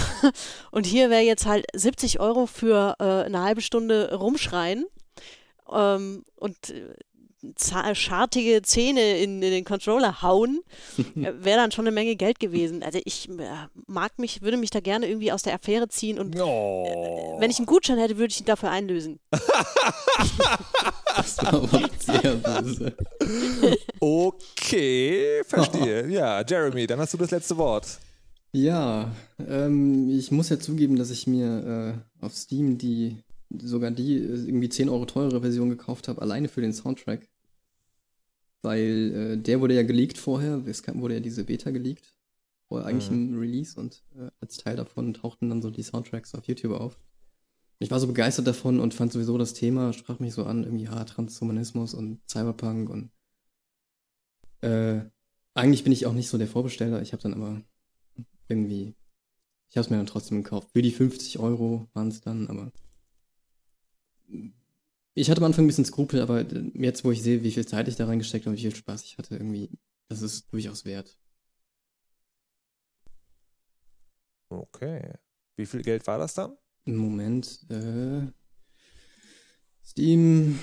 und 0.71 0.87
hier 0.87 1.11
wäre 1.11 1.23
jetzt 1.23 1.47
halt 1.47 1.67
70 1.75 2.21
Euro 2.21 2.47
für 2.47 2.97
äh, 2.99 3.25
eine 3.25 3.43
halbe 3.43 3.63
Stunde 3.63 4.15
rumschreien 4.15 4.87
ähm, 5.73 6.25
und 6.37 6.71
äh, 6.71 7.95
schartige 7.95 8.63
Zähne 8.63 9.19
in, 9.19 9.43
in, 9.43 9.51
den 9.51 9.65
Controller 9.65 10.23
hauen, 10.23 10.61
äh, 10.99 11.33
wäre 11.39 11.59
dann 11.59 11.73
schon 11.73 11.87
eine 11.87 11.95
Menge 11.95 12.17
Geld 12.17 12.39
gewesen. 12.39 12.83
Also 12.83 13.01
ich 13.05 13.29
äh, 13.29 13.69
mag 13.87 14.19
mich, 14.19 14.43
würde 14.43 14.57
mich 14.57 14.71
da 14.71 14.81
gerne 14.81 15.07
irgendwie 15.09 15.33
aus 15.33 15.43
der 15.43 15.55
Affäre 15.55 15.89
ziehen 15.89 16.19
und 16.19 16.39
oh. 16.41 17.37
wenn 17.39 17.51
ich 17.51 17.59
einen 17.59 17.67
Gutschein 17.67 17.99
hätte, 17.99 18.19
würde 18.19 18.33
ich 18.33 18.41
ihn 18.41 18.47
dafür 18.47 18.71
einlösen. 18.71 19.21
das 21.41 21.73
war 21.73 21.91
sehr 21.99 22.35
böse. 22.37 22.97
Okay, 24.01 25.43
verstehe. 25.45 26.07
Ja, 26.11 26.45
Jeremy, 26.47 26.87
dann 26.87 26.99
hast 26.99 27.15
du 27.15 27.19
das 27.19 27.31
letzte 27.31 27.57
Wort. 27.57 27.99
Ja, 28.53 29.15
ähm, 29.39 30.09
ich 30.09 30.31
muss 30.31 30.49
ja 30.49 30.59
zugeben, 30.59 30.97
dass 30.97 31.11
ich 31.11 31.27
mir 31.27 32.01
äh, 32.21 32.25
auf 32.25 32.35
Steam 32.35 32.79
die 32.79 33.23
sogar 33.59 33.91
die 33.91 34.17
irgendwie 34.17 34.69
10 34.69 34.89
Euro 34.89 35.07
teure 35.07 35.41
Version 35.41 35.71
gekauft 35.71 36.09
habe, 36.09 36.23
alleine 36.23 36.49
für 36.49 36.61
den 36.61 36.73
Soundtrack. 36.73 37.29
Weil 38.63 39.13
äh, 39.15 39.37
der 39.37 39.61
wurde 39.61 39.75
ja 39.75 39.83
geleakt 39.83 40.19
vorher, 40.19 40.63
es 40.67 40.83
wurde 40.95 41.15
ja 41.15 41.21
diese 41.21 41.45
Beta 41.45 41.71
geleakt, 41.71 42.15
vorher 42.69 42.87
eigentlich 42.87 43.11
mhm. 43.11 43.35
im 43.35 43.39
Release 43.39 43.79
und 43.79 44.03
äh, 44.17 44.31
als 44.41 44.57
Teil 44.57 44.77
davon 44.77 45.15
tauchten 45.15 45.49
dann 45.49 45.63
so 45.63 45.71
die 45.71 45.83
Soundtracks 45.83 46.35
auf 46.35 46.49
YouTube 46.49 46.73
auf. 46.73 46.99
Ich 47.79 47.91
war 47.91 48.01
so 48.01 48.07
begeistert 48.07 48.47
davon 48.47 48.81
und 48.81 48.95
fand 48.95 49.13
sowieso 49.13 49.37
das 49.37 49.53
Thema, 49.53 49.93
sprach 49.93 50.19
mich 50.19 50.33
so 50.33 50.45
an, 50.45 50.65
irgendwie, 50.65 50.85
ja, 50.85 51.05
Transhumanismus 51.05 51.95
und 51.95 52.21
Cyberpunk 52.29 52.89
und 52.89 53.11
äh, 54.63 55.05
eigentlich 55.55 55.85
bin 55.85 55.93
ich 55.93 56.07
auch 56.07 56.13
nicht 56.13 56.29
so 56.29 56.39
der 56.39 56.49
Vorbesteller, 56.49 57.03
ich 57.03 57.13
habe 57.13 57.23
dann 57.23 57.35
aber 57.35 57.63
irgendwie, 58.49 58.95
ich 59.69 59.77
habe 59.77 59.85
es 59.85 59.91
mir 59.91 59.97
dann 59.97 60.07
trotzdem 60.07 60.43
gekauft. 60.43 60.71
Für 60.73 60.83
die 60.83 60.91
50 60.91 61.39
Euro 61.39 61.89
waren 61.93 62.09
es 62.09 62.21
dann, 62.21 62.49
aber 62.49 62.73
ich 65.15 65.31
hatte 65.31 65.41
am 65.41 65.47
Anfang 65.47 65.65
ein 65.65 65.69
bisschen 65.69 65.85
Skrupel, 65.85 66.21
aber 66.21 66.45
jetzt, 66.75 67.05
wo 67.05 67.11
ich 67.11 67.23
sehe, 67.23 67.43
wie 67.43 67.51
viel 67.51 67.67
Zeit 67.67 67.89
ich 67.89 67.97
da 67.97 68.07
reingesteckt 68.07 68.45
habe 68.47 68.51
und 68.53 68.59
wie 68.59 68.63
viel 68.63 68.75
Spaß 68.75 69.05
ich 69.05 69.19
hatte, 69.19 69.35
irgendwie, 69.37 69.71
das 70.09 70.23
ist 70.23 70.53
durchaus 70.53 70.85
wert. 70.85 71.19
Okay. 74.49 75.15
Wie 75.57 75.67
viel 75.67 75.83
Geld 75.83 76.07
war 76.07 76.19
das 76.19 76.35
dann? 76.35 76.57
Moment, 76.95 77.67
äh, 77.69 78.31
Steam, 79.85 80.59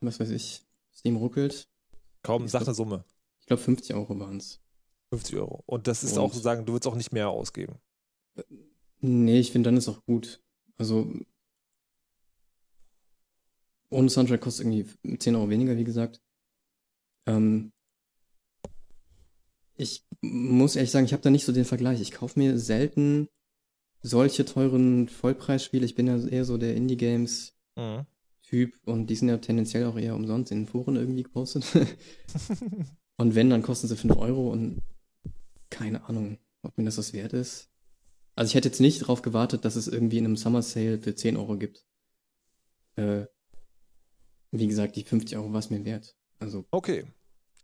was 0.00 0.20
weiß 0.20 0.30
ich, 0.30 0.62
Steam 0.92 1.16
ruckelt. 1.16 1.68
Kaum, 2.22 2.46
sag 2.46 2.62
eine 2.62 2.74
Summe. 2.74 3.04
Ich 3.40 3.46
glaube 3.46 3.62
50 3.62 3.94
Euro 3.94 4.18
waren 4.18 4.36
es. 4.36 4.60
50 5.10 5.36
Euro. 5.36 5.62
Und 5.64 5.86
das 5.86 6.04
ist 6.04 6.12
und, 6.12 6.18
auch 6.18 6.32
sozusagen, 6.32 6.66
du 6.66 6.74
willst 6.74 6.86
auch 6.86 6.94
nicht 6.94 7.12
mehr 7.12 7.30
ausgeben. 7.30 7.78
Nee, 9.00 9.40
ich 9.40 9.52
finde, 9.52 9.68
dann 9.68 9.76
ist 9.76 9.88
auch 9.88 10.04
gut. 10.04 10.42
Also, 10.76 11.10
ohne 13.90 14.10
Soundtrack 14.10 14.40
kostet 14.40 14.66
irgendwie 14.66 15.18
10 15.18 15.34
Euro 15.36 15.48
weniger, 15.48 15.76
wie 15.76 15.84
gesagt. 15.84 16.20
Ähm, 17.26 17.72
ich 19.76 20.04
muss 20.20 20.76
ehrlich 20.76 20.90
sagen, 20.90 21.06
ich 21.06 21.12
habe 21.12 21.22
da 21.22 21.30
nicht 21.30 21.44
so 21.44 21.52
den 21.52 21.64
Vergleich. 21.64 22.00
Ich 22.00 22.12
kaufe 22.12 22.38
mir 22.38 22.58
selten 22.58 23.28
solche 24.02 24.44
teuren 24.44 25.08
Vollpreisspiele. 25.08 25.84
Ich 25.84 25.94
bin 25.94 26.06
ja 26.06 26.18
eher 26.26 26.44
so 26.44 26.58
der 26.58 26.74
Indie-Games-Typ 26.74 28.74
mhm. 28.74 28.92
und 28.92 29.06
die 29.08 29.16
sind 29.16 29.28
ja 29.28 29.38
tendenziell 29.38 29.86
auch 29.86 29.98
eher 29.98 30.14
umsonst 30.14 30.52
in 30.52 30.62
den 30.62 30.66
Foren 30.66 30.96
irgendwie 30.96 31.24
gepostet. 31.24 31.64
und 33.16 33.34
wenn, 33.34 33.50
dann 33.50 33.62
kosten 33.62 33.88
sie 33.88 33.96
5 33.96 34.16
Euro 34.16 34.50
und 34.50 34.82
keine 35.70 36.08
Ahnung, 36.08 36.38
ob 36.62 36.76
mir 36.78 36.84
das 36.84 36.98
was 36.98 37.12
wert 37.12 37.32
ist. 37.32 37.70
Also 38.34 38.50
ich 38.50 38.54
hätte 38.54 38.68
jetzt 38.68 38.80
nicht 38.80 39.02
darauf 39.02 39.22
gewartet, 39.22 39.64
dass 39.64 39.76
es 39.76 39.88
irgendwie 39.88 40.18
in 40.18 40.24
einem 40.24 40.36
Summer 40.36 40.62
Sale 40.62 40.98
für 40.98 41.14
10 41.14 41.36
Euro 41.36 41.56
gibt. 41.56 41.84
Äh, 42.94 43.26
wie 44.50 44.66
gesagt, 44.66 44.96
die 44.96 45.02
50 45.02 45.36
Euro 45.36 45.52
war 45.52 45.58
es 45.58 45.70
mir 45.70 45.84
wert. 45.84 46.16
Also. 46.38 46.64
Okay. 46.70 47.04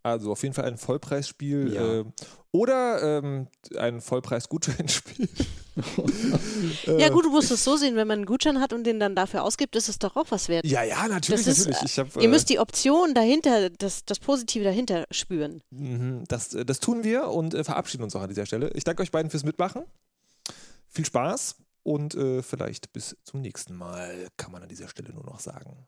Also 0.04 0.32
auf 0.32 0.42
jeden 0.42 0.54
Fall 0.54 0.66
ein 0.66 0.76
Vollpreisspiel 0.76 1.72
ja. 1.72 2.00
äh, 2.00 2.04
oder 2.52 3.18
ähm, 3.18 3.48
ein 3.78 4.02
Vollpreis-Gutscheinspiel. 4.02 5.28
ja 6.98 7.08
gut, 7.08 7.24
du 7.24 7.30
musst 7.30 7.50
es 7.50 7.64
so 7.64 7.76
sehen, 7.76 7.96
wenn 7.96 8.06
man 8.06 8.18
einen 8.18 8.26
Gutschein 8.26 8.60
hat 8.60 8.74
und 8.74 8.84
den 8.84 9.00
dann 9.00 9.16
dafür 9.16 9.42
ausgibt, 9.42 9.74
ist 9.76 9.88
es 9.88 9.98
doch 9.98 10.14
auch 10.14 10.26
was 10.28 10.50
wert. 10.50 10.66
Ja, 10.66 10.82
ja, 10.82 11.08
natürlich, 11.08 11.46
ist, 11.46 11.66
natürlich. 11.66 11.98
Hab, 11.98 12.14
ihr 12.16 12.22
äh, 12.22 12.28
müsst 12.28 12.50
die 12.50 12.58
Option 12.58 13.14
dahinter, 13.14 13.70
das, 13.70 14.04
das 14.04 14.18
Positive 14.18 14.62
dahinter 14.62 15.06
spüren. 15.10 15.62
Mhm, 15.70 16.24
das, 16.28 16.52
äh, 16.52 16.66
das 16.66 16.80
tun 16.80 17.02
wir 17.02 17.28
und 17.28 17.54
äh, 17.54 17.64
verabschieden 17.64 18.02
uns 18.02 18.14
auch 18.14 18.22
an 18.22 18.28
dieser 18.28 18.44
Stelle. 18.44 18.70
Ich 18.74 18.84
danke 18.84 19.02
euch 19.02 19.10
beiden 19.10 19.30
fürs 19.30 19.44
Mitmachen. 19.44 19.84
Viel 20.90 21.06
Spaß 21.06 21.56
und 21.82 22.14
äh, 22.14 22.42
vielleicht 22.42 22.92
bis 22.92 23.16
zum 23.24 23.40
nächsten 23.40 23.74
Mal, 23.74 24.28
kann 24.36 24.52
man 24.52 24.62
an 24.62 24.68
dieser 24.68 24.88
Stelle 24.88 25.14
nur 25.14 25.24
noch 25.24 25.40
sagen. 25.40 25.86